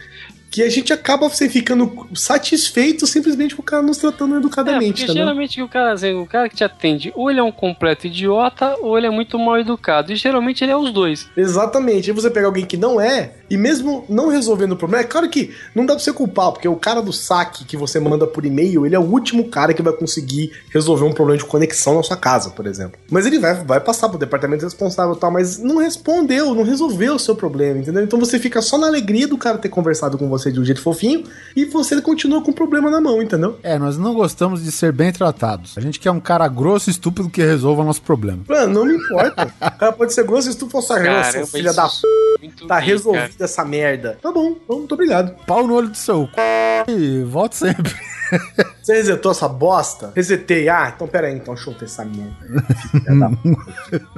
que 0.49 0.63
a 0.63 0.69
gente 0.69 0.91
acaba 0.91 1.29
você 1.29 1.47
ficando 1.47 2.07
satisfeito 2.15 3.05
simplesmente 3.05 3.55
com 3.55 3.61
o 3.61 3.65
cara 3.65 3.83
nos 3.83 3.97
tratando 3.97 4.35
É, 4.35 4.37
educadamente, 4.37 4.93
porque 4.93 5.07
tá 5.07 5.13
geralmente 5.13 5.61
o 5.61 5.67
cara, 5.67 5.93
assim, 5.93 6.13
o 6.13 6.25
cara 6.25 6.49
que 6.49 6.55
te 6.55 6.63
atende, 6.63 7.11
ou 7.15 7.29
ele 7.29 7.39
é 7.39 7.43
um 7.43 7.51
completo 7.51 8.07
idiota, 8.07 8.75
ou 8.81 8.97
ele 8.97 9.07
é 9.07 9.09
muito 9.09 9.37
mal 9.37 9.59
educado. 9.59 10.11
E 10.11 10.15
geralmente 10.15 10.63
ele 10.63 10.71
é 10.71 10.77
os 10.77 10.91
dois. 10.91 11.27
Exatamente. 11.35 12.09
Aí 12.09 12.15
você 12.15 12.29
pega 12.29 12.47
alguém 12.47 12.65
que 12.65 12.77
não 12.77 12.99
é, 12.99 13.33
e 13.49 13.57
mesmo 13.57 14.05
não 14.09 14.29
resolvendo 14.29 14.73
o 14.73 14.77
problema, 14.77 15.03
é 15.03 15.07
claro 15.07 15.29
que 15.29 15.53
não 15.75 15.85
dá 15.85 15.93
pra 15.93 16.03
você 16.03 16.13
culpar, 16.13 16.51
porque 16.51 16.67
o 16.67 16.75
cara 16.75 17.01
do 17.01 17.13
saque 17.13 17.65
que 17.65 17.77
você 17.77 17.99
manda 17.99 18.25
por 18.25 18.45
e-mail, 18.45 18.85
ele 18.85 18.95
é 18.95 18.99
o 18.99 19.03
último 19.03 19.49
cara 19.49 19.73
que 19.73 19.81
vai 19.81 19.93
conseguir 19.93 20.51
resolver 20.71 21.05
um 21.05 21.13
problema 21.13 21.37
de 21.37 21.45
conexão 21.45 21.95
na 21.95 22.03
sua 22.03 22.17
casa, 22.17 22.49
por 22.51 22.65
exemplo. 22.65 22.99
Mas 23.11 23.25
ele 23.25 23.39
vai, 23.39 23.53
vai 23.63 23.79
passar 23.79 24.09
pro 24.09 24.17
departamento 24.17 24.63
responsável 24.63 25.15
e 25.15 25.19
tal, 25.19 25.31
mas 25.31 25.57
não 25.59 25.77
respondeu, 25.77 26.53
não 26.55 26.63
resolveu 26.63 27.15
o 27.15 27.19
seu 27.19 27.35
problema, 27.35 27.79
entendeu? 27.79 28.03
Então 28.03 28.19
você 28.19 28.39
fica 28.39 28.61
só 28.61 28.77
na 28.77 28.87
alegria 28.87 29.27
do 29.27 29.37
cara 29.37 29.57
ter 29.57 29.69
conversado 29.69 30.17
com 30.17 30.29
você 30.29 30.38
de 30.51 30.59
um 30.59 30.65
jeito 30.65 30.81
fofinho 30.81 31.23
e 31.55 31.65
você 31.65 32.01
continua 32.01 32.41
com 32.41 32.51
o 32.51 32.53
problema 32.53 32.89
na 32.89 33.01
mão, 33.01 33.21
entendeu? 33.21 33.59
É, 33.63 33.77
nós 33.77 33.97
não 33.97 34.13
gostamos 34.13 34.63
de 34.63 34.71
ser 34.71 34.91
bem 34.91 35.11
tratados. 35.11 35.77
A 35.77 35.81
gente 35.81 35.99
quer 35.99 36.11
um 36.11 36.19
cara 36.19 36.47
grosso 36.47 36.89
e 36.89 36.91
estúpido 36.91 37.29
que 37.29 37.41
resolva 37.41 37.83
nosso 37.83 38.01
problema. 38.01 38.43
Mano, 38.47 38.73
não 38.73 38.85
me 38.85 38.95
importa. 38.95 39.53
O 39.59 39.71
cara 39.77 39.91
pode 39.91 40.13
ser 40.13 40.23
grosso 40.23 40.49
e 40.49 40.53
sarrão, 40.81 41.23
seu 41.23 41.31
Caramba, 41.31 41.47
filho 41.47 41.67
isso 41.67 41.75
da 41.75 41.87
p. 41.87 41.95
Muito 42.41 42.67
Tá 42.67 42.77
bem, 42.77 42.85
resolvida 42.85 43.27
cara. 43.27 43.45
essa 43.45 43.65
merda. 43.65 44.17
Tá 44.21 44.31
bom, 44.31 44.55
bom, 44.67 44.77
muito 44.77 44.93
obrigado. 44.93 45.35
Pau 45.45 45.67
no 45.67 45.73
olho 45.73 45.89
do 45.89 45.97
seu 45.97 46.27
c... 46.27 46.91
e 46.91 47.23
volte 47.23 47.57
sempre. 47.57 47.93
Você 48.81 48.93
resetou 48.93 49.31
essa 49.31 49.47
bosta? 49.47 50.11
Resetei. 50.15 50.69
Ah, 50.69 50.93
então 50.95 51.07
pera 51.07 51.27
aí, 51.27 51.35
então 51.35 51.53
deixa 51.55 51.69
eu 51.69 51.73
ter 51.73 51.85
essa 51.85 52.05
merda. 52.05 52.65
Filha 52.91 53.19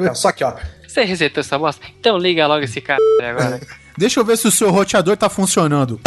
da. 0.06 0.14
Só 0.16 0.32
que, 0.32 0.44
ó. 0.44 0.54
Você 0.88 1.04
resetou 1.04 1.42
essa 1.42 1.58
bosta? 1.58 1.86
Então 2.00 2.18
liga 2.18 2.46
logo 2.48 2.64
esse 2.64 2.82
cara 2.82 3.00
agora. 3.22 3.60
Deixa 4.02 4.20
eu 4.20 4.26
ver 4.26 4.36
se 4.36 4.48
o 4.48 4.52
seu 4.52 4.72
roteador 4.72 5.16
tá 5.16 5.30
funcionando. 5.30 6.02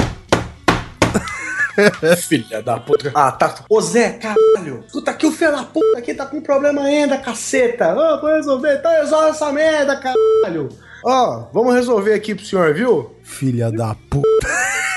Filha 2.26 2.60
da 2.60 2.76
puta. 2.76 3.12
Ah, 3.14 3.30
tá. 3.30 3.54
Ô 3.70 3.80
Zé, 3.80 4.14
caralho. 4.14 4.82
Escuta 4.84 5.12
aqui, 5.12 5.24
o 5.24 5.30
filho 5.30 5.52
da 5.52 5.62
puta 5.62 5.98
aqui 5.98 6.12
tá 6.12 6.26
com 6.26 6.40
problema 6.40 6.82
ainda, 6.82 7.16
caceta. 7.18 7.94
Ô, 7.94 8.20
vou 8.20 8.30
resolver. 8.30 8.78
Então 8.78 8.90
resolve 8.90 9.28
essa 9.28 9.52
merda, 9.52 9.94
caralho. 9.94 10.70
Ó, 11.04 11.46
vamos 11.52 11.72
resolver 11.72 12.14
aqui 12.14 12.34
pro 12.34 12.44
senhor, 12.44 12.74
viu? 12.74 13.14
Filha 13.22 13.70
da 13.70 13.94
puta. 14.10 14.26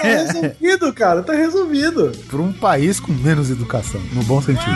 Tá 0.02 0.08
resolvido, 0.08 0.92
cara. 0.92 1.22
Tá 1.22 1.34
resolvido. 1.34 2.12
Por 2.32 2.40
um 2.40 2.52
país 2.52 3.00
com 3.00 3.12
menos 3.12 3.52
educação, 3.52 4.02
no 4.12 4.24
bom 4.24 4.42
sentido. 4.42 4.76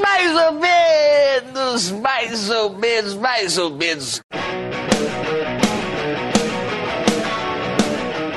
Mais 0.00 0.36
ou 0.36 0.52
menos, 0.52 1.90
mais 1.92 2.50
ou 2.50 2.70
menos, 2.70 3.14
mais 3.14 3.56
ou 3.56 3.70
menos. 3.70 4.20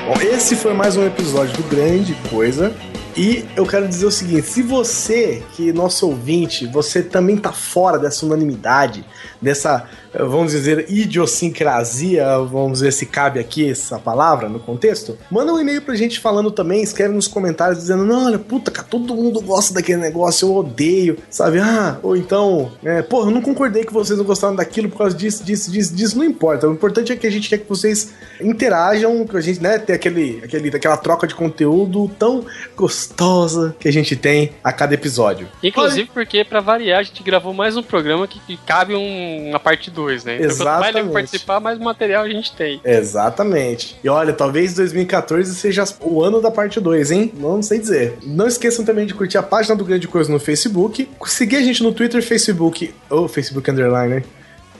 Bom, 0.08 0.22
esse 0.22 0.56
foi 0.56 0.72
mais 0.72 0.96
um 0.96 1.06
episódio 1.06 1.54
do 1.58 1.64
Grande 1.64 2.14
Coisa. 2.30 2.74
E 3.14 3.44
eu 3.54 3.66
quero 3.66 3.86
dizer 3.86 4.06
o 4.06 4.10
seguinte: 4.10 4.46
se 4.46 4.62
você, 4.62 5.42
que 5.52 5.68
é 5.68 5.72
nosso 5.74 6.08
ouvinte, 6.08 6.66
você 6.66 7.02
também 7.02 7.36
tá 7.36 7.52
fora 7.52 7.98
dessa 7.98 8.24
unanimidade, 8.24 9.04
dessa, 9.40 9.84
eh, 10.14 10.22
vamos 10.22 10.52
dizer, 10.52 10.86
idiosincrasia, 10.88 12.38
vamos 12.38 12.80
ver 12.80 12.92
se 12.92 13.06
cabe 13.06 13.38
aqui 13.40 13.70
essa 13.70 13.98
palavra 13.98 14.48
no 14.48 14.58
contexto, 14.60 15.16
manda 15.30 15.52
um 15.52 15.60
e-mail 15.60 15.82
pra 15.82 15.94
gente 15.94 16.20
falando 16.20 16.50
também, 16.50 16.82
escreve 16.82 17.14
nos 17.14 17.28
comentários 17.28 17.78
dizendo: 17.80 18.04
não, 18.04 18.26
olha, 18.26 18.38
puta, 18.38 18.70
cara, 18.70 18.86
todo 18.88 19.14
mundo 19.14 19.40
gosta 19.40 19.74
daquele 19.74 19.98
negócio, 20.00 20.48
eu 20.48 20.54
odeio, 20.56 21.16
sabe? 21.30 21.58
Ah, 21.58 21.98
ou 22.02 22.16
então, 22.16 22.70
é, 22.84 23.02
porra, 23.02 23.28
eu 23.28 23.34
não 23.34 23.42
concordei 23.42 23.84
que 23.84 23.92
vocês 23.92 24.18
não 24.18 24.24
gostaram 24.24 24.54
daquilo 24.56 24.88
por 24.88 24.98
causa 24.98 25.16
disso, 25.16 25.44
disso, 25.44 25.70
disso, 25.70 25.94
disso, 25.94 26.16
não 26.18 26.24
importa. 26.24 26.68
O 26.68 26.72
importante 26.72 27.12
é 27.12 27.16
que 27.16 27.26
a 27.26 27.30
gente 27.30 27.48
quer 27.48 27.58
que 27.58 27.68
vocês 27.68 28.12
interajam, 28.40 29.26
pra 29.26 29.40
gente, 29.40 29.62
né, 29.62 29.78
ter 29.78 29.92
aquele, 29.94 30.40
aquele, 30.44 30.68
aquela 30.68 30.96
troca 30.96 31.26
de 31.26 31.34
conteúdo 31.34 32.08
tão 32.18 32.44
gostosa 32.76 33.74
que 33.78 33.88
a 33.88 33.92
gente 33.92 34.16
tem 34.16 34.52
a 34.62 34.72
cada 34.72 34.94
episódio. 34.94 35.48
Inclusive 35.62 36.10
porque, 36.12 36.44
pra 36.44 36.60
variar, 36.60 37.00
a 37.00 37.02
gente 37.02 37.22
gravou 37.22 37.52
mais 37.52 37.76
um 37.76 37.82
programa 37.82 38.26
que, 38.26 38.40
que 38.40 38.56
cabe 38.58 38.94
um- 38.94 39.27
uma 39.48 39.60
parte 39.60 39.90
2, 39.90 40.24
né? 40.24 40.36
Então, 40.36 40.48
quanto 40.48 40.64
mais 40.64 40.80
nego 40.80 40.88
Exatamente. 40.88 41.12
participar, 41.12 41.60
mais 41.60 41.78
material 41.78 42.24
a 42.24 42.28
gente 42.28 42.52
tem. 42.52 42.80
Exatamente. 42.84 43.96
E 44.02 44.08
olha, 44.08 44.32
talvez 44.32 44.74
2014 44.74 45.54
seja 45.54 45.84
o 46.00 46.22
ano 46.22 46.40
da 46.40 46.50
parte 46.50 46.80
2, 46.80 47.10
hein? 47.10 47.32
Não 47.36 47.62
sei 47.62 47.78
dizer. 47.78 48.18
Não 48.22 48.46
esqueçam 48.46 48.84
também 48.84 49.06
de 49.06 49.14
curtir 49.14 49.38
a 49.38 49.42
página 49.42 49.74
do 49.76 49.84
Grande 49.84 50.08
Coisa 50.08 50.30
no 50.30 50.38
Facebook, 50.38 51.08
seguir 51.26 51.56
a 51.56 51.62
gente 51.62 51.82
no 51.82 51.92
Twitter, 51.92 52.22
Facebook, 52.22 52.94
ou 53.10 53.28
Facebook 53.28 53.70
Underline, 53.70 54.14
né? 54.16 54.22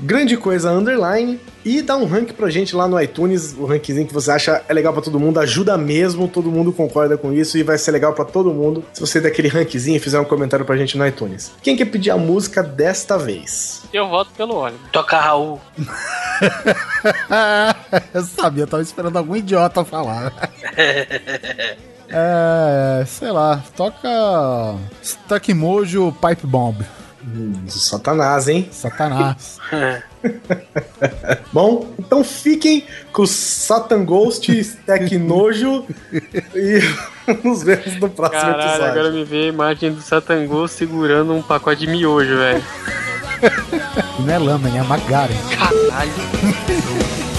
Grande 0.01 0.37
Coisa 0.37 0.71
Underline 0.71 1.41
e 1.65 1.83
dá 1.83 1.97
um 1.97 2.07
rank 2.07 2.33
pra 2.33 2.49
gente 2.49 2.75
lá 2.75 2.87
no 2.87 3.01
iTunes, 3.01 3.55
o 3.59 3.67
rankzinho 3.67 4.07
que 4.07 4.15
você 4.15 4.31
acha 4.31 4.63
é 4.69 4.73
legal 4.73 4.93
pra 4.93 5.03
todo 5.03 5.19
mundo, 5.19 5.41
ajuda 5.41 5.77
mesmo, 5.77 6.29
todo 6.29 6.51
mundo 6.51 6.73
concorda 6.73 7.19
com 7.19 7.33
isso 7.33 7.59
e 7.59 7.63
vai 7.63 7.77
ser 7.77 7.91
legal 7.91 8.15
pra 8.15 8.25
todo 8.25 8.55
mundo 8.55 8.85
se 8.93 9.01
você 9.01 9.21
der 9.21 9.29
aquele 9.29 9.49
rankzinho 9.49 9.97
e 9.97 10.01
fizer 10.01 10.21
um 10.21 10.25
comentário 10.25 10.65
pra 10.65 10.77
gente 10.77 10.97
no 10.97 11.07
iTunes. 11.07 11.53
Quem 11.63 11.77
quer 11.77 11.87
pedir 11.87 12.11
a 12.11 12.17
música 12.17 12.63
desta 12.63 13.19
vez? 13.19 13.83
Eu 13.93 14.09
voto 14.09 14.31
pelo 14.37 14.55
óleo. 14.55 14.79
Toca 14.93 15.19
Raul. 15.19 15.61
eu 18.15 18.23
sabia, 18.23 18.63
eu 18.63 18.69
tava 18.69 18.83
esperando 18.83 19.17
algum 19.17 19.37
idiota 19.37 19.85
falar. 19.85 20.33
é, 22.09 23.05
sei 23.07 23.31
lá, 23.31 23.63
toca 23.77 24.09
Stuck 25.03 25.53
Mojo 25.53 26.13
Pipe 26.13 26.47
Bomb. 26.47 26.85
Satanás, 27.69 28.49
hein? 28.49 28.69
Satanás. 28.73 29.59
Bom, 31.53 31.89
então 31.99 32.25
fiquem 32.25 32.85
com 33.13 33.23
o 33.23 33.27
Satan 33.27 34.05
Ghost, 34.05 34.51
Stack 34.51 35.17
Nojo 35.19 35.87
e 36.55 36.81
nos 37.45 37.63
vemos 37.63 37.97
no 38.01 38.11
próximo 38.11 38.41
Caralho, 38.41 38.63
episódio. 38.63 38.85
agora 38.87 39.11
me 39.11 39.25
vê 39.25 39.45
a 39.45 39.47
imagem 39.47 39.93
do 39.93 40.01
Satangô 40.01 40.67
segurando 40.67 41.33
um 41.35 41.43
pacote 41.43 41.87
de 41.87 41.87
miojo, 41.87 42.37
velho. 42.37 42.65
Não 44.19 44.35
é 44.35 44.39
lama, 44.39 44.69
é 44.69 44.83
Magaren. 44.83 45.37
Caralho. 45.57 46.13